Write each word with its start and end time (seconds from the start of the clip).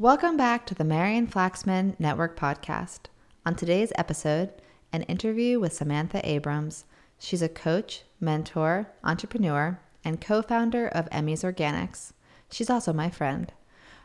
Welcome 0.00 0.38
back 0.38 0.64
to 0.64 0.74
the 0.74 0.82
Marian 0.82 1.26
Flaxman 1.26 1.94
Network 2.00 2.34
podcast. 2.34 3.00
On 3.44 3.54
today's 3.54 3.92
episode, 3.98 4.50
an 4.94 5.02
interview 5.02 5.60
with 5.60 5.74
Samantha 5.74 6.26
Abrams. 6.26 6.86
She's 7.18 7.42
a 7.42 7.50
coach, 7.50 8.04
mentor, 8.18 8.86
entrepreneur, 9.04 9.78
and 10.02 10.18
co 10.18 10.40
founder 10.40 10.88
of 10.88 11.06
Emmy's 11.12 11.42
Organics. 11.42 12.14
She's 12.50 12.70
also 12.70 12.94
my 12.94 13.10
friend. 13.10 13.52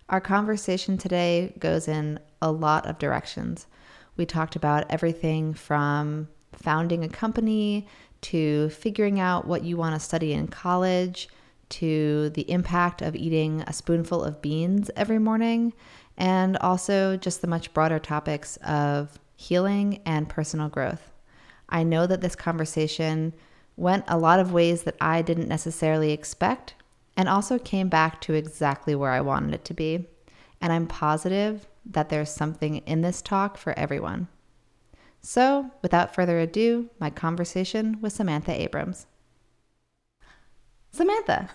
Our 0.09 0.19
conversation 0.19 0.97
today 0.97 1.53
goes 1.59 1.87
in 1.87 2.19
a 2.41 2.51
lot 2.51 2.85
of 2.87 2.99
directions. 2.99 3.65
We 4.17 4.25
talked 4.25 4.57
about 4.57 4.91
everything 4.91 5.53
from 5.53 6.27
founding 6.51 7.05
a 7.05 7.07
company 7.07 7.87
to 8.23 8.67
figuring 8.67 9.21
out 9.21 9.47
what 9.47 9.63
you 9.63 9.77
want 9.77 9.95
to 9.95 10.01
study 10.01 10.33
in 10.33 10.49
college 10.49 11.29
to 11.69 12.29
the 12.29 12.49
impact 12.49 13.01
of 13.01 13.15
eating 13.15 13.61
a 13.61 13.73
spoonful 13.73 14.23
of 14.23 14.41
beans 14.41 14.91
every 14.95 15.19
morning, 15.19 15.73
and 16.17 16.57
also 16.57 17.17
just 17.17 17.41
the 17.41 17.47
much 17.47 17.73
broader 17.73 17.99
topics 17.99 18.57
of 18.57 19.19
healing 19.35 20.01
and 20.05 20.29
personal 20.29 20.69
growth. 20.69 21.11
I 21.69 21.83
know 21.83 22.07
that 22.07 22.21
this 22.21 22.35
conversation 22.35 23.33
went 23.75 24.05
a 24.07 24.17
lot 24.17 24.39
of 24.39 24.53
ways 24.53 24.83
that 24.83 24.95
I 25.01 25.21
didn't 25.21 25.49
necessarily 25.49 26.11
expect 26.11 26.75
and 27.17 27.29
also 27.29 27.57
came 27.57 27.89
back 27.89 28.21
to 28.21 28.33
exactly 28.33 28.95
where 28.95 29.11
I 29.11 29.21
wanted 29.21 29.53
it 29.53 29.65
to 29.65 29.73
be. 29.73 30.07
And 30.61 30.71
I'm 30.71 30.87
positive 30.87 31.67
that 31.85 32.09
there's 32.09 32.31
something 32.31 32.77
in 32.77 33.01
this 33.01 33.21
talk 33.21 33.57
for 33.57 33.77
everyone. 33.77 34.27
So, 35.21 35.71
without 35.81 36.13
further 36.13 36.39
ado, 36.39 36.89
my 36.99 37.09
conversation 37.09 37.99
with 38.01 38.13
Samantha 38.13 38.51
Abrams. 38.51 39.07
Samantha, 40.91 41.49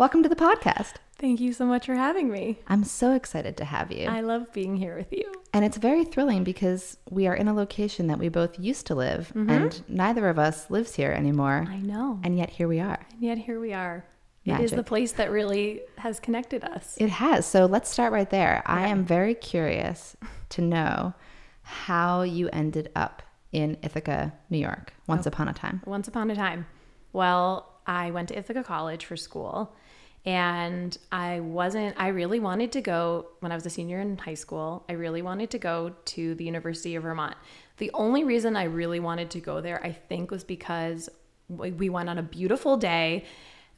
welcome 0.00 0.22
to 0.22 0.30
the 0.30 0.34
podcast. 0.34 0.94
Thank 1.18 1.40
you 1.40 1.52
so 1.52 1.66
much 1.66 1.84
for 1.84 1.94
having 1.94 2.30
me. 2.30 2.58
I'm 2.68 2.84
so 2.84 3.12
excited 3.12 3.58
to 3.58 3.66
have 3.66 3.92
you. 3.92 4.08
I 4.08 4.22
love 4.22 4.50
being 4.50 4.74
here 4.74 4.96
with 4.96 5.12
you. 5.12 5.30
And 5.52 5.62
it's 5.62 5.76
very 5.76 6.06
thrilling 6.06 6.42
because 6.42 6.96
we 7.10 7.26
are 7.26 7.34
in 7.34 7.48
a 7.48 7.52
location 7.52 8.06
that 8.06 8.18
we 8.18 8.30
both 8.30 8.58
used 8.58 8.86
to 8.86 8.94
live, 8.94 9.30
Mm-hmm. 9.34 9.50
and 9.50 9.82
neither 9.90 10.30
of 10.30 10.38
us 10.38 10.70
lives 10.70 10.94
here 10.94 11.10
anymore. 11.10 11.66
I 11.68 11.80
know. 11.80 12.18
And 12.24 12.38
yet 12.38 12.48
here 12.48 12.66
we 12.66 12.80
are. 12.80 12.98
And 13.12 13.20
yet 13.20 13.36
here 13.36 13.60
we 13.60 13.74
are. 13.74 14.06
Magic. 14.46 14.62
It 14.62 14.64
is 14.64 14.70
the 14.70 14.82
place 14.82 15.12
that 15.12 15.30
really 15.30 15.82
has 15.98 16.18
connected 16.18 16.64
us. 16.64 16.94
It 16.96 17.10
has. 17.10 17.44
So 17.44 17.66
let's 17.66 17.90
start 17.90 18.10
right 18.14 18.30
there. 18.30 18.62
I 18.64 18.88
am 18.88 19.04
very 19.04 19.34
curious 19.34 20.16
to 20.48 20.62
know 20.62 21.12
how 21.60 22.22
you 22.22 22.48
ended 22.54 22.90
up 22.96 23.22
in 23.52 23.76
Ithaca, 23.82 24.32
New 24.48 24.56
York, 24.56 24.94
once 25.06 25.26
upon 25.26 25.48
a 25.48 25.52
time. 25.52 25.82
Once 25.84 26.08
upon 26.08 26.30
a 26.30 26.34
time. 26.34 26.64
Well, 27.12 27.66
I 27.86 28.10
went 28.12 28.28
to 28.28 28.38
Ithaca 28.38 28.64
College 28.64 29.04
for 29.04 29.18
school 29.18 29.76
and 30.24 30.96
I 31.10 31.40
wasn't, 31.40 31.96
I 31.98 32.08
really 32.08 32.40
wanted 32.40 32.72
to 32.72 32.80
go 32.80 33.28
when 33.40 33.52
I 33.52 33.54
was 33.54 33.64
a 33.64 33.70
senior 33.70 34.00
in 34.00 34.18
high 34.18 34.34
school. 34.34 34.84
I 34.88 34.92
really 34.92 35.22
wanted 35.22 35.50
to 35.50 35.58
go 35.58 35.94
to 36.06 36.34
the 36.34 36.44
University 36.44 36.94
of 36.94 37.04
Vermont. 37.04 37.36
The 37.78 37.90
only 37.94 38.24
reason 38.24 38.56
I 38.56 38.64
really 38.64 39.00
wanted 39.00 39.30
to 39.30 39.40
go 39.40 39.60
there, 39.60 39.82
I 39.82 39.92
think, 39.92 40.30
was 40.30 40.44
because 40.44 41.08
we 41.48 41.72
we 41.72 41.88
went 41.88 42.08
on 42.08 42.18
a 42.18 42.22
beautiful 42.22 42.76
day. 42.76 43.24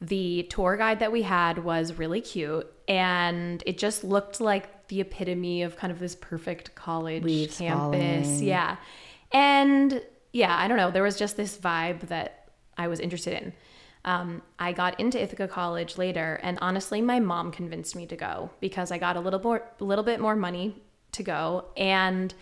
The 0.01 0.43
tour 0.49 0.75
guide 0.75 0.99
that 0.99 1.11
we 1.13 1.21
had 1.21 1.63
was 1.63 1.93
really 1.93 2.19
cute 2.19 2.69
and 2.89 3.63
it 3.65 3.77
just 3.77 4.03
looked 4.03 4.41
like 4.41 4.87
the 4.89 4.99
epitome 4.99 5.63
of 5.63 5.77
kind 5.77 5.91
of 5.91 5.99
this 5.99 6.15
perfect 6.15 6.75
college 6.75 7.23
Leaves 7.23 7.57
campus. 7.57 8.27
falling. 8.27 8.43
Yeah. 8.43 8.75
And 9.31 10.01
yeah, 10.33 10.55
I 10.57 10.67
don't 10.67 10.77
know. 10.77 10.91
There 10.91 11.03
was 11.03 11.17
just 11.17 11.37
this 11.37 11.57
vibe 11.57 12.01
that 12.09 12.49
I 12.77 12.87
was 12.87 12.99
interested 12.99 13.41
in. 13.41 13.53
Um, 14.05 14.41
I 14.59 14.73
got 14.73 14.99
into 14.99 15.21
Ithaca 15.21 15.47
College 15.47 15.97
later, 15.97 16.39
and 16.43 16.57
honestly, 16.61 17.01
my 17.01 17.19
mom 17.19 17.51
convinced 17.51 17.95
me 17.95 18.05
to 18.07 18.15
go 18.15 18.49
because 18.59 18.91
I 18.91 18.97
got 18.97 19.15
a 19.15 19.19
little 19.19 19.39
more, 19.39 19.63
a 19.79 19.83
little 19.83 20.03
bit 20.03 20.19
more 20.19 20.35
money 20.35 20.81
to 21.13 21.23
go, 21.23 21.65
and 21.77 22.33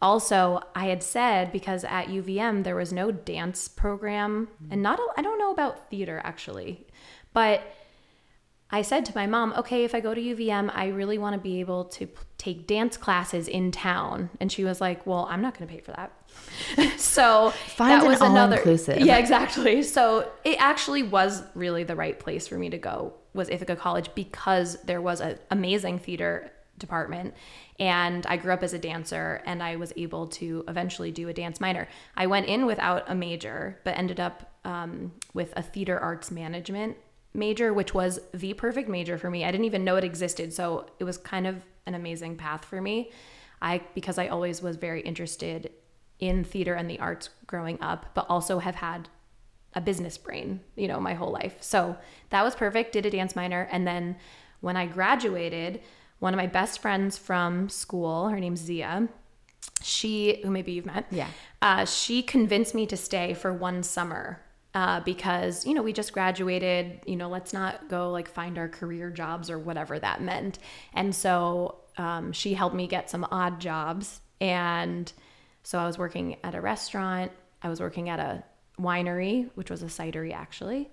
also 0.00 0.62
I 0.74 0.86
had 0.86 1.02
said 1.02 1.52
because 1.52 1.84
at 1.84 2.06
UVM 2.06 2.64
there 2.64 2.76
was 2.76 2.92
no 2.92 3.10
dance 3.10 3.68
program, 3.68 4.48
and 4.70 4.82
not 4.82 4.98
a, 4.98 5.06
I 5.16 5.22
don't 5.22 5.38
know 5.38 5.52
about 5.52 5.90
theater 5.90 6.22
actually, 6.24 6.86
but 7.34 7.62
I 8.72 8.82
said 8.82 9.04
to 9.06 9.12
my 9.14 9.26
mom, 9.26 9.52
okay, 9.58 9.84
if 9.84 9.94
I 9.94 10.00
go 10.00 10.14
to 10.14 10.20
UVM, 10.20 10.70
I 10.72 10.88
really 10.88 11.18
want 11.18 11.34
to 11.34 11.40
be 11.40 11.60
able 11.60 11.84
to 11.86 12.06
p- 12.06 12.14
take 12.38 12.66
dance 12.68 12.96
classes 12.96 13.48
in 13.48 13.72
town. 13.72 14.30
And 14.38 14.50
she 14.50 14.62
was 14.64 14.80
like, 14.80 15.04
well, 15.06 15.26
I'm 15.28 15.42
not 15.42 15.58
going 15.58 15.66
to 15.66 15.74
pay 15.74 15.80
for 15.80 15.90
that. 15.92 16.12
so 16.96 17.50
Find 17.50 17.92
that 17.92 18.02
an 18.02 18.08
was 18.08 18.20
another. 18.20 18.56
all-inclusive. 18.56 19.00
Yeah, 19.00 19.18
exactly. 19.18 19.82
So 19.82 20.30
it 20.44 20.56
actually 20.60 21.02
was 21.02 21.42
really 21.54 21.84
the 21.84 21.96
right 21.96 22.18
place 22.18 22.46
for 22.46 22.56
me 22.58 22.70
to 22.70 22.78
go 22.78 23.14
was 23.34 23.48
Ithaca 23.48 23.76
College 23.76 24.10
because 24.14 24.80
there 24.82 25.00
was 25.00 25.20
an 25.20 25.38
amazing 25.50 25.98
theater 25.98 26.50
department 26.78 27.34
and 27.78 28.26
I 28.26 28.36
grew 28.36 28.52
up 28.52 28.62
as 28.62 28.72
a 28.72 28.78
dancer 28.78 29.42
and 29.46 29.62
I 29.62 29.76
was 29.76 29.92
able 29.96 30.26
to 30.28 30.64
eventually 30.66 31.12
do 31.12 31.28
a 31.28 31.32
dance 31.32 31.60
minor. 31.60 31.88
I 32.16 32.26
went 32.26 32.46
in 32.46 32.66
without 32.66 33.04
a 33.08 33.14
major 33.14 33.78
but 33.84 33.96
ended 33.96 34.18
up 34.18 34.50
um, 34.64 35.12
with 35.34 35.52
a 35.56 35.62
theater 35.62 35.98
arts 35.98 36.30
management 36.30 36.96
major 37.32 37.72
which 37.72 37.94
was 37.94 38.18
the 38.34 38.54
perfect 38.54 38.88
major 38.88 39.16
for 39.16 39.30
me. 39.30 39.44
I 39.44 39.50
didn't 39.52 39.66
even 39.66 39.84
know 39.84 39.96
it 39.96 40.04
existed 40.04 40.52
so 40.52 40.86
it 40.98 41.04
was 41.04 41.18
kind 41.18 41.46
of 41.46 41.62
an 41.86 41.94
amazing 41.94 42.36
path 42.36 42.64
for 42.64 42.80
me. 42.80 43.10
I 43.62 43.82
because 43.94 44.18
I 44.18 44.28
always 44.28 44.62
was 44.62 44.76
very 44.76 45.02
interested 45.02 45.70
in 46.20 46.44
theater 46.44 46.74
and 46.74 46.88
the 46.90 46.98
arts 47.00 47.30
growing 47.46 47.80
up 47.80 48.06
but 48.14 48.26
also 48.28 48.58
have 48.58 48.76
had 48.76 49.08
a 49.74 49.80
business 49.80 50.18
brain, 50.18 50.60
you 50.76 50.88
know, 50.88 50.98
my 50.98 51.14
whole 51.14 51.30
life. 51.30 51.56
So 51.60 51.96
that 52.30 52.42
was 52.42 52.54
perfect. 52.54 52.92
Did 52.92 53.06
a 53.06 53.10
dance 53.10 53.36
minor. 53.36 53.68
And 53.70 53.86
then 53.86 54.16
when 54.60 54.76
I 54.76 54.86
graduated, 54.86 55.80
one 56.18 56.34
of 56.34 56.38
my 56.38 56.48
best 56.48 56.80
friends 56.80 57.16
from 57.16 57.68
school, 57.68 58.28
her 58.28 58.40
name's 58.40 58.60
Zia, 58.60 59.08
she, 59.82 60.40
who 60.42 60.50
maybe 60.50 60.72
you've 60.72 60.86
met, 60.86 61.06
Yeah. 61.10 61.28
uh, 61.62 61.84
she 61.84 62.22
convinced 62.22 62.74
me 62.74 62.86
to 62.86 62.96
stay 62.96 63.32
for 63.32 63.52
one 63.52 63.82
summer 63.82 64.40
uh, 64.74 65.00
because, 65.00 65.66
you 65.66 65.72
know, 65.74 65.82
we 65.82 65.92
just 65.92 66.12
graduated, 66.12 67.00
you 67.06 67.16
know, 67.16 67.28
let's 67.28 67.52
not 67.52 67.88
go 67.88 68.10
like 68.10 68.28
find 68.28 68.58
our 68.58 68.68
career 68.68 69.10
jobs 69.10 69.50
or 69.50 69.58
whatever 69.58 69.98
that 69.98 70.20
meant. 70.20 70.58
And 70.94 71.14
so 71.14 71.76
um, 71.96 72.32
she 72.32 72.54
helped 72.54 72.74
me 72.76 72.86
get 72.86 73.08
some 73.10 73.26
odd 73.30 73.60
jobs. 73.60 74.20
And 74.40 75.12
so 75.62 75.78
I 75.78 75.86
was 75.86 75.98
working 75.98 76.36
at 76.42 76.54
a 76.54 76.60
restaurant, 76.60 77.32
I 77.62 77.68
was 77.68 77.80
working 77.80 78.08
at 78.08 78.18
a 78.18 78.42
winery, 78.80 79.50
which 79.54 79.70
was 79.70 79.82
a 79.82 79.86
cidery 79.86 80.32
actually. 80.32 80.90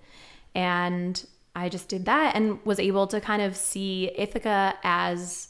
And 0.54 1.24
I 1.54 1.68
just 1.68 1.88
did 1.88 2.04
that 2.04 2.36
and 2.36 2.64
was 2.64 2.78
able 2.78 3.06
to 3.08 3.20
kind 3.20 3.42
of 3.42 3.56
see 3.56 4.10
Ithaca 4.14 4.74
as 4.82 5.48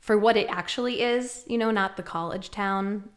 for 0.00 0.18
what 0.18 0.36
it 0.36 0.46
actually 0.50 1.00
is, 1.00 1.44
you 1.46 1.56
know, 1.56 1.70
not 1.70 1.96
the 1.96 2.02
college 2.02 2.50
town 2.50 3.08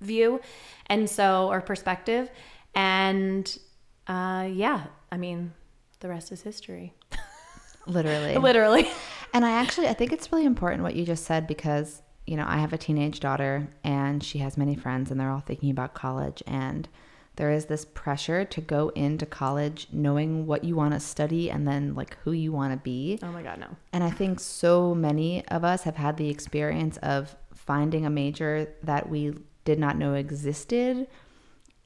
view. 0.00 0.40
And 0.86 1.08
so, 1.08 1.48
or 1.48 1.60
perspective. 1.60 2.30
And 2.74 3.58
uh, 4.06 4.48
yeah, 4.50 4.84
I 5.12 5.18
mean, 5.18 5.52
the 6.00 6.08
rest 6.08 6.32
is 6.32 6.42
history. 6.42 6.94
Literally. 7.86 8.36
Literally. 8.38 8.90
And 9.32 9.44
I 9.44 9.50
actually 9.50 9.88
I 9.88 9.92
think 9.92 10.12
it's 10.12 10.32
really 10.32 10.44
important 10.44 10.82
what 10.82 10.96
you 10.96 11.04
just 11.04 11.24
said 11.24 11.46
because, 11.46 12.02
you 12.26 12.36
know, 12.36 12.44
I 12.46 12.58
have 12.58 12.72
a 12.72 12.78
teenage 12.78 13.20
daughter 13.20 13.68
and 13.82 14.22
she 14.22 14.38
has 14.38 14.56
many 14.56 14.74
friends 14.74 15.10
and 15.10 15.18
they're 15.18 15.30
all 15.30 15.40
thinking 15.40 15.70
about 15.70 15.94
college 15.94 16.42
and 16.46 16.88
there 17.36 17.50
is 17.50 17.66
this 17.66 17.84
pressure 17.84 18.44
to 18.44 18.60
go 18.60 18.90
into 18.90 19.24
college 19.24 19.88
knowing 19.92 20.46
what 20.46 20.62
you 20.62 20.76
want 20.76 20.92
to 20.92 21.00
study 21.00 21.50
and 21.50 21.66
then 21.66 21.94
like 21.94 22.16
who 22.22 22.32
you 22.32 22.52
want 22.52 22.72
to 22.72 22.76
be. 22.76 23.18
Oh 23.22 23.32
my 23.32 23.42
God, 23.42 23.58
no. 23.58 23.68
And 23.92 24.04
I 24.04 24.10
think 24.10 24.40
so 24.40 24.94
many 24.94 25.46
of 25.48 25.64
us 25.64 25.84
have 25.84 25.96
had 25.96 26.16
the 26.16 26.28
experience 26.28 26.98
of 26.98 27.34
finding 27.54 28.04
a 28.04 28.10
major 28.10 28.68
that 28.82 29.08
we 29.08 29.34
did 29.64 29.78
not 29.78 29.96
know 29.96 30.14
existed 30.14 31.06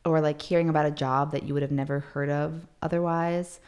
or 0.04 0.20
like 0.20 0.42
hearing 0.42 0.68
about 0.68 0.86
a 0.86 0.90
job 0.90 1.32
that 1.32 1.44
you 1.44 1.54
would 1.54 1.62
have 1.62 1.70
never 1.70 2.00
heard 2.00 2.30
of 2.30 2.66
otherwise 2.82 3.60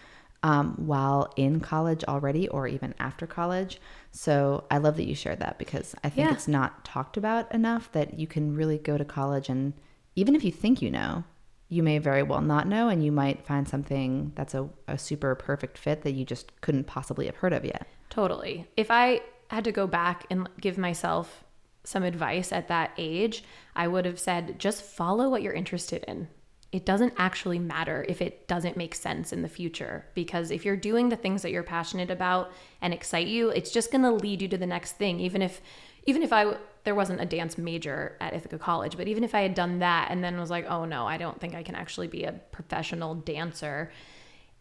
um, 0.47 0.75
while 0.77 1.33
in 1.35 1.59
college 1.59 2.05
already 2.05 2.47
or 2.49 2.69
even 2.69 2.95
after 3.01 3.27
college. 3.27 3.81
So 4.13 4.65
I 4.71 4.79
love 4.79 4.97
that 4.97 5.09
you 5.09 5.15
shared 5.17 5.41
that 5.41 5.59
because 5.59 5.97
I 6.05 6.09
think 6.09 6.29
Yeah. 6.29 6.35
it's 6.35 6.47
not 6.47 6.85
talked 6.85 7.17
about 7.17 7.53
enough 7.53 7.91
that 7.93 8.17
you 8.21 8.29
can 8.29 8.55
really 8.55 8.79
go 8.79 8.97
to 8.97 9.05
college 9.05 9.49
and 9.49 9.73
even 10.15 10.37
if 10.37 10.45
you 10.45 10.53
think 10.53 10.81
you 10.81 10.91
know, 10.91 11.25
you 11.69 11.83
may 11.83 11.99
very 11.99 12.23
well 12.23 12.41
not 12.41 12.69
know 12.69 12.89
and 12.89 13.05
you 13.05 13.11
might 13.11 13.45
find 13.45 13.67
something 13.69 14.31
that's 14.37 14.55
a, 14.55 14.69
a 14.87 14.97
super 14.97 15.35
perfect 15.35 15.77
fit 15.79 16.03
that 16.03 16.13
you 16.13 16.25
just 16.25 16.61
couldn't 16.61 16.87
possibly 16.87 17.27
have 17.27 17.37
heard 17.37 17.53
of 17.53 17.65
yet. 17.65 17.89
Totally. 18.09 18.69
If 18.77 18.89
I 18.89 19.23
had 19.49 19.65
to 19.65 19.73
go 19.73 19.89
back 19.89 20.27
and 20.31 20.49
give 20.61 20.79
myself 20.79 21.43
some 21.83 22.05
advice 22.05 22.53
at 22.53 22.69
that 22.69 22.93
age, 22.97 23.43
I 23.75 23.89
would 23.89 24.05
have 24.05 24.21
said 24.21 24.61
just 24.61 24.83
follow 24.83 25.29
what 25.29 25.43
you're 25.43 25.53
interested 25.53 26.05
in. 26.07 26.29
It 26.77 26.85
doesn't 26.85 27.15
actually 27.17 27.59
matter 27.59 28.05
if 28.07 28.21
it 28.21 28.47
doesn't 28.47 28.77
make 28.77 28.95
sense 28.95 29.33
in 29.33 29.41
the 29.41 29.49
future 29.49 30.05
because 30.13 30.51
if 30.51 30.63
you're 30.63 30.77
doing 30.77 31.09
the 31.09 31.17
things 31.17 31.41
that 31.41 31.51
you're 31.51 31.63
passionate 31.63 32.11
about 32.11 32.53
and 32.83 32.93
excite 32.93 33.29
you, 33.29 33.49
it's 33.49 33.71
just 33.71 33.91
going 33.91 34.03
to 34.03 34.11
lead 34.11 34.43
you 34.43 34.49
to 34.49 34.59
the 34.59 34.67
next 34.67 34.93
thing 34.93 35.19
even 35.19 35.41
if 35.41 35.63
even 36.05 36.23
if 36.23 36.35
I 36.35 36.59
there 36.85 36.95
wasn't 36.95 37.23
a 37.23 37.25
dance 37.25 37.57
major 37.57 38.19
at 38.21 38.35
Ithaca 38.35 38.59
College, 38.59 38.99
but 38.99 39.09
even 39.09 39.25
if 39.25 39.35
I 39.35 39.41
had 39.41 39.55
done 39.55 39.79
that 39.79 40.11
and 40.11 40.23
then 40.23 40.39
was 40.39 40.51
like, 40.51 40.67
"Oh 40.69 40.85
no, 40.85 41.07
I 41.07 41.17
don't 41.17 41.41
think 41.41 41.55
I 41.55 41.63
can 41.63 41.77
actually 41.77 42.09
be 42.09 42.25
a 42.25 42.33
professional 42.53 43.15
dancer." 43.15 43.91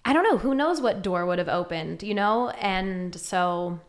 I 0.06 0.14
don't 0.14 0.24
know, 0.24 0.38
who 0.38 0.56
knows 0.56 0.80
what 0.80 1.02
door 1.02 1.26
would 1.26 1.40
have 1.40 1.50
opened, 1.50 2.02
you 2.02 2.14
know? 2.14 2.50
And 2.52 3.14
so 3.20 3.82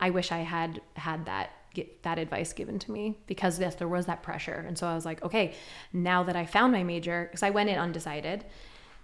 I 0.00 0.10
wish 0.10 0.32
I 0.32 0.38
had 0.38 0.80
had 0.94 1.26
that 1.26 1.50
get 1.78 2.02
that 2.02 2.18
advice 2.18 2.52
given 2.52 2.78
to 2.78 2.92
me 2.92 3.18
because 3.26 3.58
yes, 3.58 3.74
there 3.74 3.88
was 3.88 4.06
that 4.06 4.22
pressure. 4.22 4.64
And 4.66 4.76
so 4.76 4.86
I 4.86 4.94
was 4.94 5.04
like, 5.04 5.22
okay, 5.22 5.54
now 5.92 6.22
that 6.24 6.36
I 6.36 6.46
found 6.46 6.72
my 6.72 6.82
major, 6.82 7.24
because 7.24 7.42
I 7.42 7.50
went 7.50 7.70
in 7.70 7.78
undecided, 7.78 8.44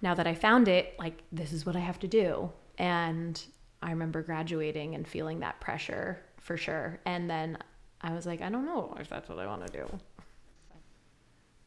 now 0.03 0.15
that 0.15 0.27
I 0.27 0.35
found 0.35 0.69
it, 0.69 0.95
like 0.99 1.23
this 1.33 1.53
is 1.53 1.65
what 1.67 1.77
I 1.77 1.81
have 1.81 1.99
to 2.01 2.09
do. 2.09 2.51
And 2.79 3.43
I 3.83 3.91
remember 3.91 4.23
graduating 4.23 4.95
and 4.95 5.07
feeling 5.07 5.41
that 5.41 5.61
pressure 5.61 6.21
for 6.39 6.57
sure. 6.57 7.01
And 7.05 7.31
then 7.31 7.59
I 8.01 8.13
was 8.13 8.27
like, 8.27 8.43
I 8.43 8.49
don't 8.51 8.67
know 8.67 8.95
if 9.01 9.09
that's 9.09 9.29
what 9.29 9.39
I 9.39 9.47
want 9.47 9.67
to 9.67 9.73
do. 9.73 9.87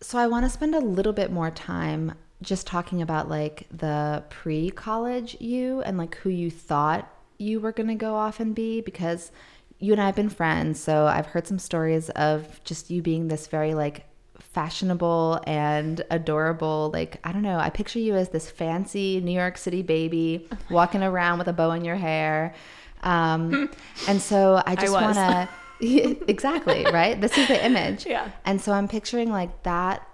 So 0.02 0.20
I 0.20 0.28
want 0.28 0.46
to 0.46 0.50
spend 0.50 0.76
a 0.76 0.80
little 0.80 1.14
bit 1.14 1.32
more 1.32 1.50
time 1.50 2.14
just 2.42 2.68
talking 2.68 3.02
about 3.02 3.30
like 3.30 3.66
the 3.72 4.24
pre-college 4.30 5.38
you 5.40 5.82
and 5.82 5.98
like 5.98 6.16
who 6.18 6.30
you 6.30 6.52
thought 6.52 7.12
you 7.40 7.60
were 7.60 7.72
going 7.72 7.88
to 7.88 7.96
go 7.96 8.16
off 8.16 8.40
and 8.40 8.54
be 8.54 8.82
because 8.82 9.32
you 9.80 9.92
and 9.94 10.02
I 10.02 10.08
have 10.08 10.16
been 10.16 10.30
friends, 10.30 10.80
so 10.80 11.06
I've 11.06 11.28
heard 11.28 11.48
some 11.48 11.60
stories 11.60 12.10
of 12.12 12.64
just 12.64 12.90
you 12.90 13.02
being 13.02 13.28
this 13.28 13.48
very 13.48 13.74
like 13.74 14.06
fashionable 14.40 15.40
and 15.46 16.04
adorable. 16.10 16.90
Like, 16.92 17.20
I 17.24 17.32
don't 17.32 17.44
know, 17.44 17.60
I 17.60 17.70
picture 17.70 18.00
you 18.00 18.16
as 18.16 18.30
this 18.30 18.50
fancy 18.50 19.22
New 19.22 19.32
York 19.32 19.58
City 19.58 19.84
baby 19.84 20.48
walking 20.72 21.04
around 21.04 21.38
with 21.38 21.48
a 21.48 21.54
bow 21.54 21.72
in 21.72 21.86
your 21.86 21.96
hair. 21.96 22.56
Um, 23.04 23.70
and 24.08 24.22
so 24.22 24.62
I 24.66 24.76
just 24.76 24.94
want 24.94 25.16
to. 25.16 25.50
exactly, 26.28 26.86
right? 26.86 27.22
This 27.22 27.38
is 27.38 27.48
the 27.48 27.64
image. 27.64 28.08
Yeah. 28.08 28.32
And 28.46 28.60
so 28.60 28.72
I'm 28.72 28.88
picturing 28.88 29.32
like 29.32 29.62
that 29.62 30.08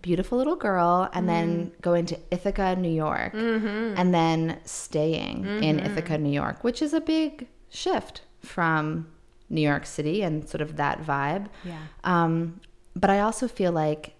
beautiful 0.00 0.38
little 0.38 0.54
girl 0.54 1.10
and 1.12 1.26
mm 1.26 1.28
then 1.28 1.72
going 1.80 2.06
to 2.06 2.18
Ithaca, 2.30 2.76
New 2.76 2.92
York, 2.92 3.32
mm-hmm. 3.32 3.94
and 3.96 4.14
then 4.14 4.60
staying 4.64 5.42
mm-hmm. 5.42 5.62
in 5.64 5.80
Ithaca, 5.80 6.16
New 6.16 6.30
York, 6.30 6.62
which 6.62 6.80
is 6.80 6.94
a 6.94 7.00
big 7.00 7.48
shift 7.70 8.22
from 8.40 9.06
New 9.48 9.60
York 9.60 9.86
City 9.86 10.22
and 10.22 10.48
sort 10.48 10.60
of 10.60 10.76
that 10.76 11.02
vibe. 11.02 11.48
Yeah. 11.64 11.82
Um, 12.04 12.60
but 12.94 13.10
I 13.10 13.20
also 13.20 13.48
feel 13.48 13.72
like, 13.72 14.14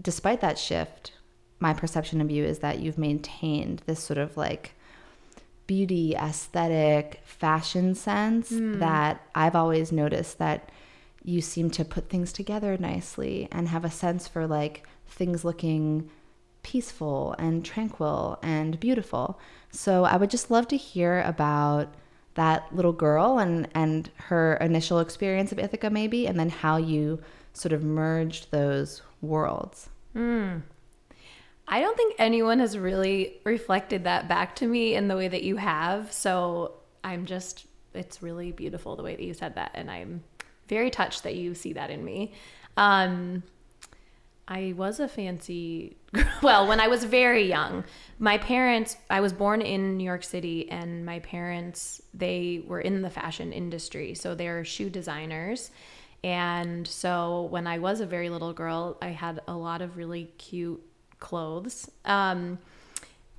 despite 0.00 0.40
that 0.40 0.58
shift, 0.58 1.12
my 1.58 1.72
perception 1.72 2.20
of 2.20 2.30
you 2.30 2.44
is 2.44 2.58
that 2.60 2.80
you've 2.80 2.98
maintained 2.98 3.82
this 3.86 4.02
sort 4.02 4.18
of 4.18 4.36
like 4.36 4.74
beauty, 5.66 6.14
aesthetic, 6.14 7.20
fashion 7.24 7.94
sense 7.94 8.52
mm. 8.52 8.78
that 8.78 9.20
I've 9.34 9.56
always 9.56 9.90
noticed 9.90 10.38
that 10.38 10.70
you 11.24 11.40
seem 11.40 11.70
to 11.70 11.84
put 11.84 12.08
things 12.08 12.32
together 12.32 12.76
nicely 12.78 13.48
and 13.50 13.68
have 13.68 13.84
a 13.84 13.90
sense 13.90 14.28
for 14.28 14.46
like 14.46 14.86
things 15.08 15.44
looking 15.44 16.08
peaceful 16.62 17.34
and 17.38 17.64
tranquil 17.64 18.38
and 18.42 18.78
beautiful. 18.78 19.38
So 19.70 20.04
I 20.04 20.16
would 20.16 20.30
just 20.30 20.50
love 20.50 20.68
to 20.68 20.76
hear 20.76 21.22
about 21.22 21.94
that 22.36 22.74
little 22.74 22.92
girl 22.92 23.38
and 23.38 23.68
and 23.74 24.10
her 24.16 24.54
initial 24.56 25.00
experience 25.00 25.52
of 25.52 25.58
Ithaca 25.58 25.90
maybe 25.90 26.26
and 26.26 26.38
then 26.38 26.48
how 26.48 26.76
you 26.76 27.20
sort 27.52 27.72
of 27.72 27.82
merged 27.82 28.50
those 28.50 29.02
worlds. 29.20 29.88
Mm. 30.14 30.62
I 31.68 31.80
don't 31.80 31.96
think 31.96 32.14
anyone 32.18 32.60
has 32.60 32.78
really 32.78 33.38
reflected 33.44 34.04
that 34.04 34.28
back 34.28 34.54
to 34.56 34.66
me 34.66 34.94
in 34.94 35.08
the 35.08 35.16
way 35.16 35.26
that 35.26 35.42
you 35.42 35.56
have. 35.56 36.12
So 36.12 36.74
I'm 37.02 37.26
just, 37.26 37.66
it's 37.92 38.22
really 38.22 38.52
beautiful 38.52 38.94
the 38.94 39.02
way 39.02 39.16
that 39.16 39.22
you 39.22 39.34
said 39.34 39.56
that. 39.56 39.72
And 39.74 39.90
I'm 39.90 40.22
very 40.68 40.90
touched 40.90 41.24
that 41.24 41.34
you 41.34 41.54
see 41.54 41.72
that 41.72 41.90
in 41.90 42.04
me. 42.04 42.34
Um, 42.76 43.42
I 44.48 44.74
was 44.76 45.00
a 45.00 45.08
fancy, 45.08 45.96
well, 46.42 46.68
when 46.68 46.78
I 46.78 46.88
was 46.88 47.02
very 47.04 47.48
young, 47.48 47.84
my 48.18 48.38
parents, 48.38 48.96
I 49.10 49.20
was 49.20 49.32
born 49.32 49.60
in 49.60 49.96
New 49.96 50.04
York 50.04 50.22
City, 50.22 50.70
and 50.70 51.04
my 51.04 51.18
parents, 51.20 52.00
they 52.14 52.62
were 52.66 52.80
in 52.80 53.02
the 53.02 53.10
fashion 53.10 53.52
industry. 53.52 54.14
So 54.14 54.34
they're 54.34 54.64
shoe 54.64 54.88
designers. 54.88 55.70
And 56.22 56.86
so 56.86 57.42
when 57.50 57.66
I 57.66 57.78
was 57.78 58.00
a 58.00 58.06
very 58.06 58.30
little 58.30 58.52
girl, 58.52 58.98
I 59.02 59.08
had 59.08 59.40
a 59.48 59.54
lot 59.54 59.82
of 59.82 59.96
really 59.96 60.24
cute 60.38 60.82
clothes. 61.18 61.90
Um, 62.04 62.58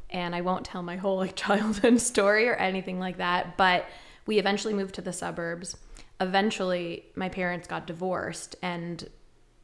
and 0.09 0.35
I 0.35 0.41
won't 0.41 0.65
tell 0.65 0.83
my 0.83 0.95
whole 0.97 1.17
like 1.17 1.35
childhood 1.37 1.99
story 2.01 2.47
or 2.47 2.55
anything 2.55 2.99
like 2.99 3.17
that, 3.17 3.57
but 3.57 3.85
we 4.25 4.39
eventually 4.39 4.73
moved 4.73 4.95
to 4.95 5.01
the 5.01 5.13
suburbs. 5.13 5.77
Eventually, 6.19 7.05
my 7.15 7.29
parents 7.29 7.67
got 7.67 7.87
divorced 7.87 8.55
and 8.61 9.07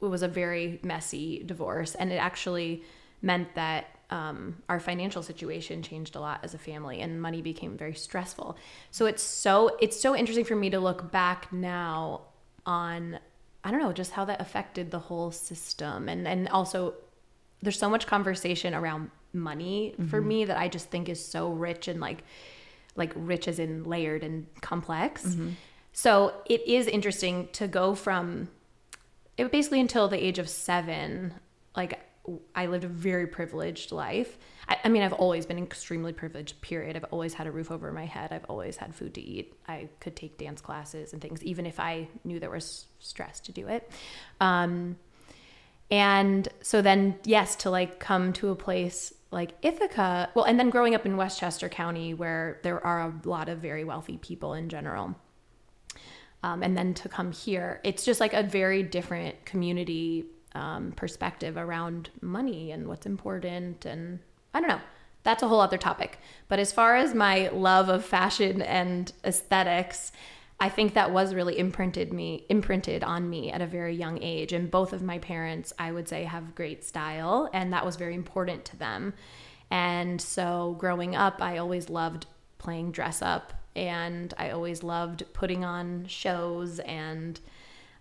it 0.04 0.10
was 0.10 0.24
a 0.24 0.28
very 0.28 0.80
messy 0.84 1.44
divorce 1.46 1.96
and 1.96 2.12
it 2.12 2.18
actually 2.18 2.84
meant 3.22 3.56
that 3.56 3.88
um, 4.10 4.62
our 4.70 4.80
financial 4.80 5.24
situation 5.24 5.82
changed 5.82 6.16
a 6.16 6.20
lot 6.20 6.40
as 6.44 6.54
a 6.54 6.58
family 6.58 7.02
and 7.02 7.20
money 7.20 7.42
became 7.42 7.76
very 7.76 7.96
stressful 7.96 8.56
so 8.92 9.06
it's 9.08 9.24
so 9.24 9.76
it's 9.82 10.00
so 10.00 10.16
interesting 10.16 10.46
for 10.46 10.56
me 10.56 10.70
to 10.70 10.80
look 10.80 11.12
back 11.12 11.52
now 11.52 12.22
on 12.66 13.18
i 13.64 13.72
don't 13.72 13.80
know 13.80 13.92
just 13.92 14.12
how 14.12 14.24
that 14.24 14.40
affected 14.40 14.92
the 14.92 15.00
whole 15.00 15.32
system 15.32 16.08
and 16.08 16.28
and 16.28 16.48
also 16.50 16.94
there's 17.64 17.80
so 17.80 17.90
much 17.90 18.06
conversation 18.06 18.76
around 18.76 19.10
money 19.34 19.94
mm-hmm. 19.94 20.08
for 20.08 20.22
me 20.22 20.46
that 20.46 20.58
i 20.58 20.68
just 20.68 20.90
think 20.92 21.10
is 21.10 21.24
so 21.24 21.50
rich 21.50 21.88
and 21.88 22.00
like 22.00 22.24
like 22.96 23.12
rich 23.16 23.48
as 23.48 23.58
in 23.58 23.84
layered 23.84 24.24
and 24.24 24.46
complex 24.62 25.24
mm-hmm. 25.26 25.50
so 25.92 26.34
it 26.46 26.62
is 26.68 26.86
interesting 26.88 27.48
to 27.52 27.68
go 27.68 27.96
from 27.96 28.48
it 29.38 29.51
basically 29.51 29.80
until 29.80 30.07
the 30.07 30.24
age 30.24 30.39
of 30.39 30.50
seven, 30.50 31.33
like 31.75 32.00
I 32.56 32.68
lived 32.68 32.83
a 32.83 32.88
very 32.88 33.27
privileged 33.27 33.91
life. 33.91 34.38
I, 34.68 34.77
I, 34.85 34.89
mean, 34.89 35.01
I've 35.01 35.13
always 35.13 35.45
been 35.45 35.57
extremely 35.57 36.13
privileged, 36.13 36.62
period. 36.62 36.95
I've 36.95 37.06
always 37.11 37.33
had 37.33 37.47
a 37.47 37.52
roof 37.52 37.69
over 37.69 37.92
my 37.92 38.06
head. 38.06 38.31
I've 38.31 38.45
always 38.45 38.78
had 38.78 38.95
food 38.95 39.13
to 39.16 39.21
eat. 39.21 39.54
I 39.68 39.90
could 39.99 40.16
take 40.16 40.37
dance 40.37 40.61
classes 40.61 41.13
and 41.13 41.21
things, 41.21 41.44
even 41.44 41.66
if 41.66 41.80
I 41.80 42.07
knew 42.23 42.40
there 42.40 42.49
was 42.49 42.85
stress 42.99 43.40
to 43.42 43.52
do 43.52 43.68
it. 43.68 43.92
Um, 44.40 44.97
and 45.92 46.47
so 46.61 46.81
then, 46.81 47.19
yes, 47.25 47.56
to 47.57 47.69
like 47.69 47.99
come 47.99 48.31
to 48.33 48.49
a 48.49 48.56
place 48.56 49.13
like 49.31 49.52
Ithaca, 49.63 50.30
well, 50.35 50.45
and 50.45 50.59
then 50.59 50.69
growing 50.69 50.95
up 50.95 51.06
in 51.06 51.18
Westchester 51.18 51.68
County, 51.68 52.13
where 52.13 52.59
there 52.61 52.85
are 52.85 53.02
a 53.02 53.13
lot 53.25 53.49
of 53.49 53.57
very 53.57 53.83
wealthy 53.83 54.18
people 54.18 54.54
in 54.54 54.69
general 54.69 55.16
um, 56.44 56.62
and 56.62 56.78
then 56.78 56.94
to 56.94 57.09
come 57.09 57.31
here. 57.31 57.80
It's 57.83 58.06
just 58.06 58.19
like 58.19 58.33
a 58.33 58.44
very 58.44 58.83
different 58.83 59.45
community 59.45 60.26
um, 60.54 60.92
perspective 60.92 61.57
around 61.57 62.09
money 62.21 62.71
and 62.71 62.88
what's 62.88 63.07
important 63.07 63.85
and 63.85 64.19
i 64.54 64.59
don't 64.59 64.69
know. 64.69 64.81
That's 65.23 65.42
a 65.42 65.47
whole 65.47 65.62
other 65.62 65.78
topic. 65.78 66.19
But 66.50 66.59
as 66.59 66.73
far 66.73 66.97
as 66.97 67.16
my 67.16 67.47
love 67.47 67.88
of 67.90 68.06
fashion 68.06 68.62
and 68.62 69.12
aesthetics 69.23 70.12
i 70.59 70.69
think 70.69 70.94
that 70.94 71.12
was 71.12 71.33
really 71.33 71.57
imprinted 71.57 72.14
me 72.14 72.45
imprinted 72.50 73.04
on 73.04 73.28
me 73.28 73.52
at 73.52 73.62
a 73.62 73.66
very 73.66 73.95
young 73.95 74.21
age. 74.21 74.54
And 74.54 74.69
both 74.69 74.94
of 74.94 75.02
my 75.02 75.18
parents 75.19 75.73
i 75.80 75.92
would 75.92 76.07
say 76.07 76.26
have 76.26 76.56
great 76.56 76.83
style 76.83 77.50
and 77.54 77.73
that 77.73 77.85
was 77.85 77.95
very 77.95 78.14
important 78.14 78.66
to 78.66 78.78
them. 78.78 79.14
And 79.71 80.21
so 80.21 80.76
growing 80.78 81.16
up 81.16 81.42
i 81.42 81.57
always 81.57 81.90
loved 81.90 82.28
playing 82.59 82.92
dress 82.92 83.21
up 83.21 83.54
and 83.75 84.33
I 84.37 84.51
always 84.51 84.83
loved 84.83 85.23
putting 85.33 85.63
on 85.63 86.06
shows 86.07 86.80
and 86.80 87.39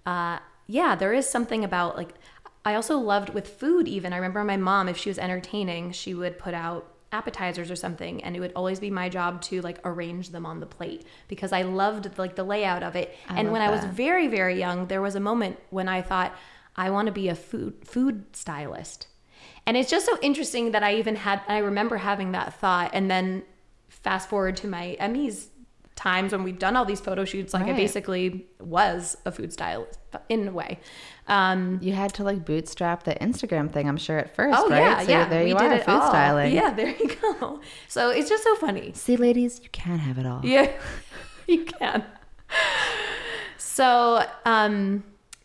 uh, 0.07 0.39
yeah, 0.67 0.95
there 0.95 1.13
is 1.13 1.29
something 1.29 1.65
about 1.65 1.97
like 1.97 2.15
I 2.65 2.75
also 2.75 2.99
loved 2.99 3.31
with 3.31 3.49
food 3.49 3.89
even. 3.89 4.13
I 4.13 4.17
remember 4.17 4.45
my 4.45 4.57
mom 4.57 4.89
if 4.89 4.97
she 4.97 5.11
was 5.11 5.19
entertaining, 5.19 5.93
she 5.93 6.15
would 6.15 6.39
put 6.39 6.55
out 6.55 6.89
appetizers 7.11 7.71
or 7.71 7.77
something 7.77 8.25
and 8.25 8.35
it 8.35 8.41
would 8.41 8.53
always 8.57 8.81
be 8.81 8.91
my 8.91 9.09
job 9.09 9.43
to 9.43 9.61
like 9.61 9.79
arrange 9.85 10.31
them 10.31 10.47
on 10.47 10.61
the 10.61 10.67
plate 10.67 11.05
because 11.29 11.53
I 11.53 11.63
loved 11.63 12.19
like 12.19 12.37
the 12.37 12.45
layout 12.45 12.83
of 12.83 12.97
it. 12.97 13.15
I 13.29 13.39
and 13.39 13.53
when 13.53 13.61
that. 13.61 13.69
I 13.69 13.71
was 13.71 13.85
very 13.85 14.29
very 14.29 14.59
young, 14.59 14.87
there 14.87 15.03
was 15.03 15.15
a 15.15 15.21
moment 15.21 15.59
when 15.71 15.89
I 15.89 16.03
thought 16.03 16.35
I 16.77 16.91
want 16.91 17.07
to 17.07 17.13
be 17.13 17.29
a 17.29 17.35
food 17.35 17.75
food 17.85 18.25
stylist. 18.35 19.09
And 19.67 19.77
it's 19.77 19.91
just 19.91 20.07
so 20.07 20.19
interesting 20.23 20.73
that 20.73 20.83
I 20.83 20.95
even 20.95 21.17
had 21.17 21.43
I 21.49 21.59
remember 21.59 21.99
having 21.99 22.33
that 22.33 22.55
thought 22.55 22.91
and 22.95 23.11
then 23.11 23.43
fast 23.89 24.29
forward 24.29 24.57
to 24.57 24.67
my 24.67 24.97
Emmys 24.99 25.49
times 26.03 26.33
when 26.33 26.43
we've 26.43 26.59
done 26.59 26.75
all 26.75 26.85
these 26.85 27.01
photo 27.01 27.25
shoots, 27.25 27.55
like 27.55 27.63
right. 27.63 27.75
I 27.75 27.77
basically 27.77 28.47
was 28.59 29.17
a 29.25 29.31
food 29.31 29.53
stylist 29.53 30.01
in 30.29 30.49
a 30.49 30.53
way. 30.53 30.81
Um, 31.29 31.79
you 31.81 31.93
had 31.93 32.13
to 32.15 32.25
like 32.25 32.45
bootstrap 32.45 33.05
the 33.05 33.15
Instagram 33.15 33.71
thing, 33.71 33.89
I'm 33.89 33.97
sure 33.97 34.19
at 34.19 34.35
first. 34.35 34.59
Oh 34.59 34.69
right? 34.69 34.79
yeah, 34.79 35.03
so 35.03 35.11
yeah. 35.11 35.29
There 35.29 35.47
you 35.47 35.55
we 35.55 35.65
are, 35.65 35.79
food 35.79 35.89
all. 35.89 36.09
styling. 36.09 36.53
Yeah, 36.53 36.73
there 36.73 36.89
you 36.89 37.15
go. 37.23 37.61
So 37.87 38.11
it's 38.11 38.29
just 38.29 38.43
so 38.43 38.57
funny. 38.57 38.91
See, 38.95 39.17
ladies, 39.17 39.61
you 39.63 39.69
can 39.71 39.99
have 39.99 40.19
it 40.19 40.27
all. 40.27 40.41
Yeah, 40.45 40.73
you 41.47 41.65
can. 41.65 42.05
So, 43.57 44.27
um, 44.45 45.05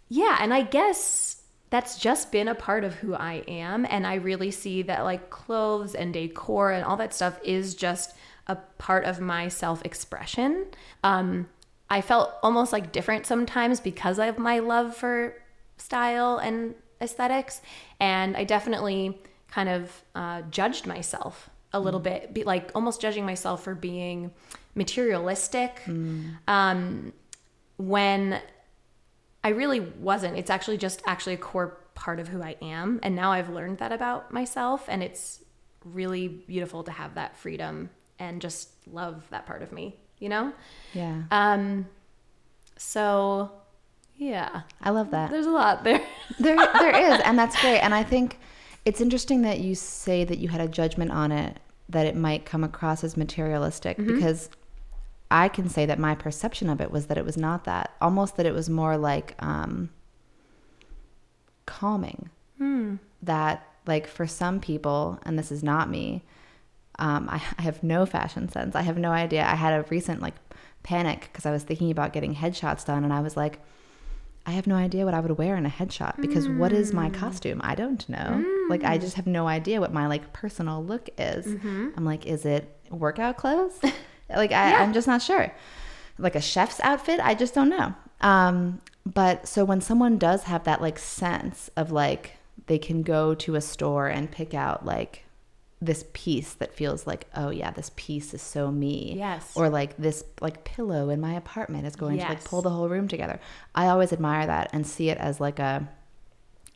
yeah, 0.10 0.38
and 0.42 0.52
I 0.56 0.64
guess 0.64 1.44
that's 1.70 2.00
just 2.00 2.32
been 2.32 2.48
a 2.48 2.56
part 2.56 2.84
of 2.84 2.96
who 2.96 3.14
I 3.14 3.44
am, 3.48 3.86
and 3.92 4.08
I 4.08 4.16
really 4.16 4.50
see 4.50 4.82
that 4.84 5.04
like 5.04 5.30
clothes 5.30 5.94
and 5.94 6.14
decor 6.14 6.72
and 6.72 6.84
all 6.84 6.98
that 6.98 7.14
stuff 7.14 7.40
is 7.44 7.76
just 7.76 8.16
a 8.48 8.56
part 8.78 9.06
of 9.06 9.20
my 9.20 9.48
self 9.48 9.84
expression. 9.86 10.68
Um, 11.04 11.50
I 11.90 12.02
felt 12.02 12.34
almost 12.44 12.74
like 12.74 12.92
different 12.92 13.26
sometimes 13.26 13.80
because 13.80 14.20
of 14.20 14.38
my 14.38 14.60
love 14.60 14.96
for 14.96 15.36
style 15.78 16.38
and 16.38 16.76
aesthetics. 17.02 17.62
And 18.00 18.36
I 18.36 18.44
definitely 18.44 19.20
kind 19.50 19.70
of 19.70 20.04
uh, 20.16 20.42
judged 20.52 20.86
myself 20.86 21.50
a 21.72 21.80
little 21.80 22.00
mm. 22.00 22.06
bit, 22.06 22.34
be 22.34 22.44
like 22.44 22.72
almost 22.76 23.00
judging 23.00 23.26
myself 23.26 23.64
for 23.64 23.76
being 23.76 24.32
materialistic. 24.76 25.82
Mm. 25.86 26.38
Um, 26.48 27.14
when 27.78 28.42
I 29.48 29.52
really 29.52 29.80
wasn't. 29.80 30.38
It's 30.38 30.50
actually 30.50 30.78
just 30.78 31.02
actually 31.06 31.36
a 31.36 31.38
core 31.38 31.78
part 31.96 32.20
of 32.20 32.28
who 32.28 32.44
I 32.44 32.58
am. 32.62 33.00
And 33.02 33.16
now 33.16 33.32
I've 33.32 33.50
learned 33.50 33.78
that 33.78 33.94
about 33.94 34.34
myself. 34.34 34.86
And 34.90 35.02
it's 35.02 35.42
really 35.86 36.28
beautiful 36.28 36.84
to 36.84 36.92
have 36.92 37.16
that 37.16 37.38
freedom 37.38 37.90
and 38.20 38.42
just 38.42 38.70
love 38.92 39.24
that 39.30 39.46
part 39.46 39.62
of 39.62 39.72
me, 39.72 39.96
you 40.20 40.30
know? 40.30 40.54
Yeah. 40.94 41.24
Um, 41.32 41.88
so 42.78 43.52
yeah, 44.18 44.62
I 44.82 44.90
love 44.90 45.12
that. 45.12 45.30
there's 45.30 45.46
a 45.46 45.52
lot 45.52 45.84
there. 45.84 46.02
There, 46.40 46.56
there 46.56 47.14
is, 47.14 47.22
and 47.22 47.38
that's 47.40 47.60
great. 47.62 47.80
And 47.80 47.96
I 47.96 48.04
think 48.04 48.38
it's 48.86 49.02
interesting 49.02 49.42
that 49.42 49.60
you 49.60 49.74
say 49.74 50.24
that 50.24 50.38
you 50.38 50.50
had 50.50 50.62
a 50.62 50.68
judgment 50.68 51.12
on 51.12 51.32
it, 51.32 51.60
that 51.90 52.06
it 52.06 52.16
might 52.16 52.46
come 52.46 52.64
across 52.64 53.04
as 53.04 53.18
materialistic, 53.18 53.98
because 53.98 54.50
I 55.32 55.48
can 55.50 55.68
say 55.68 55.86
that 55.88 55.98
my 55.98 56.14
perception 56.14 56.70
of 56.70 56.80
it 56.80 56.92
was 56.92 57.08
that 57.08 57.18
it 57.18 57.26
was 57.26 57.38
not 57.38 57.64
that. 57.64 57.92
Almost 58.02 58.38
that 58.38 58.46
it 58.46 58.54
was 58.54 58.70
more 58.70 58.98
like 58.98 59.34
um, 59.40 59.90
calming. 61.66 62.30
That, 63.24 63.68
like, 63.88 64.08
for 64.08 64.28
some 64.28 64.60
people, 64.60 65.20
and 65.24 65.40
this 65.40 65.52
is 65.52 65.64
not 65.64 65.90
me, 65.90 66.24
um, 67.00 67.30
I, 67.30 67.42
I 67.58 67.62
have 67.64 67.84
no 67.84 68.06
fashion 68.06 68.50
sense. 68.50 68.76
I 68.76 68.82
have 68.82 68.98
no 68.98 69.12
idea. 69.12 69.44
I 69.44 69.56
had 69.56 69.74
a 69.74 69.86
recent 69.90 70.22
like 70.22 70.36
panic 70.84 71.30
because 71.32 71.46
I 71.46 71.52
was 71.52 71.64
thinking 71.64 71.92
about 71.92 72.14
getting 72.14 72.36
headshots 72.36 72.86
done, 72.86 73.04
and 73.04 73.14
I 73.14 73.22
was 73.22 73.36
like, 73.38 73.60
I 74.46 74.52
have 74.52 74.66
no 74.66 74.76
idea 74.76 75.04
what 75.04 75.14
I 75.14 75.20
would 75.20 75.38
wear 75.38 75.58
in 75.58 75.66
a 75.66 75.70
headshot 75.70 76.22
because 76.22 76.48
what 76.48 76.72
is 76.72 76.94
my 76.94 77.10
costume? 77.10 77.60
I 77.64 77.76
don't 77.76 78.08
know. 78.08 78.46
Like 78.70 78.86
I 78.86 78.98
just 78.98 79.16
have 79.16 79.28
no 79.28 79.46
idea 79.46 79.82
what 79.82 79.92
my 79.92 80.08
like 80.08 80.32
personal 80.32 80.82
look 80.84 81.10
is. 81.18 81.46
I'm 81.98 82.06
like, 82.06 82.26
is 82.26 82.46
it 82.46 82.74
workout 82.90 83.36
clothes? 83.36 83.78
like 84.30 84.54
I, 84.54 84.76
I'm 84.76 84.94
just 84.94 85.06
not 85.06 85.22
sure. 85.22 85.54
Like 86.18 86.36
a 86.36 86.42
chef's 86.42 86.80
outfit, 86.80 87.20
I 87.22 87.36
just 87.36 87.54
don't 87.54 87.68
know. 87.70 87.94
Um, 88.22 88.82
but 89.06 89.48
so 89.48 89.66
when 89.66 89.82
someone 89.82 90.18
does 90.18 90.44
have 90.44 90.64
that 90.64 90.82
like 90.82 90.98
sense 90.98 91.70
of 91.76 91.92
like 91.92 92.38
they 92.68 92.80
can 92.80 93.04
go 93.04 93.36
to 93.36 93.56
a 93.56 93.62
store 93.62 94.08
and 94.08 94.32
pick 94.32 94.54
out 94.54 94.86
like 94.86 95.26
this 95.80 96.06
piece 96.14 96.54
that 96.56 96.74
feels 96.74 97.06
like 97.06 97.28
oh 97.36 97.52
yeah 97.52 97.70
this 97.70 97.92
piece 97.96 98.34
is 98.34 98.42
so 98.42 98.72
me. 98.72 99.14
Yes. 99.16 99.52
or 99.56 99.70
like 99.70 99.96
this 99.98 100.24
like 100.42 100.64
pillow 100.64 101.10
in 101.10 101.22
my 101.22 101.34
apartment 101.34 101.86
is 101.86 101.96
going 101.96 102.18
to 102.18 102.24
like 102.26 102.44
pull 102.44 102.62
the 102.64 102.70
whole 102.72 102.90
room 102.90 103.08
together. 103.08 103.40
I 103.76 103.88
always 103.88 104.12
admire 104.12 104.48
that 104.48 104.70
and 104.74 104.88
see 104.88 105.10
it 105.10 105.18
as 105.20 105.40
like 105.40 105.60
a 105.60 105.88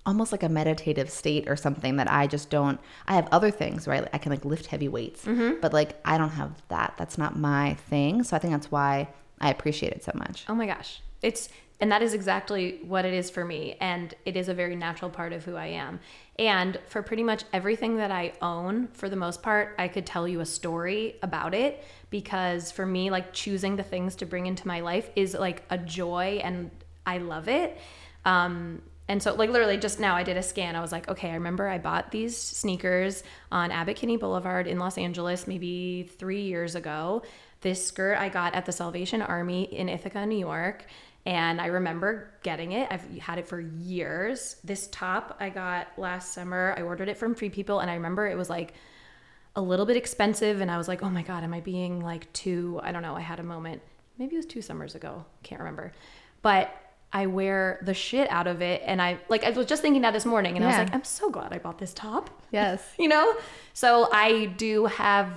almost 0.06 0.32
like 0.32 0.42
a 0.44 0.50
meditative 0.50 1.10
state 1.12 1.48
or 1.48 1.56
something 1.56 1.98
that 1.98 2.10
i 2.12 2.26
just 2.26 2.50
don't 2.50 2.80
i 3.08 3.14
have 3.14 3.28
other 3.32 3.52
things 3.52 3.88
right? 3.88 4.08
I 4.12 4.18
can 4.18 4.32
like 4.32 4.44
lift 4.46 4.66
heavy 4.66 4.88
weights 4.88 5.26
Mm-hmm. 5.26 5.60
but 5.62 5.74
like 5.74 6.00
i 6.06 6.18
don't 6.18 6.30
have 6.32 6.60
that. 6.70 6.96
That's 6.98 7.18
not 7.20 7.38
my 7.38 7.76
thing. 7.76 8.24
So 8.24 8.36
i 8.36 8.40
think 8.40 8.52
that's 8.54 8.72
why 8.72 9.08
i 9.40 9.50
appreciate 9.50 9.94
it 9.94 10.04
so 10.04 10.12
much. 10.16 10.46
Oh 10.50 10.56
my 10.56 10.66
gosh. 10.68 11.02
It's 11.22 11.50
and 11.82 11.92
that 11.92 12.04
is 12.04 12.14
exactly 12.14 12.80
what 12.84 13.06
it 13.06 13.14
is 13.14 13.30
for 13.32 13.44
me 13.44 13.76
and 13.82 14.14
it 14.24 14.38
is 14.38 14.48
a 14.48 14.54
very 14.54 14.76
natural 14.76 15.10
part 15.10 15.34
of 15.34 15.44
who 15.44 15.56
I 15.56 15.66
am. 15.66 16.00
And 16.38 16.80
for 16.88 17.02
pretty 17.02 17.24
much 17.24 17.44
everything 17.52 17.98
that 17.98 18.12
I 18.12 18.34
own, 18.42 18.88
for 18.94 19.10
the 19.10 19.16
most 19.16 19.42
part, 19.42 19.76
I 19.78 19.88
could 19.88 20.06
tell 20.06 20.28
you 20.28 20.40
a 20.40 20.46
story 20.46 21.16
about 21.24 21.54
it 21.56 21.84
because 22.12 22.72
for 22.72 22.86
me 22.86 23.10
like 23.10 23.34
choosing 23.34 23.76
the 23.76 23.84
things 23.84 24.16
to 24.18 24.26
bring 24.26 24.46
into 24.46 24.68
my 24.68 24.80
life 24.80 25.10
is 25.16 25.34
like 25.34 25.64
a 25.72 25.78
joy 25.78 26.40
and 26.44 26.70
I 27.06 27.18
love 27.18 27.48
it. 27.48 27.78
Um 28.24 28.84
and 29.08 29.22
so, 29.22 29.34
like, 29.34 29.50
literally, 29.50 29.76
just 29.76 30.00
now 30.00 30.16
I 30.16 30.24
did 30.24 30.38
a 30.38 30.44
scan. 30.44 30.74
I 30.74 30.80
was 30.80 30.94
like, 30.94 31.10
okay, 31.10 31.32
I 31.32 31.34
remember 31.34 31.68
I 31.68 31.80
bought 31.80 32.12
these 32.12 32.38
sneakers 32.38 33.24
on 33.52 33.70
Abbot 33.70 33.98
Kinney 33.98 34.16
Boulevard 34.16 34.68
in 34.68 34.80
Los 34.80 34.98
Angeles 34.98 35.48
maybe 35.48 36.10
three 36.18 36.44
years 36.44 36.76
ago. 36.76 37.22
This 37.60 37.86
skirt 37.86 38.18
I 38.18 38.30
got 38.30 38.56
at 38.56 38.66
the 38.66 38.72
Salvation 38.72 39.22
Army 39.22 39.64
in 39.64 39.90
Ithaca, 39.90 40.26
New 40.26 40.38
York. 40.38 40.86
And 41.26 41.62
I 41.62 41.68
remember 41.68 42.32
getting 42.42 42.72
it. 42.72 42.88
I've 42.90 43.06
had 43.20 43.38
it 43.38 43.48
for 43.48 43.60
years. 43.60 44.56
This 44.64 44.88
top 44.88 45.38
I 45.40 45.50
got 45.50 45.88
last 45.98 46.34
summer. 46.34 46.74
I 46.78 46.82
ordered 46.82 47.10
it 47.10 47.18
from 47.18 47.36
Free 47.36 47.50
People. 47.50 47.80
And 47.80 47.92
I 47.92 47.96
remember 47.96 48.28
it 48.28 48.38
was 48.38 48.50
like 48.50 48.74
a 49.56 49.62
little 49.62 49.86
bit 49.86 49.98
expensive. 49.98 50.62
And 50.62 50.72
I 50.72 50.78
was 50.78 50.88
like, 50.88 51.04
oh 51.04 51.10
my 51.10 51.22
God, 51.22 51.44
am 51.44 51.54
I 51.54 51.60
being 51.60 52.02
like 52.02 52.32
too, 52.34 52.80
I 52.84 52.92
don't 52.92 53.04
know. 53.04 53.16
I 53.16 53.22
had 53.22 53.40
a 53.40 53.44
moment. 53.44 53.82
Maybe 54.18 54.36
it 54.36 54.40
was 54.40 54.46
two 54.46 54.62
summers 54.62 54.96
ago. 54.96 55.26
Can't 55.44 55.60
remember. 55.60 55.92
But 56.42 56.76
I 57.14 57.28
wear 57.28 57.80
the 57.84 57.94
shit 57.94 58.30
out 58.32 58.48
of 58.48 58.62
it. 58.62 58.82
And 58.86 59.02
I 59.02 59.20
like, 59.30 59.44
I 59.44 59.52
was 59.52 59.68
just 59.68 59.82
thinking 59.82 60.02
that 60.04 60.12
this 60.14 60.26
morning 60.26 60.56
and 60.56 60.64
I 60.66 60.70
was 60.70 60.78
like, 60.78 60.94
I'm 60.94 61.04
so 61.04 61.30
glad 61.30 61.54
I 61.54 61.60
bought 61.60 61.78
this 61.78 61.94
top. 61.94 62.30
yes 62.52 62.84
You 63.00 63.10
know? 63.10 63.36
So 63.74 64.10
I 64.12 64.46
do 64.46 64.86
have, 64.86 65.30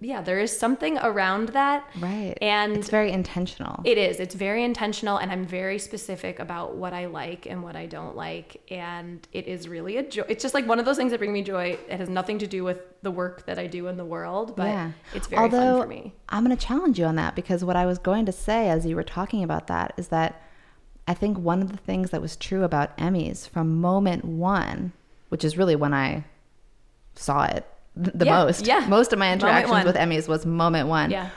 yeah, 0.00 0.20
there 0.20 0.40
is 0.40 0.56
something 0.56 0.98
around 0.98 1.50
that. 1.50 1.88
right 2.00 2.36
And 2.42 2.76
it's 2.76 2.90
very 2.90 3.12
intentional 3.12 3.80
it 3.84 3.98
is. 3.98 4.18
It's 4.18 4.34
very 4.34 4.64
intentional, 4.64 5.18
and 5.18 5.30
I'm 5.30 5.46
very 5.46 5.78
specific 5.78 6.38
about 6.38 6.74
what 6.74 6.92
I 6.92 7.06
like 7.06 7.46
and 7.46 7.62
what 7.62 7.76
I 7.76 7.86
don't 7.86 8.16
like. 8.16 8.60
And 8.70 9.26
it 9.32 9.46
is 9.46 9.68
really 9.68 9.98
a 9.98 10.02
joy. 10.02 10.24
It's 10.28 10.42
just 10.42 10.54
like 10.54 10.66
one 10.66 10.78
of 10.78 10.84
those 10.84 10.96
things 10.96 11.12
that 11.12 11.18
bring 11.18 11.32
me 11.32 11.42
joy. 11.42 11.78
It 11.88 11.98
has 11.98 12.08
nothing 12.08 12.38
to 12.40 12.46
do 12.46 12.64
with 12.64 12.78
the 13.02 13.10
work 13.10 13.46
that 13.46 13.58
I 13.58 13.66
do 13.66 13.86
in 13.88 13.96
the 13.96 14.04
world, 14.04 14.56
but 14.56 14.66
yeah. 14.66 14.92
it's 15.14 15.26
very 15.26 15.42
Although, 15.42 15.78
fun 15.78 15.82
for 15.82 15.88
me. 15.88 16.14
I'm 16.28 16.44
going 16.44 16.56
to 16.56 16.66
challenge 16.66 16.98
you 16.98 17.04
on 17.04 17.16
that 17.16 17.36
because 17.36 17.64
what 17.64 17.76
I 17.76 17.86
was 17.86 17.98
going 17.98 18.26
to 18.26 18.32
say 18.32 18.68
as 18.68 18.86
you 18.86 18.96
were 18.96 19.04
talking 19.04 19.44
about 19.44 19.66
that 19.68 19.92
is 19.96 20.08
that 20.08 20.42
I 21.06 21.14
think 21.14 21.38
one 21.38 21.60
of 21.60 21.70
the 21.70 21.76
things 21.76 22.10
that 22.10 22.22
was 22.22 22.36
true 22.36 22.64
about 22.64 22.96
Emmys 22.96 23.48
from 23.48 23.80
moment 23.80 24.24
one, 24.24 24.92
which 25.28 25.44
is 25.44 25.56
really 25.56 25.76
when 25.76 25.92
I 25.92 26.24
saw 27.14 27.44
it 27.44 27.66
the 27.96 28.24
Yeah, 28.26 28.44
most, 28.44 28.66
yeah. 28.66 28.86
most 28.88 29.12
of 29.12 29.18
my 29.18 29.32
interactions 29.32 29.84
with 29.84 29.96
Emmys 29.96 30.28
was 30.28 30.44
moment 30.44 30.88
one, 30.88 31.10
Yeah. 31.10 31.28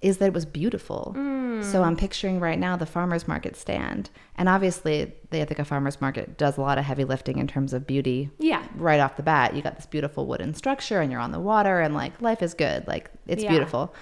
is 0.00 0.18
that 0.18 0.26
it 0.26 0.32
was 0.34 0.46
beautiful. 0.46 1.14
Mm. 1.16 1.62
So 1.64 1.82
I'm 1.82 1.96
picturing 1.96 2.38
right 2.40 2.58
now 2.58 2.76
the 2.76 2.86
farmer's 2.86 3.26
market 3.26 3.56
stand. 3.56 4.10
And 4.36 4.48
obviously, 4.48 5.12
the 5.30 5.40
Ithaca 5.40 5.64
Farmer's 5.64 6.00
Market 6.00 6.38
does 6.38 6.56
a 6.56 6.60
lot 6.60 6.78
of 6.78 6.84
heavy 6.84 7.04
lifting 7.04 7.38
in 7.38 7.46
terms 7.48 7.72
of 7.72 7.86
beauty 7.86 8.30
Yeah. 8.38 8.62
right 8.76 9.00
off 9.00 9.16
the 9.16 9.22
bat. 9.24 9.54
You 9.56 9.62
got 9.62 9.74
this 9.76 9.86
beautiful 9.86 10.26
wooden 10.26 10.54
structure 10.54 11.00
and 11.00 11.10
you're 11.10 11.20
on 11.20 11.32
the 11.32 11.40
water 11.40 11.80
and 11.80 11.94
like 11.94 12.22
life 12.22 12.42
is 12.42 12.54
good. 12.54 12.86
Like 12.86 13.10
it's 13.26 13.42
Yeah. 13.42 13.50
beautiful. 13.50 13.92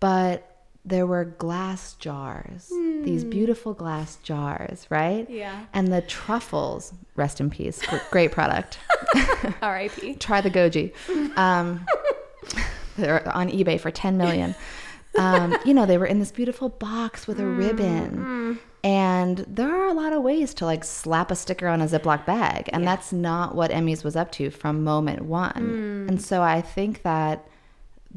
But 0.00 0.51
there 0.84 1.06
were 1.06 1.24
glass 1.24 1.94
jars, 1.94 2.68
these 3.04 3.22
beautiful 3.24 3.72
glass 3.72 4.16
jars, 4.22 4.86
right? 4.90 5.26
Hmm. 5.26 5.32
Yeah. 5.32 5.64
And 5.72 5.92
the 5.92 6.02
truffles, 6.02 6.92
rest 7.14 7.40
in 7.40 7.50
peace, 7.50 7.80
great 8.10 8.32
product. 8.32 8.78
R.I.P. 9.62 10.14
Try 10.18 10.40
the 10.40 10.50
goji. 10.50 10.92
Um, 11.38 11.86
they're 12.96 13.26
on 13.34 13.48
eBay 13.50 13.80
for 13.80 13.90
10 13.90 14.16
million. 14.16 14.54
Um, 15.18 15.56
you 15.64 15.74
know, 15.74 15.86
they 15.86 15.98
were 15.98 16.06
in 16.06 16.18
this 16.18 16.32
beautiful 16.32 16.68
box 16.68 17.26
with 17.26 17.38
a 17.38 17.46
ribbon. 17.46 18.58
And 18.84 19.38
there 19.38 19.72
are 19.72 19.86
a 19.86 19.92
lot 19.92 20.12
of 20.12 20.22
ways 20.22 20.54
to 20.54 20.64
like 20.64 20.82
slap 20.82 21.30
a 21.30 21.36
sticker 21.36 21.68
on 21.68 21.80
a 21.80 21.84
Ziploc 21.86 22.26
bag. 22.26 22.68
And 22.72 22.84
that's 22.86 23.12
not 23.12 23.54
what 23.54 23.70
Emmys 23.70 24.02
was 24.02 24.16
up 24.16 24.32
to 24.32 24.50
from 24.50 24.82
moment 24.82 25.22
one. 25.22 26.06
And 26.08 26.20
so 26.20 26.42
I 26.42 26.60
think 26.60 27.02
that 27.02 27.46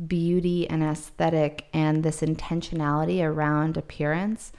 beauty 0.07 0.69
and 0.69 0.83
aesthetic 0.83 1.65
and 1.73 2.03
this 2.03 2.21
intentionality 2.21 3.23
around 3.23 3.77
appearance 3.77 4.51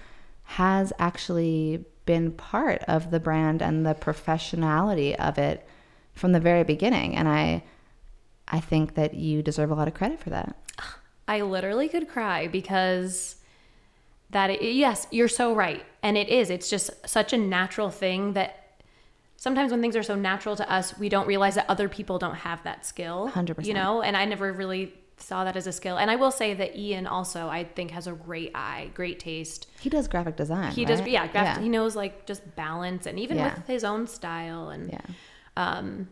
has 0.44 0.92
actually 0.98 1.84
been 2.06 2.32
part 2.32 2.82
of 2.84 3.10
the 3.10 3.20
brand 3.20 3.60
and 3.60 3.84
the 3.84 3.94
professionality 3.94 5.14
of 5.16 5.38
it 5.38 5.68
from 6.12 6.32
the 6.32 6.40
very 6.40 6.64
beginning. 6.64 7.16
And 7.16 7.28
I 7.28 7.62
I 8.48 8.60
think 8.60 8.94
that 8.94 9.14
you 9.14 9.42
deserve 9.42 9.70
a 9.72 9.74
lot 9.74 9.88
of 9.88 9.94
credit 9.94 10.20
for 10.20 10.30
that. 10.30 10.56
I 11.28 11.40
literally 11.40 11.88
could 11.88 12.08
cry 12.08 12.46
because 12.46 13.36
that 14.30 14.50
i 14.50 14.54
yes, 14.54 15.06
you're 15.10 15.28
so 15.28 15.54
right. 15.54 15.84
And 16.02 16.16
it 16.16 16.28
is. 16.28 16.50
It's 16.50 16.70
just 16.70 16.90
such 17.06 17.32
a 17.32 17.38
natural 17.38 17.90
thing 17.90 18.34
that 18.34 18.82
sometimes 19.36 19.72
when 19.72 19.80
things 19.80 19.96
are 19.96 20.02
so 20.02 20.14
natural 20.14 20.56
to 20.56 20.70
us, 20.70 20.96
we 20.98 21.08
don't 21.08 21.26
realize 21.26 21.56
that 21.56 21.66
other 21.68 21.88
people 21.88 22.18
don't 22.18 22.36
have 22.36 22.62
that 22.62 22.86
skill. 22.86 23.30
100%. 23.34 23.64
You 23.64 23.74
know, 23.74 24.02
and 24.02 24.16
I 24.16 24.24
never 24.24 24.52
really 24.52 24.94
saw 25.18 25.44
that 25.44 25.56
as 25.56 25.66
a 25.66 25.72
skill. 25.72 25.96
And 25.98 26.10
I 26.10 26.16
will 26.16 26.30
say 26.30 26.54
that 26.54 26.76
Ian 26.76 27.06
also 27.06 27.48
I 27.48 27.64
think 27.64 27.90
has 27.90 28.06
a 28.06 28.12
great 28.12 28.52
eye, 28.54 28.90
great 28.94 29.18
taste. 29.18 29.66
He 29.80 29.88
does 29.88 30.08
graphic 30.08 30.36
design. 30.36 30.72
He 30.72 30.84
does 30.84 31.00
right? 31.00 31.08
yeah, 31.10 31.26
graph, 31.26 31.60
he 31.60 31.68
knows 31.68 31.96
like 31.96 32.26
just 32.26 32.54
balance 32.56 33.06
and 33.06 33.18
even 33.18 33.36
Yeah. 33.38 33.54
with 33.56 33.66
his 33.66 33.84
own 33.84 34.06
style 34.06 34.68
and 34.68 34.90
Yeah. 34.90 35.00
um, 35.56 36.08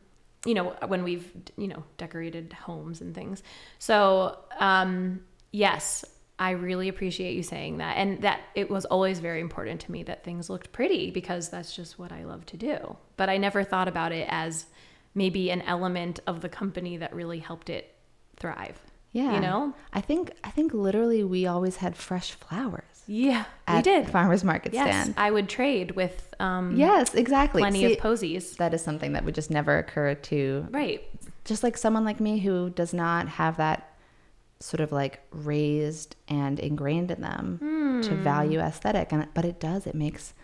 you 0.46 0.52
know, 0.54 0.76
when 0.88 1.04
we've, 1.04 1.30
you 1.56 1.68
know, 1.68 1.82
decorated 1.96 2.52
homes 2.52 3.00
and 3.00 3.14
things. 3.14 3.42
So, 3.78 4.38
um, 4.58 5.22
yes, 5.52 6.04
I 6.38 6.50
really 6.50 6.88
appreciate 6.88 7.34
you 7.34 7.42
saying 7.42 7.78
that. 7.78 7.96
And 7.96 8.20
that 8.22 8.40
it 8.54 8.70
was 8.70 8.84
always 8.84 9.20
very 9.20 9.40
important 9.40 9.80
to 9.82 9.92
me 9.92 10.02
that 10.02 10.22
things 10.24 10.50
looked 10.50 10.70
pretty 10.72 11.10
because 11.10 11.48
that's 11.48 11.74
just 11.74 11.98
what 11.98 12.12
I 12.12 12.24
love 12.24 12.44
to 12.46 12.56
do. 12.58 12.96
But 13.16 13.30
I 13.30 13.38
never 13.38 13.64
thought 13.64 13.88
about 13.88 14.12
it 14.12 14.26
as 14.30 14.66
maybe 15.14 15.50
an 15.50 15.62
element 15.62 16.20
of 16.26 16.40
the 16.40 16.48
company 16.48 16.96
that 16.98 17.14
really 17.14 17.38
helped 17.38 17.70
it 17.70 17.94
thrive. 18.36 18.80
Yeah. 19.14 19.32
You 19.34 19.40
know? 19.40 19.72
I 19.92 20.00
think 20.02 20.32
I 20.44 20.50
think 20.50 20.74
literally 20.74 21.22
we 21.24 21.46
always 21.46 21.76
had 21.76 21.96
fresh 21.96 22.32
flowers 22.32 22.84
Yeah, 23.06 23.44
we 23.72 23.80
did. 23.80 24.10
farmers 24.10 24.42
market 24.44 24.74
Yes, 24.74 24.86
stand. 24.88 25.14
I 25.16 25.30
would 25.30 25.48
trade 25.48 25.92
with 25.92 26.34
um, 26.40 26.74
Yes, 26.76 27.14
exactly. 27.14 27.62
plenty 27.62 27.80
See, 27.86 27.92
of 27.94 27.98
posies. 28.00 28.56
that 28.56 28.74
is 28.74 28.82
something 28.82 29.12
that 29.14 29.24
would 29.24 29.34
just 29.36 29.50
never 29.50 29.78
occur 29.78 30.14
to 30.30 30.66
Right. 30.72 31.00
just 31.44 31.62
like 31.62 31.76
someone 31.78 32.04
like 32.04 32.18
me 32.20 32.38
who 32.40 32.70
does 32.70 32.92
not 32.92 33.28
have 33.28 33.56
that 33.58 33.78
sort 34.60 34.80
of 34.80 34.90
like 34.92 35.20
raised 35.30 36.16
and 36.28 36.58
ingrained 36.58 37.10
in 37.12 37.20
them 37.20 38.00
to 38.02 38.10
Hmm. 38.16 38.22
value 38.22 38.58
aesthetic 38.60 39.12
and 39.12 39.28
but 39.34 39.44
it 39.44 39.60
does 39.60 39.86
it 39.86 39.94
makes 39.94 40.34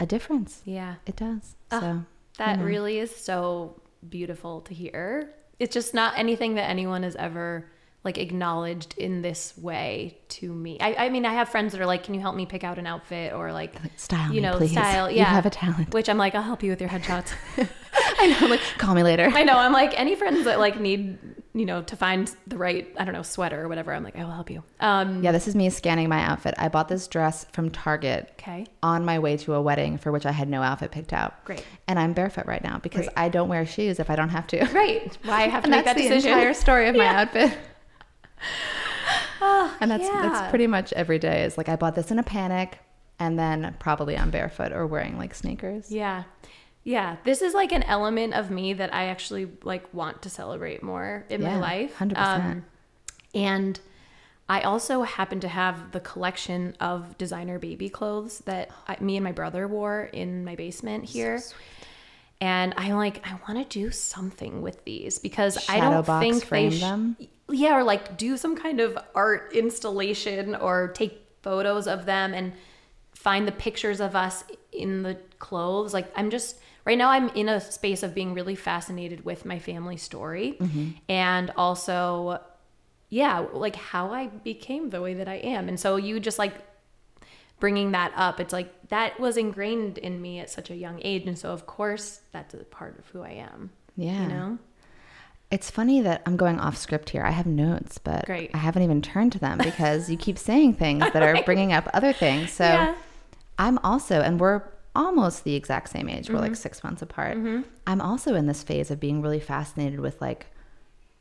a 0.00 0.06
difference. 0.06 0.62
Yeah. 0.64 0.94
It 1.06 1.14
does. 1.16 1.54
Ah, 1.70 1.80
So 1.80 2.04
That 2.38 2.52
you 2.52 2.56
know. 2.58 2.64
really 2.64 2.98
is 2.98 3.14
so 3.14 3.80
beautiful 4.08 4.62
to 4.62 4.74
hear. 4.74 5.32
It's 5.60 5.74
just 5.74 5.92
not 5.94 6.14
anything 6.16 6.54
that 6.54 6.68
anyone 6.70 7.02
has 7.04 7.14
ever 7.16 7.66
like 8.02 8.16
acknowledged 8.16 8.94
in 8.96 9.20
this 9.22 9.56
way 9.58 10.18
to 10.28 10.50
me. 10.52 10.78
I, 10.80 11.06
I 11.06 11.08
mean, 11.10 11.26
I 11.26 11.34
have 11.34 11.48
friends 11.50 11.72
that 11.72 11.80
are 11.80 11.86
like, 11.86 12.02
"Can 12.04 12.14
you 12.14 12.20
help 12.20 12.34
me 12.34 12.46
pick 12.46 12.64
out 12.64 12.78
an 12.78 12.86
outfit?" 12.86 13.32
or 13.34 13.52
like, 13.52 13.74
style 13.96 14.32
you 14.32 14.40
know, 14.40 14.58
style. 14.66 15.10
Yeah, 15.10 15.18
you 15.18 15.24
have 15.24 15.46
a 15.46 15.50
talent. 15.50 15.92
Which 15.92 16.08
I'm 16.08 16.18
like, 16.18 16.34
I'll 16.34 16.42
help 16.42 16.62
you 16.62 16.70
with 16.70 16.80
your 16.80 16.90
headshots. 16.90 17.32
I 18.18 18.26
know. 18.28 18.36
I'm 18.40 18.50
Like, 18.50 18.60
call 18.78 18.94
me 18.94 19.02
later. 19.02 19.28
I 19.32 19.42
know. 19.42 19.56
I'm 19.58 19.72
like 19.72 19.98
any 19.98 20.14
friends 20.14 20.44
that 20.44 20.58
like 20.58 20.80
need 20.80 21.18
you 21.52 21.66
know 21.66 21.82
to 21.82 21.96
find 21.96 22.32
the 22.46 22.56
right 22.56 22.86
I 22.96 23.04
don't 23.04 23.12
know 23.12 23.22
sweater 23.22 23.60
or 23.62 23.68
whatever. 23.68 23.92
I'm 23.92 24.04
like, 24.04 24.16
I 24.16 24.24
will 24.24 24.30
help 24.30 24.50
you. 24.50 24.62
Um, 24.78 25.22
Yeah, 25.22 25.32
this 25.32 25.48
is 25.48 25.54
me 25.56 25.68
scanning 25.68 26.08
my 26.08 26.22
outfit. 26.22 26.54
I 26.56 26.68
bought 26.68 26.88
this 26.88 27.08
dress 27.08 27.44
from 27.52 27.70
Target 27.70 28.32
okay. 28.38 28.66
on 28.82 29.04
my 29.04 29.18
way 29.18 29.36
to 29.38 29.54
a 29.54 29.60
wedding 29.60 29.98
for 29.98 30.12
which 30.12 30.24
I 30.24 30.32
had 30.32 30.48
no 30.48 30.62
outfit 30.62 30.90
picked 30.92 31.12
out. 31.12 31.44
Great. 31.44 31.66
And 31.88 31.98
I'm 31.98 32.12
barefoot 32.12 32.46
right 32.46 32.62
now 32.62 32.78
because 32.78 33.06
Great. 33.06 33.18
I 33.18 33.28
don't 33.28 33.48
wear 33.48 33.66
shoes 33.66 33.98
if 33.98 34.08
I 34.10 34.16
don't 34.16 34.28
have 34.28 34.46
to. 34.48 34.64
Right. 34.66 35.16
Why 35.24 35.42
I 35.42 35.48
have 35.48 35.64
to 35.64 35.66
And 35.70 35.70
make 35.76 35.84
that's 35.84 36.00
that 36.00 36.08
the 36.08 36.14
entire 36.28 36.54
story 36.54 36.88
of 36.88 36.94
my 36.94 37.04
Yeah. 37.04 37.20
outfit. 37.22 37.58
Oh, 39.42 39.74
And 39.80 39.90
that's 39.90 40.04
yeah. 40.04 40.20
that's 40.22 40.50
pretty 40.50 40.66
much 40.66 40.92
every 40.92 41.18
day. 41.18 41.44
Is 41.44 41.56
like 41.56 41.68
I 41.70 41.76
bought 41.76 41.94
this 41.94 42.10
in 42.10 42.18
a 42.18 42.22
panic, 42.22 42.78
and 43.18 43.38
then 43.38 43.74
probably 43.78 44.16
I'm 44.18 44.30
barefoot 44.30 44.70
or 44.72 44.86
wearing 44.86 45.16
like 45.16 45.34
sneakers. 45.34 45.90
Yeah. 45.90 46.24
Yeah. 46.84 47.16
This 47.24 47.40
is 47.40 47.54
like 47.54 47.72
an 47.72 47.82
element 47.84 48.34
of 48.34 48.50
me 48.50 48.74
that 48.74 48.92
I 48.92 49.06
actually 49.06 49.48
like 49.62 49.92
want 49.94 50.22
to 50.22 50.30
celebrate 50.30 50.82
more 50.82 51.24
in 51.30 51.42
my 51.42 51.58
life. 51.58 51.96
100%. 51.98 52.16
Um, 52.18 52.64
and 53.34 53.80
I 54.48 54.60
also 54.62 55.02
happen 55.02 55.40
to 55.40 55.48
have 55.48 55.92
the 55.92 56.00
collection 56.00 56.76
of 56.80 57.16
designer 57.16 57.58
baby 57.58 57.88
clothes 57.88 58.40
that 58.40 58.70
I, 58.88 58.96
me 59.00 59.16
and 59.16 59.24
my 59.24 59.32
brother 59.32 59.66
wore 59.68 60.02
in 60.12 60.44
my 60.44 60.54
basement 60.56 61.04
here. 61.04 61.40
and 62.42 62.74
I'm 62.76 62.96
like, 62.96 63.26
I 63.26 63.38
want 63.48 63.70
to 63.70 63.78
do 63.78 63.90
something 63.90 64.60
with 64.62 64.84
these 64.84 65.18
because 65.18 65.68
I 65.68 65.80
don't 65.80 66.04
think 66.20 66.48
they 66.48 66.70
sh- 66.70 66.80
them? 66.80 67.16
Yeah, 67.52 67.76
or 67.76 67.84
like 67.84 68.16
do 68.16 68.36
some 68.36 68.56
kind 68.56 68.80
of 68.80 68.98
art 69.14 69.52
installation 69.54 70.54
or 70.54 70.88
take 70.88 71.26
photos 71.42 71.86
of 71.86 72.06
them 72.06 72.34
and 72.34 72.52
find 73.14 73.46
the 73.46 73.52
pictures 73.52 74.00
of 74.00 74.16
us 74.16 74.44
in 74.72 75.02
the 75.02 75.16
clothes. 75.38 75.92
Like 75.92 76.10
I'm 76.16 76.30
just 76.30 76.58
right 76.84 76.96
now 76.96 77.10
I'm 77.10 77.28
in 77.30 77.48
a 77.48 77.60
space 77.60 78.02
of 78.02 78.14
being 78.14 78.34
really 78.34 78.54
fascinated 78.54 79.24
with 79.24 79.44
my 79.44 79.58
family 79.58 79.96
story 79.96 80.56
mm-hmm. 80.60 80.90
and 81.08 81.50
also 81.56 82.40
yeah, 83.08 83.44
like 83.52 83.74
how 83.74 84.12
I 84.12 84.28
became 84.28 84.90
the 84.90 85.02
way 85.02 85.14
that 85.14 85.28
I 85.28 85.34
am. 85.34 85.68
And 85.68 85.78
so 85.78 85.96
you 85.96 86.20
just 86.20 86.38
like 86.38 86.54
bringing 87.58 87.90
that 87.92 88.12
up, 88.14 88.38
it's 88.40 88.52
like 88.52 88.88
that 88.88 89.18
was 89.18 89.36
ingrained 89.36 89.98
in 89.98 90.22
me 90.22 90.38
at 90.38 90.48
such 90.48 90.70
a 90.70 90.76
young 90.76 91.00
age 91.02 91.26
and 91.26 91.38
so 91.38 91.50
of 91.50 91.66
course 91.66 92.20
that's 92.32 92.54
a 92.54 92.58
part 92.58 92.98
of 92.98 93.06
who 93.08 93.22
I 93.22 93.30
am. 93.30 93.70
Yeah. 93.96 94.22
You 94.22 94.28
know? 94.28 94.58
It's 95.50 95.68
funny 95.70 96.00
that 96.02 96.22
I'm 96.26 96.36
going 96.36 96.60
off 96.60 96.76
script 96.76 97.10
here. 97.10 97.22
I 97.24 97.30
have 97.32 97.46
notes, 97.46 97.98
but 97.98 98.24
Great. 98.26 98.50
I 98.54 98.58
haven't 98.58 98.82
even 98.84 99.02
turned 99.02 99.32
to 99.32 99.38
them 99.38 99.58
because 99.58 100.08
you 100.08 100.16
keep 100.16 100.38
saying 100.38 100.74
things 100.74 101.00
that 101.12 101.22
are 101.22 101.42
bringing 101.44 101.72
up 101.72 101.88
other 101.92 102.12
things. 102.12 102.52
So 102.52 102.64
Yeah. 102.64 102.94
I'm 103.58 103.78
also, 103.78 104.20
and 104.20 104.38
we're 104.40 104.62
almost 104.94 105.44
the 105.44 105.54
exact 105.56 105.88
same 105.90 106.08
age. 106.08 106.28
We're 106.28 106.36
Mm-hmm. 106.36 106.44
like 106.44 106.56
six 106.56 106.82
months 106.84 107.02
apart. 107.02 107.36
I'm 107.86 108.00
also 108.00 108.34
in 108.34 108.46
this 108.46 108.62
phase 108.62 108.90
of 108.90 109.00
being 109.00 109.20
really 109.22 109.40
fascinated 109.40 110.00
with 110.00 110.20
like 110.20 110.46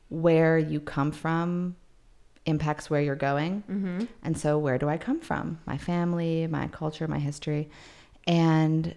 where 0.10 0.58
you 0.58 0.80
come 0.80 1.12
from 1.12 1.76
impacts 2.46 2.90
where 2.90 3.02
you're 3.02 3.16
going. 3.16 3.64
Mm-hmm. 3.70 4.06
And 4.24 4.38
so, 4.38 4.58
where 4.58 4.78
do 4.78 4.88
I 4.90 4.98
come 4.98 5.20
from? 5.20 5.60
My 5.66 5.78
family, 5.78 6.48
my 6.48 6.68
culture, 6.68 7.08
my 7.08 7.20
history. 7.20 7.70
And 8.26 8.96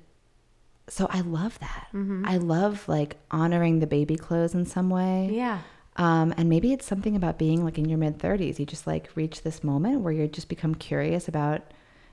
so, 0.88 1.06
I 1.10 1.20
love 1.20 1.58
that. 1.60 1.88
Mm-hmm. 1.94 2.24
I 2.26 2.36
love 2.38 2.88
like 2.88 3.16
honoring 3.30 3.78
the 3.78 3.86
baby 3.86 4.16
clothes 4.16 4.54
in 4.54 4.66
some 4.66 4.90
way. 4.90 5.30
Yeah. 5.32 5.60
Um, 5.96 6.32
and 6.36 6.48
maybe 6.48 6.72
it's 6.72 6.86
something 6.86 7.14
about 7.16 7.38
being 7.38 7.64
like 7.64 7.78
in 7.78 7.88
your 7.88 7.98
mid 7.98 8.18
30s. 8.18 8.58
You 8.58 8.66
just 8.66 8.86
like 8.86 9.10
reach 9.14 9.42
this 9.42 9.62
moment 9.62 10.00
where 10.00 10.12
you 10.12 10.26
just 10.26 10.48
become 10.48 10.74
curious 10.74 11.28
about 11.28 11.62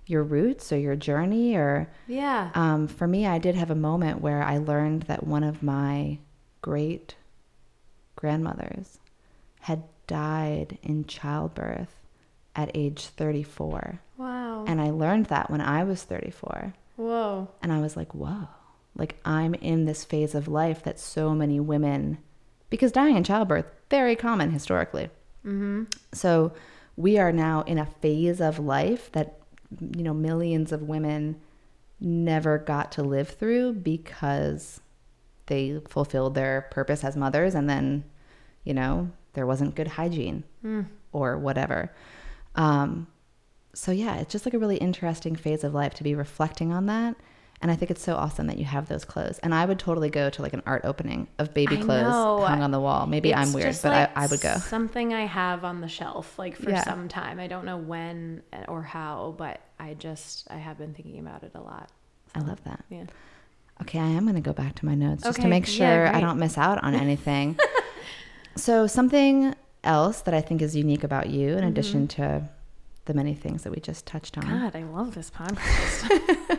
your 0.06 0.24
roots 0.24 0.72
or 0.72 0.78
your 0.78 0.96
journey. 0.96 1.56
Or 1.56 1.90
Yeah. 2.08 2.52
um, 2.56 2.88
for 2.88 3.08
me, 3.08 3.26
I 3.26 3.38
did 3.40 3.56
have 3.56 3.72
a 3.72 3.76
moment 3.76 4.22
where 4.22 4.44
I 4.44 4.58
learned 4.58 5.04
that 5.04 5.26
one 5.26 5.44
of 5.44 5.64
my 5.64 6.20
great 6.62 7.16
grandmothers 8.16 9.00
had 9.62 9.84
died 10.08 10.78
in 10.84 11.06
childbirth 11.06 11.96
at 12.56 12.72
age 12.74 13.06
34. 13.08 14.02
Wow. 14.18 14.66
And 14.68 14.82
I 14.82 14.90
learned 14.90 15.28
that 15.28 15.50
when 15.50 15.62
I 15.62 15.84
was 15.84 16.04
34. 16.04 16.74
Whoa. 16.98 17.48
And 17.62 17.72
I 17.72 17.80
was 17.80 17.96
like, 17.96 18.14
whoa, 18.14 18.48
like 19.00 19.16
I'm 19.26 19.54
in 19.56 19.86
this 19.86 20.04
phase 20.04 20.36
of 20.36 20.48
life 20.48 20.84
that 20.84 21.00
so 21.00 21.34
many 21.34 21.60
women, 21.60 22.20
because 22.70 22.92
dying 22.92 23.16
in 23.16 23.24
childbirth, 23.24 23.66
very 23.90 24.16
common 24.16 24.52
historically. 24.52 25.10
Mm-hmm. 25.46 25.86
So 26.14 26.52
we 26.98 27.18
are 27.18 27.32
now 27.32 27.62
in 27.62 27.78
a 27.78 27.86
phase 27.86 28.42
of 28.42 28.60
life 28.60 29.12
that, 29.14 29.40
you 29.96 30.04
know, 30.04 30.14
millions 30.14 30.72
of 30.72 30.84
women 30.84 31.40
never 32.00 32.58
got 32.58 32.92
to 32.94 33.04
live 33.04 33.30
through 33.30 33.74
because 33.74 34.82
they 35.48 35.82
fulfilled 35.88 36.36
their 36.36 36.68
purpose 36.72 37.04
as 37.04 37.16
mothers 37.16 37.56
and 37.56 37.70
then, 37.70 38.04
you 38.64 38.74
know, 38.74 39.10
there 39.34 39.46
wasn't 39.46 39.76
good 39.76 39.88
hygiene 39.88 40.44
or 41.12 41.38
whatever. 41.38 41.92
Um, 42.56 43.08
so 43.74 43.92
yeah, 43.92 44.18
it's 44.18 44.32
just 44.32 44.46
like 44.46 44.54
a 44.54 44.60
really 44.60 44.78
interesting 44.78 45.36
phase 45.36 45.64
of 45.64 45.74
life 45.74 45.94
to 45.96 46.04
be 46.04 46.16
reflecting 46.16 46.74
on 46.74 46.88
that. 46.88 47.16
And 47.62 47.70
I 47.70 47.76
think 47.76 47.92
it's 47.92 48.02
so 48.02 48.16
awesome 48.16 48.48
that 48.48 48.58
you 48.58 48.64
have 48.64 48.88
those 48.88 49.04
clothes. 49.04 49.38
And 49.40 49.54
I 49.54 49.66
would 49.66 49.80
totally 49.80 50.10
go 50.10 50.30
to 50.30 50.42
like 50.42 50.54
an 50.54 50.64
art 50.66 50.84
opening 50.86 51.28
of 51.40 51.54
baby 51.54 51.76
clothes 51.76 52.14
hung 52.48 52.62
on 52.62 52.72
the 52.72 52.80
wall. 52.80 53.06
Maybe 53.06 53.36
I'm 53.36 53.52
weird, 53.52 53.78
but 53.84 53.92
like 53.92 54.18
I, 54.18 54.24
I 54.24 54.28
would 54.28 54.40
go. 54.40 54.56
Something 54.60 55.14
I 55.14 55.26
have 55.26 55.66
on 55.66 55.82
the 55.82 55.90
shelf, 55.90 56.40
like 56.40 56.56
for 56.56 56.70
Yeah. 56.70 56.84
some 56.86 57.10
time. 57.10 57.38
I 57.38 57.48
don't 57.48 57.66
know 57.66 57.76
when 57.78 58.44
or 58.70 58.82
how, 58.82 59.36
but 59.38 59.60
I 59.78 59.94
just 59.96 60.48
I 60.50 60.56
have 60.58 60.78
been 60.78 60.94
thinking 60.94 61.20
about 61.20 61.44
it 61.44 61.52
a 61.54 61.60
lot. 61.60 61.90
I 62.34 62.40
love 62.40 62.64
that. 62.64 62.86
Yeah. 62.90 63.06
Okay, 63.82 64.00
I 64.00 64.08
am 64.08 64.24
going 64.24 64.36
to 64.36 64.42
go 64.42 64.54
back 64.54 64.76
to 64.76 64.86
my 64.86 64.94
notes 64.96 65.24
just 65.24 65.36
to 65.38 65.42
Okay, 65.42 65.50
make 65.50 65.66
yeah, 65.68 65.74
sure 66.08 66.16
I 66.16 66.20
don't 66.22 66.38
miss 66.40 66.58
out 66.58 66.82
on 66.84 66.96
anything. 67.06 67.58
so, 68.56 68.88
something 68.88 69.54
else 69.84 70.22
that 70.22 70.34
I 70.34 70.42
think 70.42 70.62
is 70.62 70.76
unique 70.76 71.04
about 71.04 71.30
you, 71.30 71.50
Mm-hmm. 71.50 71.58
in 71.60 71.64
addition 71.66 72.08
to 72.10 72.50
the 73.06 73.14
many 73.14 73.34
things 73.34 73.64
that 73.64 73.72
we 73.72 73.80
just 73.82 74.06
touched 74.06 74.38
on. 74.38 74.44
God, 74.46 74.76
I 74.76 74.84
love 74.84 75.16
this 75.16 75.30
podcast. 75.32 76.59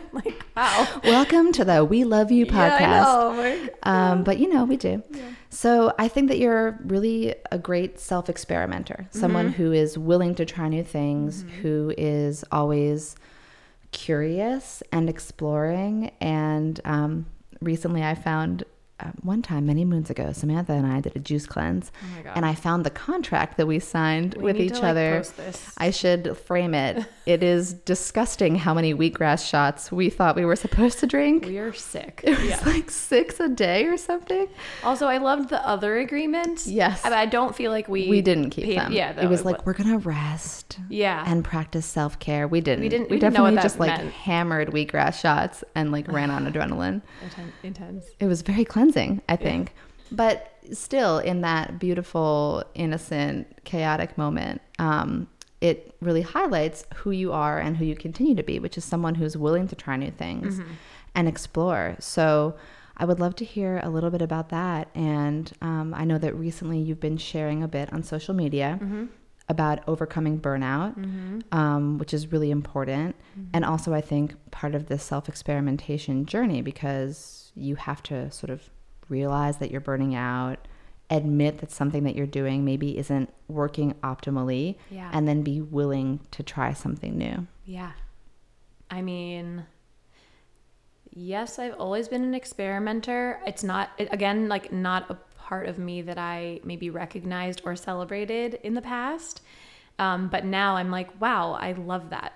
wow. 0.55 0.87
Welcome 1.03 1.51
to 1.53 1.65
the 1.65 1.83
We 1.85 2.03
Love 2.03 2.31
You 2.31 2.45
podcast. 2.45 2.79
Yeah, 2.79 3.07
I 3.07 3.31
know. 3.31 3.59
Like, 3.61 3.75
Um, 3.83 4.23
but 4.23 4.39
you 4.39 4.49
know, 4.49 4.65
we 4.65 4.77
do. 4.77 5.03
So 5.49 5.93
I 5.99 6.07
think 6.07 6.29
that 6.29 6.37
you're 6.39 6.79
really 6.85 7.35
a 7.51 7.57
great 7.57 7.99
self 7.99 8.29
experimenter, 8.29 9.07
someone 9.11 9.47
Mm-hmm. 9.47 9.63
who 9.63 9.71
is 9.71 9.97
willing 9.97 10.35
to 10.35 10.45
try 10.45 10.69
new 10.69 10.83
things, 10.83 11.45
who 11.61 11.93
is 11.97 12.43
always 12.51 13.15
curious 13.91 14.81
and 14.91 15.09
exploring. 15.09 16.11
And 16.21 16.79
um, 16.85 17.25
recently 17.61 18.03
I 18.03 18.15
found 18.15 18.63
uh, 19.01 19.11
one 19.21 19.41
time, 19.41 19.65
many 19.65 19.83
moons 19.85 20.09
ago, 20.09 20.31
Samantha 20.33 20.73
and 20.73 20.85
I 20.85 21.01
did 21.01 21.15
a 21.15 21.19
juice 21.19 21.45
cleanse. 21.45 21.91
Oh. 22.25 22.31
And 22.35 22.45
I 22.45 22.53
found 22.55 22.85
the 22.85 22.89
contract 22.89 23.57
that 23.57 23.65
we 23.67 23.79
signed 23.79 24.35
We 24.35 24.43
with 24.43 24.57
each 24.57 24.73
to, 24.73 24.79
like, 24.81 24.83
other. 24.91 25.23
this. 25.37 25.71
I 25.77 25.89
should 25.91 26.37
frame 26.37 26.73
it. 26.73 27.05
it 27.25 27.43
is 27.43 27.73
disgusting 27.73 28.55
how 28.55 28.73
many 28.73 28.93
wheatgrass 28.93 29.47
shots 29.47 29.91
we 29.91 30.09
thought 30.09 30.35
we 30.35 30.45
were 30.45 30.55
supposed 30.55 30.99
to 30.99 31.07
drink. 31.07 31.45
we 31.45 31.57
are 31.57 31.73
sick. 31.73 32.21
It 32.23 32.37
was 32.37 32.47
Yeah. 32.49 32.61
like 32.65 32.91
six 32.91 33.39
a 33.39 33.49
day 33.49 33.85
or 33.85 33.97
something. 33.97 34.47
Also, 34.83 35.07
I 35.07 35.17
loved 35.17 35.49
the 35.49 35.65
other 35.67 35.97
agreements. 35.97 36.67
Yes. 36.67 37.03
I, 37.05 37.21
I 37.21 37.25
don't 37.25 37.55
feel 37.55 37.71
like 37.71 37.87
we 37.87 38.09
We 38.09 38.21
didn't 38.21 38.49
keep 38.51 38.65
paid- 38.65 38.77
them. 38.77 38.91
Yeah, 38.91 39.19
it 39.19 39.27
was 39.29 39.41
that 39.43 39.45
like 39.47 39.65
we're 39.65 39.73
gonna 39.73 39.97
rest 39.97 40.77
yeah. 40.89 41.23
and 41.25 41.43
practice 41.43 41.85
self 41.85 42.19
care. 42.19 42.47
We 42.47 42.61
didn't. 42.61 42.81
We 42.81 42.89
didn't- 42.89 43.09
We, 43.09 43.15
we 43.15 43.19
didn't 43.19 43.33
definitely 43.33 43.61
just 43.61 43.79
like 43.79 43.99
hammered 44.11 44.69
wheatgrass 44.69 45.19
shots 45.19 45.63
and 45.75 45.91
like 45.91 46.07
ran 46.11 46.29
on 46.31 46.45
adrenaline. 46.51 47.01
Intense. 47.63 48.05
It 48.19 48.25
was 48.25 48.41
very 48.41 48.65
cleansing, 48.65 48.90
I 49.29 49.35
think. 49.35 49.73
But 50.11 50.53
still, 50.73 51.19
in 51.19 51.41
that 51.41 51.79
beautiful, 51.79 52.63
innocent, 52.75 53.63
chaotic 53.63 54.17
moment, 54.17 54.61
um, 54.79 55.27
it 55.61 55.95
really 56.01 56.21
highlights 56.21 56.85
who 56.95 57.11
you 57.11 57.31
are 57.31 57.59
and 57.59 57.77
who 57.77 57.85
you 57.85 57.95
continue 57.95 58.35
to 58.35 58.43
be, 58.43 58.59
which 58.59 58.77
is 58.77 58.83
someone 58.83 59.15
who's 59.15 59.37
willing 59.37 59.67
to 59.67 59.75
try 59.75 59.95
new 59.95 60.11
things 60.11 60.59
and 61.15 61.27
explore. 61.27 61.95
So, 61.99 62.55
I 62.97 63.05
would 63.05 63.19
love 63.19 63.35
to 63.37 63.45
hear 63.45 63.79
a 63.81 63.89
little 63.89 64.11
bit 64.11 64.21
about 64.21 64.49
that. 64.49 64.89
And 64.93 65.51
um, 65.61 65.93
I 65.95 66.03
know 66.05 66.19
that 66.19 66.35
recently 66.35 66.77
you've 66.79 66.99
been 66.99 67.17
sharing 67.17 67.63
a 67.63 67.67
bit 67.67 67.91
on 67.91 68.03
social 68.03 68.35
media 68.35 68.77
about 69.49 69.79
overcoming 69.87 70.39
burnout, 70.39 70.95
um, 71.51 71.97
which 71.97 72.13
is 72.13 72.31
really 72.31 72.51
important. 72.51 73.15
And 73.53 73.65
also, 73.65 73.93
I 73.93 74.01
think 74.01 74.35
part 74.51 74.75
of 74.75 74.85
this 74.87 75.03
self 75.03 75.27
experimentation 75.29 76.25
journey 76.25 76.61
because 76.61 77.51
you 77.55 77.75
have 77.75 78.03
to 78.03 78.29
sort 78.29 78.49
of 78.51 78.69
realize 79.11 79.57
that 79.57 79.69
you're 79.69 79.81
burning 79.81 80.15
out, 80.15 80.67
admit 81.09 81.59
that 81.59 81.69
something 81.71 82.03
that 82.05 82.15
you're 82.15 82.25
doing 82.25 82.63
maybe 82.65 82.97
isn't 82.97 83.29
working 83.47 83.93
optimally, 84.03 84.77
Yeah. 84.89 85.09
and 85.13 85.27
then 85.27 85.43
be 85.43 85.61
willing 85.61 86.21
to 86.31 86.41
try 86.41 86.73
something 86.73 87.17
new. 87.17 87.45
Yeah. 87.65 87.91
I 88.89 89.01
mean, 89.01 89.65
yes, 91.11 91.59
I've 91.59 91.75
always 91.75 92.07
been 92.07 92.23
an 92.23 92.33
experimenter. 92.33 93.41
It's 93.45 93.63
not, 93.63 93.89
it, 93.97 94.07
again, 94.11 94.47
like 94.47 94.71
not 94.71 95.09
a 95.11 95.15
part 95.37 95.67
of 95.67 95.77
me 95.77 96.01
that 96.03 96.17
I 96.17 96.61
maybe 96.63 96.89
recognized 96.89 97.61
or 97.65 97.75
celebrated 97.75 98.55
in 98.63 98.73
the 98.73 98.81
past. 98.81 99.41
Um, 99.99 100.29
but 100.29 100.45
now 100.45 100.77
I'm 100.77 100.89
like, 100.89 101.19
wow, 101.21 101.53
I 101.53 101.73
love 101.73 102.09
that 102.11 102.33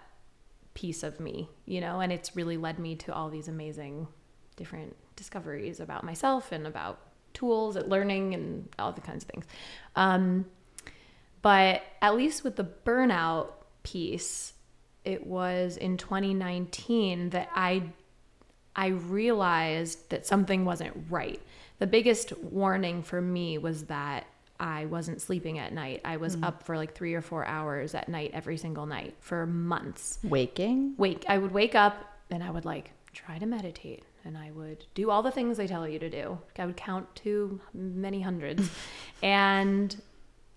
piece 0.74 1.04
of 1.04 1.20
me, 1.22 1.48
you 1.66 1.80
know, 1.80 2.02
and 2.02 2.12
it's 2.12 2.36
really 2.36 2.58
led 2.58 2.78
me 2.80 2.96
to 2.98 3.14
all 3.14 3.30
these 3.30 3.48
amazing 3.48 4.08
different 4.58 4.96
discoveries 5.16 5.80
about 5.80 6.04
myself 6.04 6.52
and 6.52 6.68
about 6.68 7.00
tools 7.34 7.76
at 7.76 7.90
learning 7.90 8.34
and 8.34 8.70
all 8.80 8.92
the 8.92 9.02
kinds 9.02 9.24
of 9.24 9.30
things. 9.30 9.46
Um, 9.96 10.46
but 11.42 11.84
at 12.02 12.16
least 12.16 12.44
with 12.44 12.56
the 12.56 12.64
burnout 12.64 13.50
piece, 13.84 14.54
it 15.04 15.28
was 15.28 15.78
in 15.78 15.98
2019 15.98 17.30
that 17.30 17.50
I 17.54 17.84
I 18.76 18.88
realized 18.88 20.10
that 20.10 20.26
something 20.26 20.66
wasn't 20.66 21.06
right. 21.10 21.42
The 21.80 21.88
biggest 21.88 22.38
warning 22.40 23.04
for 23.04 23.22
me 23.22 23.58
was 23.58 23.84
that 23.84 24.26
I 24.60 24.86
wasn't 24.86 25.22
sleeping 25.22 25.60
at 25.60 25.72
night. 25.72 26.02
I 26.04 26.18
was 26.18 26.36
mm. 26.36 26.44
up 26.44 26.64
for 26.64 26.76
like 26.76 26.94
3 26.94 27.14
or 27.14 27.22
4 27.22 27.46
hours 27.46 27.94
at 27.94 28.10
night 28.10 28.32
every 28.34 28.58
single 28.58 28.86
night 28.86 29.16
for 29.20 29.46
months. 29.46 30.20
Waking? 30.24 30.96
Wake. 30.98 31.26
I 31.30 31.38
would 31.38 31.52
wake 31.52 31.76
up 31.76 32.18
and 32.30 32.44
I 32.44 32.50
would 32.50 32.66
like 32.66 32.92
try 33.14 33.38
to 33.38 33.46
meditate 33.46 34.04
and 34.26 34.36
I 34.36 34.50
would 34.52 34.86
do 34.96 35.12
all 35.12 35.22
the 35.22 35.32
things 35.32 35.56
they 35.56 35.68
tell 35.68 35.88
you 35.88 36.00
to 36.00 36.10
do. 36.10 36.40
I 36.58 36.66
would 36.66 36.76
count 36.76 37.16
to 37.18 37.62
many 37.74 38.22
hundreds. 38.22 38.70
And 39.24 39.96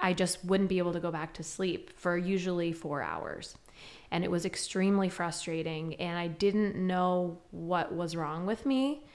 I 0.00 0.12
just 0.12 0.44
wouldn't 0.44 0.68
be 0.68 0.78
able 0.78 0.92
to 0.92 1.00
go 1.00 1.10
back 1.12 1.34
to 1.34 1.42
sleep 1.42 1.96
for 1.96 2.18
usually 2.18 2.72
4 2.72 3.00
hours. 3.02 3.56
And 4.10 4.24
it 4.24 4.30
was 4.30 4.44
extremely 4.44 5.08
frustrating 5.08 5.94
and 5.94 6.18
i 6.18 6.26
didn't 6.26 6.74
know 6.74 7.38
what 7.50 7.94
was 7.94 8.16
wrong 8.16 8.46
with 8.46 8.66
me. 8.66 9.06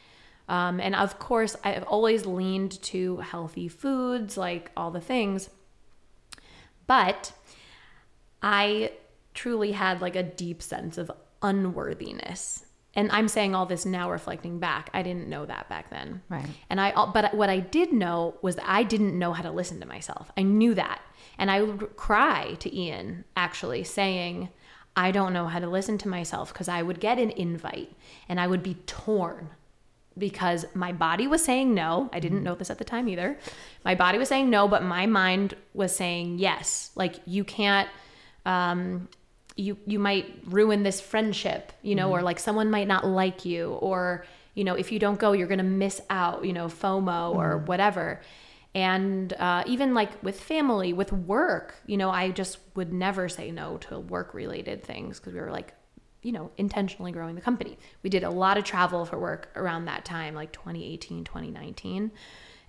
Um, 0.47 0.79
and 0.79 0.95
of 0.95 1.19
course 1.19 1.55
i've 1.63 1.83
always 1.83 2.25
leaned 2.25 2.81
to 2.83 3.17
healthy 3.17 3.67
foods 3.67 4.37
like 4.37 4.71
all 4.77 4.91
the 4.91 5.01
things. 5.01 5.49
But 6.87 7.33
i 8.41 8.91
truly 9.33 9.73
had 9.73 10.01
like 10.01 10.15
a 10.15 10.23
deep 10.23 10.61
sense 10.63 10.97
of 10.97 11.11
unworthiness 11.41 12.65
and 12.95 13.11
i'm 13.11 13.27
saying 13.27 13.55
all 13.55 13.65
this 13.65 13.85
now 13.85 14.09
reflecting 14.09 14.59
back 14.59 14.89
i 14.93 15.01
didn't 15.01 15.27
know 15.27 15.45
that 15.45 15.67
back 15.69 15.89
then 15.89 16.21
right 16.29 16.47
and 16.69 16.79
i 16.79 16.91
but 17.13 17.33
what 17.33 17.49
i 17.49 17.59
did 17.59 17.91
know 17.91 18.35
was 18.41 18.55
that 18.55 18.65
i 18.67 18.83
didn't 18.83 19.17
know 19.17 19.33
how 19.33 19.43
to 19.43 19.51
listen 19.51 19.79
to 19.79 19.87
myself 19.87 20.31
i 20.37 20.41
knew 20.41 20.73
that 20.73 21.01
and 21.37 21.49
i 21.51 21.61
would 21.61 21.95
cry 21.95 22.55
to 22.59 22.75
ian 22.75 23.23
actually 23.35 23.83
saying 23.83 24.49
I 24.95 25.11
don't 25.11 25.33
know 25.33 25.47
how 25.47 25.59
to 25.59 25.67
listen 25.67 25.97
to 25.99 26.07
myself 26.07 26.53
because 26.53 26.67
I 26.67 26.81
would 26.81 26.99
get 26.99 27.17
an 27.17 27.31
invite 27.31 27.91
and 28.29 28.39
I 28.39 28.47
would 28.47 28.61
be 28.61 28.75
torn 28.85 29.49
because 30.17 30.65
my 30.75 30.91
body 30.91 31.25
was 31.25 31.43
saying 31.43 31.73
no. 31.73 32.09
I 32.13 32.19
didn't 32.19 32.43
know 32.43 32.53
this 32.53 32.69
at 32.69 32.77
the 32.77 32.83
time 32.83 33.09
either. 33.09 33.37
My 33.83 33.95
body 33.95 34.17
was 34.19 34.29
saying 34.29 34.49
no, 34.49 34.67
but 34.67 34.83
my 34.83 35.07
mind 35.07 35.55
was 35.73 35.95
saying 35.95 36.37
yes. 36.37 36.91
Like 36.95 37.15
you 37.25 37.43
can't 37.43 37.89
um 38.45 39.07
you 39.55 39.77
you 39.85 39.99
might 39.99 40.41
ruin 40.45 40.83
this 40.83 40.99
friendship, 40.99 41.71
you 41.81 41.95
know, 41.95 42.05
mm-hmm. 42.05 42.19
or 42.19 42.21
like 42.21 42.39
someone 42.39 42.69
might 42.71 42.87
not 42.87 43.05
like 43.05 43.45
you 43.45 43.73
or 43.73 44.25
you 44.55 44.63
know, 44.63 44.75
if 44.75 44.91
you 44.91 44.99
don't 44.99 45.17
go, 45.17 45.31
you're 45.31 45.47
to 45.57 45.63
miss 45.63 45.99
out, 46.11 46.45
you 46.45 46.53
know, 46.53 46.67
FOMO 46.67 47.05
mm-hmm. 47.05 47.39
or 47.39 47.57
whatever. 47.57 48.21
And 48.75 49.33
uh, 49.33 49.63
even 49.65 49.93
like 49.93 50.23
with 50.23 50.39
family 50.39 50.93
with 50.93 51.13
work 51.13 51.75
you 51.85 51.95
know 51.95 52.09
i 52.09 52.31
just 52.31 52.57
would 52.73 52.91
never 52.91 53.29
say 53.29 53.51
no 53.51 53.77
to 53.77 53.99
work 53.99 54.33
related 54.33 54.83
things 54.83 55.19
because 55.19 55.31
we 55.31 55.39
were 55.39 55.51
like 55.51 55.75
you 56.23 56.31
know 56.31 56.49
intentionally 56.57 57.11
growing 57.11 57.35
the 57.35 57.41
company. 57.41 57.77
We 58.01 58.09
did 58.09 58.23
a 58.23 58.29
lot 58.29 58.57
of 58.57 58.63
travel 58.63 59.05
for 59.05 59.19
work 59.19 59.49
around 59.55 59.85
that 59.85 60.05
time 60.05 60.33
like 60.33 60.51
2018 60.51 61.23
2019 61.23 62.11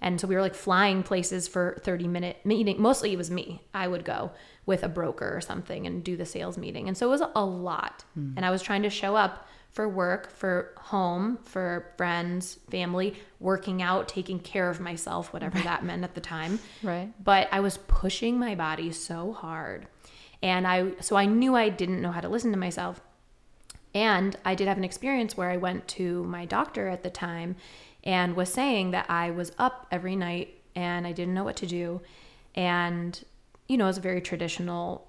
and 0.01 0.21
so 0.21 0.27
we 0.27 0.35
were 0.35 0.43
like 0.43 0.55
flying 0.55 1.03
places 1.03 1.49
for 1.49 1.79
30 1.83 2.09
minute 2.09 2.45
meeting 2.45 2.81
mostly 2.83 3.13
it 3.13 3.17
was 3.17 3.31
me. 3.31 3.63
I 3.73 3.89
would 3.89 4.05
go 4.05 4.33
with 4.67 4.83
a 4.83 4.89
broker 4.89 5.37
or 5.37 5.41
something 5.41 5.87
and 5.87 6.03
do 6.03 6.17
the 6.17 6.27
sales 6.27 6.57
meeting 6.57 6.89
and 6.89 6.97
so 6.97 7.07
it 7.07 7.11
was 7.11 7.23
a 7.35 7.45
lot 7.45 8.05
mm. 8.19 8.33
and 8.37 8.45
i 8.45 8.51
was 8.51 8.63
trying 8.63 8.83
to 8.83 8.91
show 8.91 9.17
up 9.17 9.47
for 9.75 9.89
work, 9.89 10.31
for 10.31 10.71
home, 10.77 11.37
for 11.43 11.93
friends, 11.97 12.61
family, 12.71 13.17
working 13.41 13.83
out, 13.83 14.07
taking 14.07 14.39
care 14.39 14.71
of 14.71 14.79
myself, 14.79 15.33
whatever 15.33 15.59
that 15.59 15.85
meant 15.85 16.05
at 16.05 16.15
the 16.15 16.21
time. 16.21 16.61
Right. 16.81 17.13
But 17.23 17.49
I 17.51 17.59
was 17.59 17.79
pushing 17.89 18.39
my 18.39 18.55
body 18.55 18.93
so 18.93 19.33
hard. 19.33 19.89
And 20.41 20.65
I 20.67 20.93
so 21.01 21.17
I 21.17 21.27
knew 21.27 21.57
I 21.57 21.71
didn't 21.71 22.01
know 22.01 22.13
how 22.13 22.21
to 22.21 22.29
listen 22.29 22.53
to 22.53 22.57
myself. 22.57 23.01
And 23.95 24.37
I 24.45 24.55
did 24.55 24.69
have 24.69 24.79
an 24.79 24.85
experience 24.85 25.37
where 25.37 25.51
I 25.51 25.57
went 25.57 25.89
to 25.89 26.23
my 26.25 26.45
doctor 26.45 26.89
at 26.89 27.03
the 27.03 27.11
time 27.11 27.57
and 28.05 28.37
was 28.37 28.53
saying 28.53 28.93
that 28.93 29.11
I 29.11 29.33
was 29.33 29.51
up 29.59 29.89
every 29.91 30.15
night 30.15 30.55
and 30.77 31.05
I 31.05 31.13
didn't 31.13 31.35
know 31.35 31.45
what 31.45 31.57
to 31.57 31.67
do. 31.67 32.01
And, 32.55 33.25
you 33.69 33.77
know, 33.77 33.87
was 33.87 33.99
a 33.99 34.01
very 34.01 34.21
traditional, 34.21 35.09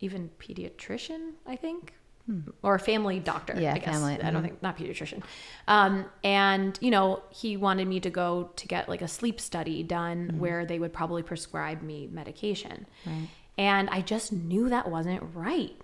even 0.00 0.30
pediatrician, 0.38 1.32
I 1.46 1.56
think, 1.56 1.94
Hmm. 2.26 2.40
or 2.62 2.76
family 2.80 3.20
doctor. 3.20 3.54
Yeah, 3.56 3.72
I 3.74 3.78
guess. 3.78 3.94
family. 3.94 4.14
I 4.14 4.16
don't 4.16 4.34
mm-hmm. 4.34 4.42
think 4.42 4.62
not 4.62 4.76
pediatrician. 4.76 5.22
Um, 5.68 6.06
and 6.24 6.76
you 6.80 6.90
know, 6.90 7.22
he 7.30 7.56
wanted 7.56 7.86
me 7.86 8.00
to 8.00 8.10
go 8.10 8.50
to 8.56 8.66
get 8.66 8.88
like 8.88 9.00
a 9.00 9.06
sleep 9.06 9.40
study 9.40 9.84
done 9.84 10.28
mm-hmm. 10.28 10.38
where 10.40 10.66
they 10.66 10.80
would 10.80 10.92
probably 10.92 11.22
prescribe 11.22 11.82
me 11.82 12.08
medication. 12.10 12.86
Right. 13.06 13.28
And 13.56 13.88
I 13.90 14.00
just 14.00 14.32
knew 14.32 14.68
that 14.70 14.90
wasn't 14.90 15.22
right. 15.34 15.76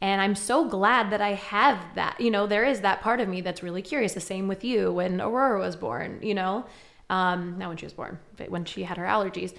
And 0.00 0.20
I'm 0.20 0.34
so 0.34 0.68
glad 0.68 1.10
that 1.10 1.20
I 1.20 1.34
have 1.34 1.78
that. 1.94 2.20
You 2.20 2.32
know, 2.32 2.48
there 2.48 2.64
is 2.64 2.80
that 2.80 3.00
part 3.00 3.20
of 3.20 3.28
me 3.28 3.40
that's 3.40 3.62
really 3.62 3.82
curious. 3.82 4.14
The 4.14 4.20
same 4.20 4.48
with 4.48 4.64
you 4.64 4.92
when 4.92 5.20
Aurora 5.20 5.60
was 5.60 5.76
born. 5.76 6.18
You 6.22 6.34
know, 6.34 6.66
um, 7.08 7.56
not 7.56 7.68
when 7.68 7.76
she 7.76 7.86
was 7.86 7.92
born, 7.92 8.18
but 8.36 8.50
when 8.50 8.64
she 8.64 8.82
had 8.82 8.96
her 8.96 9.04
allergies. 9.04 9.54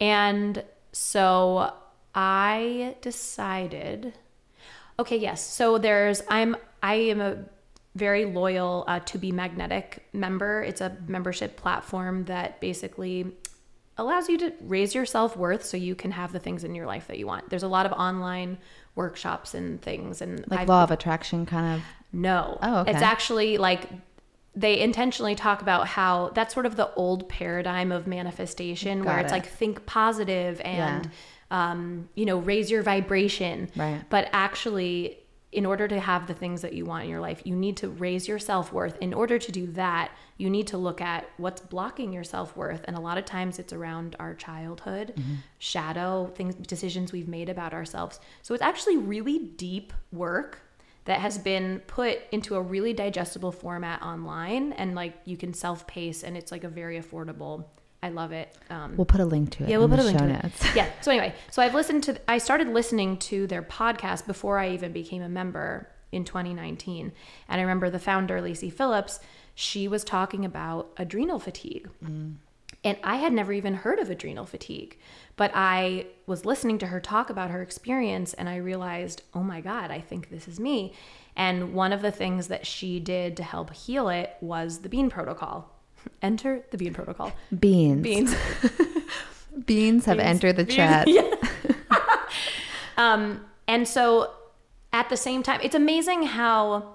And 0.00 0.62
so 0.92 1.72
I 2.14 2.96
decided 3.00 4.14
Okay, 5.00 5.16
yes. 5.16 5.42
So 5.42 5.78
there's 5.78 6.22
I'm 6.28 6.56
I 6.82 6.94
am 6.94 7.22
a 7.22 7.38
very 7.94 8.26
loyal 8.26 8.84
uh, 8.86 9.00
to 9.00 9.16
be 9.16 9.32
magnetic 9.32 10.06
member. 10.12 10.62
It's 10.62 10.82
a 10.82 10.94
membership 11.08 11.56
platform 11.56 12.26
that 12.26 12.60
basically 12.60 13.32
allows 13.96 14.28
you 14.28 14.36
to 14.38 14.52
raise 14.60 14.94
your 14.94 15.06
self 15.06 15.38
worth 15.38 15.64
so 15.64 15.78
you 15.78 15.94
can 15.94 16.10
have 16.10 16.32
the 16.32 16.38
things 16.38 16.64
in 16.64 16.74
your 16.74 16.84
life 16.84 17.06
that 17.06 17.18
you 17.18 17.26
want. 17.26 17.48
There's 17.48 17.62
a 17.62 17.68
lot 17.68 17.86
of 17.86 17.92
online 17.92 18.58
workshops 18.94 19.54
and 19.54 19.80
things 19.80 20.20
and 20.20 20.44
like 20.50 20.60
I've, 20.60 20.68
law 20.68 20.84
of 20.84 20.90
attraction 20.90 21.46
kind 21.46 21.76
of. 21.76 21.86
No. 22.12 22.58
Oh, 22.60 22.80
okay. 22.80 22.90
It's 22.90 23.02
actually 23.02 23.56
like 23.56 23.88
they 24.54 24.80
intentionally 24.80 25.34
talk 25.34 25.62
about 25.62 25.86
how 25.86 26.30
that's 26.34 26.52
sort 26.52 26.66
of 26.66 26.76
the 26.76 26.92
old 26.94 27.28
paradigm 27.28 27.92
of 27.92 28.06
manifestation 28.06 29.02
Got 29.02 29.06
where 29.06 29.18
it's 29.18 29.32
it. 29.32 29.36
like 29.36 29.46
think 29.46 29.86
positive 29.86 30.60
and 30.64 31.04
yeah 31.04 31.10
um, 31.50 32.08
you 32.14 32.26
know, 32.26 32.38
raise 32.38 32.70
your 32.70 32.82
vibration. 32.82 33.70
Right. 33.76 34.02
But 34.08 34.28
actually, 34.32 35.18
in 35.52 35.66
order 35.66 35.88
to 35.88 35.98
have 35.98 36.28
the 36.28 36.34
things 36.34 36.62
that 36.62 36.74
you 36.74 36.84
want 36.84 37.04
in 37.04 37.10
your 37.10 37.20
life, 37.20 37.42
you 37.44 37.56
need 37.56 37.76
to 37.78 37.88
raise 37.88 38.28
your 38.28 38.38
self 38.38 38.72
worth. 38.72 38.96
In 39.00 39.12
order 39.12 39.38
to 39.38 39.50
do 39.50 39.66
that, 39.72 40.12
you 40.36 40.48
need 40.48 40.68
to 40.68 40.78
look 40.78 41.00
at 41.00 41.28
what's 41.38 41.60
blocking 41.60 42.12
your 42.12 42.24
self 42.24 42.56
worth. 42.56 42.82
And 42.84 42.96
a 42.96 43.00
lot 43.00 43.18
of 43.18 43.24
times 43.24 43.58
it's 43.58 43.72
around 43.72 44.14
our 44.20 44.34
childhood, 44.34 45.14
mm-hmm. 45.16 45.34
shadow, 45.58 46.30
things, 46.36 46.54
decisions 46.54 47.12
we've 47.12 47.28
made 47.28 47.48
about 47.48 47.74
ourselves. 47.74 48.20
So 48.42 48.54
it's 48.54 48.62
actually 48.62 48.96
really 48.96 49.38
deep 49.38 49.92
work 50.12 50.60
that 51.04 51.20
has 51.20 51.38
been 51.38 51.80
put 51.86 52.20
into 52.30 52.54
a 52.54 52.62
really 52.62 52.92
digestible 52.92 53.52
format 53.52 54.02
online. 54.02 54.72
And 54.72 54.94
like 54.94 55.14
you 55.24 55.36
can 55.36 55.54
self 55.54 55.86
pace, 55.86 56.22
and 56.22 56.36
it's 56.36 56.52
like 56.52 56.64
a 56.64 56.68
very 56.68 57.00
affordable 57.00 57.64
I 58.02 58.08
love 58.08 58.32
it. 58.32 58.56
Um, 58.70 58.96
we'll 58.96 59.04
put 59.04 59.20
a 59.20 59.26
link 59.26 59.50
to 59.52 59.64
it. 59.64 59.68
Yeah, 59.68 59.76
we'll 59.76 59.88
put 59.88 59.98
a 59.98 60.02
link 60.02 60.18
to 60.18 60.26
notes. 60.26 60.64
it. 60.64 60.76
Yeah. 60.76 60.90
So 61.02 61.10
anyway, 61.10 61.34
so 61.50 61.62
I've 61.62 61.74
listened 61.74 62.04
to. 62.04 62.18
I 62.28 62.38
started 62.38 62.68
listening 62.68 63.18
to 63.18 63.46
their 63.46 63.62
podcast 63.62 64.26
before 64.26 64.58
I 64.58 64.70
even 64.70 64.92
became 64.92 65.22
a 65.22 65.28
member 65.28 65.88
in 66.12 66.24
2019, 66.24 67.12
and 67.48 67.60
I 67.60 67.62
remember 67.62 67.90
the 67.90 67.98
founder, 67.98 68.40
Lacy 68.40 68.70
Phillips. 68.70 69.20
She 69.54 69.86
was 69.88 70.02
talking 70.02 70.44
about 70.44 70.90
adrenal 70.96 71.38
fatigue. 71.38 71.88
Mm. 72.02 72.36
And 72.82 72.96
I 73.04 73.16
had 73.16 73.32
never 73.32 73.52
even 73.52 73.74
heard 73.74 73.98
of 73.98 74.08
adrenal 74.08 74.46
fatigue, 74.46 74.98
but 75.36 75.50
I 75.54 76.06
was 76.26 76.46
listening 76.46 76.78
to 76.78 76.86
her 76.86 76.98
talk 77.00 77.28
about 77.28 77.50
her 77.50 77.60
experience 77.60 78.32
and 78.32 78.48
I 78.48 78.56
realized, 78.56 79.22
oh 79.34 79.42
my 79.42 79.60
God, 79.60 79.90
I 79.90 80.00
think 80.00 80.30
this 80.30 80.48
is 80.48 80.58
me. 80.58 80.94
And 81.36 81.74
one 81.74 81.92
of 81.92 82.00
the 82.02 82.10
things 82.10 82.48
that 82.48 82.66
she 82.66 82.98
did 82.98 83.36
to 83.36 83.42
help 83.42 83.72
heal 83.72 84.08
it 84.08 84.34
was 84.40 84.78
the 84.78 84.88
bean 84.88 85.10
protocol. 85.10 85.70
Enter 86.22 86.64
the 86.70 86.78
bean 86.78 86.94
protocol. 86.94 87.32
Beans. 87.58 88.02
Beans. 88.02 88.34
beans 89.66 90.04
have 90.06 90.16
beans. 90.16 90.28
entered 90.28 90.56
the 90.56 90.64
beans. 90.64 90.76
chat. 90.76 91.08
Yeah. 91.08 91.34
um, 92.96 93.44
and 93.68 93.86
so 93.86 94.32
at 94.92 95.08
the 95.08 95.16
same 95.16 95.42
time, 95.42 95.60
it's 95.62 95.74
amazing 95.74 96.22
how 96.24 96.94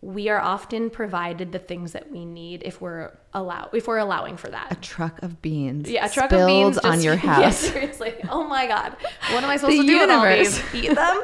we 0.00 0.28
are 0.28 0.40
often 0.40 0.90
provided 0.90 1.52
the 1.52 1.58
things 1.58 1.92
that 1.92 2.10
we 2.10 2.24
need 2.24 2.62
if 2.64 2.80
we're 2.80 3.16
allow 3.36 3.68
if 3.72 3.86
we're 3.86 3.98
allowing 3.98 4.36
for 4.36 4.48
that. 4.48 4.72
A 4.72 4.74
truck 4.76 5.22
of 5.22 5.40
beans. 5.42 5.88
Yeah, 5.88 6.06
a 6.06 6.08
truck 6.08 6.32
of 6.32 6.46
beans 6.46 6.76
just, 6.76 6.86
on 6.86 7.00
your 7.02 7.16
house. 7.28 7.64
Yeah, 7.64 7.70
seriously. 7.72 8.14
Oh 8.28 8.44
my 8.44 8.66
god. 8.66 8.96
What 9.30 9.44
am 9.44 9.50
I 9.50 9.56
supposed 9.56 9.78
the 9.78 9.82
to 9.82 9.86
do 9.86 9.92
universe. 9.92 10.56
with 10.56 10.64
all 10.64 10.72
these? 10.72 10.84
Eat 10.84 10.94
them? 10.94 11.22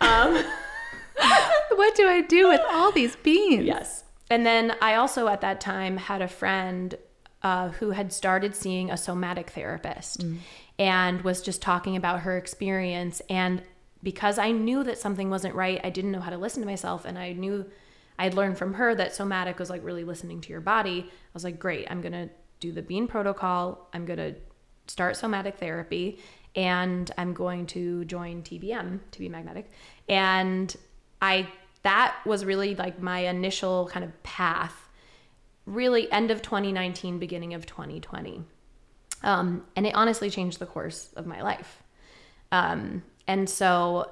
Um, 0.00 0.44
what 1.76 1.94
do 1.94 2.06
I 2.08 2.24
do 2.28 2.48
with 2.48 2.60
all 2.70 2.92
these 2.92 3.16
beans? 3.16 3.64
Yes. 3.64 4.04
And 4.28 4.44
then 4.44 4.74
I 4.82 4.96
also 4.96 5.28
at 5.28 5.40
that 5.42 5.60
time 5.60 5.96
had 5.96 6.20
a 6.20 6.28
friend 6.28 6.96
uh, 7.42 7.68
who 7.70 7.90
had 7.90 8.12
started 8.12 8.56
seeing 8.56 8.90
a 8.90 8.96
somatic 8.96 9.50
therapist 9.50 10.24
and 10.78 11.20
was 11.22 11.40
just 11.40 11.62
talking 11.62 11.94
about 11.94 12.20
her 12.20 12.36
experience. 12.36 13.20
And 13.28 13.62
because 14.02 14.38
I 14.38 14.50
knew 14.50 14.82
that 14.84 14.98
something 14.98 15.30
wasn't 15.30 15.54
right, 15.54 15.80
I 15.84 15.90
didn't 15.90 16.10
know 16.10 16.20
how 16.20 16.30
to 16.30 16.38
listen 16.38 16.62
to 16.62 16.66
myself. 16.66 17.04
And 17.04 17.18
I 17.18 17.32
knew 17.32 17.66
I 18.18 18.24
had 18.24 18.34
learned 18.34 18.58
from 18.58 18.74
her 18.74 18.94
that 18.94 19.14
somatic 19.14 19.58
was 19.58 19.70
like 19.70 19.84
really 19.84 20.04
listening 20.04 20.40
to 20.42 20.50
your 20.50 20.60
body. 20.60 21.06
I 21.08 21.30
was 21.32 21.44
like, 21.44 21.58
great, 21.58 21.86
I'm 21.90 22.00
going 22.00 22.12
to 22.12 22.30
do 22.60 22.72
the 22.72 22.82
bean 22.82 23.06
protocol. 23.06 23.88
I'm 23.92 24.06
going 24.06 24.18
to 24.18 24.34
start 24.86 25.16
somatic 25.16 25.56
therapy 25.58 26.18
and 26.54 27.10
I'm 27.18 27.32
going 27.32 27.66
to 27.66 28.04
join 28.04 28.42
TBM 28.42 29.00
to 29.10 29.18
be 29.18 29.28
magnetic. 29.28 29.70
And 30.08 30.74
I 31.20 31.48
that 31.82 32.16
was 32.24 32.44
really 32.44 32.74
like 32.74 33.00
my 33.00 33.20
initial 33.20 33.88
kind 33.92 34.04
of 34.04 34.22
path, 34.22 34.88
really 35.66 36.10
end 36.10 36.30
of 36.30 36.40
2019, 36.40 37.18
beginning 37.18 37.54
of 37.54 37.66
2020. 37.66 38.42
Um, 39.22 39.64
and 39.76 39.86
it 39.86 39.94
honestly 39.94 40.30
changed 40.30 40.58
the 40.58 40.66
course 40.66 41.10
of 41.14 41.26
my 41.26 41.42
life. 41.42 41.82
Um, 42.52 43.02
and 43.26 43.48
so, 43.48 44.10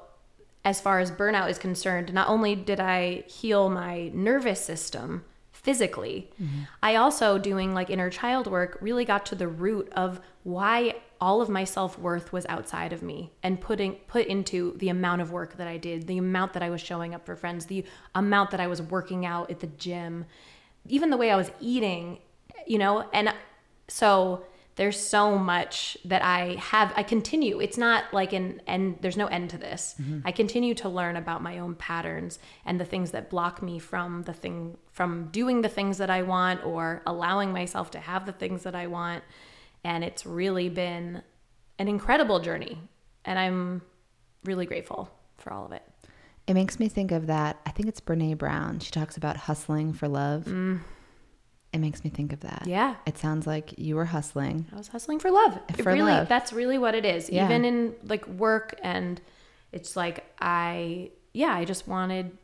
as 0.64 0.81
far 0.81 1.01
as 1.01 1.11
burnout 1.11 1.51
is 1.51 1.59
concerned, 1.59 2.12
not 2.14 2.29
only 2.29 2.55
did 2.55 2.79
I 2.79 3.25
heal 3.27 3.68
my 3.68 4.11
nervous 4.14 4.64
system 4.64 5.25
physically, 5.51 6.31
mm-hmm. 6.40 6.62
I 6.83 6.96
also, 6.96 7.38
doing 7.38 7.75
like 7.75 7.90
inner 7.90 8.11
child 8.11 8.46
work, 8.46 8.79
really 8.81 9.05
got 9.05 9.27
to 9.27 9.35
the 9.35 9.48
root 9.48 9.92
of 9.92 10.20
why 10.44 10.96
all 11.20 11.40
of 11.40 11.48
my 11.48 11.62
self-worth 11.62 12.33
was 12.33 12.44
outside 12.48 12.92
of 12.92 13.01
me 13.01 13.33
and 13.44 13.61
putting 13.61 13.94
put 14.09 14.27
into 14.27 14.77
the 14.79 14.88
amount 14.88 15.20
of 15.20 15.31
work 15.31 15.57
that 15.57 15.68
I 15.68 15.77
did, 15.77 16.09
the 16.09 16.18
amount 16.18 16.53
that 16.55 16.64
I 16.64 16.70
was 16.70 16.81
showing 16.81 17.14
up 17.14 17.25
for 17.25 17.37
friends, 17.37 17.66
the 17.66 17.85
amount 18.14 18.51
that 18.51 18.59
I 18.59 18.66
was 18.66 18.83
working 18.83 19.25
out 19.25 19.48
at 19.51 19.61
the 19.61 19.68
gym, 19.68 20.25
even 20.88 21.11
the 21.11 21.16
way 21.16 21.31
I 21.31 21.37
was 21.37 21.53
eating, 21.61 22.18
you 22.66 22.79
know, 22.79 23.09
and 23.12 23.33
so 23.87 24.44
there's 24.77 24.99
so 24.99 25.37
much 25.37 25.99
that 26.05 26.23
I 26.25 26.57
have 26.59 26.93
I 26.97 27.03
continue. 27.03 27.61
It's 27.61 27.77
not 27.77 28.05
like 28.13 28.33
an 28.33 28.63
end 28.67 28.99
there's 29.01 29.17
no 29.17 29.27
end 29.27 29.51
to 29.51 29.59
this. 29.59 29.95
Mm-hmm. 30.01 30.21
I 30.25 30.33
continue 30.33 30.75
to 30.77 30.89
learn 30.89 31.17
about 31.17 31.43
my 31.43 31.59
own 31.59 31.75
patterns 31.75 32.39
and 32.65 32.81
the 32.81 32.85
things 32.85 33.11
that 33.11 33.29
block 33.29 33.63
me 33.63 33.79
from 33.79 34.23
the 34.23 34.33
thing 34.33 34.79
from 34.91 35.29
doing 35.31 35.61
the 35.61 35.69
things 35.69 35.99
that 35.99 36.11
I 36.11 36.23
want 36.23 36.65
or 36.65 37.03
allowing 37.07 37.53
myself 37.53 37.91
to 37.93 38.01
have 38.01 38.25
the 38.25 38.33
things 38.33 38.63
that 38.63 38.75
I 38.75 38.87
want. 38.87 39.25
And 39.85 40.05
it's 40.05 40.25
really 40.25 40.69
been 40.69 41.23
an 41.79 41.89
incredible 41.89 42.41
journey. 42.41 42.79
And 43.25 43.39
I'm 43.39 43.83
really 44.45 44.67
grateful 44.67 45.11
for 45.39 45.53
all 45.53 45.67
of 45.67 45.73
it. 45.73 45.83
It 46.47 46.55
makes 46.55 46.81
me 46.81 46.89
think 46.89 47.13
of 47.13 47.27
that. 47.29 47.61
I 47.67 47.71
think 47.71 47.89
it's 47.89 48.01
Brene 48.01 48.37
Brown. 48.37 48.81
She 48.81 48.91
talks 48.91 49.17
about 49.17 49.37
hustling 49.37 49.93
for 49.93 50.09
love. 50.09 50.45
Mm. 50.45 50.81
It 51.73 51.79
makes 51.79 52.05
me 52.05 52.11
think 52.11 52.33
of 52.33 52.41
that. 52.41 52.65
Yeah. 52.67 52.97
It 53.07 53.17
sounds 53.19 53.47
like 53.47 53.79
you 53.79 53.97
were 53.97 54.05
hustling. 54.05 54.67
I 54.73 54.77
was 54.77 54.89
hustling 54.89 55.19
for 55.21 55.31
love. 55.31 55.59
For 55.77 55.85
really, 55.85 56.13
love. 56.13 56.29
that's 56.29 56.53
really 56.53 56.77
what 56.79 56.95
it 56.95 57.05
is. 57.07 57.31
Yeah. 57.31 57.47
Even 57.47 57.65
in 57.65 57.95
like 58.05 58.27
work 58.27 58.75
and 58.83 59.21
it's 59.73 59.97
like 59.97 60.25
I 60.41 61.11
yeah, 61.33 61.55
I 61.55 61.65
just 61.65 61.89
wanted 61.89 62.37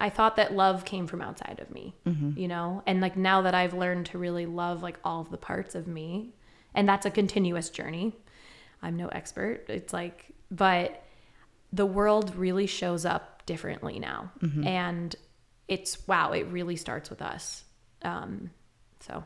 I 0.00 0.08
thought 0.10 0.36
that 0.36 0.54
love 0.54 0.84
came 0.84 1.06
from 1.06 1.20
outside 1.20 1.58
of 1.60 1.70
me, 1.70 1.94
Mm-hmm. 2.06 2.38
you 2.38 2.48
know? 2.48 2.82
And 2.86 3.00
like 3.00 3.16
now 3.16 3.42
that 3.42 3.54
I've 3.54 3.74
learned 3.74 4.06
to 4.06 4.18
really 4.18 4.46
love 4.46 4.82
like 4.82 4.98
all 5.04 5.20
of 5.20 5.30
the 5.30 5.36
parts 5.36 5.74
of 5.74 5.86
me, 5.86 6.34
and 6.74 6.88
that's 6.88 7.04
a 7.04 7.10
continuous 7.10 7.68
journey. 7.68 8.14
I'm 8.80 8.96
no 8.96 9.08
expert. 9.08 9.64
It's 9.68 9.92
like 9.92 10.26
but 10.50 11.02
the 11.70 11.84
world 11.84 12.34
really 12.36 12.66
shows 12.66 13.04
up 13.04 13.44
differently 13.44 13.98
now. 13.98 14.32
Mm-hmm. 14.40 14.66
And 14.66 15.16
it's 15.66 16.08
wow, 16.08 16.32
it 16.32 16.46
really 16.46 16.76
starts 16.76 17.10
with 17.10 17.20
us. 17.20 17.64
Um 18.02 18.50
so 19.00 19.24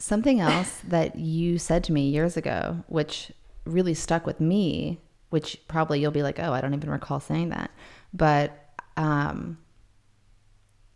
Something 0.00 0.38
else 0.40 0.80
that 0.86 1.16
you 1.18 1.58
said 1.58 1.82
to 1.84 1.92
me 1.92 2.08
years 2.08 2.36
ago, 2.36 2.84
which 2.86 3.32
really 3.64 3.94
stuck 3.94 4.26
with 4.26 4.40
me, 4.40 5.00
which 5.30 5.60
probably 5.66 6.00
you'll 6.00 6.12
be 6.12 6.22
like, 6.22 6.38
oh, 6.38 6.52
I 6.52 6.60
don't 6.60 6.72
even 6.74 6.88
recall 6.90 7.18
saying 7.18 7.48
that. 7.48 7.72
But 8.14 8.52
um, 8.96 9.58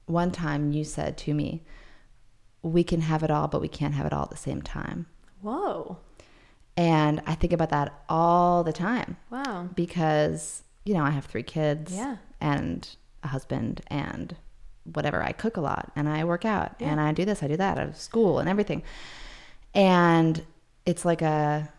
one 0.07 0.31
time 0.31 0.71
you 0.73 0.85
said 0.85 1.17
to 1.19 1.35
me, 1.35 1.65
we 2.63 2.85
can 2.85 3.01
have 3.01 3.25
it 3.25 3.31
all, 3.31 3.49
but 3.49 3.61
we 3.61 3.67
can't 3.67 3.95
have 3.95 4.07
it 4.07 4.13
all 4.13 4.23
at 4.23 4.31
the 4.31 4.37
same 4.37 4.63
time. 4.63 5.07
whoa. 5.41 5.99
And 6.77 7.21
I 7.27 7.35
think 7.35 7.53
about 7.53 7.69
that 7.71 7.93
all 8.09 8.63
the 8.65 8.73
time 8.73 9.17
Wow. 9.31 9.69
because, 9.75 10.63
you 10.87 10.95
know, 10.95 11.03
I 11.03 11.11
have 11.11 11.27
three 11.27 11.43
kids 11.43 11.93
Yeah. 11.93 12.17
and 12.41 12.89
a 13.25 13.29
husband 13.29 13.83
and 13.89 14.37
whatever. 14.85 15.23
I 15.23 15.33
cook 15.33 15.57
a 15.57 15.61
lot 15.61 15.93
and 15.97 16.09
I 16.09 16.25
work 16.25 16.45
out 16.45 16.75
and 16.81 17.01
I 17.01 17.13
do 17.13 17.25
this, 17.25 17.43
I 17.43 17.49
do 17.49 17.57
that, 17.57 17.79
I 17.79 17.83
have 17.83 17.97
school 17.97 18.39
and 18.39 18.49
everything. 18.49 18.83
And 19.75 20.45
it's 20.85 21.05
like 21.05 21.23
a 21.23 21.73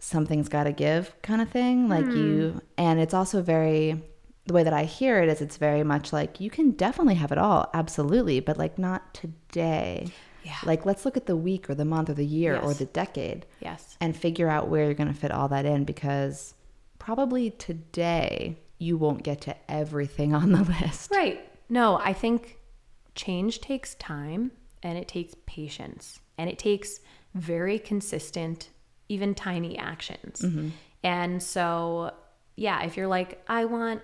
something's 0.00 0.48
got 0.48 0.64
to 0.64 0.72
give 0.72 1.14
kind 1.22 1.40
of 1.40 1.48
thing. 1.48 1.88
Like 1.88 2.06
you, 2.06 2.50
hmm. 2.50 2.58
and 2.76 3.00
it's 3.00 3.14
also 3.14 3.40
very, 3.40 4.02
the 4.46 4.54
way 4.54 4.64
that 4.64 4.72
I 4.72 4.84
hear 4.84 5.22
it 5.22 5.28
is 5.28 5.40
it's 5.40 5.56
very 5.56 5.84
much 5.84 6.12
like 6.12 6.40
you 6.40 6.50
can 6.50 6.72
definitely 6.72 7.14
have 7.14 7.30
it 7.30 7.38
all, 7.38 7.70
absolutely, 7.72 8.40
but 8.40 8.58
like 8.58 8.78
not 8.78 9.14
today. 9.14 10.08
Yeah. 10.42 10.56
Like 10.64 10.84
let's 10.84 11.04
look 11.04 11.16
at 11.16 11.26
the 11.26 11.36
week 11.36 11.70
or 11.70 11.76
the 11.76 11.84
month 11.84 12.10
or 12.10 12.14
the 12.14 12.26
year 12.26 12.58
or 12.58 12.74
the 12.74 12.86
decade 12.86 13.46
Yes. 13.60 13.96
and 14.00 14.16
figure 14.16 14.48
out 14.48 14.66
where 14.66 14.84
you're 14.86 14.94
going 14.94 15.12
to 15.12 15.18
fit 15.18 15.30
all 15.30 15.46
that 15.48 15.64
in 15.64 15.84
because 15.84 16.54
probably 16.98 17.50
today 17.50 18.56
you 18.78 18.96
won't 18.96 19.22
get 19.22 19.40
to 19.42 19.54
everything 19.70 20.34
on 20.40 20.50
the 20.50 20.64
list. 20.64 21.12
Right. 21.12 21.48
No, 21.68 21.98
I 21.98 22.12
think 22.12 22.58
change 23.14 23.60
takes 23.60 23.94
time 23.96 24.52
and 24.82 24.98
it 24.98 25.08
takes 25.08 25.34
patience 25.46 26.20
and 26.38 26.48
it 26.48 26.58
takes 26.58 27.00
very 27.34 27.78
consistent, 27.78 28.70
even 29.08 29.34
tiny 29.34 29.78
actions. 29.78 30.42
Mm-hmm. 30.42 30.68
And 31.02 31.42
so, 31.42 32.12
yeah, 32.56 32.82
if 32.84 32.96
you're 32.96 33.06
like, 33.06 33.42
I 33.48 33.64
want, 33.64 34.02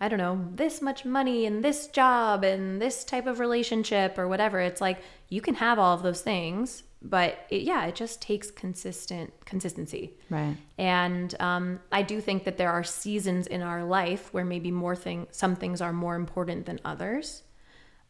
I 0.00 0.08
don't 0.08 0.18
know, 0.18 0.46
this 0.54 0.82
much 0.82 1.04
money 1.04 1.46
and 1.46 1.64
this 1.64 1.86
job 1.88 2.44
and 2.44 2.80
this 2.80 3.04
type 3.04 3.26
of 3.26 3.40
relationship 3.40 4.18
or 4.18 4.28
whatever, 4.28 4.60
it's 4.60 4.80
like 4.80 4.98
you 5.28 5.40
can 5.40 5.54
have 5.54 5.78
all 5.78 5.94
of 5.94 6.02
those 6.02 6.22
things, 6.22 6.82
but 7.02 7.46
it, 7.50 7.62
yeah, 7.62 7.86
it 7.86 7.94
just 7.94 8.20
takes 8.20 8.50
consistent 8.50 9.32
consistency. 9.44 10.14
Right. 10.30 10.56
And 10.78 11.34
um, 11.40 11.80
I 11.92 12.02
do 12.02 12.20
think 12.20 12.44
that 12.44 12.56
there 12.56 12.70
are 12.70 12.84
seasons 12.84 13.46
in 13.46 13.62
our 13.62 13.84
life 13.84 14.32
where 14.32 14.44
maybe 14.44 14.70
more 14.70 14.96
thing, 14.96 15.26
some 15.30 15.56
things 15.56 15.80
are 15.80 15.92
more 15.92 16.16
important 16.16 16.66
than 16.66 16.80
others. 16.84 17.42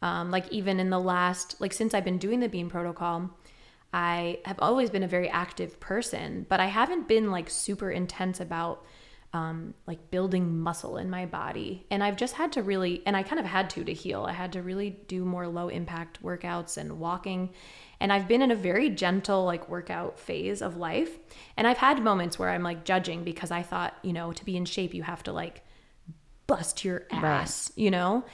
Um, 0.02 0.30
like 0.30 0.50
even 0.52 0.78
in 0.78 0.90
the 0.90 1.00
last, 1.00 1.60
like 1.60 1.72
since 1.72 1.94
I've 1.94 2.04
been 2.04 2.18
doing 2.18 2.40
the 2.40 2.48
Bean 2.48 2.68
Protocol, 2.68 3.30
I 3.92 4.40
have 4.44 4.58
always 4.58 4.90
been 4.90 5.02
a 5.02 5.08
very 5.08 5.28
active 5.28 5.80
person, 5.80 6.46
but 6.48 6.60
I 6.60 6.66
haven't 6.66 7.08
been 7.08 7.30
like 7.30 7.48
super 7.48 7.90
intense 7.90 8.40
about 8.40 8.84
um, 9.32 9.74
like 9.86 10.10
building 10.10 10.60
muscle 10.60 10.96
in 10.96 11.10
my 11.10 11.26
body. 11.26 11.86
And 11.90 12.02
I've 12.02 12.16
just 12.16 12.34
had 12.34 12.52
to 12.52 12.62
really, 12.62 13.02
and 13.06 13.16
I 13.16 13.22
kind 13.22 13.40
of 13.40 13.46
had 13.46 13.70
to 13.70 13.84
to 13.84 13.92
heal. 13.92 14.24
I 14.24 14.32
had 14.32 14.52
to 14.52 14.62
really 14.62 14.90
do 14.90 15.24
more 15.24 15.46
low 15.46 15.68
impact 15.68 16.22
workouts 16.22 16.76
and 16.76 16.98
walking. 16.98 17.50
And 18.00 18.12
I've 18.12 18.28
been 18.28 18.42
in 18.42 18.50
a 18.50 18.56
very 18.56 18.90
gentle 18.90 19.44
like 19.44 19.68
workout 19.68 20.18
phase 20.18 20.62
of 20.62 20.76
life. 20.76 21.18
And 21.56 21.66
I've 21.66 21.78
had 21.78 22.02
moments 22.02 22.38
where 22.38 22.50
I'm 22.50 22.62
like 22.62 22.84
judging 22.84 23.24
because 23.24 23.50
I 23.50 23.62
thought, 23.62 23.94
you 24.02 24.12
know, 24.12 24.32
to 24.32 24.44
be 24.44 24.56
in 24.56 24.64
shape, 24.64 24.94
you 24.94 25.02
have 25.02 25.22
to 25.24 25.32
like 25.32 25.62
bust 26.46 26.84
your 26.84 27.06
ass, 27.10 27.72
you 27.76 27.90
know? 27.90 28.24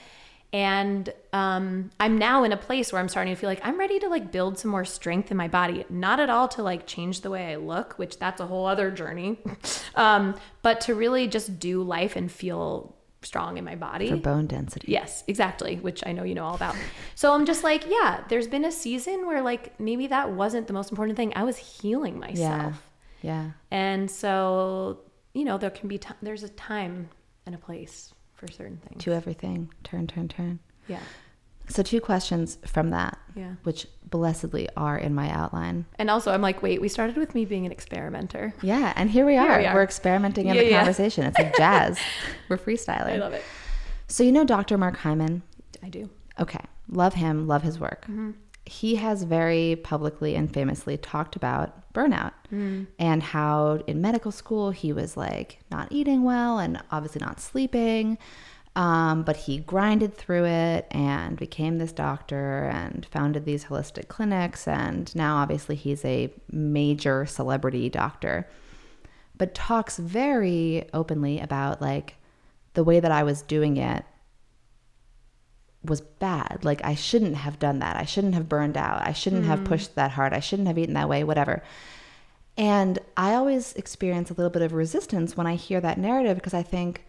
And 0.53 1.11
um, 1.33 1.89
I'm 1.99 2.19
now 2.19 2.43
in 2.43 2.51
a 2.51 2.57
place 2.57 2.93
where 2.93 3.01
I'm 3.01 3.09
starting 3.09 3.33
to 3.33 3.39
feel 3.39 3.49
like 3.49 3.65
I'm 3.65 3.79
ready 3.79 3.97
to 3.99 4.07
like 4.07 4.31
build 4.31 4.59
some 4.59 4.69
more 4.69 4.85
strength 4.85 5.31
in 5.31 5.37
my 5.37 5.47
body. 5.47 5.83
Not 5.89 6.19
at 6.19 6.29
all 6.29 6.47
to 6.49 6.61
like 6.61 6.85
change 6.85 7.21
the 7.21 7.31
way 7.31 7.51
I 7.51 7.55
look, 7.55 7.93
which 7.97 8.19
that's 8.19 8.39
a 8.39 8.45
whole 8.45 8.67
other 8.67 8.91
journey, 8.91 9.39
um, 9.95 10.35
but 10.61 10.79
to 10.81 10.93
really 10.93 11.27
just 11.27 11.59
do 11.59 11.81
life 11.81 12.15
and 12.15 12.31
feel 12.31 12.95
strong 13.25 13.57
in 13.57 13.65
my 13.65 13.75
body. 13.75 14.09
For 14.09 14.17
bone 14.17 14.47
density. 14.47 14.91
Yes, 14.91 15.23
exactly, 15.27 15.77
which 15.77 16.03
I 16.05 16.11
know 16.11 16.23
you 16.23 16.35
know 16.35 16.45
all 16.45 16.55
about. 16.55 16.75
So 17.15 17.33
I'm 17.33 17.45
just 17.45 17.63
like, 17.63 17.85
yeah, 17.87 18.23
there's 18.29 18.47
been 18.47 18.65
a 18.65 18.71
season 18.71 19.25
where 19.25 19.41
like 19.41 19.79
maybe 19.79 20.07
that 20.07 20.31
wasn't 20.31 20.67
the 20.67 20.73
most 20.73 20.91
important 20.91 21.17
thing. 21.17 21.33
I 21.35 21.43
was 21.43 21.57
healing 21.57 22.19
myself. 22.19 22.81
Yeah. 23.21 23.43
yeah. 23.43 23.51
And 23.71 24.09
so, 24.09 24.99
you 25.33 25.45
know, 25.45 25.57
there 25.57 25.69
can 25.69 25.87
be 25.87 25.97
t- 25.97 26.09
there's 26.21 26.43
a 26.43 26.49
time 26.49 27.09
and 27.45 27.55
a 27.55 27.57
place 27.57 28.13
for 28.33 28.47
certain 28.47 28.77
things. 28.77 29.03
To 29.03 29.13
everything. 29.13 29.71
Turn, 29.83 30.07
turn, 30.07 30.27
turn. 30.27 30.59
Yeah. 30.87 30.99
So, 31.73 31.81
two 31.81 31.99
questions 32.01 32.57
from 32.65 32.91
that, 32.91 33.17
Yeah. 33.35 33.53
which 33.63 33.87
blessedly 34.09 34.69
are 34.77 34.95
in 34.97 35.15
my 35.15 35.29
outline. 35.31 35.85
And 35.97 36.09
also 36.09 36.31
I'm 36.31 36.41
like, 36.41 36.61
wait, 36.61 36.79
we 36.81 36.87
started 36.87 37.17
with 37.17 37.33
me 37.33 37.45
being 37.45 37.65
an 37.65 37.71
experimenter. 37.71 38.53
Yeah. 38.61 38.93
And 38.95 39.09
here 39.09 39.25
we 39.25 39.37
are. 39.37 39.57
we 39.57 39.65
are. 39.65 39.73
We're 39.73 39.83
experimenting 39.83 40.47
in 40.47 40.55
Yeah, 40.55 40.61
the 40.63 40.69
yeah. 40.69 40.77
conversation. 40.77 41.23
It's 41.25 41.37
like 41.39 41.57
jazz. 41.57 41.97
We're 42.47 42.57
freestyling. 42.59 43.15
I 43.15 43.17
love 43.17 43.33
it. 43.33 43.43
So, 44.07 44.23
you 44.23 44.31
know 44.31 44.43
Dr. 44.45 44.77
Mark 44.77 44.97
Hyman? 44.97 45.41
I 45.81 45.89
do. 45.89 46.09
Okay. 46.39 46.59
Love 46.89 47.15
him. 47.15 47.47
Love 47.47 47.63
his 47.63 47.79
work. 47.79 48.03
Mm-hmm. 48.03 48.31
he 48.65 48.95
has 48.95 49.23
very 49.23 49.75
publicly 49.83 50.35
and 50.35 50.53
famously 50.53 50.95
talked 50.97 51.35
about 51.35 51.91
burnout 51.93 52.31
and 52.97 53.21
how 53.23 53.81
in 53.87 53.99
medical 53.99 54.31
school 54.31 54.71
he 54.71 54.93
was 54.93 55.17
like 55.17 55.59
not 55.71 55.87
eating 55.91 56.23
well 56.23 56.59
and 56.59 56.81
obviously 56.91 57.19
not 57.19 57.39
sleeping. 57.41 58.17
Um, 58.75 59.21
but 59.21 59.37
he 59.37 59.59
grinded 59.59 60.15
through 60.15 60.45
it 60.45 60.87
and 60.89 61.37
became 61.37 61.77
this 61.77 61.91
doctor 61.91 62.65
and 62.73 63.05
founded 63.05 63.45
these 63.45 63.65
holistic 63.65 64.07
clinics. 64.07 64.67
And 64.67 65.15
now, 65.15 65.35
obviously, 65.37 65.75
he's 65.75 66.03
a 66.03 66.33
major 66.51 67.27
celebrity 67.27 67.87
doctor, 67.89 68.47
but 69.37 69.53
talks 69.53 69.97
very 69.97 70.89
openly 70.91 71.39
about 71.39 71.81
like 71.81 72.15
the 72.73 72.83
way 72.83 72.99
that 72.99 73.11
I 73.11 73.21
was 73.21 73.43
doing 73.43 73.77
it 73.77 74.03
was 75.83 76.01
bad. 76.01 76.61
Like, 76.63 76.83
I 76.83 76.95
shouldn't 76.95 77.35
have 77.35 77.59
done 77.59 77.79
that. 77.79 77.97
I 77.97 78.05
shouldn't 78.05 78.33
have 78.33 78.49
burned 78.49 78.77
out. 78.77 79.05
I 79.05 79.13
shouldn't 79.13 79.45
have 79.45 79.65
pushed 79.65 79.95
that 79.95 80.11
hard. 80.11 80.33
I 80.33 80.39
shouldn't 80.39 80.67
have 80.67 80.77
eaten 80.77 80.95
that 80.95 81.09
way, 81.09 81.23
whatever. 81.23 81.61
And 82.57 82.99
I 83.17 83.33
always 83.35 83.73
experience 83.73 84.31
a 84.31 84.33
little 84.33 84.49
bit 84.49 84.61
of 84.61 84.73
resistance 84.73 85.35
when 85.35 85.45
I 85.45 85.55
hear 85.55 85.81
that 85.81 85.97
narrative 85.97 86.37
because 86.37 86.53
I 86.53 86.63
think, 86.63 87.05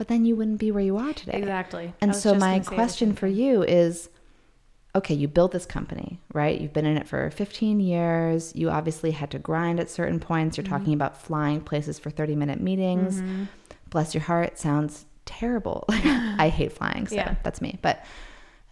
but 0.00 0.08
then 0.08 0.24
you 0.24 0.34
wouldn't 0.34 0.58
be 0.58 0.70
where 0.72 0.82
you 0.82 0.96
are 0.96 1.12
today. 1.12 1.36
Exactly. 1.36 1.92
And 2.00 2.16
so 2.16 2.32
my 2.32 2.38
gonna 2.52 2.64
say 2.64 2.70
the 2.70 2.74
question 2.74 3.12
for 3.12 3.26
you 3.26 3.62
is 3.62 4.08
okay, 4.96 5.12
you 5.12 5.28
built 5.28 5.52
this 5.52 5.66
company, 5.66 6.18
right? 6.32 6.58
You've 6.58 6.72
been 6.72 6.86
in 6.86 6.96
it 6.96 7.06
for 7.06 7.28
15 7.32 7.80
years. 7.80 8.56
You 8.56 8.70
obviously 8.70 9.10
had 9.10 9.30
to 9.32 9.38
grind 9.38 9.78
at 9.78 9.90
certain 9.90 10.18
points. 10.18 10.56
Mm-hmm. 10.56 10.66
You're 10.66 10.78
talking 10.78 10.94
about 10.94 11.20
flying 11.20 11.60
places 11.60 11.98
for 11.98 12.08
30 12.08 12.34
minute 12.34 12.62
meetings. 12.62 13.22
Bless 13.90 14.14
your 14.14 14.22
heart, 14.22 14.58
sounds 14.58 15.04
terrible. 15.26 15.84
I 15.90 16.48
hate 16.48 16.72
flying, 16.72 17.06
so 17.06 17.16
Yeah. 17.16 17.24
Mm-hmm. 17.24 17.40
that's 17.42 17.60
me. 17.60 17.78
But 17.82 18.02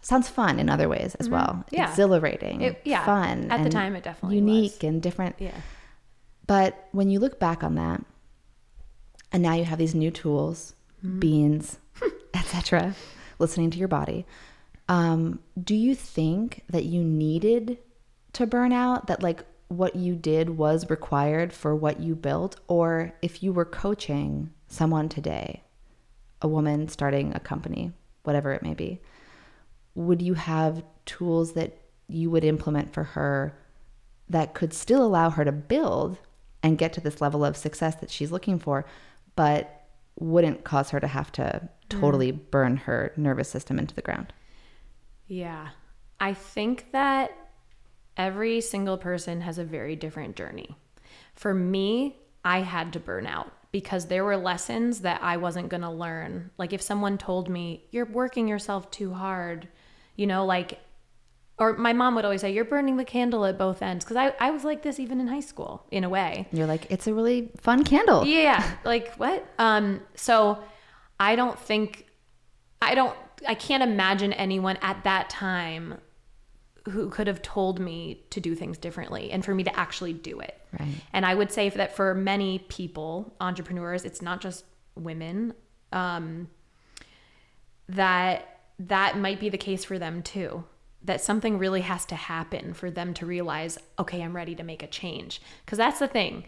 sounds 0.01 0.27
fun 0.29 0.59
in 0.59 0.67
other 0.67 0.89
ways 0.89 1.13
as 1.19 1.29
well. 1.29 1.63
Yeah. 1.69 1.91
Exhilarating, 1.91 2.61
It- 2.61 2.81
yeah. 2.85 3.05
fun. 3.05 3.51
At 3.51 3.63
the 3.63 3.69
time, 3.69 3.95
it 3.95 4.03
definitely 4.03 4.37
unique 4.37 4.81
was. 4.81 4.83
and 4.89 4.99
different. 4.99 5.35
Yeah. 5.37 5.51
But 6.47 6.87
when 6.91 7.11
you 7.11 7.19
look 7.19 7.39
back 7.39 7.63
on 7.63 7.75
that, 7.75 8.03
and 9.31 9.43
now 9.43 9.53
you 9.53 9.65
have 9.65 9.77
these 9.77 9.93
new 9.93 10.09
tools, 10.09 10.73
beans, 11.19 11.79
etc., 12.33 12.95
listening 13.39 13.69
to 13.71 13.77
your 13.77 13.87
body, 13.87 14.25
um, 14.87 15.39
do 15.61 15.75
you 15.75 15.95
think 15.95 16.63
that 16.69 16.85
you 16.85 17.03
needed 17.03 17.77
to 18.33 18.47
burn 18.47 18.73
out? 18.73 19.07
That 19.07 19.23
like 19.23 19.43
what 19.67 19.95
you 19.95 20.15
did 20.15 20.49
was 20.49 20.89
required 20.89 21.53
for 21.53 21.75
what 21.75 21.99
you 21.99 22.15
built, 22.15 22.59
or 22.67 23.13
if 23.21 23.43
you 23.43 23.53
were 23.53 23.65
coaching 23.65 24.51
someone 24.67 25.07
today, 25.07 25.63
a 26.41 26.47
woman 26.47 26.87
starting 26.87 27.33
a 27.33 27.39
company, 27.39 27.91
whatever 28.23 28.51
it 28.51 28.63
may 28.63 28.73
be, 28.73 28.99
would 29.93 30.21
you 30.21 30.33
have 30.33 30.83
tools 31.05 31.53
that 31.53 31.77
you 32.07 32.31
would 32.31 32.43
implement 32.43 32.93
for 32.93 33.03
her 33.03 33.53
that 34.27 34.53
could 34.53 34.73
still 34.73 35.03
allow 35.05 35.29
her 35.29 35.45
to 35.45 35.51
build 35.51 36.17
and 36.63 36.77
get 36.77 36.93
to 36.93 37.01
this 37.01 37.21
level 37.21 37.45
of 37.45 37.55
success 37.55 37.95
that 37.95 38.09
she's 38.09 38.31
looking 38.31 38.59
for, 38.59 38.85
but 39.35 39.78
wouldn't 40.19 40.63
cause 40.63 40.89
her 40.91 40.99
to 40.99 41.07
have 41.07 41.31
to 41.33 41.69
totally 41.89 42.31
mm. 42.31 42.39
burn 42.51 42.77
her 42.77 43.13
nervous 43.17 43.49
system 43.49 43.79
into 43.79 43.95
the 43.95 44.01
ground? 44.01 44.33
Yeah. 45.27 45.69
I 46.19 46.33
think 46.33 46.91
that 46.91 47.31
every 48.17 48.61
single 48.61 48.97
person 48.97 49.41
has 49.41 49.57
a 49.57 49.63
very 49.63 49.95
different 49.95 50.35
journey. 50.35 50.75
For 51.35 51.53
me, 51.53 52.17
I 52.43 52.59
had 52.59 52.93
to 52.93 52.99
burn 52.99 53.25
out 53.25 53.51
because 53.71 54.05
there 54.05 54.25
were 54.25 54.37
lessons 54.37 55.01
that 55.01 55.21
I 55.21 55.37
wasn't 55.37 55.69
going 55.69 55.81
to 55.81 55.89
learn. 55.89 56.51
Like 56.57 56.73
if 56.73 56.81
someone 56.81 57.17
told 57.17 57.49
me, 57.49 57.85
you're 57.91 58.05
working 58.05 58.47
yourself 58.47 58.91
too 58.91 59.13
hard, 59.13 59.67
you 60.15 60.27
know, 60.27 60.45
like, 60.45 60.79
or 61.59 61.77
my 61.77 61.93
mom 61.93 62.15
would 62.15 62.25
always 62.25 62.41
say, 62.41 62.51
you're 62.51 62.65
burning 62.65 62.97
the 62.97 63.05
candle 63.05 63.45
at 63.45 63.57
both 63.57 63.81
ends. 63.81 64.05
Cause 64.05 64.17
I, 64.17 64.33
I 64.39 64.51
was 64.51 64.63
like 64.63 64.81
this 64.81 64.99
even 64.99 65.19
in 65.19 65.27
high 65.27 65.41
school 65.41 65.85
in 65.91 66.03
a 66.03 66.09
way. 66.09 66.47
You're 66.51 66.67
like, 66.67 66.89
it's 66.89 67.05
a 67.05 67.13
really 67.13 67.51
fun 67.57 67.83
candle. 67.83 68.25
Yeah, 68.25 68.63
like 68.85 69.13
what? 69.15 69.45
Um, 69.59 70.01
so 70.15 70.59
I 71.19 71.35
don't 71.35 71.59
think 71.59 72.05
I 72.81 72.95
don't 72.95 73.15
I 73.47 73.55
can't 73.55 73.83
imagine 73.83 74.33
anyone 74.33 74.77
at 74.81 75.03
that 75.03 75.29
time 75.29 75.99
who 76.89 77.09
could 77.09 77.27
have 77.27 77.41
told 77.41 77.79
me 77.79 78.23
to 78.29 78.39
do 78.39 78.55
things 78.55 78.77
differently 78.77 79.31
and 79.31 79.43
for 79.43 79.53
me 79.53 79.63
to 79.63 79.79
actually 79.79 80.13
do 80.13 80.39
it. 80.39 80.59
Right. 80.79 80.95
And 81.13 81.25
I 81.25 81.35
would 81.35 81.51
say 81.51 81.69
that 81.69 81.95
for 81.95 82.15
many 82.15 82.59
people, 82.59 83.35
entrepreneurs, 83.39 84.05
it's 84.05 84.21
not 84.21 84.41
just 84.41 84.63
women, 84.95 85.53
um, 85.91 86.47
that 87.89 88.59
that 88.79 89.17
might 89.17 89.39
be 89.39 89.49
the 89.49 89.57
case 89.57 89.83
for 89.83 89.99
them 89.99 90.23
too. 90.23 90.63
That 91.03 91.21
something 91.21 91.57
really 91.57 91.81
has 91.81 92.05
to 92.07 92.15
happen 92.15 92.73
for 92.73 92.91
them 92.91 93.13
to 93.15 93.25
realize, 93.25 93.77
okay, 93.97 94.21
I'm 94.21 94.35
ready 94.35 94.53
to 94.55 94.63
make 94.63 94.83
a 94.83 94.87
change. 94.87 95.41
Because 95.65 95.77
that's 95.77 95.99
the 95.99 96.07
thing 96.07 96.45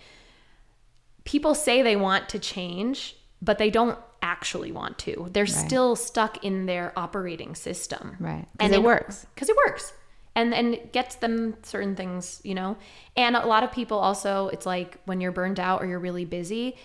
people 1.23 1.53
say 1.53 1.81
they 1.81 1.95
want 1.95 2.27
to 2.29 2.39
change, 2.39 3.15
but 3.41 3.57
they 3.59 3.69
don't 3.69 3.97
actually 4.23 4.71
want 4.71 4.97
to. 4.99 5.27
They're 5.31 5.45
still 5.45 5.95
stuck 5.95 6.43
in 6.43 6.65
their 6.65 6.97
operating 6.97 7.55
system. 7.55 8.17
Right. 8.19 8.47
'Cause 8.57 8.71
it 8.71 8.83
works. 8.83 9.25
Because 9.33 9.49
it 9.49 9.55
works. 9.55 9.93
And 10.35 10.53
and 10.53 10.73
it 10.73 10.93
gets 10.93 11.15
them 11.15 11.57
certain 11.63 11.95
things, 11.95 12.39
you 12.43 12.55
know. 12.55 12.77
And 13.17 13.35
a 13.35 13.45
lot 13.45 13.63
of 13.63 13.71
people 13.71 13.99
also, 13.99 14.47
it's 14.49 14.65
like 14.65 14.99
when 15.05 15.21
you're 15.21 15.31
burned 15.31 15.59
out 15.59 15.81
or 15.81 15.85
you're 15.85 15.99
really 15.99 16.25
busy, 16.25 16.77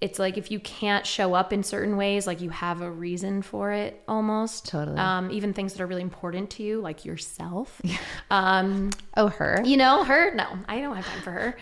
it's 0.00 0.18
like 0.18 0.36
if 0.36 0.50
you 0.50 0.60
can't 0.60 1.06
show 1.06 1.32
up 1.34 1.52
in 1.52 1.62
certain 1.62 1.96
ways, 1.96 2.26
like 2.26 2.40
you 2.40 2.50
have 2.50 2.82
a 2.82 2.90
reason 2.90 3.40
for 3.42 3.72
it 3.72 4.02
almost. 4.06 4.66
Totally. 4.68 4.98
Um, 4.98 5.30
even 5.30 5.52
things 5.54 5.72
that 5.72 5.82
are 5.82 5.86
really 5.86 6.02
important 6.02 6.50
to 6.50 6.62
you, 6.62 6.80
like 6.80 7.04
yourself. 7.04 7.80
um, 8.30 8.90
Oh, 9.16 9.28
her. 9.28 9.62
you 9.64 9.76
know, 9.76 10.04
her, 10.04 10.34
no, 10.34 10.46
I 10.68 10.80
don't 10.80 10.94
have 10.96 11.06
time 11.06 11.22
for 11.22 11.30
her. 11.32 11.56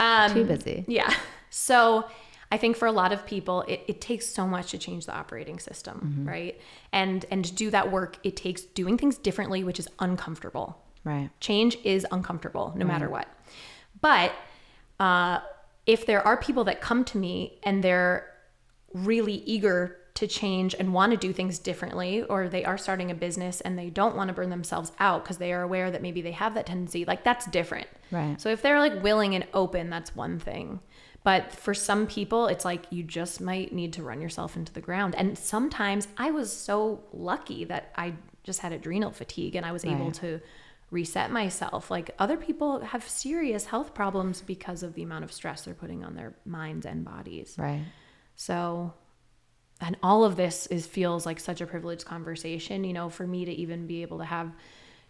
Um, 0.00 0.32
Too 0.34 0.44
busy. 0.44 0.84
yeah. 0.88 1.12
So 1.50 2.04
I 2.52 2.58
think 2.58 2.76
for 2.76 2.86
a 2.86 2.92
lot 2.92 3.12
of 3.12 3.24
people, 3.24 3.62
it, 3.62 3.82
it 3.88 4.00
takes 4.00 4.26
so 4.26 4.46
much 4.46 4.72
to 4.72 4.78
change 4.78 5.06
the 5.06 5.14
operating 5.14 5.58
system, 5.58 6.24
right? 6.28 6.60
And 6.92 7.24
and 7.30 7.44
to 7.44 7.52
do 7.54 7.70
that 7.70 7.90
work, 7.90 8.18
it 8.24 8.36
takes 8.36 8.62
doing 8.62 8.98
things 8.98 9.16
differently, 9.16 9.64
which 9.64 9.78
is 9.80 9.88
uncomfortable. 10.00 10.76
Right. 11.04 11.30
Change 11.40 11.76
is 11.84 12.06
uncomfortable, 12.10 12.72
no 12.76 12.84
matter 12.84 13.08
what. 13.08 13.26
But 14.00 14.32
uh, 15.00 15.38
if 15.86 16.04
there 16.04 16.26
are 16.26 16.36
people 16.36 16.64
that 16.64 16.80
come 16.80 17.04
to 17.06 17.18
me 17.18 17.58
and 17.62 17.82
they're 17.82 18.32
really 18.92 19.42
eager 19.46 19.98
to 20.14 20.26
change 20.26 20.74
and 20.78 20.94
want 20.94 21.12
to 21.12 21.16
do 21.16 21.32
things 21.32 21.58
differently, 21.58 22.22
or 22.22 22.48
they 22.48 22.64
are 22.64 22.78
starting 22.78 23.10
a 23.10 23.14
business 23.14 23.60
and 23.60 23.78
they 23.78 23.90
don't 23.90 24.16
want 24.16 24.28
to 24.28 24.34
burn 24.34 24.48
themselves 24.48 24.90
out 24.98 25.22
because 25.22 25.36
they 25.36 25.52
are 25.52 25.62
aware 25.62 25.90
that 25.90 26.00
maybe 26.00 26.22
they 26.22 26.32
have 26.32 26.54
that 26.54 26.66
tendency, 26.66 27.04
like 27.04 27.22
that's 27.22 27.46
different. 27.46 27.86
Right. 28.10 28.40
So 28.40 28.48
if 28.48 28.62
they're 28.62 28.80
like 28.80 29.02
willing 29.02 29.34
and 29.34 29.46
open, 29.52 29.90
that's 29.90 30.16
one 30.16 30.38
thing. 30.38 30.80
But 31.22 31.52
for 31.52 31.74
some 31.74 32.06
people, 32.06 32.46
it's 32.46 32.64
like 32.64 32.86
you 32.90 33.02
just 33.02 33.40
might 33.40 33.72
need 33.72 33.92
to 33.94 34.02
run 34.02 34.20
yourself 34.20 34.56
into 34.56 34.72
the 34.72 34.80
ground. 34.80 35.14
And 35.16 35.36
sometimes 35.36 36.08
I 36.16 36.30
was 36.30 36.52
so 36.52 37.02
lucky 37.12 37.64
that 37.64 37.92
I 37.96 38.14
just 38.42 38.60
had 38.60 38.72
adrenal 38.72 39.10
fatigue 39.10 39.56
and 39.56 39.66
I 39.66 39.72
was 39.72 39.84
able 39.84 40.12
to 40.12 40.40
reset 40.90 41.30
myself. 41.30 41.90
Like 41.90 42.14
other 42.18 42.36
people 42.36 42.80
have 42.80 43.06
serious 43.08 43.66
health 43.66 43.94
problems 43.94 44.40
because 44.40 44.82
of 44.82 44.94
the 44.94 45.02
amount 45.02 45.24
of 45.24 45.32
stress 45.32 45.62
they're 45.62 45.74
putting 45.74 46.04
on 46.04 46.14
their 46.14 46.34
minds 46.44 46.86
and 46.86 47.04
bodies. 47.04 47.56
Right. 47.58 47.82
So, 48.36 48.94
and 49.80 49.96
all 50.02 50.24
of 50.24 50.36
this 50.36 50.66
is 50.68 50.86
feels 50.86 51.26
like 51.26 51.40
such 51.40 51.60
a 51.60 51.66
privileged 51.66 52.04
conversation, 52.04 52.84
you 52.84 52.92
know, 52.92 53.08
for 53.08 53.26
me 53.26 53.44
to 53.44 53.52
even 53.52 53.86
be 53.86 54.02
able 54.02 54.18
to 54.18 54.24
have 54.24 54.52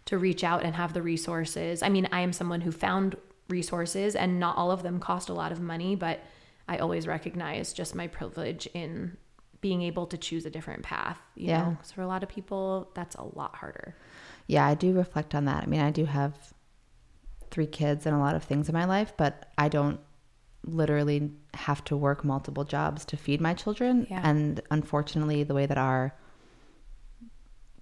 to 0.05 0.17
reach 0.17 0.43
out 0.43 0.63
and 0.63 0.75
have 0.75 0.93
the 0.93 1.01
resources. 1.01 1.83
I 1.83 1.89
mean, 1.89 2.07
I 2.11 2.21
am 2.21 2.33
someone 2.33 2.61
who 2.61 2.71
found 2.71 3.15
resources 3.49 4.15
and 4.15 4.39
not 4.39 4.57
all 4.57 4.71
of 4.71 4.83
them 4.83 4.99
cost 4.99 5.29
a 5.29 5.33
lot 5.33 5.51
of 5.51 5.61
money, 5.61 5.95
but 5.95 6.21
I 6.67 6.77
always 6.79 7.07
recognize 7.07 7.71
just 7.71 7.95
my 7.95 8.07
privilege 8.07 8.67
in 8.73 9.15
being 9.61 9.81
able 9.81 10.05
to 10.07 10.17
choose 10.17 10.45
a 10.45 10.49
different 10.49 10.83
path, 10.83 11.17
you 11.35 11.47
Yeah. 11.47 11.63
know. 11.63 11.77
'Cause 11.81 11.91
for 11.91 12.01
a 12.01 12.07
lot 12.07 12.23
of 12.23 12.29
people, 12.29 12.89
that's 12.93 13.15
a 13.15 13.23
lot 13.23 13.55
harder. 13.55 13.95
Yeah, 14.47 14.65
I 14.65 14.75
do 14.75 14.93
reflect 14.93 15.35
on 15.35 15.45
that. 15.45 15.63
I 15.63 15.65
mean, 15.67 15.81
I 15.81 15.91
do 15.91 16.05
have 16.05 16.33
three 17.51 17.67
kids 17.67 18.05
and 18.05 18.15
a 18.15 18.19
lot 18.19 18.35
of 18.35 18.43
things 18.43 18.69
in 18.69 18.73
my 18.73 18.85
life, 18.85 19.13
but 19.17 19.51
I 19.57 19.69
don't 19.69 19.99
literally 20.65 21.31
have 21.53 21.83
to 21.85 21.95
work 21.95 22.25
multiple 22.25 22.63
jobs 22.63 23.05
to 23.05 23.17
feed 23.17 23.39
my 23.39 23.53
children. 23.53 24.07
Yeah. 24.09 24.21
And 24.23 24.61
unfortunately, 24.71 25.43
the 25.43 25.53
way 25.53 25.65
that 25.65 25.77
our 25.77 26.13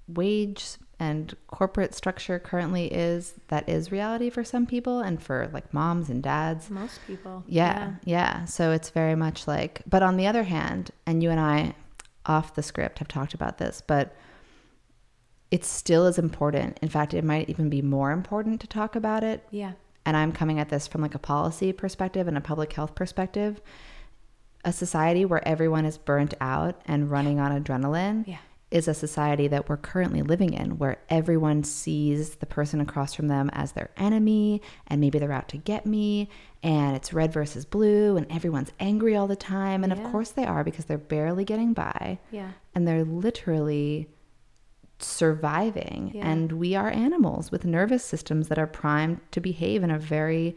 wage 0.08 0.78
and 1.00 1.36
corporate 1.48 1.94
structure 1.94 2.40
currently 2.40 2.94
is, 2.94 3.34
that 3.50 3.68
is 3.68 3.92
reality 3.92 4.30
for 4.30 4.44
some 4.44 4.66
people 4.66 5.00
and 5.00 5.22
for 5.22 5.50
like 5.52 5.74
moms 5.74 6.10
and 6.10 6.24
dads. 6.24 6.70
Most 6.70 7.00
people. 7.06 7.44
Yeah, 7.48 7.96
yeah. 8.06 8.46
So 8.46 8.72
it's 8.72 8.92
very 8.92 9.16
much 9.16 9.48
like, 9.48 9.82
but 9.88 10.04
on 10.04 10.18
the 10.18 10.28
other 10.28 10.44
hand, 10.44 10.92
and 11.06 11.22
you 11.22 11.32
and 11.32 11.40
I 11.40 11.76
off 12.26 12.56
the 12.56 12.64
script 12.64 13.00
have 13.00 13.08
talked 13.08 13.34
about 13.34 13.58
this, 13.58 13.82
but 13.86 14.16
it's 15.52 15.68
still 15.68 16.06
as 16.06 16.18
important. 16.18 16.80
In 16.82 16.90
fact, 16.90 17.14
it 17.14 17.24
might 17.24 17.50
even 17.50 17.70
be 17.70 17.82
more 17.82 18.12
important 18.12 18.62
to 18.62 18.68
talk 18.68 18.96
about 18.96 19.24
it. 19.24 19.46
Yeah. 19.52 19.74
And 20.06 20.16
I'm 20.18 20.32
coming 20.32 20.60
at 20.60 20.70
this 20.70 20.88
from 20.88 21.02
like 21.02 21.16
a 21.16 21.20
policy 21.20 21.72
perspective 21.74 22.28
and 22.28 22.38
a 22.38 22.42
public 22.42 22.74
health 22.74 22.96
perspective. 22.96 23.62
A 24.64 24.74
society 24.74 25.26
where 25.26 25.48
everyone 25.48 25.86
is 25.86 25.98
burnt 25.98 26.34
out 26.42 26.82
and 26.86 27.10
running 27.12 27.40
on 27.40 27.52
adrenaline 27.64 28.26
Yeah. 28.28 28.38
is 28.72 28.88
a 28.88 28.94
society 28.96 29.48
that 29.48 29.70
we're 29.70 29.78
currently 29.78 30.24
living 30.24 30.54
in 30.54 30.80
where 30.80 30.98
everyone 31.10 31.64
sees 31.64 32.36
the 32.38 32.48
person 32.48 32.82
across 32.82 33.14
from 33.14 33.28
them 33.28 33.50
as 33.54 33.74
their 33.74 33.92
enemy 33.98 34.62
and 34.88 35.00
maybe 35.00 35.20
they're 35.20 35.32
out 35.32 35.48
to 35.50 35.58
get 35.58 35.86
me 35.86 36.30
and 36.64 36.96
it's 36.96 37.14
red 37.14 37.32
versus 37.32 37.64
blue 37.64 38.18
and 38.18 38.26
everyone's 38.32 38.72
angry 38.80 39.16
all 39.16 39.28
the 39.28 39.36
time 39.36 39.84
and 39.84 39.96
Yeah. 39.96 40.04
of 40.04 40.12
course 40.12 40.32
they 40.32 40.46
are 40.46 40.64
because 40.64 40.86
they're 40.86 40.98
barely 40.98 41.46
getting 41.46 41.74
by 41.74 42.18
Yeah. 42.32 42.50
and 42.74 42.88
they're 42.88 43.06
literally 43.06 44.10
surviving. 45.00 46.12
Yeah. 46.16 46.28
and 46.30 46.52
we 46.54 46.76
are 46.76 46.90
animals 46.90 47.52
with 47.52 47.66
nervous 47.66 48.04
systems 48.04 48.48
that 48.48 48.58
are 48.60 48.68
primed 48.68 49.20
to 49.32 49.42
behave 49.42 49.84
in 49.84 49.92
a 49.92 50.00
very 50.00 50.56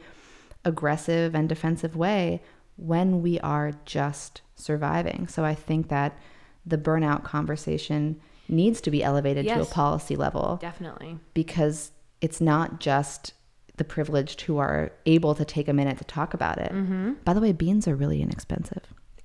aggressive 0.65 1.35
and 1.35 1.49
defensive 1.49 1.97
way 1.97 2.43
when 2.77 3.23
we 3.23 3.41
are 3.41 3.73
just 3.85 4.43
surviving. 4.55 5.27
So 5.29 5.45
i 5.45 5.55
think 5.55 5.89
that 5.89 6.19
the 6.67 6.79
burnout 6.79 7.25
conversation 7.25 8.21
needs 8.49 8.81
to 8.83 8.91
be 8.91 9.03
elevated 9.03 9.47
to 9.47 9.61
a 9.61 9.65
policy 9.65 10.17
level 10.17 10.59
Definitely. 10.61 11.19
because 11.35 11.93
it's 12.21 12.41
not 12.41 12.81
just 12.81 13.33
the 13.77 13.85
privileged 13.85 14.41
who 14.43 14.59
are 14.59 14.91
able 15.07 15.35
to 15.35 15.45
take 15.45 15.69
a 15.69 15.73
minute 15.73 15.99
to 15.99 16.05
talk 16.05 16.35
about 16.35 16.59
it. 16.59 16.73
Mm-hmm. 16.73 17.13
By 17.25 17.33
the 17.33 17.41
way 17.41 17.53
beans 17.53 17.87
are 17.87 17.95
really 17.95 18.21
inexpensive 18.21 18.83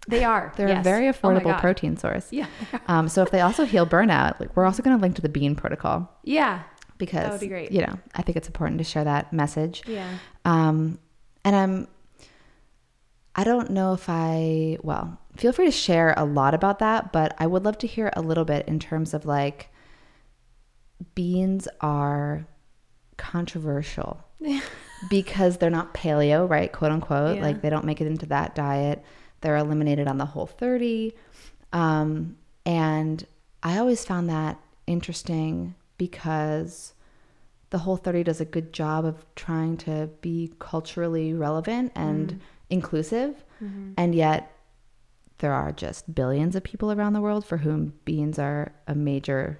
They 0.07 0.23
are. 0.23 0.51
they're 0.57 0.67
yes. 0.67 0.79
a 0.79 0.83
very 0.83 1.07
Oh 1.07 1.13
affordable 1.13 1.43
God. 1.45 1.61
protein 1.61 1.95
source 1.97 2.27
Yeah. 2.31 2.47
um, 2.87 3.07
so 3.07 3.21
if 3.23 3.31
they 3.31 3.41
also 3.41 3.65
heal 3.65 3.85
burnout, 3.87 4.39
like 4.39 4.55
we're 4.55 4.65
also 4.65 4.83
going 4.83 4.97
to 4.97 5.01
link 5.01 5.15
to 5.15 5.21
the 5.21 5.29
Bean 5.29 5.55
Protocol 5.55 6.11
Yeah. 6.23 6.63
because 6.97 7.31
would 7.31 7.39
be 7.39 7.47
great. 7.47 7.71
You 7.71 7.81
know, 7.81 7.99
I 8.13 8.21
think 8.21 8.35
it's 8.37 8.47
important 8.47 8.79
to 8.79 8.83
share 8.83 9.03
that 9.05 9.31
message. 9.31 9.83
Yeah. 9.87 10.17
Um, 10.45 10.99
and 11.45 11.55
I'm, 11.55 11.87
I 13.35 13.43
don't 13.43 13.71
know 13.71 13.93
if 13.93 14.09
I, 14.09 14.77
well, 14.83 15.17
feel 15.37 15.51
free 15.53 15.65
to 15.65 15.71
share 15.71 16.13
a 16.17 16.25
lot 16.25 16.53
about 16.53 16.79
that, 16.79 17.11
but 17.11 17.33
I 17.39 17.47
would 17.47 17.63
love 17.63 17.77
to 17.79 17.87
hear 17.87 18.11
a 18.15 18.21
little 18.21 18.45
bit 18.45 18.67
in 18.67 18.79
terms 18.79 19.13
of 19.13 19.25
like, 19.25 19.69
beans 21.15 21.67
are 21.81 22.45
controversial 23.17 24.23
because 25.09 25.57
they're 25.57 25.69
not 25.69 25.93
paleo, 25.93 26.49
right? 26.49 26.71
Quote 26.71 26.91
unquote. 26.91 27.37
Yeah. 27.37 27.41
Like 27.43 27.61
they 27.61 27.69
don't 27.69 27.85
make 27.85 28.01
it 28.01 28.07
into 28.07 28.25
that 28.27 28.55
diet. 28.55 29.03
They're 29.43 29.57
eliminated 29.57 30.07
on 30.07 30.17
the 30.17 30.25
Whole30. 30.25 31.13
Um, 31.73 32.37
and 32.65 33.25
I 33.61 33.77
always 33.77 34.03
found 34.05 34.29
that 34.29 34.57
interesting 34.87 35.75
because 35.97 36.93
the 37.69 37.79
Whole30 37.79 38.23
does 38.23 38.41
a 38.41 38.45
good 38.45 38.73
job 38.73 39.05
of 39.05 39.23
trying 39.35 39.77
to 39.77 40.09
be 40.21 40.51
culturally 40.59 41.33
relevant 41.33 41.91
and 41.95 42.39
inclusive. 42.69 43.43
And 43.97 44.13
yet 44.15 44.51
there 45.37 45.53
are 45.53 45.71
just 45.71 46.13
billions 46.13 46.55
of 46.55 46.63
people 46.63 46.91
around 46.91 47.13
the 47.13 47.21
world 47.21 47.45
for 47.45 47.57
whom 47.57 47.93
beans 48.05 48.37
are 48.39 48.73
a 48.87 48.95
major 48.95 49.59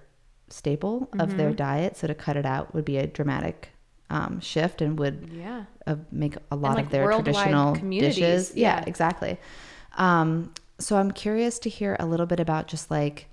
staple 0.50 1.08
of 1.20 1.38
their 1.38 1.54
diet. 1.54 1.96
So 1.98 2.08
to 2.08 2.14
cut 2.14 2.36
it 2.38 2.46
out 2.46 2.74
would 2.74 2.86
be 2.86 2.98
a 2.98 3.08
dramatic 3.08 3.70
um, 4.10 4.40
shift 4.42 4.82
and 4.82 5.00
would 5.00 5.30
Yeah. 5.32 5.64
uh, 5.88 5.96
make 6.12 6.36
a 6.52 6.56
lot 6.56 6.76
like, 6.76 6.86
of 6.86 6.92
their 6.92 7.08
traditional 7.12 7.76
dishes. 7.76 8.52
Yeah, 8.56 8.80
yeah. 8.80 8.84
exactly. 8.86 9.38
Um, 9.98 10.54
so 10.80 10.98
I'm 10.98 11.12
curious 11.12 11.60
to 11.60 11.70
hear 11.70 11.96
a 12.00 12.06
little 12.06 12.26
bit 12.26 12.40
about 12.40 12.68
just 12.68 12.90
like 12.92 13.28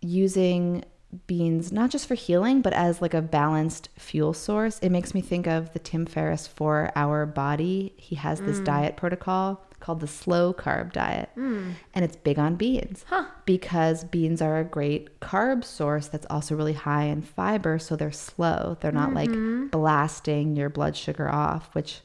using 0.00 0.84
beans 1.26 1.72
not 1.72 1.88
just 1.88 2.06
for 2.06 2.14
healing 2.14 2.60
but 2.60 2.72
as 2.74 3.00
like 3.00 3.14
a 3.14 3.22
balanced 3.22 3.88
fuel 3.96 4.34
source 4.34 4.78
it 4.80 4.90
makes 4.90 5.14
me 5.14 5.20
think 5.20 5.46
of 5.46 5.72
the 5.72 5.78
tim 5.78 6.04
ferriss 6.04 6.48
4-Hour 6.48 7.26
Body 7.26 7.94
he 7.96 8.16
has 8.16 8.40
Mm. 8.40 8.46
this 8.46 8.58
diet 8.60 8.96
protocol 8.96 9.64
called 9.80 10.00
the 10.00 10.06
slow 10.08 10.52
carb 10.52 10.92
diet 10.92 11.30
and 11.36 11.76
it's 11.94 12.16
big 12.16 12.38
on 12.38 12.56
beans 12.56 13.04
Huh. 13.08 13.24
because 13.46 14.04
beans 14.04 14.42
are 14.42 14.58
a 14.58 14.64
great 14.64 15.20
carb 15.20 15.64
source 15.64 16.08
that's 16.08 16.26
also 16.28 16.54
really 16.56 16.72
high 16.74 17.04
in 17.04 17.22
fiber 17.22 17.78
so 17.78 17.94
they're 17.96 18.10
slow 18.12 18.76
they're 18.80 18.92
not 18.92 19.10
Mm-hmm. 19.10 19.62
like 19.62 19.70
blasting 19.70 20.56
your 20.56 20.68
blood 20.68 20.96
sugar 20.96 21.28
off 21.30 21.70
which 21.74 22.00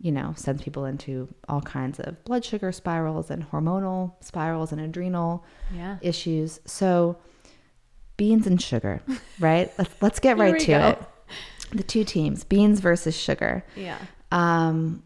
you 0.00 0.12
know 0.12 0.32
sends 0.36 0.62
people 0.62 0.84
into 0.84 1.28
all 1.48 1.60
kinds 1.60 1.98
of 2.00 2.22
blood 2.24 2.44
sugar 2.44 2.70
spirals 2.72 3.30
and 3.30 3.50
hormonal 3.50 4.12
spirals 4.20 4.70
and 4.72 4.80
adrenal 4.80 5.44
Yeah. 5.74 5.96
issues 6.00 6.60
so 6.64 7.16
beans 8.16 8.46
and 8.46 8.60
sugar 8.62 9.00
right 9.40 9.72
let's, 9.78 9.94
let's 10.00 10.20
get 10.20 10.38
right 10.38 10.58
to 10.60 10.66
go. 10.66 10.88
it 10.88 11.02
the 11.72 11.82
two 11.82 12.04
teams 12.04 12.44
beans 12.44 12.80
versus 12.80 13.16
sugar 13.16 13.64
Yeah. 13.76 13.98
um, 14.32 15.02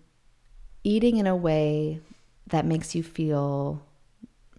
eating 0.85 1.17
in 1.17 1.27
a 1.27 1.37
way 1.37 2.01
that 2.49 2.67
makes 2.67 2.95
you 2.95 3.03
feel 3.03 3.83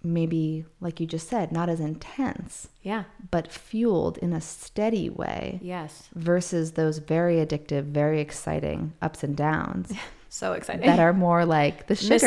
maybe 0.05 0.65
like 0.81 0.99
you 0.99 1.05
just 1.07 1.29
said 1.29 1.51
not 1.51 1.69
as 1.69 1.79
intense 1.79 2.67
Yeah. 2.81 3.03
but 3.31 3.51
fueled 3.51 4.17
in 4.17 4.33
a 4.33 4.41
steady 4.41 5.09
way 5.09 5.59
Yes. 5.61 6.09
versus 6.15 6.71
those 6.73 6.97
very 6.97 7.35
addictive 7.37 7.83
very 7.85 8.19
exciting 8.19 8.93
ups 9.01 9.23
and 9.23 9.35
downs 9.37 9.93
So 10.33 10.53
exciting. 10.53 10.87
that 10.87 10.99
are 10.99 11.13
more 11.13 11.45
like 11.45 11.85
the 11.85 11.93
Miss 12.09 12.23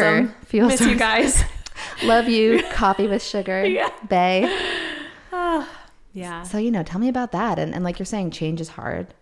feels. 0.46 0.70
Miss 0.70 0.80
you 0.80 0.94
guys. 0.94 1.42
love 2.04 2.28
you 2.28 2.62
coffee 2.72 3.08
with 3.08 3.20
sugar 3.20 3.64
Yeah. 3.66 3.88
bay 4.08 4.44
ah, 5.32 5.68
Yeah. 6.12 6.42
so 6.44 6.56
you 6.56 6.70
know 6.70 6.82
tell 6.84 7.00
me 7.00 7.08
about 7.08 7.32
that 7.32 7.58
and, 7.58 7.74
and 7.74 7.82
like 7.82 7.98
you're 7.98 8.06
saying 8.06 8.30
change 8.30 8.60
is 8.60 8.68
hard 8.70 9.12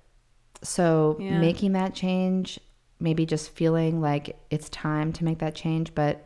so 0.63 1.17
Yeah. 1.19 1.39
making 1.39 1.73
that 1.73 1.95
change 1.95 2.61
maybe 3.01 3.25
just 3.27 3.51
feeling 3.51 4.01
like 4.03 4.37
it's 4.51 4.69
time 4.69 5.13
to 5.15 5.25
make 5.25 5.39
that 5.39 5.55
change 5.55 5.95
but 5.95 6.25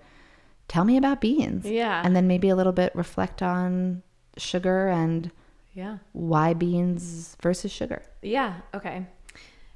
tell 0.67 0.85
me 0.85 0.97
about 0.97 1.21
beans 1.21 1.65
Yeah. 1.65 2.03
and 2.05 2.15
then 2.17 2.27
maybe 2.27 2.49
a 2.49 2.57
little 2.57 2.73
bit 2.75 2.93
reflect 2.95 3.41
on 3.41 4.03
sugar 4.37 4.89
and 4.89 5.31
yeah. 5.75 5.99
why 6.13 6.55
beans 6.55 7.37
versus 7.41 7.71
sugar 7.73 8.03
Yeah. 8.21 8.55
Okay. 8.75 9.07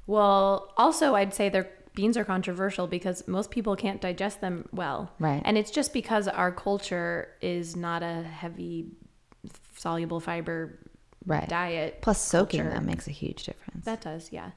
Well, 0.05 0.73
also, 0.75 1.15
I'd 1.15 1.33
say 1.33 1.47
their 1.47 1.69
beans 1.95 2.17
are 2.17 2.23
controversial 2.25 2.87
because 2.87 3.27
most 3.27 3.51
people 3.51 3.75
can't 3.75 4.01
digest 4.01 4.41
them 4.41 4.67
well. 4.71 5.11
Right. 5.19 5.41
And 5.45 5.57
it's 5.57 5.71
just 5.71 5.93
because 5.93 6.27
our 6.27 6.51
culture 6.51 7.29
is 7.41 7.75
not 7.75 8.03
a 8.03 8.23
heavy 8.23 8.87
soluble 9.75 10.19
fiber 10.19 10.79
right 11.25 11.47
diet. 11.47 11.99
plus 12.01 12.21
soaking 12.21 12.61
culture. 12.61 12.73
them 12.75 12.85
makes 12.85 13.07
a 13.07 13.11
huge 13.11 13.43
difference 13.43 13.85
That 13.85 14.01
does, 14.01 14.31
yeah. 14.31 14.51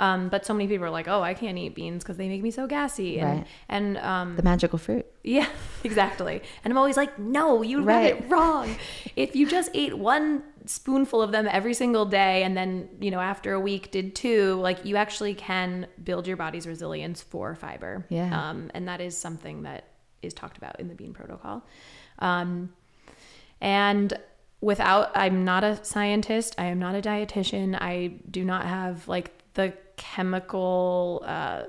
Um, 0.00 0.30
but 0.30 0.46
so 0.46 0.54
many 0.54 0.66
people 0.66 0.86
are 0.86 0.90
like, 0.90 1.08
"Oh, 1.08 1.20
I 1.22 1.34
can't 1.34 1.58
eat 1.58 1.74
beans 1.74 2.02
because 2.02 2.16
they 2.16 2.28
make 2.28 2.42
me 2.42 2.50
so 2.50 2.66
gassy," 2.66 3.18
and 3.20 3.38
Right. 3.40 3.46
and 3.68 3.98
um, 3.98 4.36
the 4.36 4.42
magical 4.42 4.78
fruit 4.78 5.06
yeah, 5.22 5.46
exactly. 5.84 6.40
And 6.64 6.72
I'm 6.72 6.78
always 6.78 6.96
like, 6.96 7.18
"No, 7.18 7.60
you 7.62 7.82
Right. 7.82 8.14
have 8.16 8.24
it 8.24 8.30
wrong. 8.30 8.74
if 9.14 9.36
you 9.36 9.46
just 9.46 9.70
ate 9.74 9.96
one 9.98 10.42
spoonful 10.64 11.20
of 11.20 11.32
them 11.32 11.46
every 11.50 11.74
single 11.74 12.06
day, 12.06 12.42
and 12.44 12.56
then 12.56 12.88
you 13.00 13.10
know 13.10 13.20
after 13.20 13.52
a 13.52 13.60
week 13.60 13.90
did 13.90 14.14
two, 14.14 14.54
like 14.54 14.84
you 14.86 14.96
actually 14.96 15.34
can 15.34 15.86
build 16.02 16.26
your 16.26 16.38
body's 16.38 16.66
resilience 16.66 17.20
for 17.22 17.54
fiber. 17.54 18.06
Yeah. 18.08 18.30
um, 18.50 18.70
and 18.72 18.88
that 18.88 19.00
is 19.02 19.18
something 19.18 19.64
that 19.64 19.84
is 20.22 20.32
talked 20.34 20.56
about 20.56 20.80
in 20.80 20.88
the 20.88 20.94
Bean 20.94 21.12
Protocol. 21.12 21.62
Um, 22.20 22.72
and 23.60 24.18
without, 24.60 25.10
I'm 25.14 25.44
not 25.44 25.64
a 25.64 25.82
scientist. 25.84 26.54
I 26.58 26.64
am 26.66 26.78
not 26.78 26.94
a 26.94 27.00
dietitian. 27.02 27.76
I 27.80 28.14
do 28.30 28.44
not 28.44 28.64
have 28.64 29.06
like 29.08 29.30
the 29.54 29.72
chemical 30.00 31.22
uh, 31.26 31.64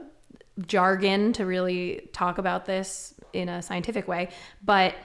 jargon 0.66 1.34
to 1.34 1.46
really 1.46 2.10
talk 2.14 2.38
about 2.38 2.66
this 2.66 3.14
in 3.34 3.50
a 3.50 3.62
scientific 3.62 4.08
way. 4.08 4.30
But, 4.64 4.96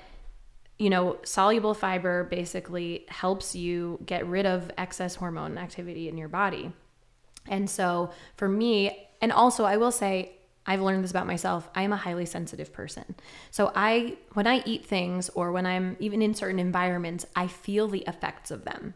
you 0.78 0.90
know, 0.90 1.18
soluble 1.24 1.74
fiber 1.74 2.24
basically 2.24 3.04
helps 3.08 3.56
you 3.56 3.98
get 4.06 4.24
rid 4.26 4.46
of 4.46 4.70
excess 4.78 5.16
hormone 5.16 5.58
activity 5.58 6.08
in 6.08 6.16
your 6.16 6.28
body. 6.28 6.72
And 7.48 7.68
so 7.68 8.10
for 8.36 8.48
me, 8.48 9.08
and 9.20 9.32
also 9.32 9.64
I 9.64 9.76
will 9.76 9.92
say, 9.92 10.32
I've 10.68 10.80
learned 10.80 11.02
this 11.02 11.10
about 11.10 11.26
myself. 11.26 11.68
I 11.74 11.82
am 11.82 11.92
a 11.92 11.96
highly 11.96 12.26
sensitive 12.26 12.72
person. 12.72 13.16
So 13.50 13.72
I 13.74 14.16
when 14.34 14.46
I 14.46 14.62
eat 14.64 14.84
things 14.84 15.28
or 15.30 15.52
when 15.52 15.66
I'm 15.66 15.96
even 16.00 16.22
in 16.22 16.34
certain 16.34 16.58
environments, 16.58 17.24
I 17.36 17.46
feel 17.46 17.88
the 17.88 18.04
effects 18.06 18.50
of 18.50 18.64
them. 18.64 18.94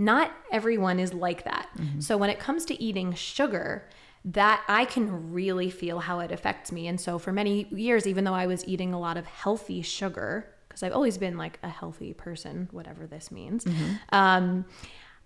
Not 0.00 0.32
everyone 0.50 0.98
is 0.98 1.12
like 1.12 1.44
that. 1.44 1.68
So 2.00 2.16
when 2.16 2.30
it 2.30 2.38
comes 2.40 2.64
to 2.64 2.82
eating 2.82 3.12
sugar, 3.14 3.86
that 4.24 4.62
I 4.66 4.86
can 4.86 5.32
really 5.32 5.70
feel 5.70 5.98
how 6.00 6.20
it 6.20 6.32
affects 6.32 6.72
me. 6.72 6.88
And 6.88 6.98
so 7.00 7.18
for 7.18 7.32
many 7.32 7.66
years 7.70 8.06
even 8.06 8.24
though 8.24 8.34
I 8.34 8.46
was 8.46 8.66
eating 8.66 8.94
a 8.94 8.98
lot 8.98 9.16
of 9.16 9.26
healthy 9.26 9.82
sugar, 9.82 10.52
because 10.66 10.82
I've 10.82 10.92
always 10.92 11.18
been 11.18 11.36
like 11.36 11.58
a 11.62 11.68
healthy 11.68 12.14
person, 12.14 12.68
whatever 12.72 13.06
this 13.06 13.30
means. 13.30 13.66
Um 14.10 14.64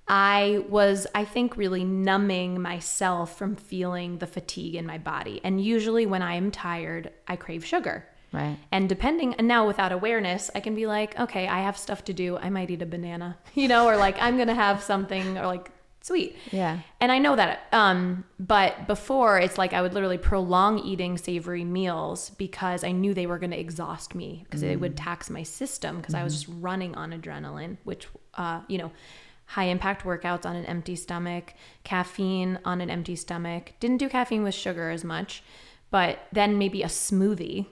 I 0.07 0.65
was, 0.69 1.07
I 1.15 1.25
think, 1.25 1.57
really 1.57 1.85
numbing 1.85 2.61
myself 2.61 3.39
from 3.39 3.57
feeling 3.57 4.19
the 4.19 4.27
fatigue 4.27 4.75
in 4.75 4.85
my 4.85 4.99
body. 4.99 5.41
And 5.43 5.65
usually, 5.65 6.05
when 6.05 6.21
I 6.21 6.35
am 6.35 6.51
tired, 6.51 7.11
I 7.27 7.37
crave 7.37 7.65
sugar. 7.65 8.07
Right 8.35 8.59
And 8.73 8.89
depending, 8.89 9.35
and 9.35 9.47
now 9.49 9.67
without 9.67 9.93
awareness, 9.93 10.51
I 10.55 10.61
can 10.61 10.75
be 10.75 10.87
like, 10.87 11.19
okay, 11.19 11.47
I 11.47 11.61
have 11.61 11.77
stuff 11.79 12.05
to 12.05 12.13
do. 12.13 12.37
I 12.37 12.51
might 12.51 12.71
eat 12.71 12.83
a 12.83 12.87
banana, 12.87 13.39
you 13.55 13.69
know, 13.69 13.87
or 13.87 13.97
like 13.97 14.17
I'm 14.21 14.37
going 14.37 14.49
to 14.49 14.55
have 14.55 14.83
something, 14.83 15.39
or 15.39 15.47
like 15.47 15.71
sweet. 16.03 16.37
Yeah. 16.51 16.81
And 17.01 17.11
I 17.11 17.19
know 17.19 17.35
that. 17.35 17.67
Um, 17.73 18.25
but 18.39 18.87
before, 18.87 19.39
it's 19.39 19.57
like 19.57 19.73
I 19.73 19.81
would 19.81 19.95
literally 19.95 20.19
prolong 20.19 20.79
eating 20.81 21.17
savory 21.17 21.65
meals 21.65 22.31
because 22.31 22.85
I 22.85 22.93
knew 22.93 23.15
they 23.15 23.27
were 23.27 23.39
going 23.39 23.53
to 23.53 23.59
exhaust 23.59 24.15
me 24.15 24.43
because 24.45 24.63
it 24.63 24.79
would 24.81 24.99
tax 24.99 25.31
my 25.31 25.43
system 25.43 25.97
because 25.97 26.15
I 26.15 26.23
was 26.23 26.35
just 26.35 26.57
running 26.61 26.95
on 26.95 27.13
adrenaline, 27.13 27.79
which, 27.85 28.07
uh, 28.35 28.61
you 28.69 28.77
know, 28.77 28.93
high 29.47 29.65
impact 29.65 30.05
workouts 30.05 30.45
on 30.45 30.57
an 30.57 30.67
empty 30.67 30.97
stomach, 30.97 31.55
caffeine 31.85 32.59
on 32.65 32.81
an 32.81 32.91
empty 32.91 33.17
stomach. 33.17 33.73
Didn't 33.81 33.99
do 33.99 34.09
caffeine 34.09 34.43
with 34.43 34.55
sugar 34.55 34.91
as 34.91 35.05
much, 35.05 35.43
but 35.91 36.27
then 36.33 36.59
maybe 36.59 36.83
a 36.83 36.89
smoothie, 36.89 37.67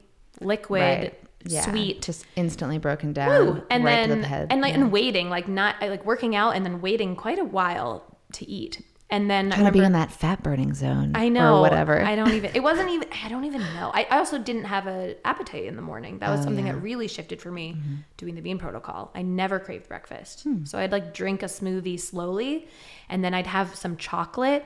liquid, 0.44 0.80
Right. 0.82 1.18
Yeah. 1.44 1.62
sweet. 1.62 2.02
Just 2.02 2.24
instantly 2.36 2.78
broken 2.78 3.12
down. 3.12 3.46
Woo! 3.46 3.62
and 3.70 3.82
right 3.84 4.08
then 4.08 4.20
the 4.20 4.28
head. 4.28 4.48
and 4.50 4.60
like 4.60 4.74
yeah. 4.74 4.80
and 4.80 4.92
waiting 4.92 5.28
like 5.28 5.48
not 5.48 5.74
like 5.80 6.04
working 6.06 6.36
out 6.36 6.54
and 6.54 6.64
then 6.64 6.80
waiting 6.80 7.16
quite 7.16 7.38
a 7.38 7.44
while 7.44 8.04
to 8.34 8.48
eat 8.48 8.80
and 9.10 9.28
then 9.28 9.50
trying 9.50 9.66
to 9.66 9.72
be 9.72 9.80
remember 9.80 9.86
in 9.86 9.92
that 9.92 10.10
fat 10.12 10.42
burning 10.42 10.72
zone. 10.72 11.12
I 11.16 11.28
know 11.28 11.56
Or 11.58 11.60
whatever. 11.62 12.00
I 12.00 12.14
don't 12.16 12.32
even 12.32 12.52
it 12.54 12.62
wasn't 12.62 12.90
even 12.96 13.08
I 13.24 13.28
don't 13.28 13.44
even 13.44 13.60
know 13.60 13.90
I, 13.92 14.06
I 14.08 14.18
also 14.18 14.38
didn't 14.38 14.64
have 14.66 14.86
an 14.86 15.16
appetite 15.24 15.64
in 15.64 15.74
the 15.74 15.82
morning 15.82 16.20
that 16.20 16.30
was 16.30 16.40
Oh, 16.40 16.44
something 16.44 16.64
yeah. 16.64 16.72
Mm-hmm. 16.72 16.80
that 16.80 16.84
really 16.84 17.08
shifted 17.08 17.42
for 17.42 17.50
me 17.50 17.76
doing 18.16 18.36
the 18.36 18.40
bean 18.40 18.58
protocol 18.58 19.10
I 19.14 19.22
never 19.22 19.58
craved 19.58 19.88
breakfast 19.88 20.44
Hmm. 20.44 20.64
so 20.64 20.78
I'd 20.78 20.92
like 20.92 21.12
drink 21.12 21.42
a 21.42 21.46
smoothie 21.46 21.98
slowly 21.98 22.68
and 23.08 23.22
then 23.24 23.34
I'd 23.34 23.48
have 23.48 23.74
some 23.74 23.96
chocolate 23.96 24.64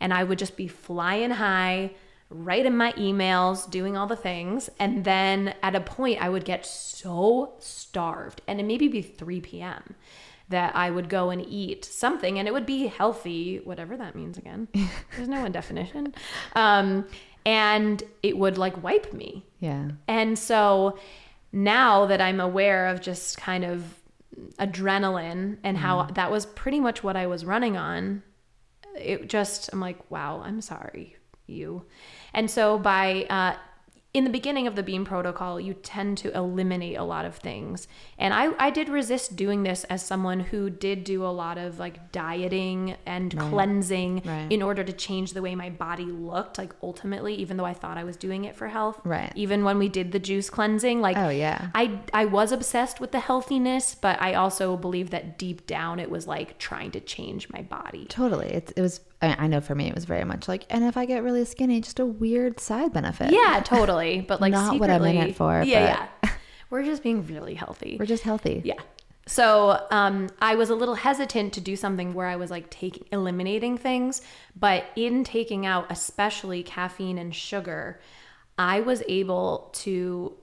and 0.00 0.12
I 0.14 0.24
would 0.24 0.38
just 0.38 0.56
be 0.56 0.68
flying 0.68 1.30
high 1.30 1.90
writing 2.34 2.76
my 2.76 2.92
emails, 2.92 3.70
doing 3.70 3.96
all 3.96 4.06
the 4.06 4.16
things. 4.16 4.68
And 4.78 5.04
then 5.04 5.54
at 5.62 5.74
a 5.74 5.80
point, 5.80 6.20
I 6.20 6.28
would 6.28 6.44
get 6.44 6.66
so 6.66 7.54
starved, 7.60 8.42
and 8.46 8.60
it 8.60 8.64
maybe 8.64 8.88
be 8.88 9.02
3 9.02 9.40
p.m., 9.40 9.94
that 10.50 10.76
I 10.76 10.90
would 10.90 11.08
go 11.08 11.30
and 11.30 11.44
eat 11.48 11.86
something, 11.86 12.38
and 12.38 12.46
it 12.46 12.52
would 12.52 12.66
be 12.66 12.86
healthy, 12.86 13.60
whatever 13.64 13.96
that 13.96 14.14
means 14.14 14.36
again. 14.36 14.68
There's 15.16 15.28
no 15.28 15.40
one 15.40 15.52
definition. 15.52 16.14
Um, 16.54 17.06
and 17.46 18.02
it 18.22 18.36
would 18.36 18.58
like 18.58 18.82
wipe 18.82 19.12
me. 19.12 19.46
yeah. 19.60 19.90
And 20.06 20.38
so 20.38 20.98
now 21.52 22.06
that 22.06 22.20
I'm 22.20 22.40
aware 22.40 22.88
of 22.88 23.00
just 23.00 23.38
kind 23.38 23.64
of 23.64 23.84
adrenaline 24.58 25.58
and 25.62 25.78
how 25.78 26.04
that 26.14 26.30
was 26.30 26.46
pretty 26.46 26.80
much 26.80 27.02
what 27.02 27.16
I 27.16 27.26
was 27.26 27.44
running 27.44 27.76
on, 27.76 28.22
it 28.98 29.28
just, 29.28 29.70
I'm 29.72 29.80
like, 29.80 30.10
wow, 30.10 30.42
I'm 30.44 30.60
sorry, 30.60 31.16
you. 31.46 31.84
And 32.34 32.50
so 32.50 32.78
by, 32.78 33.24
uh, 33.30 33.56
in 34.12 34.22
the 34.22 34.30
beginning 34.30 34.68
of 34.68 34.76
the 34.76 34.82
Bean 34.84 35.04
Protocol, 35.04 35.58
you 35.58 35.74
tend 35.74 36.18
to 36.18 36.32
eliminate 36.36 36.96
a 36.96 37.02
lot 37.02 37.24
of 37.24 37.34
things. 37.34 37.88
And 38.16 38.32
I, 38.32 38.50
I 38.60 38.70
did 38.70 38.88
resist 38.88 39.34
doing 39.34 39.64
this 39.64 39.82
as 39.84 40.06
someone 40.06 40.38
who 40.38 40.70
did 40.70 41.02
do 41.02 41.24
a 41.26 41.34
lot 41.34 41.58
of 41.58 41.80
like 41.80 42.12
dieting 42.12 42.94
and 43.06 43.36
cleansing 43.36 44.22
Right. 44.24 44.46
in 44.50 44.62
order 44.62 44.84
to 44.84 44.92
change 44.92 45.32
the 45.32 45.42
way 45.42 45.56
my 45.56 45.68
body 45.68 46.04
looked. 46.04 46.58
Like 46.58 46.74
ultimately, 46.80 47.34
even 47.34 47.56
though 47.56 47.64
I 47.64 47.74
thought 47.74 47.98
I 47.98 48.04
was 48.04 48.16
doing 48.16 48.44
it 48.44 48.54
for 48.54 48.68
health, 48.68 49.00
Right. 49.02 49.32
even 49.34 49.64
when 49.64 49.78
we 49.78 49.88
did 49.88 50.12
the 50.12 50.20
juice 50.20 50.48
cleansing 50.48 51.00
like 51.00 51.16
Oh, 51.16 51.28
yeah. 51.30 51.70
i 51.74 51.98
i 52.12 52.24
was 52.24 52.52
obsessed 52.52 53.00
with 53.00 53.10
the 53.10 53.18
healthiness 53.20 53.96
but 54.00 54.20
i 54.22 54.34
also 54.34 54.76
believe 54.76 55.10
that 55.10 55.38
deep 55.38 55.66
down 55.66 55.98
it 55.98 56.08
was 56.10 56.28
like 56.28 56.56
trying 56.58 56.90
to 56.92 57.00
change 57.00 57.48
my 57.50 57.62
body 57.62 58.06
Totally. 58.08 58.46
It's, 58.48 58.70
it 58.76 58.80
was, 58.80 59.00
I 59.24 59.44
I 59.44 59.46
know 59.46 59.60
for 59.60 59.74
me, 59.74 59.88
it 59.88 59.94
was 59.94 60.04
very 60.04 60.24
much 60.24 60.46
like, 60.48 60.64
and 60.70 60.84
if 60.84 60.96
I 60.96 61.04
get 61.06 61.22
really 61.22 61.44
skinny, 61.44 61.80
just 61.80 61.98
a 62.00 62.06
weird 62.06 62.60
side 62.60 62.92
benefit. 62.92 63.30
yeah 63.32 63.60
totally 63.64 64.20
but 64.20 64.40
like 64.40 64.52
Not 64.52 64.78
what 64.78 64.90
I'm 64.90 65.04
in 65.04 65.16
it 65.16 65.36
for, 65.36 65.62
yeah 65.62 66.08
yeah 66.22 66.30
we're 66.70 66.84
just 66.84 67.02
being 67.02 67.26
really 67.26 67.54
healthy 67.54 67.96
We're 67.98 68.06
just 68.06 68.22
healthy. 68.22 68.62
yeah 68.64 68.80
so 69.26 69.80
um, 69.90 70.28
i 70.42 70.54
was 70.54 70.68
a 70.68 70.74
little 70.74 70.94
hesitant 70.96 71.54
to 71.54 71.60
do 71.60 71.76
something 71.76 72.12
where 72.12 72.26
i 72.26 72.36
was 72.36 72.50
like 72.50 72.68
taking 72.68 73.04
eliminating 73.10 73.78
things 73.78 74.20
but 74.54 74.84
in 74.96 75.24
taking 75.24 75.64
out 75.64 75.86
especially 75.90 76.62
caffeine 76.62 77.16
and 77.16 77.34
sugar 77.34 78.00
i 78.58 78.80
was 78.80 79.02
able 79.08 79.70
to 79.72 80.36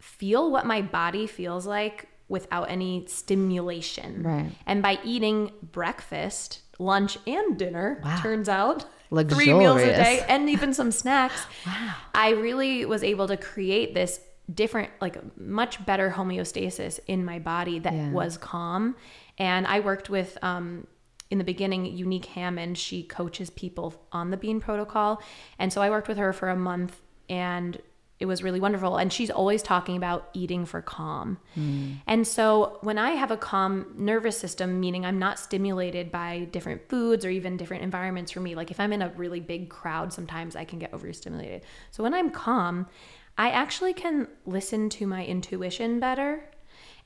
feel 0.00 0.50
what 0.50 0.66
my 0.66 0.82
body 0.82 1.26
feels 1.28 1.64
like 1.66 2.08
without 2.28 2.70
any 2.70 3.06
stimulation. 3.06 4.22
Right. 4.22 4.50
And 4.66 4.82
by 4.82 4.98
eating 5.02 5.50
breakfast, 5.62 6.60
lunch, 6.78 7.18
and 7.26 7.58
dinner, 7.58 8.00
turns 8.20 8.48
out 8.48 8.84
three 9.30 9.52
meals 9.52 9.80
a 9.82 9.86
day 9.86 10.24
and 10.28 10.48
even 10.50 10.72
some 10.74 10.92
snacks. 10.92 11.46
wow. 11.66 11.94
I 12.14 12.30
really 12.30 12.84
was 12.84 13.02
able 13.02 13.26
to 13.28 13.36
create 13.36 13.94
this 13.94 14.20
different, 14.52 14.90
like 15.00 15.18
much 15.38 15.84
better 15.84 16.10
homeostasis 16.10 17.00
in 17.06 17.24
my 17.24 17.38
body 17.38 17.78
that 17.80 17.92
Yeah. 17.92 18.10
was 18.10 18.36
calm. 18.38 18.96
And 19.38 19.66
I 19.66 19.80
worked 19.80 20.08
with, 20.10 20.38
um, 20.42 20.86
in 21.30 21.38
the 21.38 21.44
beginning, 21.44 21.84
Unique 21.84 22.24
Hammond, 22.26 22.78
she 22.78 23.02
coaches 23.02 23.50
people 23.50 23.94
on 24.12 24.30
the 24.30 24.36
Bean 24.36 24.60
Protocol. 24.60 25.20
And 25.58 25.70
so 25.72 25.82
I 25.82 25.90
worked 25.90 26.08
with 26.08 26.16
her 26.16 26.32
for 26.32 26.48
a 26.48 26.56
month 26.56 27.00
and 27.28 27.80
it 28.20 28.26
was 28.26 28.42
really 28.42 28.58
wonderful. 28.58 28.96
And 28.96 29.12
she's 29.12 29.30
always 29.30 29.62
talking 29.62 29.96
about 29.96 30.28
eating 30.34 30.66
for 30.66 30.82
calm. 30.82 31.38
Mm. 31.56 31.98
And 32.06 32.26
so 32.26 32.78
when 32.80 32.98
I 32.98 33.12
have 33.12 33.30
a 33.30 33.36
calm 33.36 33.94
nervous 33.96 34.36
system, 34.36 34.80
meaning 34.80 35.06
I'm 35.06 35.18
not 35.18 35.38
stimulated 35.38 36.10
by 36.10 36.48
different 36.50 36.88
foods 36.88 37.24
or 37.24 37.30
even 37.30 37.56
different 37.56 37.84
environments 37.84 38.32
for 38.32 38.40
me, 38.40 38.54
like 38.54 38.70
if 38.70 38.80
I'm 38.80 38.92
in 38.92 39.02
a 39.02 39.10
really 39.10 39.40
big 39.40 39.68
crowd, 39.68 40.12
sometimes 40.12 40.56
I 40.56 40.64
can 40.64 40.78
get 40.78 40.92
overstimulated. 40.92 41.62
So 41.92 42.02
when 42.02 42.12
I'm 42.12 42.30
calm, 42.30 42.86
I 43.36 43.50
actually 43.50 43.92
can 43.92 44.26
listen 44.46 44.88
to 44.90 45.06
my 45.06 45.24
intuition 45.24 46.00
better 46.00 46.42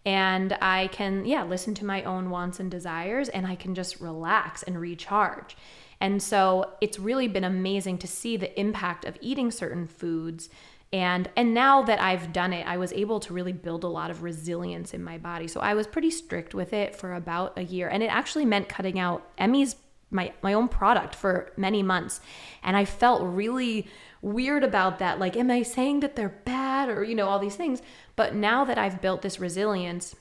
and 0.07 0.57
I 0.63 0.89
can, 0.89 1.27
yeah, 1.27 1.45
listen 1.45 1.75
to 1.75 1.85
my 1.85 2.03
own 2.05 2.31
wants 2.31 2.59
and 2.59 2.71
desires 2.71 3.29
and 3.29 3.47
I 3.47 3.55
can 3.55 3.75
just 3.75 4.01
relax 4.01 4.63
and 4.63 4.81
recharge. 4.81 5.57
And 6.01 6.21
so 6.21 6.73
it's 6.81 6.99
really 6.99 7.29
been 7.29 7.45
amazing 7.45 7.99
to 7.99 8.09
see 8.09 8.37
the 8.37 8.59
impact 8.59 9.05
of 9.05 9.17
eating 9.21 9.53
certain 9.53 9.87
foods. 9.87 10.49
And 10.93 11.31
and 11.37 11.55
now 11.55 11.83
that 11.83 12.01
I've 12.01 12.33
done 12.33 12.53
it, 12.53 12.67
I 12.67 12.77
was 12.77 12.93
able 12.93 13.19
to 13.21 13.33
really 13.33 13.53
build 13.53 13.85
a 13.85 13.89
lot 13.89 14.11
of 14.11 14.23
resilience 14.23 14.93
in 14.93 15.03
my 15.03 15.17
body. 15.17 15.49
So 15.49 15.61
I 15.61 15.75
was 15.75 15.87
pretty 15.87 16.11
strict 16.11 16.55
with 16.55 16.73
it 16.73 16.95
for 16.95 17.15
about 17.15 17.59
a 17.59 17.63
year. 17.63 17.89
And 17.89 18.03
it 18.03 18.07
actually 18.07 18.45
meant 18.45 18.69
cutting 18.69 18.99
out 18.99 19.27
Emmy's 19.39 19.77
my 20.11 20.33
my 20.43 20.53
own 20.53 20.69
product 20.69 21.15
for 21.15 21.53
many 21.57 21.83
months. 21.83 22.21
And 22.63 22.77
I 22.77 22.85
felt 22.85 23.23
really 23.23 23.89
weird 24.21 24.63
about 24.63 24.99
that. 24.99 25.19
Like, 25.19 25.37
am 25.37 25.51
I 25.51 25.63
saying 25.63 26.01
that 26.01 26.15
they're 26.15 26.41
bad 26.45 26.89
or, 26.89 27.03
you 27.03 27.15
know, 27.15 27.29
all 27.29 27.39
these 27.39 27.57
things? 27.57 27.81
But 28.15 28.35
now 28.35 28.65
that 28.65 28.79
I've 28.79 29.01
built 29.01 29.23
this 29.23 29.41
resilience, 29.41 30.15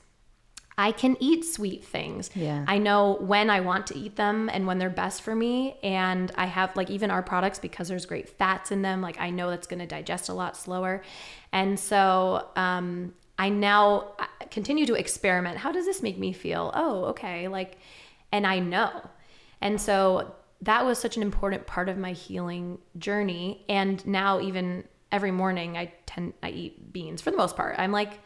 I 0.78 0.92
can 0.92 1.16
eat 1.20 1.44
sweet 1.44 1.84
things. 1.84 2.30
Yeah. 2.34 2.64
I 2.66 2.78
know 2.78 3.18
when 3.20 3.50
I 3.50 3.60
want 3.60 3.86
to 3.88 3.98
eat 3.98 4.16
them 4.16 4.48
and 4.52 4.66
when 4.66 4.78
they're 4.78 4.90
best 4.90 5.22
for 5.22 5.34
me. 5.34 5.76
And 5.82 6.32
I 6.36 6.46
have 6.46 6.74
like 6.76 6.90
even 6.90 7.10
our 7.10 7.22
products 7.22 7.58
because 7.58 7.88
there's 7.88 8.06
great 8.06 8.28
fats 8.28 8.70
in 8.70 8.82
them. 8.82 9.02
Like 9.02 9.20
I 9.20 9.30
know 9.30 9.50
that's 9.50 9.66
going 9.66 9.80
to 9.80 9.86
digest 9.86 10.28
a 10.28 10.34
lot 10.34 10.56
slower. 10.56 11.02
And 11.52 11.78
so 11.78 12.48
um, 12.56 13.12
I 13.38 13.50
now 13.50 14.14
uh, 14.18 14.26
continue 14.50 14.86
to 14.86 14.94
experiment. 14.94 15.58
How 15.58 15.72
does 15.72 15.84
this 15.84 16.02
make 16.02 16.18
me 16.18 16.32
feel? 16.32 16.70
Oh, 16.74 17.04
okay. 17.06 17.48
Like, 17.48 17.78
and 18.30 18.46
I 18.46 18.58
know. 18.58 19.10
And 19.60 19.80
so 19.80 20.34
that 20.62 20.84
was 20.84 20.98
such 20.98 21.16
an 21.16 21.22
important 21.22 21.66
part 21.66 21.88
of 21.88 21.98
my 21.98 22.12
healing 22.12 22.78
journey. 22.96 23.64
And 23.68 24.04
now 24.06 24.40
even 24.40 24.84
every 25.10 25.30
morning 25.30 25.76
I 25.76 25.92
tend 26.06 26.32
I 26.42 26.50
eat 26.50 26.92
beans 26.92 27.20
for 27.20 27.30
the 27.30 27.36
most 27.36 27.56
part. 27.56 27.76
I'm 27.78 27.92
like 27.92 28.20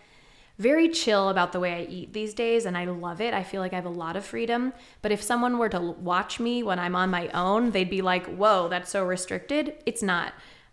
very 0.58 0.88
chill 0.88 1.28
about 1.28 1.52
the 1.52 1.60
way 1.60 1.74
I 1.74 1.82
eat 1.82 2.12
these 2.12 2.32
days 2.32 2.64
and 2.64 2.76
I 2.76 2.86
love 2.86 3.20
it. 3.20 3.34
I 3.34 3.42
feel 3.42 3.60
like 3.60 3.72
I 3.72 3.76
have 3.76 3.84
a 3.84 3.90
lot 3.90 4.16
of 4.16 4.24
freedom. 4.24 4.72
But 5.02 5.12
if 5.12 5.22
someone 5.22 5.58
were 5.58 5.68
to 5.68 5.80
watch 5.80 6.40
me 6.40 6.62
when 6.62 6.78
I'm 6.78 6.96
on 6.96 7.10
my 7.10 7.28
own, 7.28 7.72
they'd 7.72 7.90
be 7.90 8.02
like, 8.02 8.26
whoa, 8.26 8.68
that's 8.68 8.90
so 8.90 9.04
restricted. 9.04 9.74
It's 9.84 10.02
not. 10.02 10.32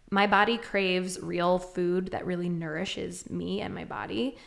My 0.10 0.28
body 0.28 0.58
craves 0.58 1.20
real 1.20 1.60
food 1.60 2.08
that 2.12 2.26
really 2.26 2.50
nourishes 2.50 3.30
me 3.30 3.62
and 3.62 3.76
my 3.76 3.84
body. 3.84 4.38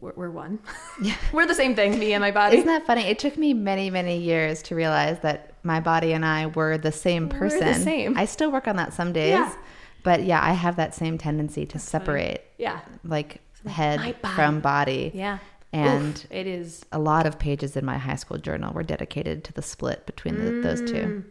We're, 0.00 0.12
we're 0.16 0.30
one. 0.30 0.58
we're 1.32 1.46
the 1.46 1.54
same 1.54 1.74
thing, 1.74 1.98
me 1.98 2.12
and 2.12 2.20
my 2.20 2.32
body. 2.32 2.56
Isn't 2.56 2.66
that 2.66 2.84
funny? 2.84 3.02
It 3.02 3.18
took 3.18 3.38
me 3.38 3.54
many, 3.54 3.90
many 3.90 4.18
years 4.18 4.60
to 4.64 4.74
realize 4.74 5.20
that 5.20 5.54
my 5.62 5.80
body 5.80 6.12
and 6.12 6.26
I 6.26 6.46
were 6.46 6.76
the 6.76 6.92
same 6.92 7.28
We're 7.28 7.38
person. 7.38 7.60
the 7.60 7.74
same. 7.74 8.18
I 8.18 8.26
still 8.26 8.50
work 8.50 8.68
on 8.68 8.76
that 8.76 8.92
some 8.92 9.12
days. 9.12 9.30
Yeah. 9.30 9.54
But 10.02 10.24
yeah, 10.24 10.40
I 10.42 10.52
have 10.52 10.76
that 10.76 10.94
same 10.94 11.16
tendency 11.16 11.64
to 11.66 11.78
separate 11.78 12.42
yeah. 12.58 12.80
like 13.04 13.40
head 13.66 14.16
from 14.34 14.60
body. 14.60 15.10
Yeah. 15.14 15.38
And 15.72 16.16
Oof, 16.16 16.26
it 16.30 16.46
is 16.46 16.84
a 16.92 16.98
lot 16.98 17.26
of 17.26 17.38
pages 17.38 17.76
in 17.76 17.84
my 17.84 17.98
high 17.98 18.14
school 18.16 18.38
journal 18.38 18.72
were 18.72 18.84
dedicated 18.84 19.42
to 19.44 19.52
the 19.52 19.62
split 19.62 20.06
between 20.06 20.36
the, 20.36 20.60
those 20.60 20.80
Mm. 20.82 20.86
two. 20.90 21.24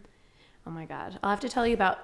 Oh 0.68 0.72
my 0.72 0.86
God. 0.86 1.18
I'll 1.24 1.30
have 1.30 1.40
to 1.42 1.50
tell 1.50 1.66
you 1.66 1.74
about, 1.74 2.00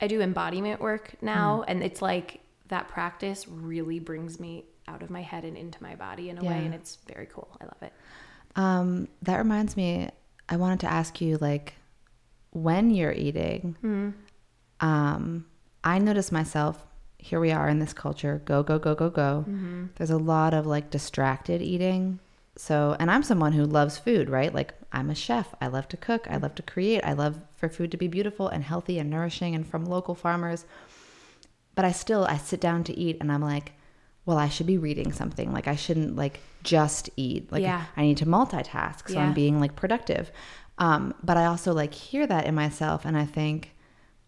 I 0.00 0.06
do 0.06 0.20
embodiment 0.20 0.80
work 0.80 1.14
now, 1.22 1.60
Mm. 1.62 1.64
and 1.68 1.82
it's 1.82 2.00
like 2.02 2.40
that 2.68 2.88
practice 2.88 3.48
really 3.48 3.98
brings 3.98 4.38
me 4.38 4.64
out 4.88 5.02
of 5.02 5.10
my 5.10 5.22
head 5.22 5.44
and 5.44 5.56
into 5.56 5.82
my 5.82 5.94
body 5.96 6.28
in 6.30 6.38
a 6.38 6.42
Yeah. 6.44 6.50
way, 6.50 6.64
and 6.66 6.74
it's 6.74 6.98
very 7.12 7.26
cool. 7.26 7.48
I 7.60 7.64
love 7.64 7.82
it. 7.82 7.92
Um, 8.56 9.08
that 9.22 9.38
reminds 9.38 9.76
me, 9.76 10.08
I 10.48 10.56
wanted 10.56 10.80
to 10.80 10.90
ask 10.92 11.20
you 11.20 11.36
like 11.38 11.74
when 12.50 12.90
you're 12.90 13.12
eating, 13.12 13.76
Hmm. 13.80 14.10
um, 14.80 15.46
I 15.84 15.98
notice 15.98 16.30
myself, 16.30 16.84
here 17.22 17.38
we 17.38 17.52
are 17.52 17.68
in 17.68 17.78
this 17.78 17.92
culture, 17.92 18.42
go, 18.44 18.64
go, 18.64 18.80
go, 18.80 18.96
go, 18.96 19.08
go. 19.08 19.44
Mm-hmm. 19.48 19.86
There's 19.94 20.10
a 20.10 20.18
lot 20.18 20.54
of 20.54 20.66
like 20.66 20.90
distracted 20.90 21.62
eating. 21.62 22.18
So, 22.56 22.96
and 22.98 23.10
I'm 23.12 23.22
someone 23.22 23.52
who 23.52 23.64
loves 23.64 23.96
food, 23.96 24.28
right? 24.28 24.52
Like 24.52 24.74
I'm 24.92 25.08
a 25.08 25.14
chef. 25.14 25.54
I 25.60 25.68
love 25.68 25.86
to 25.90 25.96
cook. 25.96 26.26
I 26.28 26.38
love 26.38 26.56
to 26.56 26.62
create. 26.62 27.02
I 27.04 27.12
love 27.12 27.40
for 27.54 27.68
food 27.68 27.92
to 27.92 27.96
be 27.96 28.08
beautiful 28.08 28.48
and 28.48 28.64
healthy 28.64 28.98
and 28.98 29.08
nourishing 29.08 29.54
and 29.54 29.64
from 29.64 29.84
local 29.84 30.16
farmers. 30.16 30.66
But 31.76 31.84
I 31.84 31.92
still 31.92 32.24
I 32.24 32.38
sit 32.38 32.60
down 32.60 32.82
to 32.84 32.98
eat 32.98 33.18
and 33.20 33.30
I'm 33.30 33.40
like, 33.40 33.72
well, 34.26 34.36
I 34.36 34.48
should 34.48 34.66
be 34.66 34.76
reading 34.76 35.12
something. 35.12 35.52
Like 35.52 35.68
I 35.68 35.76
shouldn't 35.76 36.16
like 36.16 36.40
just 36.64 37.08
eat. 37.16 37.52
Like 37.52 37.62
Yeah. 37.62 37.84
I 37.96 38.02
need 38.02 38.16
to 38.16 38.26
multitask 38.26 39.06
so 39.06 39.14
Yeah. 39.14 39.26
I'm 39.26 39.32
being 39.32 39.60
like 39.60 39.76
productive. 39.76 40.32
Um, 40.76 41.14
but 41.22 41.36
I 41.36 41.46
also 41.46 41.72
like 41.72 41.94
hear 41.94 42.26
that 42.26 42.46
in 42.46 42.54
myself 42.56 43.04
and 43.04 43.16
I 43.16 43.26
think 43.26 43.76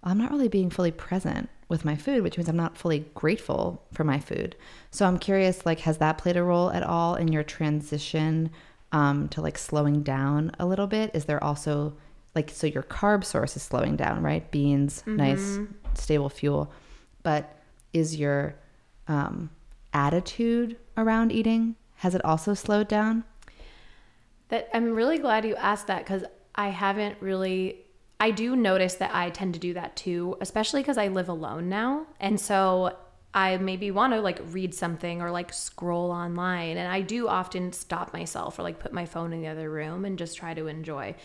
I'm 0.04 0.18
not 0.18 0.30
really 0.30 0.48
being 0.48 0.70
fully 0.70 0.92
present 0.92 1.50
with 1.74 1.84
my 1.84 1.96
food, 1.96 2.22
which 2.22 2.36
means 2.38 2.48
I'm 2.48 2.56
not 2.56 2.78
fully 2.78 3.00
grateful 3.14 3.82
for 3.92 4.04
my 4.04 4.20
food. 4.20 4.54
So 4.90 5.04
I'm 5.06 5.18
curious, 5.18 5.66
like, 5.66 5.80
has 5.80 5.98
that 5.98 6.18
played 6.18 6.36
a 6.36 6.42
role 6.42 6.70
at 6.70 6.84
all 6.84 7.16
in 7.16 7.28
your 7.32 7.42
transition 7.42 8.50
um, 8.92 9.28
to 9.30 9.40
like 9.40 9.58
slowing 9.58 10.02
down 10.04 10.52
a 10.60 10.64
little 10.64 10.86
bit? 10.86 11.10
Is 11.14 11.24
there 11.24 11.42
also 11.42 11.94
like, 12.34 12.50
so 12.50 12.66
your 12.66 12.84
carb 12.84 13.24
source 13.24 13.56
is 13.56 13.62
slowing 13.62 13.96
down, 13.96 14.22
right? 14.22 14.48
Beans, 14.50 15.02
nice, 15.06 15.58
stable 15.94 16.28
fuel. 16.28 16.72
But 17.24 17.58
is 17.92 18.16
your 18.16 18.54
um, 19.08 19.50
attitude 19.92 20.76
around 20.96 21.32
eating, 21.32 21.74
has 21.96 22.14
it 22.14 22.24
also 22.24 22.54
slowed 22.54 22.88
down? 22.88 23.24
That 24.48 24.68
I'm 24.72 24.92
really 24.92 25.18
glad 25.18 25.44
you 25.44 25.56
asked 25.56 25.88
that 25.88 26.04
because 26.04 26.24
I 26.54 26.68
haven't 26.68 27.16
really. 27.20 27.83
I 28.20 28.30
do 28.30 28.56
notice 28.56 28.94
that 28.94 29.14
I 29.14 29.30
tend 29.30 29.54
to 29.54 29.60
do 29.60 29.74
that 29.74 29.96
too, 29.96 30.36
especially 30.40 30.80
because 30.80 30.98
I 30.98 31.08
live 31.08 31.28
alone 31.28 31.68
now, 31.68 32.06
and 32.20 32.40
so 32.40 32.96
I 33.34 33.56
maybe 33.56 33.90
want 33.90 34.12
to 34.12 34.20
like 34.20 34.40
read 34.50 34.74
something 34.74 35.20
or 35.20 35.30
like 35.30 35.52
scroll 35.52 36.10
online, 36.10 36.76
and 36.76 36.88
I 36.88 37.00
do 37.00 37.28
often 37.28 37.72
stop 37.72 38.12
myself 38.12 38.58
or 38.58 38.62
like 38.62 38.78
put 38.78 38.92
my 38.92 39.06
phone 39.06 39.32
in 39.32 39.42
the 39.42 39.48
other 39.48 39.68
room 39.68 40.04
and 40.04 40.16
just 40.18 40.36
try 40.36 40.54
to 40.54 40.68
enjoy. 40.68 41.16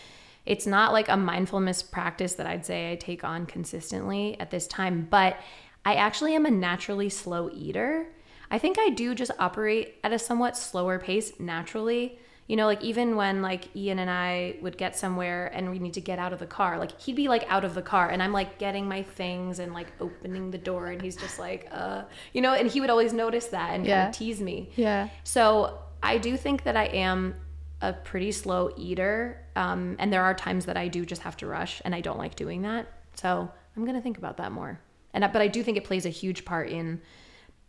It's 0.44 0.66
not 0.66 0.92
like 0.92 1.08
a 1.08 1.16
mindfulness 1.16 1.82
practice 1.82 2.34
that 2.34 2.46
I'd 2.46 2.66
say 2.66 2.90
I 2.90 2.96
take 2.96 3.22
on 3.22 3.46
consistently 3.46 4.38
at 4.40 4.50
this 4.50 4.66
time, 4.66 5.06
but 5.08 5.36
I 5.84 5.94
actually 5.94 6.34
am 6.34 6.46
a 6.46 6.50
naturally 6.50 7.08
slow 7.08 7.50
eater. 7.52 8.08
I 8.50 8.58
think 8.58 8.78
I 8.78 8.88
do 8.90 9.14
just 9.14 9.30
operate 9.38 9.94
at 10.02 10.12
a 10.12 10.18
somewhat 10.18 10.56
slower 10.56 10.98
pace 10.98 11.38
naturally. 11.38 12.18
You 12.50 12.56
know, 12.56 12.66
like 12.66 12.82
even 12.82 13.14
when 13.14 13.42
like 13.42 13.68
Ian 13.76 14.00
and 14.00 14.10
I 14.10 14.56
would 14.60 14.76
get 14.76 14.96
somewhere 14.98 15.46
and 15.54 15.70
we 15.70 15.78
need 15.78 15.94
to 15.94 16.00
get 16.00 16.18
out 16.18 16.32
of 16.32 16.40
the 16.40 16.46
car, 16.46 16.80
like 16.80 17.00
he'd 17.00 17.14
be 17.14 17.28
like 17.28 17.44
out 17.48 17.64
of 17.64 17.76
the 17.76 17.80
car 17.82 18.10
and 18.10 18.20
I'm 18.20 18.32
like 18.32 18.58
getting 18.58 18.88
my 18.88 19.04
things 19.04 19.60
and 19.60 19.72
like 19.72 19.92
opening 20.00 20.50
the 20.50 20.58
door 20.58 20.88
and 20.88 21.00
he's 21.00 21.14
just 21.14 21.38
like, 21.38 21.68
uh, 21.70 22.02
you 22.32 22.42
know, 22.42 22.52
and 22.52 22.68
he 22.68 22.80
would 22.80 22.90
always 22.90 23.12
notice 23.12 23.46
that 23.46 23.74
and 23.74 23.86
Yeah. 23.86 24.08
of 24.08 24.16
tease 24.16 24.40
me. 24.40 24.70
Yeah. 24.74 25.10
So 25.22 25.78
I 26.02 26.18
do 26.18 26.36
think 26.36 26.64
that 26.64 26.76
I 26.76 26.86
am 26.86 27.36
a 27.82 27.92
pretty 27.92 28.32
slow 28.32 28.72
eater. 28.76 29.40
Um, 29.54 29.94
and 30.00 30.12
there 30.12 30.24
are 30.24 30.34
times 30.34 30.66
that 30.66 30.76
I 30.76 30.88
do 30.88 31.06
just 31.06 31.22
have 31.22 31.36
to 31.36 31.46
rush 31.46 31.80
and 31.84 31.94
I 31.94 32.00
don't 32.00 32.18
like 32.18 32.34
doing 32.34 32.62
that. 32.62 32.88
So 33.14 33.48
I'm 33.76 33.84
going 33.84 33.94
to 33.94 34.02
think 34.02 34.18
about 34.18 34.38
that 34.38 34.50
more. 34.50 34.80
And 35.14 35.22
but 35.32 35.40
I 35.40 35.46
do 35.46 35.62
think 35.62 35.76
it 35.76 35.84
plays 35.84 36.04
a 36.04 36.08
huge 36.10 36.44
part 36.44 36.68
in 36.68 37.00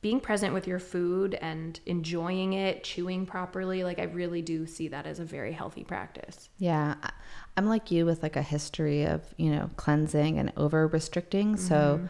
being 0.01 0.19
present 0.19 0.53
with 0.53 0.67
your 0.67 0.79
food 0.79 1.35
and 1.35 1.79
enjoying 1.85 2.53
it, 2.53 2.83
chewing 2.83 3.25
properly. 3.25 3.83
Like 3.83 3.99
I 3.99 4.03
really 4.03 4.41
do 4.41 4.65
see 4.65 4.87
that 4.87 5.05
as 5.05 5.19
a 5.19 5.23
very 5.23 5.51
healthy 5.51 5.83
practice. 5.83 6.49
Yeah. 6.57 6.95
I'm 7.55 7.67
like 7.67 7.91
you 7.91 8.05
with 8.05 8.23
like 8.23 8.35
a 8.35 8.41
history 8.41 9.05
of, 9.05 9.21
you 9.37 9.51
know, 9.51 9.69
cleansing 9.75 10.39
and 10.39 10.51
over 10.57 10.87
restricting. 10.87 11.55
So 11.55 12.01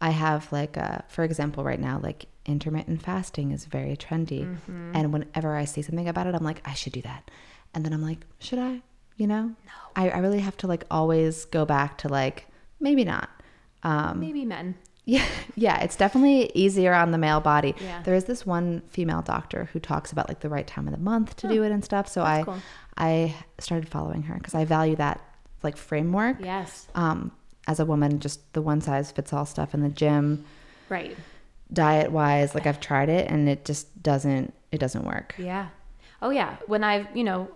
I 0.00 0.10
have 0.10 0.50
like 0.52 0.78
a, 0.78 1.04
for 1.08 1.22
example, 1.22 1.64
right 1.64 1.80
now, 1.80 2.00
like 2.02 2.26
intermittent 2.46 3.02
fasting 3.02 3.50
is 3.50 3.66
very 3.66 3.96
trendy. 3.96 4.56
And 4.94 5.12
whenever 5.12 5.54
I 5.54 5.66
see 5.66 5.82
something 5.82 6.08
about 6.08 6.26
it, 6.26 6.34
I'm 6.34 6.44
like, 6.44 6.62
I 6.64 6.72
should 6.72 6.94
do 6.94 7.02
that. 7.02 7.30
And 7.74 7.84
then 7.84 7.92
I'm 7.92 8.02
like, 8.02 8.24
should 8.38 8.58
I? 8.58 8.80
You 9.16 9.26
know? 9.26 9.42
No. 9.42 9.72
I, 9.96 10.08
I 10.08 10.18
really 10.18 10.40
have 10.40 10.56
to 10.58 10.66
like 10.66 10.84
always 10.90 11.44
go 11.44 11.66
back 11.66 11.98
to 11.98 12.08
like, 12.08 12.46
maybe 12.80 13.04
not. 13.04 13.28
Um, 13.82 14.20
Maybe 14.20 14.46
men. 14.46 14.76
Yeah, 15.04 15.24
yeah, 15.54 15.80
it's 15.82 15.96
definitely 15.96 16.50
easier 16.54 16.94
on 16.94 17.10
the 17.10 17.18
male 17.18 17.40
body. 17.40 17.74
Yeah. 17.80 18.02
There 18.02 18.14
is 18.14 18.24
this 18.24 18.46
one 18.46 18.82
female 18.88 19.22
doctor 19.22 19.68
who 19.72 19.78
talks 19.80 20.12
about 20.12 20.28
like 20.28 20.40
the 20.40 20.48
right 20.48 20.66
time 20.66 20.86
of 20.86 20.92
the 20.92 21.00
month 21.00 21.36
to 21.36 21.48
do 21.48 21.62
it 21.62 21.72
and 21.72 21.84
stuff. 21.84 22.08
So 22.08 22.22
I 22.22 22.42
cool. 22.44 22.56
I 22.96 23.34
started 23.58 23.88
following 23.88 24.22
her 24.24 24.34
because 24.34 24.54
I 24.54 24.64
value 24.64 24.96
that 24.96 25.20
like 25.62 25.76
framework. 25.76 26.36
Yes. 26.40 26.88
Um, 26.94 27.32
as 27.66 27.80
a 27.80 27.84
woman, 27.84 28.20
just 28.20 28.52
the 28.52 28.62
one 28.62 28.80
size 28.80 29.10
fits 29.10 29.32
all 29.32 29.46
stuff 29.46 29.74
in 29.74 29.80
the 29.82 29.88
gym, 29.88 30.44
Right. 30.88 31.16
diet 31.72 32.12
wise, 32.12 32.54
like 32.54 32.66
I've 32.66 32.80
tried 32.80 33.08
it 33.08 33.30
and 33.30 33.48
it 33.48 33.64
just 33.64 34.02
doesn't 34.02 34.52
it 34.72 34.78
doesn't 34.78 35.04
work. 35.04 35.34
Yeah. 35.38 35.68
Oh 36.22 36.30
yeah. 36.30 36.56
When 36.66 36.82
I've, 36.84 37.14
you 37.16 37.24
know, 37.24 37.48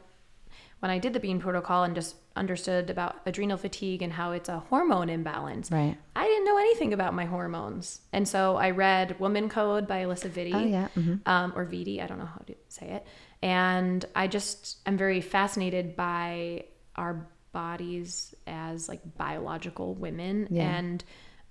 when 0.81 0.91
I 0.91 0.99
did 0.99 1.13
the 1.13 1.21
bean 1.21 1.41
protocol 1.41 1.85
and 1.85 1.95
just 1.95 2.15
understood 2.37 2.89
about 2.89 3.17
adrenal 3.27 3.57
fatigue 3.57 4.01
and 4.03 4.13
how 4.13 4.33
it's 4.33 4.49
a 4.49 4.61
hormone 4.61 5.09
imbalance. 5.09 5.71
Right. 5.73 5.97
I 6.15 6.25
didn't 6.25 6.45
know 6.45 6.57
anything 6.59 6.93
about 6.93 7.15
my 7.15 7.25
hormones. 7.25 8.01
And 8.13 8.29
so 8.29 8.57
I 8.57 8.71
read 8.71 9.19
Woman 9.19 9.49
Code 9.49 9.89
by 9.89 10.05
Alisa 10.05 10.31
Vitti. 10.31 10.55
Oh, 10.55 10.65
yeah, 10.65 10.89
Um, 11.27 11.53
or 11.57 11.67
Vitti, 11.67 12.01
I 12.03 12.07
don't 12.07 12.19
know 12.19 12.27
how 12.27 12.43
to 12.47 12.55
say 12.69 12.87
it. 12.91 13.07
And 13.43 14.05
I 14.15 14.29
just 14.29 14.79
am 14.87 14.97
very 14.97 15.21
fascinated 15.21 15.97
by 15.97 16.65
our 16.95 17.27
bodies 17.53 18.35
as 18.47 18.89
like 18.89 19.01
biological 19.17 19.95
women 19.95 20.47
Yeah. 20.51 20.77
and 20.79 21.03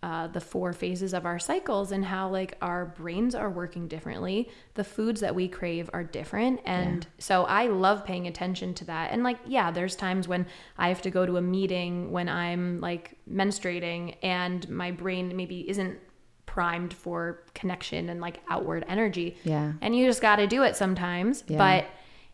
uh, 0.03 0.27
the 0.27 0.39
four 0.39 0.73
phases 0.73 1.13
of 1.13 1.25
our 1.25 1.39
cycles 1.39 1.91
and 1.91 2.05
how 2.05 2.29
like 2.29 2.55
our 2.61 2.85
brains 2.85 3.33
are 3.33 3.49
working 3.49 3.87
differently. 3.87 4.47
The 4.75 4.83
foods 4.83 5.21
that 5.21 5.33
we 5.33 5.47
crave 5.47 5.89
are 5.91 6.03
different. 6.03 6.61
And 6.65 7.07
so 7.17 7.45
i 7.45 7.67
love 7.67 8.05
paying 8.05 8.27
attention 8.27 8.73
to 8.75 8.85
that. 8.85 9.11
And 9.11 9.23
like 9.23 9.39
yeah 9.47 9.71
there's 9.71 9.95
times 9.95 10.27
when 10.27 10.45
i 10.77 10.89
have 10.89 11.01
to 11.01 11.09
go 11.09 11.25
to 11.25 11.37
a 11.37 11.41
meeting 11.41 12.11
when 12.11 12.29
i'm 12.29 12.79
like 12.79 13.17
menstruating 13.29 14.15
and 14.21 14.69
my 14.69 14.91
brain 14.91 15.35
maybe 15.35 15.67
isn't 15.67 15.99
primed 16.45 16.93
for 16.93 17.43
connection 17.53 18.09
and 18.09 18.21
like 18.21 18.39
outward 18.49 18.85
energy. 18.87 19.37
Yeah. 19.43 19.73
and 19.81 19.95
you 19.95 20.05
just 20.05 20.21
got 20.21 20.37
to 20.37 20.47
do 20.47 20.63
it 20.63 20.75
sometimes. 20.75 21.43
Yeah. 21.47 21.57
but 21.57 21.89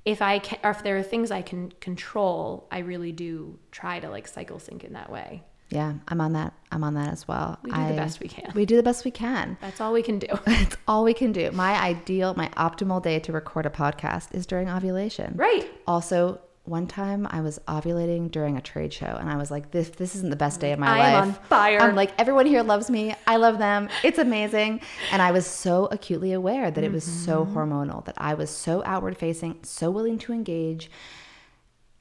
if 0.05 0.21
i 0.21 0.37
can 0.39 0.59
or 0.63 0.71
if 0.71 0.83
there 0.83 0.97
are 0.97 1.03
things 1.03 1.31
i 1.31 1.41
can 1.41 1.71
control 1.79 2.67
i 2.71 2.79
really 2.79 3.13
do 3.13 3.57
try 3.71 4.01
to 4.01 4.09
like 4.09 4.27
cycle 4.27 4.59
sync 4.59 4.83
in 4.83 4.91
that 4.93 5.09
way 5.09 5.41
Yeah, 5.69 5.93
I'm 6.07 6.21
on 6.21 6.33
that. 6.33 6.53
I'm 6.71 6.83
on 6.83 6.93
that 6.95 7.11
as 7.11 7.27
well. 7.27 7.57
We 7.63 7.71
do 7.71 7.87
the 7.87 7.93
best 7.93 8.19
we 8.19 8.27
can. 8.27 8.51
We 8.53 8.65
do 8.65 8.75
the 8.75 8.83
best 8.83 9.05
we 9.05 9.11
can. 9.11 9.57
that's 9.61 9.81
all 9.81 9.91
we 9.93 10.03
can 10.03 10.19
do 10.19 10.27
It's 10.47 10.77
all 10.87 11.03
we 11.03 11.13
can 11.13 11.31
do. 11.31 11.51
My 11.51 11.73
ideal, 11.81 12.33
my 12.35 12.49
optimal 12.49 13.01
day 13.01 13.19
to 13.19 13.31
record 13.31 13.65
a 13.65 13.69
podcast 13.71 14.33
is 14.35 14.45
during 14.45 14.69
ovulation. 14.69 15.33
right 15.35 15.69
Also, 15.87 16.39
one 16.65 16.87
time 16.87 17.27
I 17.29 17.41
was 17.41 17.59
ovulating 17.67 18.31
during 18.31 18.55
a 18.55 18.61
trade 18.61 18.93
show 18.93 19.05
and 19.19 19.29
I 19.29 19.35
was 19.35 19.51
like, 19.51 19.71
this 19.71 19.89
this 19.89 20.15
isn't 20.15 20.29
the 20.29 20.35
best 20.37 20.59
day 20.61 20.71
of 20.73 20.79
my 20.79 20.87
I 20.87 20.97
life. 20.99 21.13
am 21.15 21.21
on 21.29 21.33
fire. 21.33 21.79
I'm 21.81 21.95
like, 21.95 22.11
everyone 22.19 22.45
here 22.45 22.61
loves 22.63 22.89
me. 22.89 23.15
I 23.27 23.35
love 23.37 23.57
them. 23.57 23.89
It's 24.03 24.17
amazing. 24.19 24.79
And 25.11 25.21
I 25.21 25.31
was 25.31 25.45
so 25.45 25.87
acutely 25.91 26.31
aware 26.33 26.71
that 26.71 26.83
it 26.83 26.91
was 26.91 27.03
so 27.03 27.43
Mm-hmm. 27.45 27.57
hormonal, 27.57 28.05
that 28.05 28.15
I 28.17 28.35
was 28.35 28.49
so 28.49 28.81
outward 28.85 29.17
facing, 29.17 29.59
so 29.63 29.89
willing 29.91 30.17
to 30.19 30.31
engage. 30.33 30.89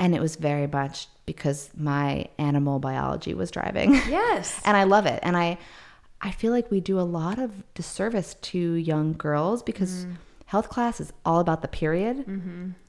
And 0.02 0.14
it 0.16 0.20
was 0.20 0.34
very 0.36 0.66
much 0.66 1.06
because 1.26 1.70
my 1.76 2.26
animal 2.38 2.78
biology 2.80 3.32
was 3.34 3.50
driving. 3.50 3.94
yes. 4.18 4.60
And 4.64 4.76
I 4.76 4.84
love 4.84 5.06
it. 5.06 5.20
And 5.22 5.36
I 5.36 5.48
I 6.20 6.30
feel 6.30 6.52
like 6.52 6.70
we 6.70 6.80
do 6.80 6.98
a 7.00 7.08
lot 7.20 7.38
of 7.38 7.50
disservice 7.74 8.30
to 8.50 8.58
young 8.92 9.08
girls 9.26 9.62
because 9.62 9.92
Mm-hmm. 10.04 10.12
health 10.46 10.68
class 10.68 11.00
is 11.00 11.12
all 11.24 11.40
about 11.40 11.60
the 11.62 11.68
period 11.82 12.16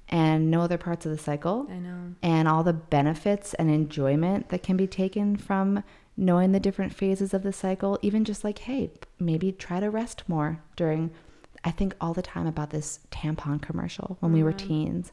and 0.09 0.51
no 0.51 0.59
other 0.61 0.77
parts 0.77 1.05
of 1.05 1.11
the 1.11 1.17
cycle. 1.17 1.67
I 1.69 1.79
know. 1.87 1.99
And 2.21 2.47
all 2.47 2.63
the 2.63 2.73
benefits 2.73 3.53
and 3.55 3.69
enjoyment 3.71 4.49
that 4.49 4.61
can 4.63 4.77
be 4.77 4.87
taken 4.87 5.35
from 5.37 5.83
knowing 6.15 6.51
the 6.51 6.59
different 6.59 6.93
phases 6.93 7.33
of 7.33 7.41
the 7.43 7.53
cycle. 7.53 7.97
Even 8.01 8.23
just 8.23 8.43
like 8.43 8.59
hey 8.67 8.91
maybe 9.19 9.51
try 9.51 9.79
to 9.79 9.89
rest 10.01 10.23
more 10.27 10.49
during 10.75 11.09
i 11.65 11.71
think 11.71 11.95
all 12.01 12.13
the 12.13 12.21
time 12.33 12.45
about 12.53 12.69
this 12.71 12.99
tampon 13.17 13.57
commercial 13.61 14.17
when 14.19 14.31
we 14.33 14.43
were 14.43 14.51
teens 14.67 15.11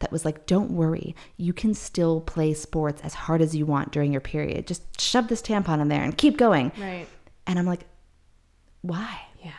that 0.00 0.10
was 0.10 0.24
like 0.24 0.46
don't 0.46 0.72
worry. 0.72 1.14
You 1.36 1.52
can 1.52 1.72
still 1.74 2.20
play 2.20 2.52
sports 2.54 3.00
as 3.02 3.14
hard 3.14 3.40
as 3.40 3.54
you 3.54 3.64
want 3.66 3.92
during 3.92 4.12
your 4.12 4.20
period. 4.20 4.66
Just 4.66 5.00
shove 5.00 5.28
this 5.28 5.40
tampon 5.40 5.80
in 5.80 5.88
there 5.88 6.02
and 6.02 6.16
keep 6.16 6.36
going. 6.36 6.72
Right. 6.78 7.06
And 7.46 7.58
i'm 7.58 7.66
like 7.66 7.86
why? 8.82 9.20
Yeah. 9.44 9.52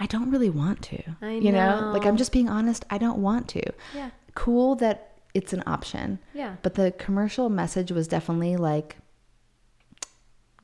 I 0.00 0.06
don't 0.06 0.30
really 0.30 0.50
want 0.50 0.82
to 0.82 1.02
I 1.22 1.32
you 1.32 1.52
know? 1.52 1.90
like 1.94 2.04
i'm 2.06 2.16
just 2.16 2.32
being 2.32 2.48
honest. 2.48 2.84
I 2.90 2.98
don't 2.98 3.18
want 3.18 3.48
to. 3.48 3.62
Yeah. 3.94 4.10
Cool 4.34 4.74
that 4.76 5.12
it's 5.34 5.52
an 5.52 5.62
option 5.66 6.18
yeah. 6.32 6.56
but 6.62 6.74
the 6.74 6.92
commercial 6.92 7.50
message 7.50 7.92
was 7.92 8.08
definitely 8.08 8.56
like 8.56 8.96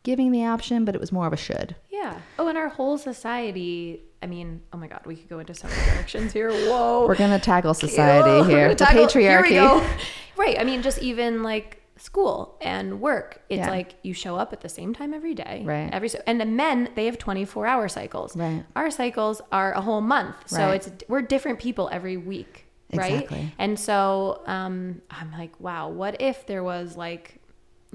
giving 0.03 0.33
the 0.33 0.45
option, 0.45 0.85
but 0.85 0.95
it 0.95 1.01
was 1.01 1.13
more 1.13 1.27
of 1.27 1.33
a 1.33 1.37
should. 1.37 1.77
yeah. 1.91 2.21
Oh 2.39 2.49
and 2.49 2.59
our 2.59 2.69
whole 2.69 2.99
society 2.99 4.03
i 4.23 4.27
mean 4.27 4.61
oh 4.73 4.77
my 4.77 4.87
god 4.87 5.01
we 5.05 5.17
could 5.17 5.29
go 5.29 5.39
into 5.41 5.55
so 5.55 5.67
many 5.69 5.85
directions 5.91 6.33
here 6.33 6.51
whoa 6.51 7.07
We're 7.07 7.17
gonna 7.17 7.39
tackle 7.39 7.75
society 7.75 8.31
Oh, 8.31 8.43
here, 8.45 8.69
the 8.71 8.75
tackle- 8.75 9.07
patriarchy. 9.07 9.49
Here 9.49 9.97
right. 10.37 10.59
I 10.59 10.65
mean, 10.65 10.81
just 10.83 10.99
even 11.03 11.43
like 11.43 11.79
school 11.97 12.57
and 12.61 13.01
work. 13.01 13.43
It's 13.49 13.59
Yeah. 13.61 13.71
like 13.71 13.95
you 14.03 14.13
show 14.15 14.35
up 14.37 14.53
at 14.53 14.61
the 14.61 14.69
same 14.69 14.93
time 14.95 15.13
every 15.15 15.35
day. 15.35 15.63
Right. 15.65 15.89
Every 15.93 16.09
so 16.09 16.19
and 16.27 16.41
the 16.41 16.47
men 16.47 16.89
they 16.97 17.05
have 17.07 17.19
twenty 17.19 17.45
four 17.45 17.67
hour 17.67 17.87
cycles. 17.89 18.35
Right. 18.37 18.65
Our 18.75 18.91
cycles 18.91 19.41
are 19.53 19.73
a 19.73 19.81
whole 19.81 20.01
month. 20.01 20.35
So 20.47 20.59
Right. 20.59 20.75
it's 20.87 20.91
we're 21.09 21.23
different 21.23 21.59
people 21.61 21.89
every 21.93 22.17
week. 22.17 22.67
right? 22.95 23.13
Exactly. 23.23 23.55
And 23.59 23.79
so 23.79 24.43
um, 24.47 25.01
I'm 25.11 25.31
like, 25.33 25.53
wow, 25.61 25.89
what 25.91 26.21
if 26.21 26.47
there 26.47 26.65
was 26.65 26.97
like 26.97 27.41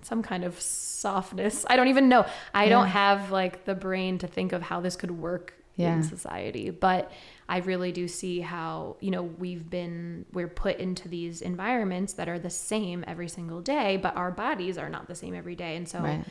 some 0.03 0.21
kind 0.23 0.43
of 0.43 0.59
softness? 0.61 1.65
I 1.69 1.75
don't 1.75 1.87
even 1.89 2.07
know. 2.07 2.25
I 2.53 2.69
don't 2.69 2.87
have 2.87 3.31
like 3.31 3.65
the 3.65 3.75
brain 3.75 4.17
to 4.19 4.27
think 4.27 4.53
of 4.53 4.61
how 4.61 4.79
this 4.79 4.95
could 4.95 5.11
work 5.11 5.53
Yeah. 5.77 5.95
in 5.95 6.03
society, 6.03 6.69
but 6.71 7.11
I 7.47 7.59
really 7.59 7.91
do 7.91 8.07
see 8.07 8.41
how, 8.41 8.97
you 8.99 9.11
know, 9.11 9.23
we've 9.23 9.69
been, 9.69 10.25
we're 10.33 10.47
put 10.47 10.79
into 10.79 11.07
these 11.07 11.41
environments 11.41 12.13
that 12.13 12.27
are 12.27 12.39
the 12.39 12.49
same 12.49 13.05
every 13.07 13.29
single 13.29 13.61
day, 13.61 13.95
but 13.97 14.15
our 14.17 14.31
bodies 14.31 14.77
are 14.77 14.89
not 14.89 15.07
the 15.07 15.15
same 15.15 15.33
every 15.35 15.55
day. 15.55 15.75
And 15.77 15.87
so 15.87 15.99
Right. 15.99 16.23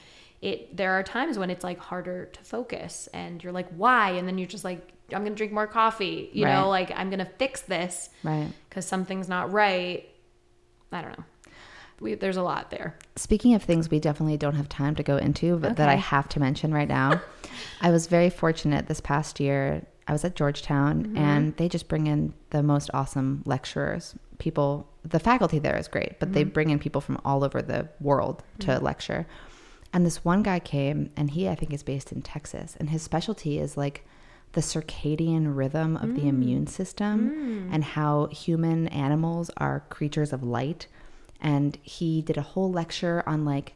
it, 0.42 0.76
there 0.76 0.92
are 0.92 1.02
times 1.02 1.38
when 1.38 1.48
it's 1.50 1.62
like 1.64 1.78
harder 1.78 2.26
to 2.26 2.40
focus 2.42 3.08
and 3.14 3.42
you're 3.42 3.52
like, 3.52 3.68
why? 3.70 4.10
And 4.10 4.26
then 4.28 4.36
you're 4.36 4.48
just 4.48 4.64
like, 4.64 4.92
I'm 5.12 5.20
going 5.22 5.32
to 5.32 5.36
drink 5.36 5.52
more 5.52 5.68
coffee, 5.68 6.28
you 6.32 6.44
know, 6.44 6.68
like 6.68 6.90
I'm 6.96 7.08
going 7.08 7.20
to 7.20 7.30
fix 7.38 7.60
this 7.62 8.10
Right. 8.24 8.48
because 8.68 8.84
something's 8.86 9.28
not 9.28 9.52
right. 9.52 10.08
I 10.90 11.02
don't 11.02 11.16
know. 11.16 11.24
We, 12.00 12.14
there's 12.14 12.36
a 12.36 12.42
lot 12.42 12.70
there. 12.70 12.94
Speaking 13.16 13.54
of 13.54 13.62
things 13.62 13.88
we 13.90 14.00
definitely 14.00 14.36
don't 14.36 14.56
have 14.56 14.68
time 14.68 14.96
to 14.96 15.02
go 15.02 15.16
into, 15.16 15.56
but 15.56 15.76
that 15.76 15.88
I 15.88 15.94
have 15.94 16.28
to 16.30 16.40
mention 16.40 16.74
right 16.74 16.88
now, 16.88 17.22
I 17.80 17.90
was 17.90 18.06
very 18.06 18.30
fortunate 18.30 18.86
this 18.88 19.00
past 19.00 19.40
year. 19.40 19.86
I 20.08 20.12
was 20.12 20.24
at 20.24 20.36
Georgetown 20.36 21.04
Mm-hmm. 21.04 21.16
and 21.18 21.56
they 21.56 21.68
just 21.68 21.88
bring 21.88 22.06
in 22.06 22.32
the 22.50 22.62
most 22.62 22.90
awesome 22.94 23.42
lecturers. 23.44 24.14
People, 24.38 24.88
the 25.02 25.18
faculty 25.18 25.58
there 25.58 25.76
is 25.76 25.88
great, 25.88 26.18
but 26.20 26.32
they 26.32 26.42
Mm-hmm. 26.42 26.50
bring 26.52 26.70
in 26.70 26.78
people 26.78 27.00
from 27.00 27.18
all 27.24 27.42
over 27.44 27.60
the 27.62 27.88
world 28.00 28.42
to 28.60 28.78
lecture. 28.78 29.26
And 29.92 30.04
this 30.04 30.24
one 30.24 30.42
guy 30.42 30.58
came 30.60 31.10
and 31.16 31.30
he, 31.30 31.48
I 31.48 31.54
think, 31.54 31.72
is 31.72 31.82
based 31.82 32.12
in 32.12 32.22
Texas. 32.22 32.76
And 32.78 32.90
his 32.90 33.02
specialty 33.02 33.58
is 33.58 33.76
like 33.76 34.06
the 34.52 34.60
circadian 34.60 35.56
rhythm 35.56 35.96
of 35.96 36.10
Mm. 36.10 36.16
the 36.16 36.28
immune 36.28 36.66
system 36.66 37.68
and 37.72 37.82
how 37.84 38.26
human 38.26 38.88
animals 38.88 39.50
are 39.56 39.84
creatures 39.90 40.32
of 40.32 40.42
light. 40.42 40.86
And 41.40 41.76
he 41.82 42.22
did 42.22 42.36
a 42.38 42.42
whole 42.42 42.70
lecture 42.70 43.22
on 43.26 43.44
like 43.44 43.74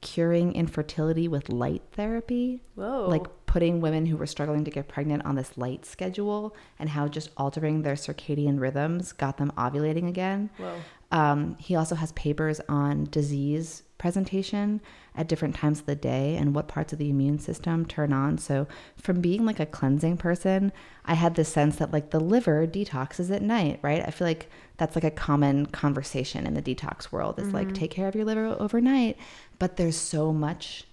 curing 0.00 0.54
infertility 0.54 1.28
with 1.28 1.48
light 1.48 1.82
therapy. 1.92 2.62
Whoa. 2.74 3.06
Like 3.08 3.26
putting 3.46 3.80
women 3.80 4.06
who 4.06 4.16
were 4.16 4.26
struggling 4.26 4.64
to 4.64 4.70
get 4.70 4.88
pregnant 4.88 5.24
on 5.24 5.34
this 5.34 5.58
light 5.58 5.84
schedule 5.84 6.54
and 6.78 6.88
how 6.88 7.08
just 7.08 7.30
altering 7.36 7.82
their 7.82 7.94
circadian 7.94 8.60
rhythms 8.60 9.12
got 9.12 9.36
them 9.36 9.52
ovulating 9.56 10.08
again. 10.08 10.50
Whoa. 10.56 10.74
Um, 11.10 11.56
he 11.58 11.74
also 11.74 11.94
has 11.96 12.12
papers 12.12 12.60
on 12.68 13.08
disease 13.10 13.82
presentation 13.98 14.80
at 15.14 15.28
different 15.28 15.54
times 15.54 15.80
of 15.80 15.86
the 15.86 15.94
day 15.94 16.36
and 16.36 16.54
what 16.54 16.68
parts 16.68 16.92
of 16.92 16.98
the 16.98 17.10
immune 17.10 17.38
system 17.38 17.84
turn 17.84 18.12
on. 18.12 18.38
So, 18.38 18.66
from 18.96 19.20
being 19.20 19.44
like 19.44 19.60
a 19.60 19.66
cleansing 19.66 20.16
person, 20.16 20.72
I 21.04 21.14
had 21.14 21.34
this 21.34 21.48
sense 21.48 21.76
that 21.76 21.92
like 21.92 22.10
the 22.10 22.20
liver 22.20 22.66
detoxes 22.66 23.34
at 23.34 23.42
night, 23.42 23.78
right? 23.82 24.02
I 24.06 24.10
feel 24.10 24.26
like 24.26 24.48
that's 24.76 24.94
like 24.94 25.04
a 25.04 25.10
common 25.10 25.66
conversation 25.66 26.46
in 26.46 26.54
the 26.54 26.62
detox 26.62 27.12
world 27.12 27.38
is 27.38 27.52
like 27.52 27.68
mm-hmm. 27.68 27.74
take 27.74 27.90
care 27.90 28.08
of 28.08 28.14
your 28.14 28.24
liver 28.24 28.46
overnight. 28.58 29.16
But 29.58 29.76
there's 29.76 29.96
so 29.96 30.32
much 30.32 30.84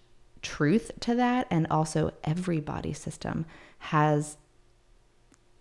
truth 0.41 0.91
to 1.01 1.15
that. 1.15 1.47
And 1.49 1.67
also, 1.69 2.11
every 2.23 2.59
body 2.59 2.93
system 2.93 3.45
has 3.79 4.37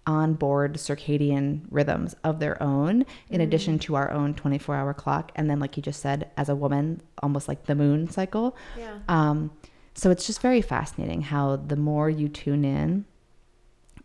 onboard 0.07 0.75
circadian 0.75 1.61
rhythms 1.71 2.15
of 2.25 2.39
their 2.39 2.63
own 2.63 3.05
in 3.31 3.41
addition 3.41 3.79
to 3.79 3.95
our 3.97 4.11
own 4.13 4.33
24 4.35 4.75
hour 4.77 4.95
clock 4.95 5.33
and 5.35 5.51
then 5.51 5.59
like 5.59 5.77
you 5.77 5.83
just 5.83 6.01
said 6.01 6.31
as 6.37 6.49
a 6.49 6.55
woman 6.55 7.01
almost 7.23 7.49
like 7.49 7.65
the 7.67 7.75
moon 7.75 8.09
cycle 8.09 8.57
Yeah. 8.79 8.99
um, 9.09 9.51
so 9.95 10.11
it's 10.11 10.27
just 10.27 10.41
very 10.41 10.63
fascinating 10.63 11.23
how 11.23 11.57
the 11.57 11.77
more 11.77 12.09
you 12.09 12.29
tune 12.29 12.65
in 12.65 13.05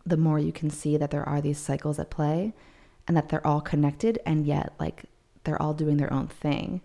the 0.05 0.17
more 0.17 0.39
you 0.39 0.51
can 0.51 0.69
see 0.69 0.97
that 0.97 1.11
there 1.11 1.27
are 1.27 1.41
these 1.41 1.59
cycles 1.59 1.99
at 1.99 2.09
play 2.09 2.53
and 3.07 3.15
that 3.15 3.29
they're 3.29 3.45
all 3.45 3.61
connected 3.61 4.17
and 4.25 4.45
yet 4.45 4.73
like 4.79 5.03
they're 5.43 5.61
all 5.61 5.73
doing 5.73 5.97
their 5.97 6.11
own 6.11 6.27
thing 6.27 6.81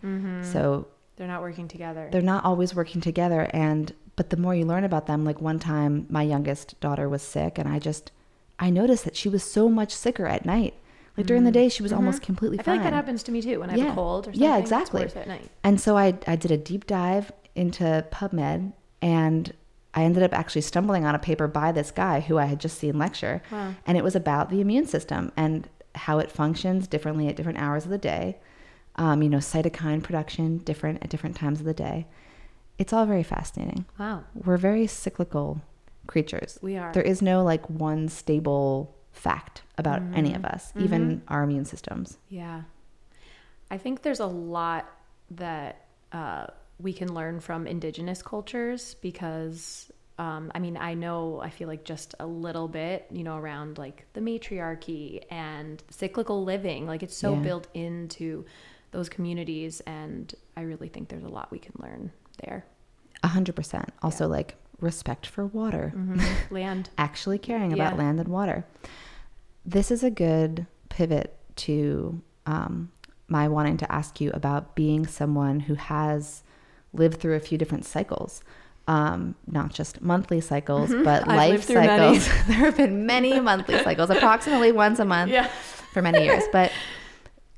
so 0.53 0.89
They're 1.17 1.27
not 1.27 1.41
working 1.41 1.69
together. 1.69 2.09
they're 2.13 2.21
not 2.23 2.45
always 2.45 2.75
working 2.75 3.01
together 3.01 3.49
and 3.55 3.93
but 4.17 4.31
the 4.31 4.37
more 4.37 4.55
you 4.55 4.65
learn 4.67 4.85
about 4.85 5.07
them 5.07 5.25
like 5.25 5.41
one 5.41 5.59
time 5.59 6.07
my 6.11 6.23
youngest 6.23 6.79
daughter 6.81 7.09
was 7.09 7.23
sick 7.23 7.59
and 7.59 7.69
i 7.69 7.79
just 7.79 8.13
i 8.59 8.71
noticed 8.71 9.05
that 9.05 9.17
she 9.17 9.29
was 9.29 9.43
so 9.45 9.69
much 9.69 9.93
sicker 9.95 10.27
at 10.27 10.45
night 10.47 10.75
like 11.17 11.27
during 11.27 11.45
the 11.45 11.51
day 11.51 11.69
she 11.71 11.83
was 11.83 11.95
almost 11.95 12.21
completely. 12.21 12.59
Mm-hmm. 12.59 12.61
I 12.61 12.65
feel 12.65 12.75
fine 12.75 12.83
like 12.85 12.91
that 12.93 12.97
happens 12.97 13.23
to 13.23 13.33
me 13.33 13.41
too 13.41 13.61
when 13.61 13.71
I 13.71 13.73
have 13.73 13.81
Yeah. 13.87 13.93
a 13.93 13.95
cold 13.95 14.25
or 14.29 14.33
something. 14.33 14.43
Yeah, 14.43 14.57
It's 14.59 14.65
exactly. 14.71 15.01
worse 15.03 15.17
at 15.17 15.27
night. 15.27 15.49
and 15.65 15.81
so 15.81 15.97
i 15.97 16.15
i 16.27 16.37
did 16.37 16.51
a 16.51 16.59
deep 16.59 16.87
dive 16.87 17.33
into 17.55 18.05
pubmed 18.11 18.75
and 19.01 19.53
i 19.95 20.03
ended 20.05 20.23
up 20.23 20.35
actually 20.35 20.61
stumbling 20.61 21.07
on 21.07 21.15
a 21.15 21.19
paper 21.19 21.49
by 21.49 21.73
this 21.73 21.91
guy 21.91 22.21
who 22.21 22.37
i 22.37 22.45
had 22.45 22.61
just 22.61 22.77
seen 22.79 22.99
lecture 22.99 23.41
Wow. 23.51 23.75
and 23.87 23.97
it 23.97 24.05
was 24.05 24.15
about 24.15 24.51
the 24.51 24.61
immune 24.61 24.87
system 24.87 25.33
and 25.39 25.69
how 25.95 26.19
it 26.19 26.31
functions 26.31 26.87
differently 26.87 27.29
at 27.29 27.37
different 27.37 27.59
hours 27.59 27.85
of 27.87 27.91
the 27.91 27.97
day 28.15 28.37
um, 28.97 29.23
you 29.23 29.31
know 29.31 29.39
cytokine 29.39 30.03
production 30.03 30.59
different 30.59 31.03
at 31.03 31.09
different 31.09 31.35
times 31.37 31.61
of 31.61 31.65
the 31.67 31.73
day 31.89 32.07
it's 32.77 32.93
all 32.93 33.07
very 33.07 33.23
fascinating 33.23 33.87
Wow. 33.99 34.25
we're 34.35 34.59
very 34.59 34.87
cyclical 34.87 35.63
creatures. 36.07 36.59
We 36.63 36.77
are. 36.77 36.93
There 36.93 37.03
is 37.03 37.23
no 37.23 37.43
like 37.43 37.69
one 37.69 38.09
stable 38.09 38.95
fact 39.13 39.63
about 39.79 40.03
any 40.15 40.31
Mm-hmm. 40.31 40.45
of 40.45 40.53
us, 40.53 40.73
even 40.79 41.23
our 41.29 41.43
immune 41.43 41.65
systems. 41.65 42.19
Yeah. 42.29 42.63
I 43.71 43.79
think 43.79 44.03
there's 44.03 44.21
a 44.21 44.27
lot 44.27 44.87
that 45.33 45.87
uh, 46.13 46.47
we 46.79 46.93
can 46.93 47.13
learn 47.13 47.41
from 47.41 47.67
indigenous 47.67 48.23
cultures 48.23 48.95
because, 49.01 49.91
um, 50.19 50.53
I 50.55 50.59
mean, 50.61 50.77
I 50.77 50.95
know, 50.95 51.41
I 51.43 51.51
feel 51.51 51.67
like 51.67 51.85
just 51.85 52.15
a 52.21 52.27
little 52.27 52.69
bit, 52.69 53.07
you 53.11 53.25
know, 53.25 53.37
around 53.37 53.79
like 53.79 54.07
the 54.13 54.21
matriarchy 54.21 55.23
and 55.31 55.83
cyclical 55.91 56.45
living. 56.45 56.87
Like 56.87 57.03
it's 57.03 57.17
so 57.17 57.33
Yeah. 57.35 57.41
built 57.41 57.67
into 57.75 58.45
those 58.93 59.09
communities. 59.09 59.81
And 59.81 60.33
I 60.57 60.61
really 60.63 60.89
think 60.89 61.09
there's 61.09 61.25
a 61.25 61.29
lot 61.29 61.51
we 61.51 61.59
can 61.59 61.73
learn 61.79 62.13
there. 62.45 62.65
A 63.23 63.29
hundred 63.29 63.57
percent. 63.57 63.91
Also 64.03 64.29
like 64.29 64.55
respect 64.81 65.27
for 65.27 65.47
water, 65.47 65.93
Land. 66.51 66.91
actually 66.99 67.39
caring 67.39 67.73
about 67.73 67.93
Yeah. 67.95 67.99
land 67.99 68.21
and 68.21 68.29
water. 68.29 68.65
This 69.65 69.91
is 69.91 70.03
a 70.05 70.11
good 70.11 70.67
pivot 70.89 71.37
to 71.57 72.21
um, 72.47 72.91
my 73.29 73.49
wanting 73.49 73.77
to 73.79 73.91
ask 73.93 74.21
you 74.21 74.31
about 74.33 74.75
being 74.75 75.07
someone 75.07 75.61
who 75.61 75.75
has 75.75 76.43
lived 76.93 77.21
through 77.21 77.35
a 77.35 77.41
few 77.41 77.59
different 77.59 77.85
cycles. 77.85 78.43
Um, 78.89 79.35
not 79.49 79.73
just 79.73 80.01
monthly 80.01 80.41
cycles, 80.41 80.91
but 80.91 81.23
Mm-hmm. 81.23 81.31
I've 81.31 81.37
life 81.37 81.51
lived 81.53 81.65
through 81.65 81.77
many. 81.81 82.19
cycles. 82.21 82.47
there 82.47 82.57
have 82.59 82.77
been 82.77 83.05
many 83.07 83.41
monthly 83.41 83.83
cycles, 83.83 84.11
approximately 84.11 84.71
once 84.71 84.99
a 85.01 85.05
month. 85.05 85.33
Yeah. 85.33 85.49
for 85.93 86.03
many 86.03 86.23
years. 86.25 86.45
But 86.53 86.71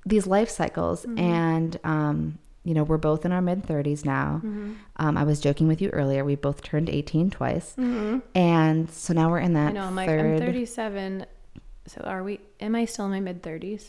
these 0.06 0.26
life 0.26 0.48
cycles, 0.48 1.04
Mm-hmm. 1.04 1.18
and 1.18 1.80
um, 1.84 2.38
you 2.68 2.74
know, 2.74 2.84
we're 2.84 2.98
both 2.98 3.24
in 3.24 3.32
our 3.32 3.40
mid 3.40 3.62
30s 3.66 4.04
now. 4.04 4.42
Mm-hmm. 4.44 4.74
Um, 4.96 5.16
I 5.16 5.24
was 5.24 5.40
joking 5.40 5.68
with 5.68 5.80
you 5.80 5.88
earlier. 5.88 6.22
We 6.22 6.34
both 6.34 6.62
turned 6.62 6.90
18 6.90 7.30
twice, 7.30 7.74
and 8.34 8.90
so 8.90 9.14
now 9.14 9.30
we're 9.30 9.38
in 9.38 9.54
that 9.54 9.70
I 9.70 9.72
know. 9.72 9.84
I'm 9.84 9.96
like, 9.96 10.06
third. 10.06 10.34
I'm 10.34 10.46
37. 10.46 11.24
So 11.86 12.02
are 12.02 12.22
we, 12.22 12.40
am 12.60 12.74
I 12.74 12.84
still 12.84 13.06
in 13.06 13.12
my 13.12 13.20
mid 13.20 13.42
30s? 13.42 13.86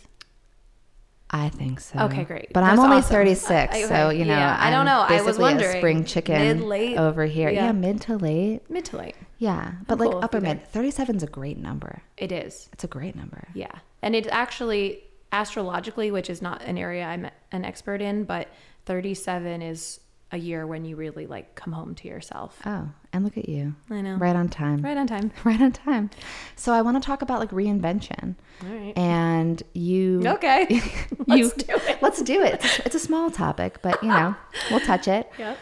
I 1.30 1.50
think 1.50 1.82
so. 1.82 2.00
Okay, 2.06 2.24
great. 2.24 2.54
But 2.54 2.64
I'm 2.64 2.80
only 2.80 2.98
awesome. 2.98 3.12
36, 3.12 3.76
I- 3.76 3.84
so 3.88 4.10
you 4.10 4.24
know, 4.26 4.34
Yeah, 4.34 4.58
I 4.60 4.72
don't 4.72 4.86
know. 4.86 5.06
I 5.08 5.22
was 5.22 5.38
wondering. 5.38 5.78
spring 5.78 6.06
chicken 6.06 6.40
Mid, 6.40 6.62
late? 6.62 6.98
over 6.98 7.26
here. 7.26 7.50
Yeah. 7.50 7.66
Yeah. 7.66 7.72
mid 7.74 8.00
to 8.02 8.16
late. 8.18 8.62
Mid 8.70 8.86
to 8.86 8.98
late. 8.98 9.16
Yeah, 9.38 9.74
but 9.88 9.96
I'm 9.96 10.00
like 10.00 10.12
cool 10.12 10.24
upper 10.24 10.40
mid. 10.42 10.66
37 10.70 11.18
is 11.18 11.24
a 11.24 11.28
great 11.28 11.58
number. 11.58 12.02
It 12.18 12.32
is. 12.32 12.70
It's 12.74 12.86
a 12.86 12.88
great 12.88 13.16
number. 13.16 13.48
Yeah. 13.54 13.72
And 14.02 14.16
it's 14.16 14.28
actually 14.32 15.04
astrologically, 15.32 16.10
which 16.10 16.30
is 16.30 16.42
not 16.42 16.64
an 16.64 16.78
area 16.78 17.06
I'm 17.06 17.28
an 17.52 17.64
expert 17.66 18.02
in, 18.02 18.24
but 18.24 18.48
37 18.90 19.62
is 19.62 20.00
a 20.32 20.38
year 20.38 20.66
when 20.66 20.84
you 20.84 20.96
really 20.96 21.28
like 21.28 21.54
come 21.54 21.72
home 21.74 21.94
to 21.94 22.08
yourself. 22.08 22.60
Oh, 22.66 22.90
and 23.14 23.24
look 23.24 23.38
at 23.38 23.48
you, 23.48 23.76
I 23.88 24.02
know. 24.02 24.16
right 24.16 24.36
on 24.36 24.50
time. 24.50 24.82
Right 24.82 24.98
on 24.98 25.06
time. 25.06 25.32
right 25.44 25.62
on 25.62 25.72
time. 25.72 26.10
So 26.56 26.74
I 26.74 26.82
want 26.82 27.00
to 27.00 27.06
talk 27.06 27.22
about 27.22 27.40
like 27.40 27.52
reinvention. 27.52 28.34
All 28.64 28.76
right. 28.76 28.98
And 28.98 29.62
you 29.74 30.24
Okay. 30.26 30.66
you 31.28 31.44
Let's 31.46 31.54
do 31.54 31.76
it. 31.76 32.02
let's 32.02 32.22
do 32.24 32.42
it. 32.42 32.56
It's, 32.56 32.80
it's 32.80 32.96
a 32.96 33.00
small 33.00 33.30
topic, 33.30 33.78
but 33.84 34.02
you 34.02 34.10
know, 34.10 34.36
we'll 34.72 34.80
touch 34.82 35.08
it. 35.08 35.30
Yep. 35.38 35.58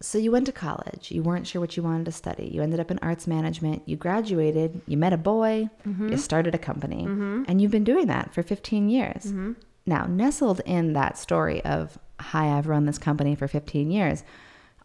So 0.00 0.18
you 0.18 0.32
went 0.32 0.46
to 0.46 0.52
college. 0.52 1.12
You 1.12 1.22
weren't 1.22 1.46
sure 1.46 1.60
what 1.60 1.76
you 1.76 1.82
wanted 1.84 2.04
to 2.06 2.12
study. 2.12 2.50
You 2.52 2.60
ended 2.60 2.80
up 2.80 2.90
in 2.90 2.98
arts 3.02 3.26
management. 3.28 3.82
You 3.86 3.96
graduated. 3.96 4.82
You 4.86 4.96
met 4.96 5.12
a 5.14 5.16
boy. 5.16 5.70
Mm-hmm. 5.86 6.08
You 6.08 6.16
started 6.18 6.54
a 6.56 6.58
company. 6.58 7.04
And 7.04 7.60
you've 7.62 7.70
been 7.70 7.84
doing 7.84 8.08
that 8.08 8.34
for 8.34 8.42
15 8.42 8.88
years. 8.90 9.26
Mm-hmm. 9.26 9.52
Now, 9.86 10.04
nestled 10.06 10.60
in 10.66 10.92
that 10.92 11.16
story 11.16 11.64
of, 11.64 11.98
hi, 12.20 12.56
I've 12.56 12.66
run 12.66 12.86
this 12.86 12.98
company 12.98 13.34
for 13.34 13.48
15 13.48 13.90
years, 13.90 14.22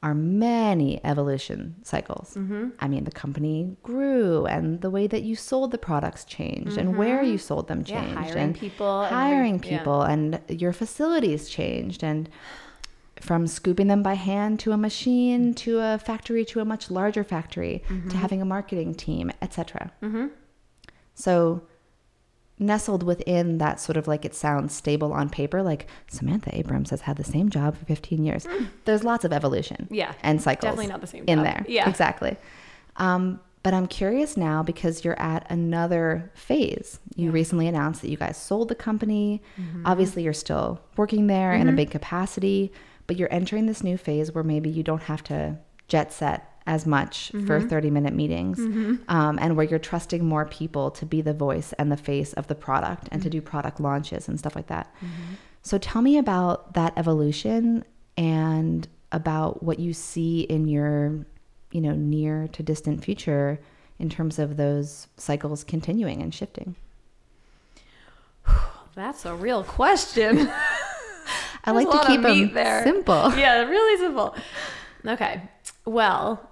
are 0.02 0.14
many 0.14 1.04
evolution 1.04 1.76
cycles. 1.84 2.34
Mm-hmm. 2.36 2.70
I 2.80 2.88
mean, 2.88 3.04
the 3.04 3.12
company 3.12 3.76
grew 3.84 4.46
and 4.46 4.80
the 4.80 4.90
way 4.90 5.08
that 5.08 5.24
you 5.24 5.36
sold 5.36 5.72
the 5.72 5.78
products 5.78 6.24
changed 6.24 6.78
and 6.78 6.96
where 6.98 7.22
you 7.22 7.38
sold 7.38 7.68
them 7.68 7.84
Mm-hmm. 7.84 7.94
Yeah, 7.94 8.02
changed. 8.06 8.18
hiring 8.32 8.44
and 8.44 8.56
people 8.56 9.02
and 9.02 9.16
Hiring 9.16 9.64
yeah. 9.64 9.78
people 9.78 10.02
and 10.04 10.40
your 10.48 10.72
facilities 10.72 11.50
changed. 11.50 12.02
And 12.02 12.30
from 13.20 13.46
scooping 13.48 13.88
them 13.88 14.02
by 14.02 14.14
hand 14.14 14.62
to 14.62 14.72
a 14.72 14.78
machine 14.78 15.54
to 15.56 15.80
a 15.80 15.98
factory 16.00 16.46
to 16.46 16.62
a 16.62 16.66
much 16.66 16.90
larger 16.90 17.26
factory 17.26 17.84
Mm-hmm. 17.90 18.08
to 18.10 18.16
having 18.18 18.42
a 18.42 18.46
marketing 18.46 18.96
team, 18.96 19.32
etc. 19.42 19.92
So 21.14 21.64
nestled 22.60 23.04
within 23.04 23.58
that 23.58 23.80
sort 23.80 23.96
of 23.98 24.08
like 24.08 24.26
it 24.26 24.36
sounds 24.36 24.74
stable 24.76 25.14
on 25.14 25.30
paper, 25.30 25.64
like 25.64 25.88
Samantha 26.10 26.56
Abrams 26.58 26.90
has 26.90 27.02
had 27.02 27.16
the 27.18 27.24
same 27.24 27.50
job 27.50 27.78
for 27.78 27.86
15 27.86 28.24
years. 28.24 28.46
There's 28.86 29.04
lots 29.04 29.24
of 29.26 29.32
evolution 29.34 29.88
Yeah, 29.90 30.14
and 30.24 30.42
cycles. 30.42 30.70
definitely 30.72 30.88
not 30.88 31.02
the 31.02 31.08
same 31.08 31.24
in 31.28 31.40
job. 31.40 31.46
there. 31.46 31.66
Yeah. 31.68 31.90
exactly. 31.90 32.36
Um, 32.98 33.40
but 33.64 33.74
I'm 33.74 33.88
curious 33.88 34.38
now 34.38 34.64
because 34.64 35.04
you're 35.04 35.20
at 35.20 35.46
another 35.52 36.32
phase. 36.34 37.00
You 37.16 37.32
recently 37.32 37.68
announced 37.68 38.02
that 38.02 38.10
you 38.10 38.16
guys 38.18 38.38
sold 38.38 38.70
the 38.70 38.76
company. 38.76 39.42
Mm-hmm. 39.60 39.86
Obviously, 39.86 40.24
you're 40.24 40.34
still 40.34 40.82
working 40.96 41.28
there 41.28 41.54
in 41.54 41.68
a 41.68 41.74
big 41.74 41.92
capacity, 41.92 42.72
but 43.06 43.18
you're 43.18 43.32
entering 43.34 43.66
this 43.66 43.84
new 43.84 43.98
phase 43.98 44.32
where 44.34 44.44
maybe 44.46 44.70
you 44.70 44.82
don't 44.84 45.04
have 45.04 45.24
to 45.26 45.58
jet 45.90 46.14
set 46.14 46.49
as 46.70 46.86
much 46.86 47.32
for 47.32 47.60
Mm-hmm. 47.60 47.68
30 47.68 47.90
minute 47.90 48.14
meetings 48.14 48.60
um, 49.10 49.40
and 49.42 49.58
where 49.58 49.66
you're 49.66 49.80
trusting 49.80 50.24
more 50.24 50.46
people 50.46 50.92
to 50.92 51.06
be 51.06 51.20
the 51.22 51.34
voice 51.34 51.74
and 51.80 51.92
the 51.92 51.98
face 51.98 52.32
of 52.34 52.46
the 52.48 52.56
product 52.56 53.10
and 53.12 53.22
to 53.24 53.30
do 53.30 53.42
product 53.42 53.80
launches 53.80 54.28
and 54.30 54.38
stuff 54.40 54.56
like 54.56 54.68
that. 54.68 54.94
So 55.64 55.78
tell 55.78 56.02
me 56.02 56.18
about 56.18 56.74
that 56.76 56.94
evolution 56.96 57.84
and 58.16 58.88
about 59.12 59.64
what 59.64 59.80
you 59.80 59.94
see 59.94 60.42
in 60.42 60.68
your, 60.68 61.26
you 61.72 61.82
know, 61.82 61.94
near 61.96 62.48
to 62.50 62.62
distant 62.64 63.04
future 63.04 63.60
in 63.98 64.10
terms 64.10 64.38
of 64.40 64.56
those 64.56 65.08
cycles 65.18 65.64
continuing 65.64 66.22
and 66.22 66.34
shifting. 66.34 66.76
That's 68.96 69.26
a 69.26 69.34
real 69.36 69.64
question. 69.64 70.50
I 71.66 71.72
like 71.72 71.90
to 71.92 72.08
keep 72.08 72.22
them 72.22 72.54
there. 72.54 72.84
simple. 72.84 73.34
yeah, 73.38 73.64
really 73.64 73.98
simple. 73.98 74.36
Okay. 75.06 75.42
Well, 75.86 76.49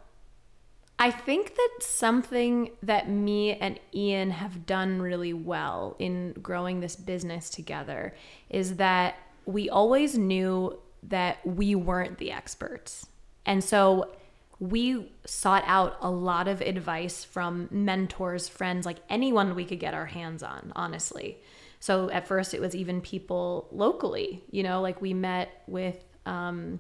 I 1.00 1.12
think 1.12 1.56
that 1.56 1.70
something 1.80 2.72
that 2.82 3.08
me 3.08 3.54
and 3.56 3.80
Ian 3.94 4.32
have 4.32 4.66
done 4.66 5.02
really 5.02 5.34
well 5.34 5.96
in 6.00 6.34
growing 6.42 6.80
this 6.80 6.96
business 6.96 7.50
together 7.52 8.16
is 8.50 8.78
that 8.78 9.16
we 9.46 9.70
always 9.70 10.18
knew 10.18 10.80
that 11.04 11.46
we 11.46 11.76
weren't 11.76 12.18
the 12.18 12.32
experts. 12.32 13.06
And 13.46 13.64
so 13.64 14.16
we 14.60 15.12
sought 15.26 15.64
out 15.68 15.98
a 16.02 16.10
lot 16.10 16.48
of 16.48 16.62
advice 16.62 17.24
from 17.24 17.68
mentors, 17.70 18.50
friends, 18.50 18.86
like 18.86 18.98
anyone 19.08 19.56
we 19.56 19.66
could 19.66 19.80
get 19.80 19.94
our 19.94 20.08
hands 20.08 20.42
on, 20.42 20.74
honestly. 20.76 21.38
So 21.80 22.10
at 22.10 22.28
first 22.28 22.56
it 22.56 22.60
was 22.60 22.76
even 22.76 23.02
people 23.02 23.68
locally, 23.72 24.44
you 24.50 24.64
know, 24.64 24.82
like 24.82 25.00
we 25.00 25.14
met 25.14 25.62
with 25.68 26.04
um, 26.26 26.80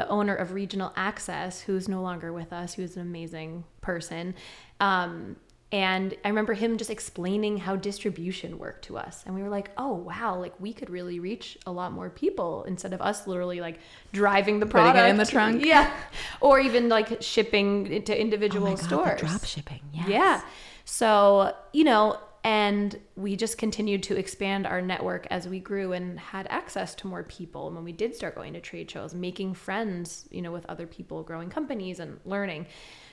the 0.00 0.08
owner 0.08 0.34
of 0.34 0.52
Regional 0.52 0.94
Access, 0.96 1.60
who's 1.60 1.86
no 1.86 2.00
longer 2.00 2.32
with 2.32 2.54
us, 2.54 2.72
who's 2.72 2.96
an 2.96 3.02
amazing 3.02 3.64
person. 3.82 4.34
Um, 4.80 5.36
and 5.72 6.14
I 6.24 6.28
remember 6.28 6.54
him 6.54 6.78
just 6.78 6.88
explaining 6.88 7.58
how 7.58 7.76
distribution 7.76 8.58
worked 8.58 8.86
to 8.86 8.96
us. 8.96 9.22
And 9.26 9.34
we 9.34 9.42
were 9.42 9.50
like, 9.50 9.70
oh, 9.76 9.92
wow, 9.92 10.38
like 10.38 10.54
we 10.58 10.72
could 10.72 10.88
really 10.88 11.20
reach 11.20 11.58
a 11.66 11.70
lot 11.70 11.92
more 11.92 12.08
people 12.08 12.64
instead 12.64 12.94
of 12.94 13.02
us 13.02 13.26
literally 13.26 13.60
like 13.60 13.78
driving 14.12 14.58
the 14.58 14.64
Putting 14.64 14.86
it 14.86 14.92
product 14.92 15.10
in 15.10 15.16
the 15.18 15.26
trunk. 15.26 15.64
Yeah. 15.66 15.92
Or 16.40 16.58
even 16.58 16.88
like 16.88 17.20
shipping 17.20 18.02
to 18.04 18.18
individual 18.18 18.68
Oh 18.68 18.76
God, 18.76 18.84
stores. 18.84 19.20
drop 19.20 19.44
shipping. 19.44 19.80
Yes. 19.92 20.08
Yeah. 20.08 20.40
So, 20.86 21.54
you 21.74 21.84
know, 21.84 22.18
and 22.42 22.98
we 23.16 23.36
just 23.36 23.58
continued 23.58 24.02
to 24.04 24.16
expand 24.16 24.66
our 24.66 24.80
network 24.80 25.26
as 25.30 25.46
we 25.46 25.60
grew 25.60 25.92
and 25.92 26.18
had 26.18 26.46
access 26.48 26.94
to 26.96 27.06
more 27.06 27.22
people. 27.24 27.66
And 27.66 27.76
when 27.76 27.84
we 27.84 27.92
did 27.92 28.14
start 28.14 28.34
going 28.34 28.54
to 28.54 28.60
trade 28.60 28.90
shows, 28.90 29.12
making 29.14 29.54
friends, 29.54 30.26
you 30.30 30.40
know, 30.42 30.50
with 30.52 30.64
other 30.66 30.86
people, 30.86 31.22
growing 31.22 31.50
companies 31.50 32.00
and 32.00 32.18
learning. 32.24 32.66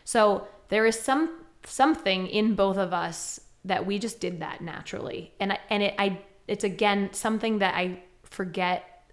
So 0.05 0.47
there 0.69 0.85
is 0.85 0.97
some 0.99 1.41
something 1.65 2.27
in 2.27 2.55
both 2.55 2.77
of 2.77 2.93
us 2.93 3.39
that 3.65 3.85
we 3.85 3.99
just 3.99 4.19
did 4.21 4.39
that 4.39 4.61
naturally. 4.61 5.33
And 5.39 5.51
I, 5.53 5.59
and 5.69 5.83
it 5.83 5.95
I 5.99 6.19
it's 6.47 6.63
again 6.63 7.09
something 7.11 7.59
that 7.59 7.75
I 7.75 8.01
forget 8.23 9.11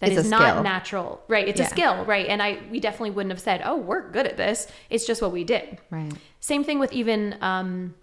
that 0.00 0.10
It's 0.10 0.24
is 0.24 0.30
not 0.30 0.40
skill. 0.54 0.62
natural. 0.64 1.22
Right. 1.28 1.46
It's 1.46 1.60
Yeah. 1.60 1.66
a 1.66 1.70
skill, 1.70 2.04
right? 2.06 2.26
And 2.26 2.42
I 2.42 2.58
we 2.72 2.80
definitely 2.80 3.10
wouldn't 3.12 3.30
have 3.30 3.40
said, 3.40 3.62
"Oh, 3.64 3.76
we're 3.76 4.10
good 4.10 4.26
at 4.26 4.36
this." 4.36 4.66
It's 4.90 5.06
just 5.06 5.22
what 5.22 5.30
we 5.30 5.44
did. 5.44 5.78
Right. 5.90 6.12
Same 6.40 6.64
thing 6.64 6.80
with 6.80 6.92
even 6.92 7.36
um, 7.40 7.94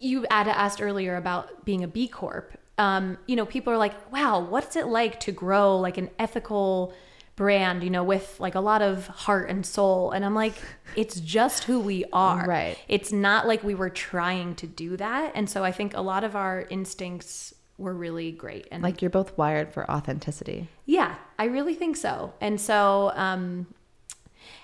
you 0.00 0.26
had 0.30 0.48
asked 0.48 0.80
earlier 0.80 1.16
about 1.16 1.64
being 1.64 1.82
a 1.84 1.88
B 1.88 2.08
Corp. 2.08 2.56
Um, 2.78 3.18
you 3.26 3.34
know, 3.36 3.44
people 3.46 3.72
are 3.72 3.76
like, 3.78 4.12
"Wow, 4.12 4.40
what's 4.40 4.76
it 4.76 4.86
like 4.86 5.18
to 5.20 5.32
grow 5.32 5.76
like 5.78 5.98
an 5.98 6.10
ethical 6.18 6.94
brand?" 7.34 7.82
You 7.82 7.90
know, 7.90 8.04
with 8.04 8.38
like 8.38 8.54
a 8.54 8.60
lot 8.60 8.82
of 8.82 9.06
heart 9.08 9.50
and 9.50 9.66
soul. 9.66 10.12
And 10.12 10.24
I'm 10.24 10.34
like, 10.34 10.54
it's 10.94 11.18
just 11.20 11.64
who 11.64 11.80
we 11.80 12.04
are. 12.12 12.46
Right. 12.46 12.78
It's 12.86 13.10
not 13.12 13.46
like 13.48 13.64
we 13.64 13.74
were 13.74 13.90
trying 13.90 14.54
to 14.56 14.66
do 14.66 14.96
that. 14.96 15.32
And 15.34 15.50
so 15.50 15.64
I 15.64 15.72
think 15.72 15.94
a 15.96 16.00
lot 16.00 16.22
of 16.22 16.36
our 16.36 16.66
instincts 16.70 17.54
were 17.76 17.94
really 17.94 18.32
great. 18.32 18.66
And 18.70 18.82
Like 18.82 19.02
you're 19.02 19.10
both 19.10 19.36
wired 19.38 19.72
for 19.72 19.88
authenticity. 19.90 20.68
yeah, 20.84 21.14
I 21.38 21.44
really 21.44 21.74
think 21.74 21.96
so. 21.96 22.32
And 22.40 22.60
so, 22.60 23.12
um, 23.14 23.68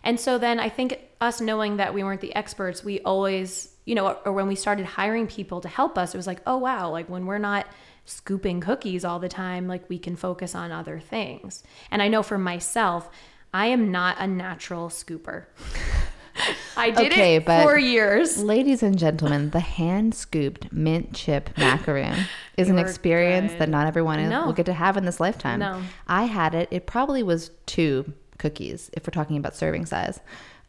and 0.03 0.18
so 0.18 0.37
then 0.39 0.59
I 0.59 0.68
think 0.68 0.99
us 1.20 1.41
knowing 1.41 1.76
that 1.76 1.95
we 1.95 2.03
weren't 2.03 2.20
the 2.20 2.35
experts, 2.35 2.82
we 2.85 3.01
always, 3.01 3.74
you 3.85 3.95
know, 3.95 4.12
or 4.24 4.32
when 4.32 4.47
we 4.49 4.55
started 4.55 4.87
hiring 4.87 5.26
people 5.26 5.61
to 5.61 5.68
help 5.68 5.99
us, 5.99 6.14
it 6.14 6.16
was 6.16 6.26
like, 6.26 6.41
oh 6.47 6.57
wow, 6.59 6.91
like 6.91 7.09
when 7.09 7.26
we're 7.26 7.39
not 7.39 7.66
scooping 8.07 8.61
cookies 8.61 9.05
all 9.05 9.18
the 9.18 9.28
time, 9.28 9.66
like 9.68 9.89
we 9.89 9.99
can 9.99 10.16
focus 10.16 10.55
on 10.55 10.70
other 10.72 11.01
things. 11.01 11.62
And 11.91 12.01
I 12.03 12.09
know 12.09 12.22
for 12.22 12.39
myself, 12.39 13.09
I 13.53 13.66
am 13.66 13.91
not 13.91 14.16
a 14.18 14.26
natural 14.26 14.89
scooper. 14.89 15.47
I 16.76 16.91
did 16.91 17.12
Okay, 17.12 17.37
it 17.37 17.45
but- 17.45 17.62
for 17.62 17.78
years. 17.78 18.43
Ladies 18.43 18.82
and 18.82 18.99
gentlemen, 18.99 19.51
the 19.51 19.61
hand 19.61 20.14
scooped 20.14 20.72
mint 20.72 21.14
chip 21.14 21.51
macaroon 21.57 22.16
is 22.57 22.68
an 22.68 22.78
experience 22.78 23.53
good. 23.53 23.61
that 23.61 23.68
not 23.68 23.87
everyone 23.87 24.28
No. 24.28 24.47
will 24.47 24.53
get 24.53 24.66
to 24.66 24.72
have 24.72 24.97
in 24.97 25.05
this 25.05 25.20
lifetime. 25.20 25.61
No. 25.61 25.80
I 26.09 26.24
had 26.24 26.55
it. 26.55 26.68
It 26.72 26.87
probably 26.87 27.22
was 27.22 27.51
two 27.66 28.12
cookies 28.39 28.91
if 28.95 29.07
we're 29.07 29.12
talking 29.12 29.37
about 29.37 29.55
serving 29.55 29.87
size. 29.87 30.18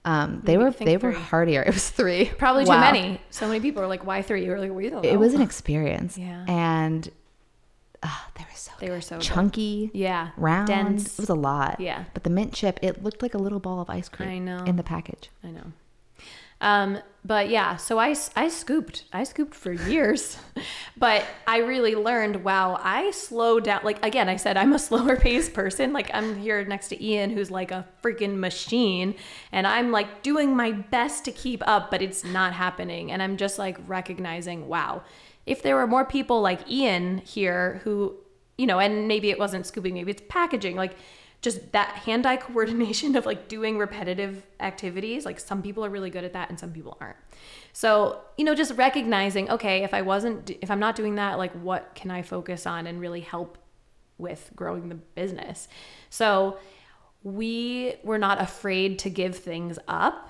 Um, 0.06 0.42
they 0.44 0.58
were 0.58 0.72
they 0.72 0.98
were 0.98 1.12
three. 1.14 1.22
heartier. 1.22 1.62
It 1.68 1.74
was 1.74 1.90
three. 1.90 2.26
Probably 2.38 2.64
too 2.66 2.72
many. 2.72 3.20
So 3.32 3.48
many 3.48 3.60
people 3.60 3.82
are 3.84 3.88
like, 3.88 4.06
why 4.06 4.22
three? 4.22 4.46
You 4.46 4.52
were 4.52 4.60
like, 4.60 4.72
we 4.72 4.90
don't 4.90 5.02
know. 5.04 5.10
It 5.10 5.18
was 5.18 5.34
an 5.34 5.42
experience. 5.50 6.18
Yeah. 6.18 6.46
And 6.48 7.10
ah, 8.04 8.30
they 8.36 8.44
were 8.44 8.56
so 8.56 8.72
They 8.80 8.90
were 8.92 9.02
so 9.02 9.16
good. 9.18 9.24
chunky. 9.24 9.90
Yeah. 9.94 10.30
Round. 10.38 10.68
Dense. 10.68 11.14
It 11.14 11.20
was 11.22 11.30
a 11.30 11.34
lot. 11.36 11.80
Yeah. 11.80 12.04
But 12.14 12.24
the 12.24 12.30
mint 12.30 12.54
chip, 12.54 12.80
it 12.84 13.04
looked 13.04 13.22
like 13.24 13.34
a 13.34 13.40
little 13.40 13.60
ball 13.60 13.82
of 13.82 13.90
ice 13.90 14.08
cream 14.10 14.30
I 14.30 14.38
know. 14.38 14.64
in 14.66 14.76
the 14.76 14.84
package. 14.84 15.32
I 15.44 15.48
know. 15.50 15.72
Um, 16.62 17.00
but 17.26 17.50
yeah, 17.50 17.76
so 17.78 17.98
I, 17.98 18.16
I 18.36 18.50
scooped, 18.50 19.06
I 19.12 19.24
scooped 19.24 19.56
for 19.56 19.72
years, 19.72 20.38
but 20.98 21.26
I 21.48 21.58
really 21.58 21.96
learned, 21.96 22.44
wow, 22.44 22.80
I 22.80 23.10
slowed 23.12 23.64
down. 23.64 23.82
Like, 23.84 24.06
again, 24.06 24.30
I 24.30 24.36
said, 24.36 24.58
I'm 24.58 24.74
a 24.74 24.80
slower 24.88 25.16
paced 25.16 25.54
person. 25.54 25.92
Like 25.92 26.12
I'm 26.14 26.38
here 26.38 26.64
next 26.66 26.90
to 26.90 27.04
Ian, 27.04 27.32
who's 27.32 27.50
like 27.50 27.72
a 27.72 27.88
freaking 28.04 28.38
machine 28.38 29.16
and 29.52 29.66
I'm 29.66 29.92
like 29.92 30.22
doing 30.22 30.56
my 30.56 30.72
best 30.72 31.26
to 31.26 31.32
keep 31.32 31.64
up, 31.66 31.90
but 31.90 32.04
it's 32.04 32.24
not 32.24 32.54
happening. 32.54 33.12
And 33.12 33.24
I'm 33.24 33.38
just 33.38 33.58
like 33.58 33.78
recognizing, 33.88 34.68
wow, 34.68 35.02
if 35.48 35.64
there 35.64 35.76
were 35.76 35.88
more 35.88 36.06
people 36.06 36.42
like 36.42 36.70
Ian 36.70 37.20
here 37.20 37.82
who, 37.84 38.16
you 38.58 38.68
know, 38.68 38.80
and 38.80 39.08
maybe 39.08 39.32
it 39.32 39.40
wasn't 39.40 39.66
scooping, 39.66 39.96
maybe 39.96 40.12
it's 40.12 40.24
packaging, 40.30 40.76
like 40.76 40.96
just 41.46 41.72
that 41.72 41.90
hand-eye 41.96 42.38
coordination 42.48 43.16
of 43.16 43.26
like 43.26 43.48
doing 43.48 43.78
repetitive 43.78 44.46
activities 44.60 45.26
like 45.26 45.40
some 45.40 45.62
people 45.62 45.86
are 45.86 45.90
really 45.90 46.10
good 46.10 46.26
at 46.26 46.34
that 46.34 46.50
and 46.50 46.60
some 46.60 46.72
people 46.72 46.98
aren't. 47.00 47.18
So 47.72 48.20
you 48.38 48.44
know 48.44 48.56
just 48.56 48.74
recognizing 48.74 49.50
okay 49.50 49.84
if 49.84 49.94
i 49.94 50.02
wasn't 50.02 50.52
if 50.62 50.70
i'm 50.70 50.80
not 50.80 50.96
doing 50.96 51.16
that 51.16 51.38
like 51.38 51.54
what 51.54 51.94
can 51.96 52.12
i 52.12 52.22
focus 52.22 52.66
on 52.66 52.88
and 52.88 53.00
really 53.00 53.22
help 53.22 53.58
with 54.18 54.52
growing 54.56 54.90
the 54.90 54.96
business? 54.96 55.68
So 56.10 56.58
we 57.24 57.96
were 58.04 58.20
not 58.20 58.42
afraid 58.42 59.00
to 59.00 59.10
give 59.10 59.36
things 59.36 59.80
up. 59.88 60.30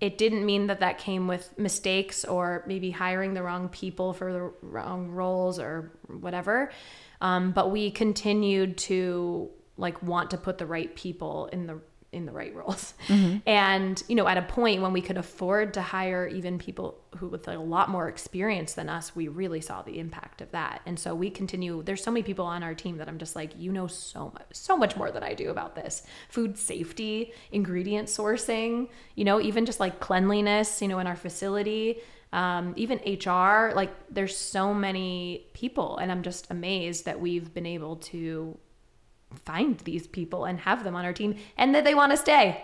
It 0.00 0.18
didn't 0.18 0.44
mean 0.44 0.66
that 0.66 0.80
that 0.80 0.98
came 0.98 1.26
with 1.26 1.58
mistakes 1.58 2.24
or 2.24 2.62
maybe 2.66 2.90
hiring 2.90 3.32
the 3.32 3.42
wrong 3.42 3.70
people 3.70 4.12
for 4.12 4.32
the 4.32 4.52
wrong 4.60 5.08
roles 5.08 5.58
or 5.58 5.92
whatever. 6.08 6.70
Um, 7.22 7.52
but 7.52 7.70
we 7.70 7.90
continued 7.90 8.76
to 8.78 9.48
like 9.76 10.02
want 10.02 10.30
to 10.30 10.36
put 10.36 10.58
the 10.58 10.66
right 10.66 10.94
people 10.94 11.46
in 11.52 11.66
the 11.66 11.80
in 12.12 12.24
the 12.24 12.32
right 12.32 12.54
roles. 12.54 12.94
And 13.46 14.02
you 14.08 14.14
know 14.14 14.26
at 14.26 14.38
a 14.38 14.42
point 14.42 14.82
when 14.82 14.92
we 14.92 15.02
could 15.02 15.18
afford 15.18 15.74
to 15.74 15.82
hire 15.82 16.26
even 16.26 16.58
people 16.58 16.98
who 17.16 17.28
with 17.28 17.46
a 17.48 17.58
lot 17.58 17.88
more 17.88 18.08
experience 18.08 18.74
than 18.74 18.88
us 18.88 19.14
we 19.14 19.28
really 19.28 19.60
saw 19.60 19.82
the 19.82 19.98
impact 19.98 20.40
of 20.40 20.50
that. 20.52 20.80
And 20.86 20.98
so 20.98 21.14
we 21.14 21.30
continue 21.30 21.82
there's 21.82 22.02
so 22.02 22.10
many 22.10 22.22
people 22.22 22.46
on 22.46 22.62
our 22.62 22.74
team 22.74 22.96
that 22.98 23.08
i'm 23.08 23.18
just 23.18 23.36
like 23.36 23.52
you 23.56 23.70
know 23.72 23.86
so 23.86 24.30
much 24.32 24.46
so 24.52 24.76
much 24.76 24.96
more 24.96 25.10
than 25.10 25.22
i 25.22 25.34
do 25.34 25.50
about 25.50 25.74
this. 25.74 26.02
Food 26.28 26.56
safety 26.58 27.32
ingredient 27.52 28.08
sourcing 28.08 28.88
you 29.14 29.24
know 29.24 29.40
even 29.40 29.66
just 29.66 29.80
like 29.80 30.00
cleanliness 30.00 30.80
you 30.80 30.88
know 30.88 30.98
in 30.98 31.06
our 31.06 31.16
facility 31.16 31.98
um, 32.32 32.74
even 32.76 32.98
hr 32.98 33.72
like 33.74 33.92
there's 34.10 34.36
so 34.36 34.74
many 34.74 35.46
people. 35.52 35.98
And 35.98 36.10
i'm 36.10 36.22
just 36.22 36.50
amazed 36.50 37.04
that 37.04 37.20
we've 37.20 37.52
been 37.52 37.66
able 37.66 37.96
to 37.96 38.58
find 39.44 39.78
these 39.80 40.06
people 40.06 40.44
and 40.44 40.60
have 40.60 40.84
them 40.84 40.94
on 40.96 41.04
our 41.04 41.12
team 41.12 41.36
and 41.56 41.74
that 41.74 41.84
they 41.84 41.94
want 41.94 42.12
to 42.12 42.16
stay. 42.16 42.62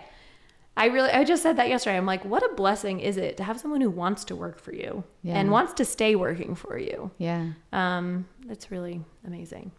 I 0.75 0.85
really, 0.87 1.11
I 1.11 1.23
just 1.23 1.43
said 1.43 1.57
that 1.57 1.69
yesterday. 1.69 1.97
I'm 1.97 2.05
like, 2.07 2.25
what 2.25 2.41
a 2.43 2.55
blessing 2.55 2.99
is 2.99 3.17
it 3.17 3.37
to 3.37 3.43
have 3.43 3.59
someone 3.59 3.79
who 3.81 3.91
wants 3.91 4.23
to 4.25 4.35
work 4.35 4.57
for 4.59 4.73
you 4.73 5.03
Yeah. 5.21 5.35
and 5.39 5.51
wants 5.51 5.73
to 5.73 5.85
stay 5.85 6.15
working 6.15 6.55
for 6.55 6.77
you? 6.79 7.11
Yeah. 7.19 7.49
Um, 7.71 8.27
it's 8.49 8.71
really 8.71 9.01
amazing. 9.25 9.71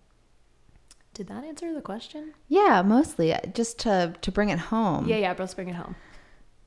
Did 1.15 1.27
that 1.29 1.45
answer 1.45 1.73
the 1.73 1.81
question? 1.81 2.35
Yeah, 2.49 2.83
mostly 2.83 3.35
just 3.55 3.79
to 3.81 4.15
to 4.21 4.33
bring 4.33 4.51
it 4.51 4.59
home. 4.59 5.07
Yeah, 5.09 5.17
yeah, 5.17 5.35
let's 5.39 5.55
bring 5.55 5.69
it 5.69 5.75
home. 5.77 5.95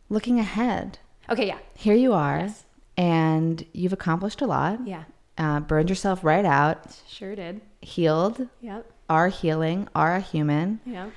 Looking 0.10 0.40
ahead. 0.40 1.00
Okay, 1.30 1.48
yeah, 1.48 1.60
Here 1.76 1.96
you 1.96 2.14
are 2.14 2.40
Yes. 2.40 2.66
and 2.98 3.66
you've 3.74 3.92
accomplished 3.94 4.42
a 4.42 4.48
lot. 4.48 4.86
yeah, 4.88 5.04
Uh, 5.38 5.60
burned 5.60 5.90
yourself 5.90 6.24
right 6.24 6.46
out, 6.46 7.02
sure 7.08 7.36
did. 7.36 7.60
healed, 7.82 8.48
Yep, 8.62 8.90
are 9.10 9.30
healing, 9.30 9.88
are 9.96 10.16
a 10.16 10.22
human. 10.22 10.80
yep. 10.86 11.12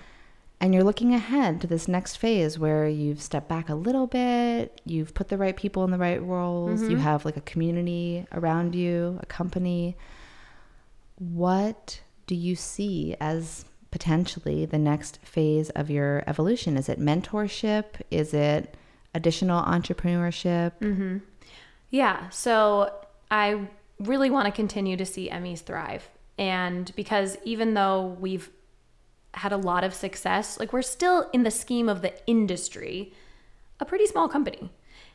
And 0.62 0.74
you're 0.74 0.84
looking 0.84 1.14
ahead 1.14 1.62
to 1.62 1.66
this 1.66 1.88
next 1.88 2.16
phase 2.16 2.58
where 2.58 2.86
you've 2.86 3.22
stepped 3.22 3.48
back 3.48 3.70
a 3.70 3.74
little 3.74 4.06
bit, 4.06 4.82
you've 4.84 5.14
put 5.14 5.28
the 5.28 5.38
right 5.38 5.56
people 5.56 5.84
in 5.84 5.90
the 5.90 5.96
right 5.96 6.22
roles, 6.22 6.82
you 6.82 6.88
mm-hmm. 6.88 6.98
have 6.98 7.24
like 7.24 7.38
a 7.38 7.40
community 7.42 8.26
around 8.32 8.74
you, 8.74 9.18
a 9.22 9.26
company. 9.26 9.96
What 11.16 12.02
do 12.26 12.34
you 12.34 12.56
see 12.56 13.16
as 13.20 13.64
potentially 13.90 14.66
the 14.66 14.78
next 14.78 15.18
phase 15.22 15.70
of 15.70 15.88
your 15.88 16.22
evolution? 16.26 16.76
Is 16.76 16.90
it 16.90 17.00
mentorship? 17.00 18.02
Is 18.10 18.34
it 18.34 18.76
additional 19.14 19.64
entrepreneurship? 19.64 20.72
Mm-hmm. 20.80 21.18
Yeah, 21.90 22.28
so 22.28 22.94
I 23.30 23.66
really 23.98 24.30
want 24.30 24.46
to 24.46 24.52
continue 24.52 24.96
to 24.96 25.06
see 25.06 25.30
Emmy's 25.30 25.62
thrive. 25.62 26.08
And 26.40 26.90
because 26.96 27.36
even 27.44 27.74
though 27.74 28.16
we've 28.18 28.50
had 29.34 29.52
a 29.52 29.58
lot 29.58 29.84
of 29.84 29.92
success, 29.94 30.58
like 30.58 30.72
we're 30.72 30.82
still 30.82 31.28
in 31.34 31.44
the 31.44 31.50
scheme 31.50 31.88
of 31.88 32.00
the 32.00 32.14
industry, 32.26 33.12
a 33.78 33.84
pretty 33.84 34.06
small 34.06 34.26
company. 34.26 34.70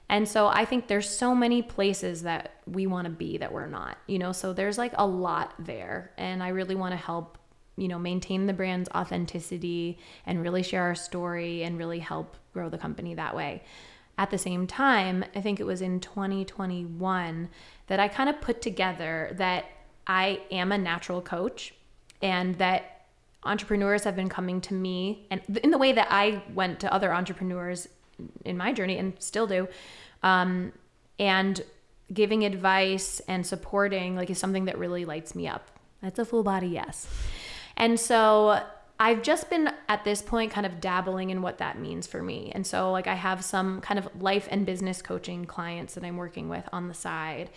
And 0.08 0.28
so 0.28 0.48
I 0.48 0.66
think 0.66 0.88
there's 0.88 1.10
so 1.10 1.34
many 1.34 1.64
places 1.64 2.22
that 2.22 2.62
we 2.68 2.86
want 2.86 3.06
to 3.06 3.12
be 3.12 3.40
that 3.40 3.52
we're 3.52 3.66
not, 3.66 3.98
you 4.06 4.20
know, 4.20 4.32
so 4.32 4.54
there's 4.54 4.78
like 4.78 4.94
a 4.96 5.08
lot 5.08 5.56
there. 5.58 6.12
And 6.16 6.44
I 6.44 6.50
really 6.50 6.76
want 6.76 6.92
to 6.92 6.98
help, 6.98 7.40
you 7.76 7.88
know, 7.88 7.98
maintain 7.98 8.46
the 8.46 8.54
brand's 8.54 8.88
authenticity 8.94 9.98
and 10.28 10.44
really 10.44 10.62
share 10.62 10.84
our 10.84 10.94
story 10.94 11.64
and 11.64 11.76
really 11.80 12.00
help 12.00 12.38
grow 12.54 12.70
the 12.70 12.78
company 12.78 13.16
that 13.16 13.36
way. 13.36 13.64
At 14.20 14.30
the 14.30 14.38
same 14.38 14.68
time, 14.68 15.26
I 15.36 15.42
think 15.42 15.60
it 15.60 15.66
was 15.66 15.82
in 15.82 16.00
2021 16.00 17.50
that 17.88 18.00
I 18.00 18.08
kind 18.08 18.30
of 18.30 18.40
put 18.42 18.62
together 18.62 19.34
that 19.38 19.66
I 20.08 20.41
am 20.51 20.72
a 20.72 20.78
natural 20.78 21.22
coach 21.22 21.74
and 22.22 22.56
that 22.56 23.06
entrepreneurs 23.43 24.03
have 24.03 24.16
been 24.16 24.30
coming 24.30 24.60
to 24.62 24.74
me 24.74 25.28
and 25.30 25.41
in 25.64 25.72
the 25.72 25.78
way 25.78 25.91
that 25.91 26.08
I 26.10 26.41
went 26.53 26.80
to 26.82 26.91
other 26.91 27.14
entrepreneurs 27.14 27.88
in 28.43 28.58
my 28.58 28.74
journey 28.74 28.97
and 28.97 29.14
still 29.20 29.45
do 29.45 29.68
um, 30.24 30.72
and 31.20 31.62
giving 32.12 32.43
advice 32.43 33.22
and 33.28 33.45
supporting 33.45 34.16
like 34.16 34.30
is 34.30 34.39
something 34.39 34.66
that 34.66 34.78
really 34.78 35.06
lights 35.06 35.36
me 35.36 35.47
up 35.47 35.70
that's 36.01 36.20
a 36.20 36.26
full 36.26 36.43
body 36.43 36.68
yes 36.68 37.08
and 37.78 37.99
so 37.99 38.62
I've 38.99 39.24
just 39.24 39.49
been 39.49 39.70
at 39.89 40.06
this 40.06 40.22
point 40.22 40.51
kind 40.51 40.66
of 40.66 40.80
dabbling 40.80 41.30
in 41.30 41.41
what 41.41 41.58
that 41.58 41.78
means 41.78 42.08
for 42.08 42.24
me. 42.24 42.51
And 42.56 42.66
so, 42.66 42.93
like, 42.93 43.08
I 43.08 43.16
have 43.16 43.43
some 43.43 43.82
kind 43.82 43.99
of 43.99 44.08
life 44.22 44.47
and 44.49 44.66
business 44.66 45.01
coaching 45.01 45.43
clients 45.43 45.95
that 45.95 46.03
I'm 46.06 46.16
working 46.16 46.47
with 46.47 46.64
on 46.72 46.88
the 46.88 46.93
side. 46.93 47.49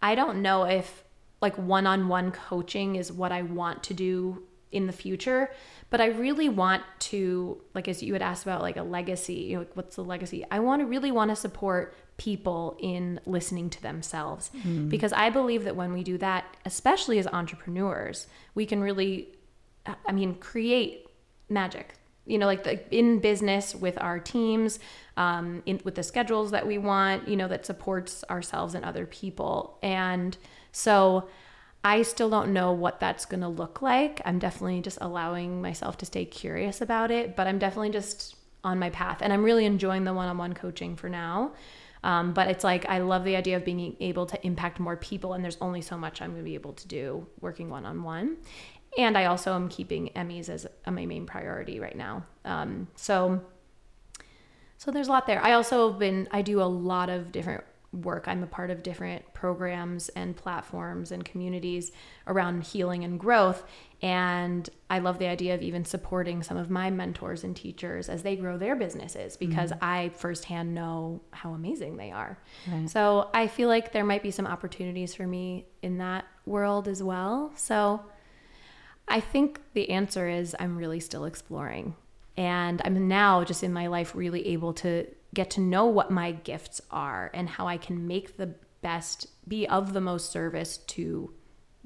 I 0.00 0.14
don't 0.14 0.40
know 0.40 0.64
if 0.64 1.04
like 1.40 1.56
one 1.56 1.86
on 1.86 2.08
one 2.08 2.30
coaching 2.32 2.96
is 2.96 3.12
what 3.12 3.32
I 3.32 3.42
want 3.42 3.82
to 3.84 3.94
do 3.94 4.42
in 4.70 4.86
the 4.86 4.92
future, 4.92 5.50
but 5.88 6.00
I 6.00 6.06
really 6.06 6.48
want 6.48 6.82
to, 6.98 7.62
like, 7.74 7.88
as 7.88 8.02
you 8.02 8.12
had 8.12 8.20
asked 8.20 8.42
about, 8.42 8.60
like, 8.60 8.76
a 8.76 8.82
legacy, 8.82 9.34
you 9.34 9.52
know, 9.54 9.58
like, 9.60 9.76
what's 9.76 9.96
the 9.96 10.04
legacy? 10.04 10.44
I 10.50 10.60
want 10.60 10.80
to 10.80 10.86
really 10.86 11.10
want 11.10 11.30
to 11.30 11.36
support 11.36 11.94
people 12.18 12.76
in 12.80 13.20
listening 13.24 13.70
to 13.70 13.80
themselves 13.80 14.50
because 14.88 15.12
I 15.12 15.30
believe 15.30 15.64
that 15.64 15.76
when 15.76 15.92
we 15.92 16.02
do 16.02 16.18
that, 16.18 16.44
especially 16.66 17.18
as 17.18 17.26
entrepreneurs, 17.28 18.26
we 18.54 18.66
can 18.66 18.82
really 18.82 19.28
I 20.06 20.12
mean, 20.12 20.34
create 20.34 21.06
magic. 21.48 21.94
You 22.26 22.36
know, 22.36 22.44
like 22.44 22.64
the, 22.64 22.94
in 22.94 23.20
business 23.20 23.74
with 23.74 23.98
our 24.02 24.18
teams, 24.18 24.80
um, 25.16 25.62
in, 25.64 25.80
with 25.84 25.94
the 25.94 26.02
schedules 26.02 26.50
that 26.50 26.66
we 26.66 26.76
want, 26.76 27.26
you 27.26 27.36
know, 27.36 27.48
that 27.48 27.64
supports 27.64 28.22
ourselves 28.28 28.74
and 28.74 28.84
other 28.84 29.06
people. 29.06 29.78
And 29.82 30.36
so 30.72 31.28
I 31.84 32.02
still 32.02 32.28
don't 32.28 32.52
know 32.52 32.72
what 32.72 33.00
that's 33.00 33.24
going 33.24 33.40
to 33.40 33.48
look 33.48 33.80
like. 33.82 34.20
I'm 34.24 34.38
definitely 34.38 34.80
just 34.80 34.98
allowing 35.00 35.62
myself 35.62 35.96
to 35.98 36.06
stay 36.06 36.24
curious 36.24 36.80
about 36.80 37.10
it, 37.10 37.36
but 37.36 37.46
I'm 37.46 37.58
definitely 37.58 37.90
just 37.90 38.36
on 38.64 38.78
my 38.78 38.90
path. 38.90 39.18
And 39.20 39.32
I'm 39.32 39.44
really 39.44 39.64
enjoying 39.64 40.04
the 40.04 40.12
one 40.12 40.28
on 40.28 40.38
one 40.38 40.52
coaching 40.54 40.96
for 40.96 41.08
now. 41.08 41.52
Um, 42.04 42.32
but 42.32 42.48
it's 42.48 42.64
like 42.64 42.86
I 42.88 42.98
love 42.98 43.24
the 43.24 43.36
idea 43.36 43.56
of 43.56 43.64
being 43.64 43.96
able 44.00 44.26
to 44.26 44.46
impact 44.46 44.78
more 44.78 44.96
people, 44.96 45.34
and 45.34 45.42
there's 45.42 45.58
only 45.60 45.80
so 45.80 45.96
much 45.96 46.22
I'm 46.22 46.30
going 46.30 46.42
to 46.42 46.44
be 46.44 46.54
able 46.54 46.74
to 46.74 46.86
do 46.86 47.26
working 47.40 47.70
one 47.70 47.84
on 47.84 48.02
one. 48.02 48.36
And 48.96 49.18
I 49.18 49.26
also 49.26 49.54
am 49.54 49.68
keeping 49.68 50.10
Emmy's 50.10 50.48
as 50.48 50.66
my 50.86 51.06
main 51.06 51.26
priority 51.26 51.80
right 51.80 51.96
now. 51.96 52.24
Um, 52.44 52.88
so, 52.96 53.40
so 54.76 54.90
there's 54.90 55.08
a 55.08 55.10
lot 55.10 55.26
there. 55.26 55.42
I 55.42 55.52
also 55.52 55.90
have 55.90 55.98
been 55.98 56.28
I 56.30 56.42
do 56.42 56.60
a 56.60 56.64
lot 56.64 57.10
of 57.10 57.32
different 57.32 57.64
work. 57.92 58.28
I'm 58.28 58.42
a 58.42 58.46
part 58.46 58.70
of 58.70 58.82
different 58.82 59.32
programs 59.32 60.10
and 60.10 60.36
platforms 60.36 61.10
and 61.10 61.24
communities 61.24 61.90
around 62.26 62.64
healing 62.64 63.02
and 63.02 63.18
growth. 63.18 63.64
And 64.02 64.68
I 64.90 64.98
love 64.98 65.18
the 65.18 65.26
idea 65.26 65.54
of 65.54 65.62
even 65.62 65.84
supporting 65.84 66.42
some 66.42 66.58
of 66.58 66.68
my 66.68 66.90
mentors 66.90 67.44
and 67.44 67.56
teachers 67.56 68.08
as 68.08 68.22
they 68.22 68.36
grow 68.36 68.58
their 68.58 68.76
businesses 68.76 69.36
mm-hmm. 69.36 69.48
because 69.48 69.72
I 69.80 70.10
firsthand 70.10 70.74
know 70.74 71.22
how 71.30 71.52
amazing 71.52 71.96
they 71.96 72.10
are. 72.10 72.38
Right. 72.70 72.88
So 72.90 73.30
I 73.32 73.46
feel 73.46 73.68
like 73.68 73.92
there 73.92 74.04
might 74.04 74.22
be 74.22 74.30
some 74.30 74.46
opportunities 74.46 75.14
for 75.14 75.26
me 75.26 75.66
in 75.82 75.98
that 75.98 76.26
world 76.44 76.88
as 76.88 77.02
well. 77.02 77.52
So 77.56 78.02
I 79.08 79.20
think 79.20 79.60
the 79.72 79.88
answer 79.90 80.28
is 80.28 80.54
I'm 80.60 80.76
really 80.76 81.00
still 81.00 81.24
exploring. 81.24 81.96
And 82.36 82.80
I'm 82.84 83.08
now 83.08 83.42
just 83.44 83.64
in 83.64 83.72
my 83.72 83.88
life 83.88 84.14
really 84.14 84.48
able 84.48 84.74
to 84.74 85.06
get 85.34 85.50
to 85.50 85.60
know 85.60 85.86
what 85.86 86.10
my 86.10 86.32
gifts 86.32 86.80
are 86.90 87.30
and 87.34 87.48
how 87.48 87.66
I 87.66 87.76
can 87.76 88.06
make 88.06 88.36
the 88.36 88.54
best, 88.82 89.26
be 89.46 89.66
of 89.66 89.92
the 89.92 90.00
most 90.00 90.30
service 90.30 90.78
to 90.78 91.32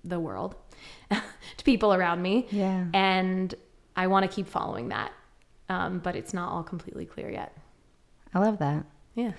the 0.05 0.21
world, 0.21 0.55
to 1.11 1.65
people 1.65 1.95
around 1.95 2.23
me. 2.23 2.47
Yeah. 2.51 2.87
And 2.93 3.55
I 3.97 4.07
want 4.07 4.29
to 4.29 4.35
keep 4.35 4.47
following 4.47 4.89
that. 4.89 5.13
Um, 5.69 6.01
but 6.01 6.17
it's 6.17 6.35
not 6.35 6.53
all 6.53 6.63
completely 6.63 7.07
clear 7.07 7.31
yet. 7.31 7.57
I 8.35 8.41
love 8.41 8.59
that. 8.59 8.85
Yeah. 9.15 9.33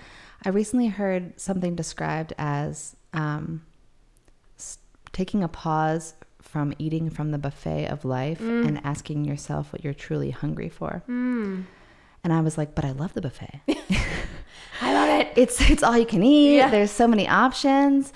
I 0.45 0.49
recently 0.49 0.88
heard 0.88 1.39
something 1.39 1.76
described 1.76 2.34
as 2.38 2.95
um, 3.14 3.64
taking 5.12 5.43
a 5.43 5.47
pause 5.47 6.14
from 6.41 6.74
eating 6.78 7.10
from 7.10 7.32
the 7.32 7.38
buffet 7.38 7.88
of 7.88 8.04
life 8.04 8.41
and 8.68 8.82
asking 8.84 9.26
yourself 9.26 9.72
what 9.72 9.84
you're 9.84 9.93
truly 9.93 10.32
hungry 10.32 10.70
for. 10.70 11.04
And 12.24 12.32
I 12.34 12.41
was 12.41 12.57
like, 12.57 12.74
but 12.76 12.86
I 12.86 12.91
love 12.91 13.13
the 13.13 13.21
buffet. 13.21 13.61
I 14.82 14.93
love 14.93 15.09
it. 15.21 15.34
it's 15.36 15.69
it's 15.69 15.84
all 15.84 15.97
you 15.97 16.05
can 16.05 16.24
eat. 16.24 16.57
Yeah. 16.57 16.69
There's 16.69 16.91
so 16.91 17.07
many 17.07 17.28
options. 17.28 18.11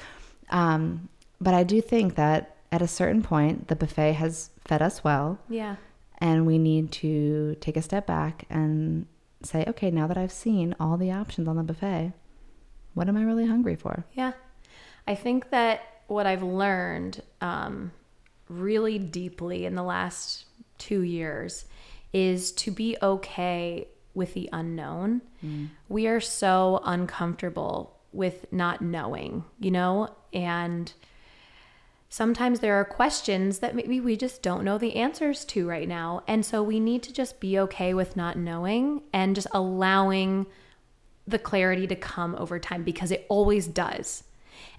Um, 0.50 1.10
but 1.40 1.54
I 1.54 1.64
do 1.64 1.82
think 1.82 2.16
that 2.16 2.56
at 2.72 2.82
a 2.82 2.88
certain 2.88 3.22
point, 3.24 3.68
the 3.68 3.76
buffet 3.76 4.14
has 4.14 4.50
fed 4.66 4.82
us 4.82 5.04
well, 5.04 5.40
Yeah. 5.50 5.76
and 6.20 6.46
we 6.46 6.58
need 6.58 6.92
to 6.94 7.56
take 7.62 7.78
a 7.78 7.82
step 7.82 8.06
back 8.08 8.46
and 8.50 9.06
say, 9.44 9.64
okay, 9.68 9.92
now 9.92 10.08
that 10.08 10.18
I've 10.18 10.32
seen 10.32 10.76
all 10.80 10.98
the 10.98 11.12
options 11.12 11.48
on 11.48 11.56
the 11.58 11.64
buffet, 11.64 12.12
what 12.94 13.08
am 13.08 13.16
I 13.18 13.24
really 13.24 13.46
hungry 13.46 13.76
for? 13.76 14.04
Yeah. 14.14 14.34
I 15.08 15.16
think 15.16 15.52
that 15.52 15.82
what 16.08 16.26
I've 16.26 16.44
learned 16.44 17.22
um, 17.40 17.92
really 18.50 18.98
deeply 19.00 19.66
in 19.66 19.76
the 19.76 19.84
last 19.84 20.46
two 20.78 21.02
years 21.02 21.66
is 22.14 22.52
to 22.54 22.72
be 22.72 22.98
okay 23.02 23.88
with 24.18 24.34
the 24.34 24.50
unknown. 24.52 25.22
Mm. 25.46 25.70
We 25.88 26.08
are 26.08 26.20
so 26.20 26.82
uncomfortable 26.84 27.96
with 28.12 28.52
not 28.52 28.82
knowing, 28.82 29.46
you 29.60 29.72
know? 29.72 30.10
And 30.34 30.92
sometimes 32.10 32.60
there 32.60 32.76
are 32.76 32.84
questions 32.84 33.60
that 33.60 33.76
maybe 33.76 34.02
we 34.02 34.18
just 34.18 34.42
don't 34.42 34.66
know 34.66 34.78
the 34.78 34.96
answers 34.96 35.46
to 35.46 35.70
right 35.70 35.88
now. 35.88 36.24
And 36.28 36.46
so 36.46 36.64
we 36.64 36.80
need 36.80 37.04
to 37.04 37.14
just 37.14 37.40
be 37.40 37.60
okay 37.60 37.94
with 37.94 38.18
not 38.18 38.38
knowing 38.38 39.04
and 39.14 39.36
just 39.36 39.48
allowing 39.52 40.48
the 41.28 41.40
clarity 41.40 41.86
to 41.88 41.96
come 41.96 42.36
over 42.36 42.58
time 42.58 42.84
because 42.84 43.12
it 43.12 43.26
always 43.30 43.68
does. 43.68 44.24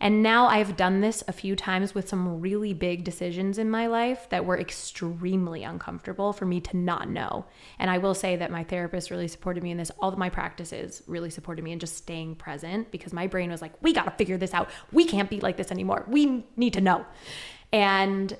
And 0.01 0.23
now 0.23 0.47
I've 0.47 0.77
done 0.77 1.01
this 1.01 1.25
a 1.27 1.33
few 1.33 1.57
times 1.57 1.95
with 1.95 2.09
some 2.09 2.41
really 2.41 2.73
big 2.73 3.03
decisions 3.03 3.59
in 3.59 3.69
my 3.69 3.89
life 3.89 4.29
that 4.31 4.45
were 4.45 4.59
extremely 4.59 5.65
uncomfortable 5.65 6.33
for 6.33 6.47
me 6.47 6.61
to 6.61 6.77
not 6.77 7.09
know. 7.09 7.47
And 7.79 7.91
I 7.91 7.99
will 7.99 8.15
say 8.15 8.37
that 8.37 8.53
my 8.53 8.63
therapist 8.63 9.11
really 9.11 9.27
supported 9.27 9.63
me 9.63 9.73
in 9.73 9.77
this. 9.77 9.91
All 9.99 10.09
of 10.09 10.19
my 10.19 10.31
practices 10.31 11.03
really 11.07 11.31
supported 11.31 11.65
me 11.65 11.73
in 11.73 11.81
just 11.81 11.97
staying 11.97 12.37
present 12.37 12.93
because 12.93 13.13
my 13.13 13.27
brain 13.27 13.51
was 13.51 13.61
like, 13.61 13.73
we 13.83 13.93
got 13.93 14.05
to 14.05 14.13
figure 14.13 14.37
this 14.37 14.55
out. 14.55 14.71
We 14.93 15.05
can't 15.05 15.31
be 15.31 15.41
like 15.41 15.57
this 15.57 15.73
anymore. 15.73 16.05
We 16.09 16.45
need 16.57 16.75
to 16.75 16.81
know. 16.81 17.05
And 17.73 18.37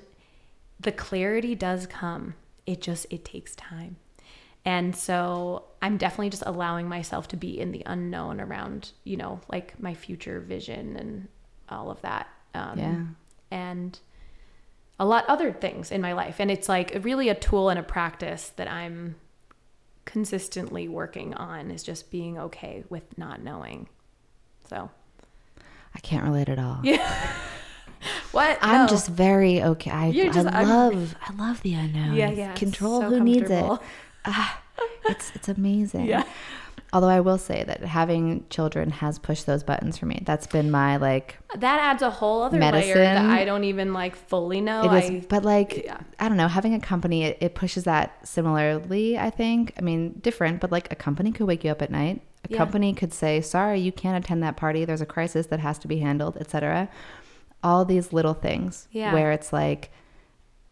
the 0.79 0.93
clarity 0.93 1.55
does 1.55 1.87
come. 1.87 2.35
It 2.65 2.81
just 2.81 3.05
it 3.09 3.25
takes 3.25 3.55
time. 3.55 3.97
And 4.63 4.95
so 4.95 5.63
I'm 5.81 5.97
definitely 5.97 6.29
just 6.29 6.43
allowing 6.45 6.87
myself 6.87 7.27
to 7.29 7.37
be 7.37 7.59
in 7.59 7.71
the 7.71 7.83
unknown 7.85 8.39
around, 8.39 8.91
you 9.03 9.17
know, 9.17 9.41
like 9.51 9.79
my 9.79 9.93
future 9.93 10.39
vision 10.39 10.95
and 10.95 11.27
all 11.71 11.89
of 11.91 12.01
that. 12.01 12.27
Um, 12.53 12.77
Yeah. 12.79 13.01
And 13.51 13.99
a 14.99 15.05
lot 15.05 15.25
other 15.27 15.51
things 15.51 15.91
in 15.91 16.01
my 16.01 16.13
life. 16.13 16.35
And 16.39 16.51
it's 16.51 16.67
like 16.69 16.95
really 17.01 17.29
a 17.29 17.35
tool 17.35 17.69
and 17.69 17.79
a 17.79 17.83
practice 17.83 18.49
that 18.57 18.69
I'm 18.69 19.15
consistently 20.05 20.87
working 20.87 21.33
on 21.35 21.71
is 21.71 21.83
just 21.83 22.11
being 22.11 22.37
okay 22.37 22.83
with 22.89 23.17
not 23.17 23.41
knowing. 23.41 23.87
So, 24.67 24.89
I 25.95 25.99
can't 25.99 26.23
relate 26.23 26.49
at 26.49 26.59
all. 26.59 26.79
yeah. 26.83 27.31
what? 28.31 28.57
I'm 28.61 28.81
No. 28.81 28.87
just 28.87 29.07
very 29.09 29.61
okay. 29.63 29.91
I, 29.91 30.11
just- 30.11 30.37
I 30.47 30.59
I'm- 30.59 30.69
love 30.69 31.15
I 31.27 31.33
love 31.33 31.61
the 31.61 31.73
unknown. 31.73 32.15
Yeah, 32.15 32.29
yeah, 32.31 32.53
Control 32.53 33.01
so 33.01 33.09
who 33.09 33.19
needs 33.21 33.49
it. 33.49 33.65
Ah, 34.25 34.61
it's 35.05 35.31
it's 35.35 35.49
amazing. 35.49 36.05
Yeah. 36.13 36.23
Although 36.91 37.09
I 37.09 37.19
will 37.19 37.37
say 37.37 37.63
that 37.65 37.81
having 37.81 38.45
children 38.49 38.89
has 38.89 39.19
pushed 39.19 39.45
those 39.45 39.61
buttons 39.63 39.97
for 39.99 40.07
me. 40.07 40.23
That's 40.25 40.47
been 40.47 40.71
my 40.71 40.97
like 40.97 41.37
That 41.55 41.79
adds 41.79 42.01
a 42.01 42.09
whole 42.09 42.41
other 42.41 42.57
layer 42.59 42.95
that 42.95 43.25
I 43.25 43.45
don't 43.45 43.63
even 43.63 43.93
like 43.93 44.15
fully 44.15 44.59
know. 44.59 44.91
it 44.91 45.03
is 45.03 45.09
I, 45.11 45.25
but 45.29 45.43
like 45.43 45.83
yeah. 45.85 45.99
I 46.19 46.27
don't 46.27 46.37
know, 46.37 46.47
having 46.47 46.73
a 46.73 46.79
company 46.79 47.25
it, 47.25 47.37
it 47.41 47.53
pushes 47.53 47.83
that 47.83 48.27
similarly, 48.27 49.19
I 49.19 49.29
think. 49.29 49.73
I 49.77 49.81
mean, 49.81 50.13
different, 50.21 50.61
but 50.61 50.71
like 50.71 50.91
a 50.91 50.95
company 50.95 51.31
could 51.31 51.45
wake 51.45 51.63
you 51.63 51.69
up 51.71 51.81
at 51.83 51.91
night. 51.91 52.21
A 52.45 52.51
Yeah. 52.53 52.57
company 52.57 52.93
could 52.93 53.13
say, 53.13 53.41
"Sorry, 53.41 53.79
you 53.79 53.91
can't 53.91 54.23
attend 54.23 54.41
that 54.43 54.55
party. 54.57 54.83
There's 54.85 55.01
a 55.01 55.05
crisis 55.05 55.45
that 55.47 55.59
has 55.59 55.77
to 55.79 55.87
be 55.87 55.99
handled," 55.99 56.37
etc. 56.37 56.89
All 57.63 57.85
these 57.85 58.13
little 58.13 58.33
things 58.33 58.87
Yeah. 58.91 59.13
where 59.13 59.31
it's 59.31 59.51
like 59.53 59.91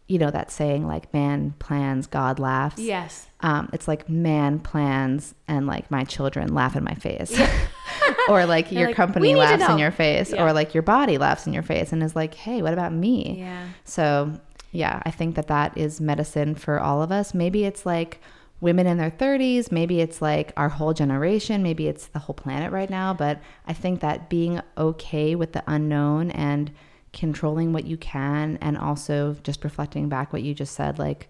you 0.07 0.17
know 0.17 0.31
that 0.31 0.49
saying 0.51 0.87
like 0.87 1.13
man 1.13 1.53
plans, 1.59 2.07
God 2.07 2.39
laughs. 2.39 2.79
yes. 2.79 3.27
um, 3.41 3.69
it's 3.73 3.87
like 3.87 4.07
man 4.09 4.59
plans 4.59 5.35
and 5.47 5.67
like 5.67 5.91
my 5.91 6.03
children 6.05 6.53
laugh 6.53 6.75
in 6.75 6.83
my 6.83 6.93
face 6.93 7.37
or 8.29 8.45
like 8.45 8.69
They're 8.69 8.79
your 8.79 8.87
like, 8.89 8.95
company 8.95 9.29
"We 9.29 9.33
need 9.33 9.45
to 9.45 9.57
laughs 9.57 9.69
in 9.69 9.77
your 9.79 9.91
face 9.91 10.31
Yeah. 10.31 10.43
or 10.45 10.53
like 10.53 10.73
your 10.73 10.83
body 10.83 11.17
laughs 11.17 11.45
in 11.47 11.53
your 11.53 11.63
face 11.63 11.91
and 11.91 12.01
is 12.03 12.15
like 12.15 12.33
hey 12.35 12.61
what 12.61 12.73
about 12.73 12.93
me 12.93 13.35
Yeah. 13.39 13.67
so 13.83 14.31
yeah 14.71 15.01
i 15.05 15.11
think 15.11 15.35
that 15.35 15.47
that 15.47 15.77
is 15.77 15.99
medicine 16.01 16.55
for 16.55 16.79
all 16.79 17.01
of 17.01 17.11
us 17.11 17.33
maybe 17.33 17.65
it's 17.65 17.85
like 17.85 18.21
women 18.59 18.87
in 18.87 18.97
their 18.97 19.11
30s 19.11 19.71
maybe 19.71 19.99
it's 20.01 20.21
like 20.21 20.51
our 20.57 20.69
whole 20.69 20.93
generation 20.93 21.61
maybe 21.63 21.87
it's 21.87 22.07
the 22.07 22.19
whole 22.19 22.33
planet 22.33 22.71
right 22.71 22.89
now 22.89 23.13
but 23.13 23.39
i 23.65 23.73
think 23.73 23.99
that 24.01 24.29
being 24.29 24.59
okay 24.77 25.35
with 25.35 25.51
the 25.53 25.63
unknown 25.67 26.31
and 26.31 26.71
controlling 27.17 27.73
what 27.73 27.85
you 27.85 27.97
can 27.97 28.57
and 28.61 28.77
also 28.77 29.35
just 29.43 29.63
reflecting 29.63 30.07
back 30.09 30.31
what 30.31 30.43
you 30.43 30.53
just 30.53 30.73
said 30.75 30.99
like 30.99 31.29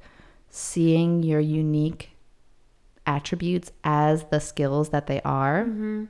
seeing 0.50 1.24
your 1.24 1.40
unique 1.40 2.10
attributes 3.06 3.72
as 3.84 4.24
the 4.26 4.40
skills 4.40 4.90
that 4.90 5.08
they 5.08 5.22
are 5.24 5.64
Mm-hmm. 5.64 6.06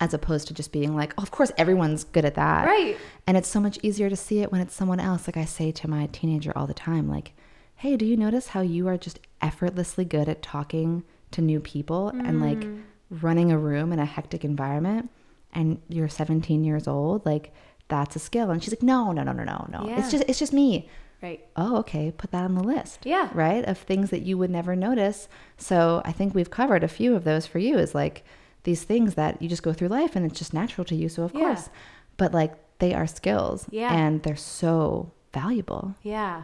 as 0.00 0.12
opposed 0.12 0.48
to 0.48 0.54
just 0.54 0.70
being 0.72 0.94
like 0.94 1.14
oh, 1.16 1.22
of 1.22 1.30
course 1.30 1.50
everyone's 1.56 2.04
good 2.04 2.24
at 2.24 2.34
that 2.34 2.66
Right. 2.66 2.96
and 3.26 3.36
it's 3.36 3.48
so 3.48 3.60
much 3.60 3.78
easier 3.82 4.10
to 4.10 4.16
see 4.16 4.40
it 4.40 4.52
when 4.52 4.60
it's 4.60 4.74
someone 4.74 5.00
else 5.00 5.26
like 5.26 5.36
i 5.36 5.44
say 5.46 5.72
to 5.72 5.88
my 5.88 6.08
teenager 6.12 6.52
all 6.54 6.66
the 6.66 6.74
time 6.74 7.08
like 7.08 7.32
hey 7.76 7.96
do 7.96 8.04
you 8.04 8.16
notice 8.16 8.48
how 8.48 8.60
you 8.60 8.86
are 8.88 8.98
just 8.98 9.18
effortlessly 9.40 10.04
good 10.04 10.28
at 10.28 10.42
talking 10.42 11.04
to 11.30 11.40
new 11.40 11.60
people 11.60 12.08
and 12.08 12.40
like 12.40 12.58
Mm. 12.60 12.82
running 13.10 13.50
a 13.52 13.58
room 13.58 13.92
in 13.92 13.98
a 13.98 14.04
hectic 14.06 14.44
environment 14.44 15.10
and 15.54 15.80
you're 15.88 16.08
17 16.08 16.64
years 16.64 16.86
old 16.88 17.24
like 17.26 17.52
that's 17.94 18.16
a 18.16 18.18
skill 18.28 18.48
and 18.50 18.62
she's 18.62 18.72
like 18.76 18.82
no 18.94 19.00
no 19.16 19.22
no 19.22 19.32
no 19.32 19.44
no 19.44 19.58
no 19.74 19.80
Yeah. 19.88 19.98
it's 19.98 20.10
just 20.10 20.24
it's 20.28 20.38
just 20.44 20.52
me 20.64 20.88
Right. 21.26 21.40
oh, 21.54 21.76
okay, 21.82 22.10
put 22.22 22.32
that 22.32 22.42
on 22.42 22.56
the 22.56 22.64
list. 22.64 23.06
Yeah. 23.06 23.28
Right? 23.32 23.64
Of 23.64 23.78
things 23.78 24.10
that 24.10 24.22
you 24.28 24.36
would 24.38 24.50
never 24.50 24.74
notice. 24.74 25.28
So 25.56 26.02
I 26.04 26.10
think 26.10 26.34
we've 26.34 26.50
covered 26.50 26.82
a 26.82 26.88
few 26.98 27.14
of 27.14 27.22
those 27.22 27.46
for 27.46 27.60
you 27.60 27.78
is 27.78 27.94
like 27.94 28.24
these 28.64 28.82
things 28.82 29.14
that 29.14 29.40
you 29.40 29.48
just 29.48 29.62
go 29.62 29.72
through 29.72 29.86
life 30.00 30.16
and 30.16 30.26
it's 30.26 30.36
just 30.42 30.52
natural 30.52 30.84
to 30.86 30.96
you. 30.96 31.08
So 31.08 31.22
of 31.22 31.32
Yeah. 31.32 31.40
course, 31.40 31.70
but 32.16 32.34
like 32.34 32.54
they 32.80 32.92
are 32.92 33.06
skills 33.06 33.66
Yeah. 33.70 33.94
and 33.94 34.20
they're 34.24 34.34
so 34.34 35.12
valuable. 35.32 35.94
Yeah. 36.02 36.42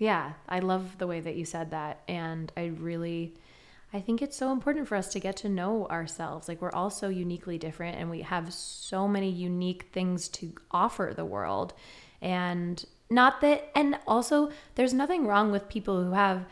Yeah. 0.00 0.32
I 0.48 0.58
love 0.58 0.98
the 0.98 1.06
way 1.06 1.20
that 1.20 1.36
you 1.36 1.44
said 1.44 1.70
that. 1.70 2.00
And 2.08 2.50
I 2.56 2.64
really, 2.80 3.34
I 3.92 4.00
think 4.00 4.22
it's 4.22 4.36
so 4.36 4.52
important 4.52 4.86
for 4.86 4.96
us 4.96 5.08
to 5.12 5.20
get 5.20 5.36
to 5.38 5.48
know 5.48 5.86
ourselves. 5.88 6.48
Like, 6.48 6.62
we're 6.62 6.70
all 6.70 6.90
so 6.90 7.08
uniquely 7.08 7.58
different 7.58 7.96
and 7.98 8.08
we 8.08 8.22
have 8.22 8.52
so 8.54 9.08
many 9.08 9.28
unique 9.28 9.88
things 9.92 10.28
to 10.28 10.52
offer 10.70 11.12
the 11.14 11.24
world. 11.24 11.72
And 12.22 12.84
not 13.10 13.40
that, 13.40 13.70
and 13.74 13.98
also, 14.06 14.50
there's 14.76 14.94
nothing 14.94 15.26
wrong 15.26 15.50
with 15.50 15.68
people 15.68 16.04
who 16.04 16.12
have, 16.12 16.44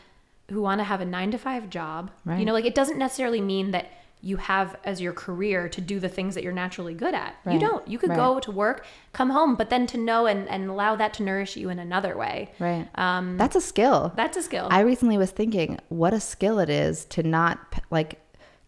who 0.49 0.61
want 0.61 0.79
to 0.79 0.83
have 0.83 0.99
a 0.99 1.05
nine 1.05 1.31
to 1.31 1.37
five 1.37 1.69
job. 1.69 2.11
You 2.39 2.45
know, 2.45 2.53
like, 2.53 2.65
it 2.65 2.75
doesn't 2.75 2.97
necessarily 2.97 3.39
mean 3.39 3.71
that 3.71 3.89
you 4.21 4.35
have 4.37 4.75
as 4.83 4.99
your 4.99 5.13
career 5.13 5.69
to 5.69 5.79
do 5.79 5.99
the 5.99 6.09
things 6.09 6.35
that 6.35 6.43
you're 6.43 6.51
naturally 6.51 6.93
good 6.93 7.13
at. 7.13 7.35
You 7.49 7.57
don't. 7.57 7.87
You 7.87 7.97
could 7.97 8.09
Right. 8.09 8.17
go 8.17 8.39
to 8.41 8.51
work, 8.51 8.85
come 9.13 9.29
home, 9.29 9.55
but 9.55 9.69
then 9.69 9.87
to 9.87 9.97
know 9.97 10.25
and, 10.25 10.47
and 10.49 10.69
allow 10.69 10.95
that 10.97 11.13
to 11.15 11.23
nourish 11.23 11.55
you 11.55 11.69
in 11.69 11.79
another 11.79 12.17
way. 12.17 12.51
Right. 12.59 12.87
Um, 12.95 13.37
That's 13.37 13.55
a 13.55 13.61
skill. 13.61 14.11
that's 14.15 14.35
a 14.35 14.43
skill. 14.43 14.67
I 14.69 14.81
recently 14.81 15.17
was 15.17 15.31
thinking 15.31 15.79
what 15.87 16.13
a 16.13 16.19
skill 16.19 16.59
it 16.59 16.69
is 16.69 17.05
to 17.05 17.23
not 17.23 17.59
like 17.91 18.19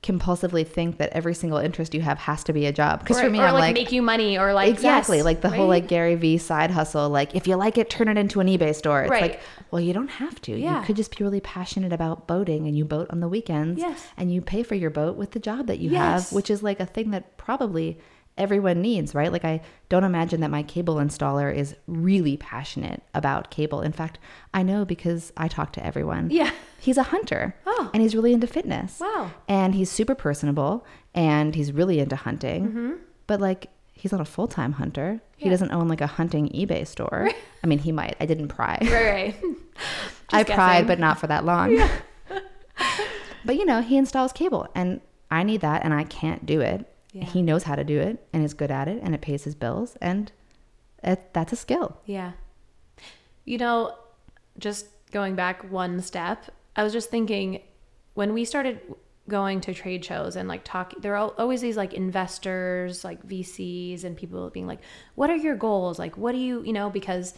compulsively 0.03 0.67
think 0.67 0.97
that 0.97 1.11
every 1.11 1.35
single 1.35 1.59
interest 1.59 1.93
you 1.93 2.01
have 2.01 2.17
has 2.17 2.43
to 2.45 2.53
be 2.53 2.65
a 2.65 2.71
job. 2.71 3.01
Because 3.01 3.19
or, 3.19 3.25
for 3.25 3.29
me, 3.29 3.39
or 3.39 3.43
I'm 3.43 3.53
like, 3.53 3.61
like, 3.61 3.73
make 3.75 3.91
you 3.91 4.01
money 4.01 4.37
or 4.37 4.51
like 4.51 4.69
exactly 4.73 5.17
yes, 5.17 5.25
like 5.25 5.41
the 5.41 5.49
whole 5.49 5.67
like 5.67 5.87
Gary 5.87 6.15
V 6.15 6.39
side 6.39 6.71
hustle. 6.71 7.07
Like 7.09 7.35
if 7.35 7.47
you 7.47 7.55
like 7.55 7.77
it, 7.77 7.89
turn 7.89 8.07
it 8.07 8.17
into 8.17 8.39
an 8.39 8.47
eBay 8.47 8.73
store. 8.73 9.03
It's 9.03 9.11
Right. 9.11 9.21
like, 9.21 9.41
well, 9.69 9.79
you 9.79 9.93
don't 9.93 10.07
have 10.09 10.41
to. 10.41 10.57
Yeah. 10.57 10.79
You 10.79 10.85
could 10.85 10.95
just 10.95 11.15
be 11.15 11.23
really 11.23 11.41
passionate 11.41 11.93
about 11.93 12.27
boating 12.27 12.65
and 12.65 12.75
you 12.75 12.83
boat 12.83 13.07
on 13.11 13.19
the 13.19 13.27
weekends. 13.27 13.79
Yes. 13.79 14.07
And 14.17 14.33
you 14.33 14.41
pay 14.41 14.63
for 14.63 14.73
your 14.75 14.89
boat 14.89 15.17
with 15.17 15.31
the 15.31 15.39
job 15.39 15.67
that 15.67 15.77
you 15.79 15.91
Yes. 15.91 16.29
have, 16.29 16.33
which 16.35 16.49
is 16.49 16.63
like 16.63 16.79
a 16.79 16.85
thing 16.87 17.11
that 17.11 17.37
probably 17.37 17.99
everyone 18.41 18.81
needs, 18.81 19.13
right? 19.13 19.31
Like 19.31 19.45
I 19.45 19.61
don't 19.87 20.03
imagine 20.03 20.41
that 20.41 20.49
my 20.49 20.63
cable 20.63 20.95
installer 20.95 21.53
is 21.55 21.75
really 21.87 22.35
passionate 22.37 23.03
about 23.13 23.51
cable. 23.51 23.81
In 23.81 23.91
fact, 23.91 24.17
I 24.53 24.63
know 24.63 24.83
because 24.83 25.31
I 25.37 25.47
talk 25.47 25.71
to 25.73 25.85
everyone. 25.85 26.31
Yeah. 26.31 26.51
He's 26.79 26.97
a 26.97 27.03
hunter. 27.03 27.55
Oh. 27.67 27.91
And 27.93 28.01
he's 28.01 28.15
really 28.15 28.33
into 28.33 28.47
fitness. 28.47 28.99
Wow. 28.99 29.31
And 29.47 29.75
he's 29.75 29.91
super 29.91 30.15
personable 30.15 30.85
and 31.13 31.53
he's 31.53 31.71
really 31.71 31.99
into 31.99 32.15
hunting. 32.15 32.67
Mm-hmm. 32.67 32.91
But 33.27 33.39
like 33.39 33.67
he's 33.93 34.11
not 34.11 34.21
a 34.21 34.25
full-time 34.25 34.73
hunter. 34.73 35.21
He 35.37 35.47
doesn't 35.49 35.71
own 35.71 35.87
like 35.87 36.01
a 36.01 36.07
hunting 36.07 36.49
eBay 36.49 36.87
store. 36.87 37.29
I 37.63 37.67
mean, 37.67 37.79
he 37.79 37.91
might. 37.91 38.15
I 38.19 38.25
didn't 38.25 38.47
pry. 38.47 38.77
Right, 38.81 38.91
right. 38.91 39.35
I 40.31 40.43
Just 40.43 40.55
pried, 40.55 40.87
but 40.87 40.97
not 40.99 41.19
for 41.19 41.27
that 41.27 41.45
long. 41.45 41.75
Yeah. 41.75 41.89
but 43.45 43.55
you 43.55 43.65
know, 43.65 43.81
he 43.81 43.97
installs 43.97 44.31
cable 44.33 44.67
and 44.73 45.01
I 45.29 45.43
need 45.43 45.61
that 45.61 45.83
and 45.83 45.93
I 45.93 46.03
can't 46.03 46.45
do 46.45 46.61
it. 46.61 46.90
Yeah. 47.11 47.25
He 47.25 47.41
knows 47.41 47.63
how 47.63 47.75
to 47.75 47.83
do 47.83 47.99
it 47.99 48.25
and 48.31 48.43
is 48.43 48.53
good 48.53 48.71
at 48.71 48.87
it 48.87 49.01
and 49.03 49.13
it 49.13 49.21
pays 49.21 49.43
his 49.43 49.55
bills 49.55 49.97
and 50.01 50.31
it, 51.03 51.33
that's 51.33 51.51
a 51.51 51.55
skill. 51.55 51.97
Yeah. 52.05 52.31
You 53.45 53.57
know, 53.57 53.95
just 54.57 54.87
going 55.11 55.35
back 55.35 55.69
one 55.69 56.01
step, 56.01 56.45
I 56.75 56.83
was 56.83 56.93
just 56.93 57.09
thinking 57.09 57.61
when 58.13 58.33
we 58.33 58.45
started 58.45 58.79
going 59.27 59.61
to 59.61 59.73
trade 59.73 60.03
shows 60.03 60.35
and 60.35 60.47
like 60.49 60.61
talk 60.63 60.93
there 61.01 61.15
are 61.15 61.31
always 61.37 61.61
these 61.61 61.77
like 61.77 61.93
investors, 61.93 63.03
like 63.03 63.25
VCs 63.27 64.03
and 64.03 64.15
people 64.15 64.49
being 64.49 64.67
like, 64.67 64.79
"What 65.15 65.29
are 65.29 65.35
your 65.35 65.55
goals? 65.55 65.99
Like 65.99 66.17
what 66.17 66.31
do 66.31 66.37
you, 66.37 66.63
you 66.63 66.73
know, 66.73 66.89
because 66.89 67.33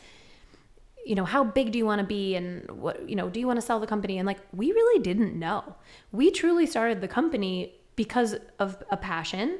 you 1.06 1.16
know, 1.16 1.26
how 1.26 1.44
big 1.44 1.72
do 1.72 1.78
you 1.78 1.86
want 1.86 2.00
to 2.00 2.08
be 2.08 2.36
and 2.36 2.70
what, 2.72 3.10
you 3.10 3.16
know, 3.16 3.30
do 3.30 3.40
you 3.40 3.48
want 3.48 3.58
to 3.58 3.66
sell 3.66 3.80
the 3.80 3.88
company? 3.88 4.18
And 4.18 4.26
like, 4.26 4.40
we 4.54 4.72
really 4.72 5.02
didn't 5.02 5.38
know. 5.38 5.76
We 6.12 6.32
truly 6.32 6.66
started 6.66 7.02
the 7.02 7.08
company 7.08 7.76
because 7.96 8.36
of 8.60 8.84
a 8.90 8.98
passion. 8.98 9.60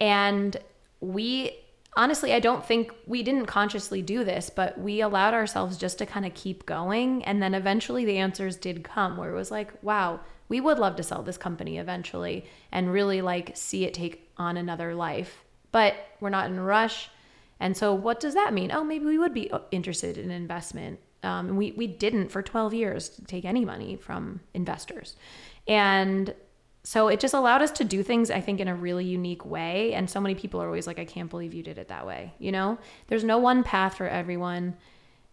And 0.00 0.56
we, 1.00 1.52
honestly, 1.96 2.32
I 2.32 2.40
don't 2.40 2.64
think 2.64 2.92
we 3.06 3.22
didn't 3.22 3.46
consciously 3.46 4.02
do 4.02 4.24
this, 4.24 4.50
but 4.50 4.78
we 4.78 5.00
allowed 5.00 5.34
ourselves 5.34 5.76
just 5.76 5.98
to 5.98 6.06
kind 6.06 6.26
of 6.26 6.34
keep 6.34 6.66
going. 6.66 7.24
And 7.24 7.42
then 7.42 7.54
eventually 7.54 8.04
the 8.04 8.18
answers 8.18 8.56
did 8.56 8.84
come 8.84 9.16
where 9.16 9.30
it 9.30 9.34
was 9.34 9.50
like, 9.50 9.72
wow, 9.82 10.20
we 10.48 10.60
would 10.60 10.78
love 10.78 10.96
to 10.96 11.02
sell 11.02 11.22
this 11.22 11.38
company 11.38 11.78
eventually 11.78 12.44
and 12.70 12.92
really 12.92 13.22
like 13.22 13.56
see 13.56 13.84
it 13.84 13.94
take 13.94 14.30
on 14.36 14.56
another 14.56 14.94
life. 14.94 15.44
But 15.72 15.94
we're 16.20 16.30
not 16.30 16.50
in 16.50 16.58
a 16.58 16.62
rush. 16.62 17.08
And 17.60 17.76
so, 17.76 17.94
what 17.94 18.20
does 18.20 18.34
that 18.34 18.52
mean? 18.52 18.70
Oh, 18.72 18.84
maybe 18.84 19.06
we 19.06 19.18
would 19.18 19.32
be 19.34 19.50
interested 19.70 20.18
in 20.18 20.30
investment. 20.30 20.98
Um, 21.22 21.56
we, 21.56 21.72
we 21.72 21.86
didn't 21.86 22.28
for 22.28 22.42
12 22.42 22.74
years 22.74 23.20
take 23.26 23.44
any 23.44 23.64
money 23.64 23.96
from 23.96 24.40
investors. 24.52 25.16
And 25.66 26.34
so 26.86 27.08
it 27.08 27.18
just 27.18 27.32
allowed 27.32 27.62
us 27.62 27.70
to 27.72 27.84
do 27.84 28.02
things, 28.02 28.30
I 28.30 28.42
think, 28.42 28.60
in 28.60 28.68
a 28.68 28.74
really 28.74 29.06
unique 29.06 29.46
way. 29.46 29.94
And 29.94 30.08
so 30.08 30.20
many 30.20 30.34
people 30.34 30.60
are 30.62 30.66
always 30.66 30.86
like, 30.86 30.98
I 30.98 31.06
can't 31.06 31.30
believe 31.30 31.54
you 31.54 31.62
did 31.62 31.78
it 31.78 31.88
that 31.88 32.06
way. 32.06 32.34
You 32.38 32.52
know, 32.52 32.78
there's 33.06 33.24
no 33.24 33.38
one 33.38 33.64
path 33.64 33.96
for 33.96 34.06
everyone. 34.06 34.76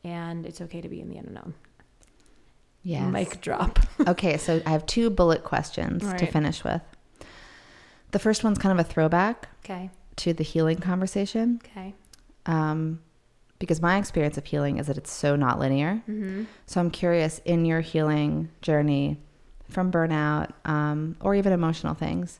And 0.05 0.45
it's 0.45 0.61
okay 0.61 0.79
to 0.79 0.87
be 0.87 1.01
in 1.01 1.09
the 1.09 1.17
unknown. 1.17 1.53
Yeah. 2.83 3.05
Mic 3.09 3.41
drop. 3.41 3.79
okay, 4.07 4.37
so 4.37 4.61
I 4.65 4.69
have 4.69 4.85
two 4.85 5.09
bullet 5.09 5.43
questions 5.43 6.05
All 6.05 6.15
to 6.15 6.25
finish 6.25 6.63
with. 6.63 6.81
The 8.11 8.19
first 8.19 8.45
one's 8.45 8.57
kind 8.57 8.79
of 8.79 8.83
a 8.83 8.89
throwback 8.89 9.49
okay. 9.65 9.89
to 10.17 10.33
the 10.33 10.43
healing 10.43 10.77
conversation. 10.77 11.61
Okay. 11.65 11.93
um, 12.45 13.01
because 13.59 13.79
my 13.79 13.99
experience 13.99 14.39
of 14.39 14.45
healing 14.45 14.79
is 14.79 14.87
that 14.87 14.97
it's 14.97 15.11
so 15.11 15.35
not 15.35 15.59
linear. 15.59 16.01
Mm-hmm. 16.09 16.45
So 16.65 16.79
I'm 16.79 16.89
curious 16.89 17.39
in 17.45 17.63
your 17.63 17.81
healing 17.81 18.49
journey 18.63 19.19
from 19.72 19.91
burnout 19.91 20.52
um, 20.65 21.15
or 21.22 21.35
even 21.35 21.53
emotional 21.53 21.93
things, 21.93 22.39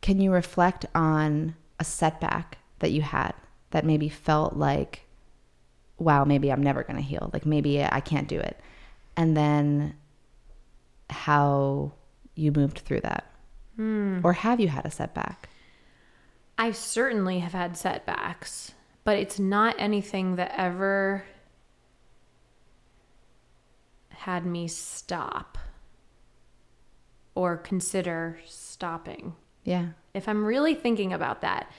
can 0.00 0.20
you 0.20 0.32
reflect 0.32 0.86
on 0.94 1.54
a 1.78 1.84
setback 1.84 2.58
that 2.80 2.90
you 2.90 3.02
had 3.02 3.32
that 3.70 3.84
maybe 3.84 4.08
felt 4.08 4.56
like, 4.56 5.06
wow, 5.98 6.24
maybe 6.24 6.52
I'm 6.52 6.62
never 6.62 6.82
going 6.82 6.96
to 6.96 7.02
heal? 7.02 7.30
Like 7.32 7.46
maybe 7.46 7.82
I 7.82 8.00
can't 8.00 8.28
do 8.28 8.38
it. 8.38 8.58
And 9.16 9.36
then 9.36 9.94
how 11.10 11.92
you 12.34 12.52
moved 12.52 12.80
through 12.80 13.00
that? 13.00 13.30
Or 14.24 14.32
have 14.32 14.60
you 14.60 14.68
had 14.68 14.86
a 14.86 14.90
setback? 14.90 15.48
I 16.58 16.72
certainly 16.72 17.38
have 17.40 17.52
had 17.52 17.76
setbacks, 17.76 18.72
but 19.04 19.18
it's 19.18 19.38
not 19.38 19.74
anything 19.78 20.36
that 20.36 20.52
ever 20.56 21.24
had 24.10 24.46
me 24.46 24.68
stop 24.68 25.58
or 27.34 27.56
consider 27.56 28.38
stopping. 28.46 29.34
Yeah. 29.64 29.88
If 30.14 30.28
I'm 30.28 30.44
really 30.44 30.74
thinking 30.74 31.12
about 31.12 31.40
that, 31.40 31.70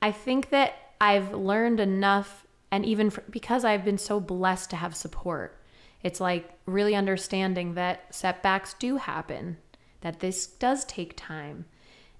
I 0.00 0.12
think 0.12 0.50
that 0.50 0.74
I've 1.00 1.32
learned 1.32 1.80
enough, 1.80 2.46
and 2.70 2.84
even 2.84 3.10
for, 3.10 3.22
because 3.30 3.64
I've 3.64 3.84
been 3.84 3.98
so 3.98 4.20
blessed 4.20 4.70
to 4.70 4.76
have 4.76 4.94
support, 4.94 5.58
it's 6.02 6.20
like 6.20 6.50
really 6.66 6.94
understanding 6.94 7.74
that 7.74 8.14
setbacks 8.14 8.74
do 8.74 8.96
happen, 8.96 9.56
that 10.00 10.20
this 10.20 10.46
does 10.46 10.84
take 10.84 11.16
time, 11.16 11.64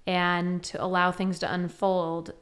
and 0.07 0.63
to 0.63 0.83
allow 0.83 1.11
things 1.11 1.39
to 1.39 1.53
unfold. 1.53 2.33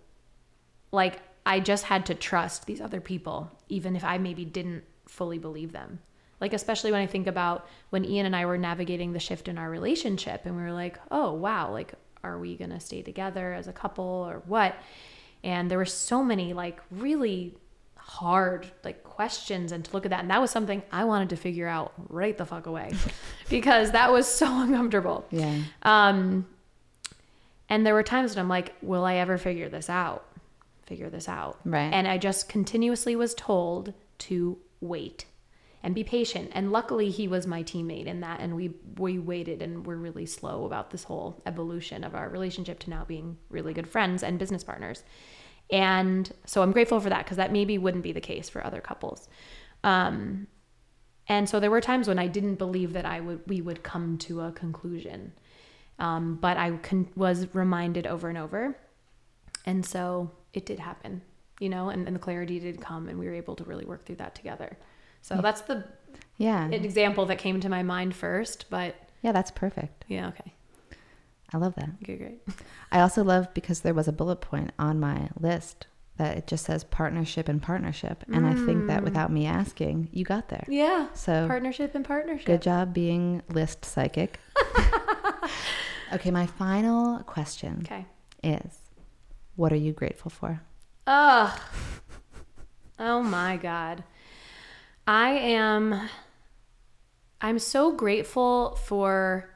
Like, 0.92 1.22
I 1.46 1.60
just 1.60 1.86
had 1.86 2.06
to 2.08 2.16
trust 2.16 2.66
these 2.68 2.82
other 2.82 3.02
people, 3.02 3.52
even 3.70 3.96
if 3.96 4.04
I 4.04 4.20
maybe 4.20 4.46
didn't 4.46 4.84
fully 5.08 5.40
believe 5.40 5.72
them. 5.72 6.00
Like, 6.42 6.54
especially 6.54 6.92
when 6.92 7.02
I 7.02 7.06
think 7.08 7.28
about 7.28 7.68
when 7.92 8.04
Ian 8.04 8.26
and 8.26 8.36
I 8.36 8.46
were 8.46 8.58
navigating 8.58 9.14
the 9.14 9.20
shift 9.20 9.48
in 9.48 9.58
our 9.58 9.70
relationship, 9.70 10.42
and 10.46 10.56
we 10.58 10.62
were 10.64 10.74
like, 10.74 11.00
oh, 11.12 11.32
wow, 11.34 11.72
like, 11.72 11.94
are 12.24 12.38
we 12.40 12.58
going 12.58 12.72
to 12.72 12.80
stay 12.80 13.02
together 13.02 13.54
as 13.54 13.68
a 13.68 13.74
couple 13.74 14.04
or 14.04 14.42
what? 14.48 14.76
And 15.44 15.72
there 15.72 15.78
were 15.78 15.86
so 15.86 16.24
many, 16.24 16.54
like, 16.54 16.82
really 16.92 17.56
hard 17.96 18.66
like 18.84 19.04
questions 19.04 19.72
and 19.72 19.86
to 19.86 19.94
look 19.94 20.06
at 20.06 20.10
that 20.10 20.20
and 20.22 20.32
that 20.32 20.42
was 20.42 20.50
something 20.50 20.82
i 20.92 21.04
wanted 21.06 21.30
to 21.30 21.36
figure 21.36 21.68
out 21.68 21.94
right 22.10 22.36
the 22.38 22.46
fuck 22.46 22.66
away 22.66 22.92
because 23.50 23.92
that 23.92 24.12
was 24.12 24.28
so 24.28 24.48
uncomfortable 24.60 25.24
Yeah. 25.30 25.62
um, 25.84 26.46
and 27.70 27.86
there 27.86 27.94
were 27.94 28.04
times 28.04 28.36
when 28.36 28.42
I'm 28.44 28.50
like, 28.50 28.74
will 28.82 29.06
I 29.06 29.16
ever 29.16 29.38
figure 29.38 29.70
this 29.70 29.90
out? 29.90 30.26
Figure 30.88 31.10
this 31.10 31.30
out. 31.30 31.58
Right. 31.64 31.94
And 31.94 32.06
I 32.06 32.18
just 32.18 32.50
continuously 32.50 33.16
was 33.16 33.34
told 33.34 33.94
to 34.20 34.58
wait 34.82 35.26
and 35.84 35.96
be 35.96 36.04
patient. 36.04 36.52
And 36.54 36.72
luckily 36.72 37.10
he 37.10 37.28
was 37.28 37.48
my 37.48 37.64
teammate 37.64 38.06
in 38.06 38.22
that 38.22 38.40
and 38.40 38.56
we 38.56 38.74
we 38.98 39.20
waited 39.20 39.62
and 39.62 39.86
we're 39.86 39.96
really 39.96 40.26
slow 40.26 40.66
about 40.66 40.92
this 40.92 41.04
whole 41.04 41.42
evolution 41.46 42.04
of 42.04 42.16
our 42.16 42.30
relationship 42.30 42.80
to 42.80 42.90
now 42.90 43.04
being 43.06 43.38
really 43.50 43.74
good 43.74 43.88
friends 43.88 44.24
and 44.24 44.38
business 44.38 44.64
partners. 44.64 45.04
And 45.72 46.32
so 46.46 46.62
I'm 46.62 46.72
grateful 46.72 47.00
for 47.00 47.10
that 47.10 47.26
because 47.26 47.38
that 47.38 47.52
maybe 47.52 47.78
wouldn't 47.78 48.04
be 48.04 48.12
the 48.12 48.22
case 48.22 48.50
for 48.50 48.66
other 48.66 48.82
couples. 48.82 49.28
Um, 49.84 50.48
and 51.28 51.48
so 51.48 51.60
there 51.60 51.72
were 51.72 51.82
times 51.82 52.08
when 52.08 52.20
I 52.20 52.28
didn't 52.28 52.56
believe 52.56 52.94
that 52.94 53.06
I 53.06 53.20
would 53.20 53.42
we 53.48 53.62
would 53.62 53.84
come 53.84 54.18
to 54.20 54.42
a 54.42 54.52
conclusion. 54.52 55.34
Um, 55.98 56.36
but 56.36 56.58
I 56.58 56.72
con- 56.78 57.10
was 57.16 57.54
reminded 57.54 58.08
over 58.08 58.28
and 58.28 58.38
over. 58.38 58.76
And 59.66 59.86
so 59.86 60.32
it 60.54 60.66
did 60.66 60.80
happen, 60.80 61.22
you 61.60 61.70
know, 61.70 61.90
and, 61.90 62.08
and 62.08 62.16
the 62.16 62.20
clarity 62.20 62.60
did 62.60 62.82
come 62.82 63.08
and 63.08 63.20
we 63.20 63.28
were 63.28 63.34
able 63.34 63.56
to 63.56 63.64
really 63.64 63.86
work 63.86 64.06
through 64.06 64.16
that 64.16 64.34
together. 64.34 64.78
So 65.22 65.40
that's 65.42 65.62
the 65.62 65.86
Yeah. 66.38 66.66
an 66.66 66.74
example 66.74 67.26
that 67.28 67.38
came 67.38 67.60
to 67.62 67.70
my 67.70 67.84
mind 67.84 68.16
first, 68.16 68.66
but 68.70 68.96
yeah, 69.22 69.32
that's 69.32 69.52
perfect. 69.52 70.06
yeah, 70.08 70.28
okay. 70.30 70.54
I 71.54 71.58
love 71.58 71.76
that. 71.76 71.90
Okay, 72.04 72.16
great. 72.16 72.42
I 72.92 73.02
also 73.02 73.24
love 73.24 73.54
because 73.54 73.82
there 73.82 73.94
was 73.94 74.08
a 74.08 74.14
bullet 74.14 74.38
point 74.38 74.72
on 74.80 75.00
my 75.00 75.30
list 75.40 75.88
that 76.18 76.38
it 76.38 76.48
just 76.48 76.66
says 76.66 76.84
partnership 76.84 77.50
and 77.50 77.62
partnership. 77.62 78.24
And 78.32 78.46
I 78.46 78.54
think 78.54 78.88
that 78.88 79.02
mm. 79.02 79.04
without 79.06 79.32
me 79.32 79.48
asking, 79.48 80.10
you 80.12 80.24
got 80.24 80.50
there. 80.50 80.64
Yeah. 80.68 81.08
So 81.14 81.48
partnership 81.48 81.96
and 81.96 82.06
partnership. 82.06 82.46
good 82.46 82.62
job 82.62 82.94
being 82.94 83.42
list 83.50 83.84
psychic. 83.86 84.40
okay, 86.14 86.32
my 86.32 86.46
final 86.46 87.20
question 87.24 87.82
Okay. 87.86 88.06
is 88.44 88.78
what 89.56 89.74
are 89.74 89.78
you 89.78 89.94
grateful 89.94 90.30
for? 90.32 90.62
Ugh. 91.08 91.60
Oh 93.00 93.24
my 93.24 93.58
God. 93.58 94.04
I 95.08 95.32
am 95.32 96.10
I'm 97.40 97.58
so 97.58 97.92
grateful 97.92 98.76
for 98.76 99.50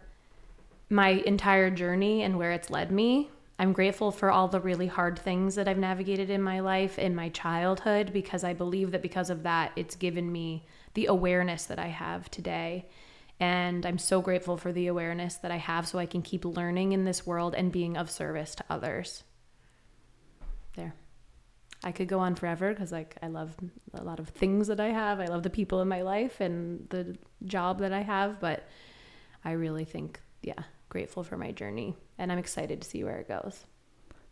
my 0.90 1.10
entire 1.10 1.70
journey 1.70 2.24
and 2.24 2.38
where 2.38 2.52
it's 2.52 2.70
led 2.70 2.92
me. 2.92 3.30
I'm 3.58 3.72
grateful 3.72 4.12
for 4.12 4.32
all 4.32 4.48
the 4.48 4.60
really 4.60 4.88
hard 4.88 5.18
things 5.18 5.56
that 5.56 5.68
I've 5.68 5.78
navigated 5.78 6.30
in 6.30 6.42
my 6.42 6.60
life 6.60 6.98
in 6.98 7.16
my 7.16 7.30
childhood 7.30 8.12
because 8.12 8.44
I 8.44 8.54
believe 8.54 8.92
that 8.92 9.02
because 9.02 9.30
of 9.30 9.44
that 9.44 9.72
it's 9.76 9.96
given 9.96 10.32
me 10.32 10.66
the 10.94 11.06
awareness 11.06 11.66
that 11.66 11.80
I 11.80 11.88
have 11.88 12.30
today. 12.32 12.88
And 13.40 13.86
I'm 13.86 13.98
so 13.98 14.22
grateful 14.22 14.58
for 14.58 14.72
the 14.72 14.88
awareness 14.88 15.36
that 15.36 15.52
I 15.52 15.58
have 15.58 15.88
so 15.88 16.00
I 16.00 16.06
can 16.06 16.22
keep 16.22 16.44
learning 16.44 16.92
in 16.92 17.06
this 17.06 17.26
world 17.26 17.54
and 17.54 17.72
being 17.72 17.98
of 17.98 18.10
service 18.10 18.56
to 18.56 18.64
others. 18.70 19.24
There. 20.76 20.96
I 21.84 21.92
could 21.92 22.08
go 22.08 22.20
on 22.20 22.36
forever 22.36 22.74
because 22.74 22.92
like 22.92 23.16
I 23.22 23.28
love 23.28 23.56
a 23.94 24.04
lot 24.04 24.20
of 24.20 24.30
things 24.30 24.68
that 24.68 24.80
I 24.80 24.88
have. 24.88 25.20
I 25.20 25.26
love 25.26 25.44
the 25.44 25.50
people 25.50 25.82
in 25.82 25.88
my 25.88 26.02
life 26.02 26.42
and 26.42 26.88
the 26.90 27.18
job 27.46 27.80
that 27.80 27.94
I 27.94 28.02
have, 28.02 28.40
but 28.40 28.68
I 29.44 29.52
really 29.52 29.86
think 29.86 30.20
yeah, 30.42 30.64
grateful 30.90 31.24
for 31.24 31.38
my 31.38 31.52
journey 31.52 31.96
and 32.18 32.32
I'm 32.32 32.38
excited 32.38 32.82
to 32.82 32.88
see 32.88 33.04
where 33.04 33.18
it 33.18 33.28
goes. 33.28 33.66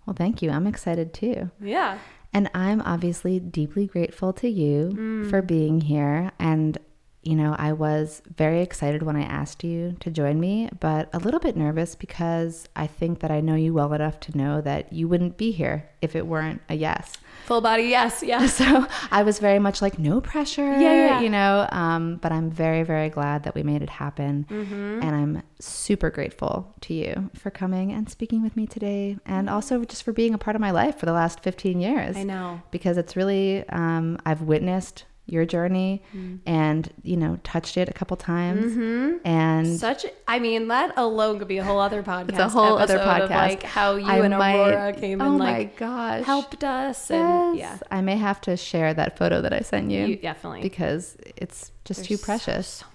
Well, 0.06 0.16
thank 0.16 0.42
you. 0.42 0.52
I'm 0.52 0.68
excited 0.68 1.14
too. 1.14 1.52
Yeah. 1.62 2.00
And 2.34 2.50
I'm 2.54 2.82
obviously 2.82 3.40
deeply 3.40 3.86
grateful 3.88 4.34
to 4.34 4.50
you 4.50 4.92
mm. 4.94 5.30
for 5.30 5.42
being 5.42 5.82
here. 5.82 6.32
And, 6.40 6.78
you 7.24 7.36
know, 7.36 7.56
I 7.58 7.74
was 7.74 8.22
very 8.36 8.62
excited 8.62 9.04
when 9.04 9.16
I 9.16 9.24
asked 9.24 9.64
you 9.64 9.96
to 10.02 10.12
join 10.12 10.40
me, 10.40 10.70
but 10.80 11.10
a 11.14 11.20
little 11.20 11.40
bit 11.40 11.56
nervous 11.56 11.96
because 11.96 12.68
I 12.76 12.88
think 12.88 13.20
that 13.20 13.32
I 13.32 13.42
know 13.42 13.56
you 13.56 13.74
well 13.74 13.94
enough 13.94 14.20
to 14.22 14.38
know 14.38 14.62
that 14.62 14.92
you 14.92 15.08
wouldn't 15.08 15.38
be 15.38 15.52
here 15.52 15.90
if 16.02 16.16
it 16.16 16.28
weren't 16.28 16.62
a 16.70 16.76
yes. 16.76 17.14
Full 17.46 17.62
body 17.62 17.84
yes, 17.84 18.24
yeah. 18.24 18.46
So 18.54 18.88
I 19.12 19.24
was 19.24 19.40
very 19.40 19.60
much 19.60 19.82
like, 19.82 20.00
no 20.00 20.22
pressure, 20.22 20.72
Yeah, 20.80 20.94
yeah. 20.94 21.22
you 21.22 21.30
know. 21.30 21.68
Um, 21.72 22.18
but 22.18 22.32
I'm 22.32 22.50
very, 22.50 22.84
very 22.84 23.10
glad 23.10 23.44
that 23.44 23.56
we 23.56 23.64
made 23.64 23.82
it 23.82 23.90
happen. 23.90 24.46
Mm-hmm. 24.50 25.00
And 25.02 25.16
I'm 25.16 25.44
super 25.60 26.10
grateful 26.10 26.74
to 26.82 26.94
you 26.94 27.30
for 27.36 27.50
coming 27.52 27.92
and 27.92 28.10
speaking 28.10 28.44
with 28.44 28.56
me 28.56 28.66
today. 28.68 29.18
And 29.26 29.50
also 29.50 29.84
just 29.84 30.04
for 30.04 30.14
being 30.14 30.34
a 30.34 30.38
part 30.38 30.56
of 30.56 30.62
my 30.62 30.72
life 30.72 30.98
for 30.98 31.06
the 31.06 31.14
last 31.14 31.42
15 31.42 31.80
years. 31.80 32.16
I 32.16 32.24
know. 32.24 32.62
Because 32.72 32.98
it's 32.98 33.16
really, 33.16 33.68
um, 33.70 34.18
I've 34.26 34.42
witnessed 34.42 35.06
your 35.26 35.46
journey 35.46 36.04
Mm. 36.14 36.40
and, 36.46 36.92
you 37.02 37.16
know, 37.16 37.40
touched 37.44 37.78
it 37.78 37.88
a 37.88 37.94
couple 37.94 38.18
times. 38.18 38.74
Mm-hmm. 38.74 39.26
And 39.26 39.80
Such 39.80 40.06
I 40.28 40.38
mean, 40.40 40.68
that 40.68 40.94
alone 40.98 41.40
could 41.40 41.48
be 41.48 41.60
a 41.60 41.64
whole 41.64 41.80
other 41.80 42.04
podcast. 42.04 42.30
it's 42.30 42.40
a 42.40 42.50
whole 42.50 42.78
other 42.78 43.00
podcast. 43.00 43.30
like 43.30 43.64
how 43.64 43.96
you 43.96 44.06
I 44.06 44.18
and 44.18 44.38
might- 44.38 44.56
Aurora 44.70 44.94
came 44.94 45.22
oh 45.22 45.26
and 45.30 45.38
my 45.38 45.52
like 45.60 45.78
gosh. 45.78 46.26
helped 46.26 46.64
us 46.66 47.10
and 47.10 47.58
Yes. 47.58 47.80
yeah. 47.82 47.88
I 47.98 48.02
may 48.02 48.18
have 48.18 48.42
to 48.42 48.58
share 48.58 48.94
that 48.94 49.18
photo 49.18 49.42
that 49.42 49.54
I 49.54 49.62
sent 49.62 49.92
you, 49.92 50.06
You, 50.08 50.16
definitely. 50.18 50.62
because 50.62 51.16
it's 51.38 51.72
just 51.86 52.00
There's 52.02 52.08
too 52.10 52.18
precious. 52.18 52.68
So, 52.68 52.86
ones. 52.88 52.93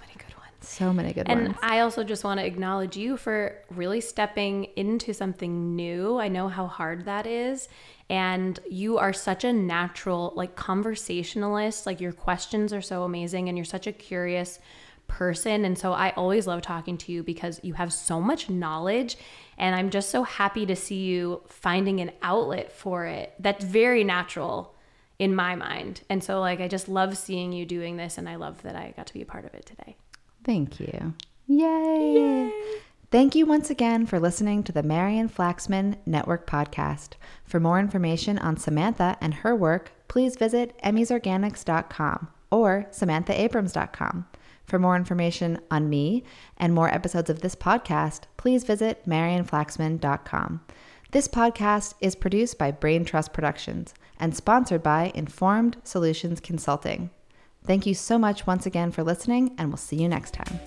So 0.69 0.93
many 0.93 1.15
good 1.15 1.29
And 1.29 1.49
ones. 1.49 1.57
I 1.63 1.81
also 1.81 2.05
just 2.05 2.25
want 2.25 2.41
to 2.41 2.47
acknowledge 2.47 2.95
you 2.95 3.17
for 3.17 3.57
really 3.71 4.03
stepping 4.03 4.65
into 4.77 5.15
something 5.15 5.75
new. 5.75 6.19
I 6.19 6.29
know 6.29 6.49
how 6.49 6.67
hard 6.67 7.07
that 7.07 7.27
is. 7.27 7.69
And 8.11 8.61
you 8.71 8.99
are 8.99 9.15
such 9.15 9.45
a 9.45 9.53
natural, 9.53 10.33
like, 10.37 10.57
conversationalist. 10.57 11.87
Like, 11.87 12.03
your 12.03 12.13
questions 12.13 12.75
are 12.75 12.83
so 12.83 13.05
amazing, 13.05 13.49
and 13.49 13.57
you're 13.57 13.65
such 13.65 13.87
a 13.87 13.93
curious 13.93 14.59
person. 15.07 15.65
And 15.65 15.77
so 15.77 15.95
I 15.95 16.11
always 16.11 16.47
love 16.47 16.61
talking 16.61 16.99
to 16.99 17.13
you 17.13 17.23
because 17.23 17.61
you 17.63 17.73
have 17.73 17.93
so 17.93 18.21
much 18.21 18.51
knowledge. 18.51 19.17
And 19.57 19.75
I'm 19.75 19.89
just 19.89 20.11
so 20.11 20.23
happy 20.23 20.67
to 20.67 20.77
see 20.77 21.07
you 21.07 21.43
finding 21.49 22.01
an 22.01 22.13
outlet 22.23 22.73
for 22.73 23.07
it 23.07 23.33
that's 23.41 23.65
very 23.65 24.05
natural 24.05 24.75
in 25.19 25.35
my 25.35 25.57
mind. 25.57 26.03
And 26.11 26.23
so, 26.23 26.41
like, 26.41 26.61
I 26.61 26.69
just 26.69 26.89
love 26.91 27.17
seeing 27.17 27.53
you 27.53 27.65
doing 27.65 27.97
this. 27.97 28.19
And 28.19 28.29
I 28.29 28.37
love 28.37 28.63
that 28.63 28.77
I 28.77 28.93
got 28.97 29.07
to 29.07 29.15
be 29.15 29.23
a 29.23 29.27
part 29.27 29.47
of 29.47 29.55
it 29.55 29.65
today. 29.65 29.97
Thank 30.49 30.81
you. 30.81 31.13
Yay. 31.47 32.51
Thank 33.11 33.35
you 33.35 33.45
once 33.45 33.69
again 33.69 34.07
for 34.07 34.19
listening 34.19 34.63
to 34.63 34.73
the 34.73 34.83
Marian 34.83 35.29
Flaxman 35.29 35.97
Network 36.07 36.47
podcast. 36.47 37.17
For 37.45 37.61
more 37.61 37.79
information 37.79 38.39
on 38.39 38.57
Samantha 38.57 39.19
and 39.21 39.35
her 39.35 39.55
work, 39.55 39.93
please 40.09 40.37
visit 40.37 40.75
emmysorganics.com 40.83 42.29
or 42.51 42.87
samanthaabrams.com. 42.91 44.27
For 44.65 44.79
more 44.79 44.97
information 44.97 45.61
on 45.71 45.91
me 45.91 46.25
and 46.57 46.75
more 46.75 46.89
episodes 46.89 47.29
of 47.29 47.43
this 47.43 47.55
podcast, 47.55 48.23
please 48.39 48.65
visit 48.65 49.07
marianflaxman.com. 49.07 50.63
This 51.11 51.29
podcast 51.29 51.93
is 52.01 52.17
produced 52.17 52.57
by 52.57 52.71
Brain 52.71 53.05
Trust 53.05 53.35
Productions 53.35 53.93
and 54.19 54.35
sponsored 54.35 54.83
by 54.83 55.13
Informed 55.15 55.77
Solutions 55.85 56.41
Consulting. 56.41 57.11
Thank 57.69 57.85
you 57.85 57.93
so 57.93 58.19
much 58.19 58.47
once 58.47 58.65
again 58.65 58.91
for 58.91 59.03
listening, 59.05 59.55
and 59.59 59.69
we'll 59.69 59.77
see 59.77 59.97
you 59.97 60.09
next 60.09 60.33
time. 60.33 60.59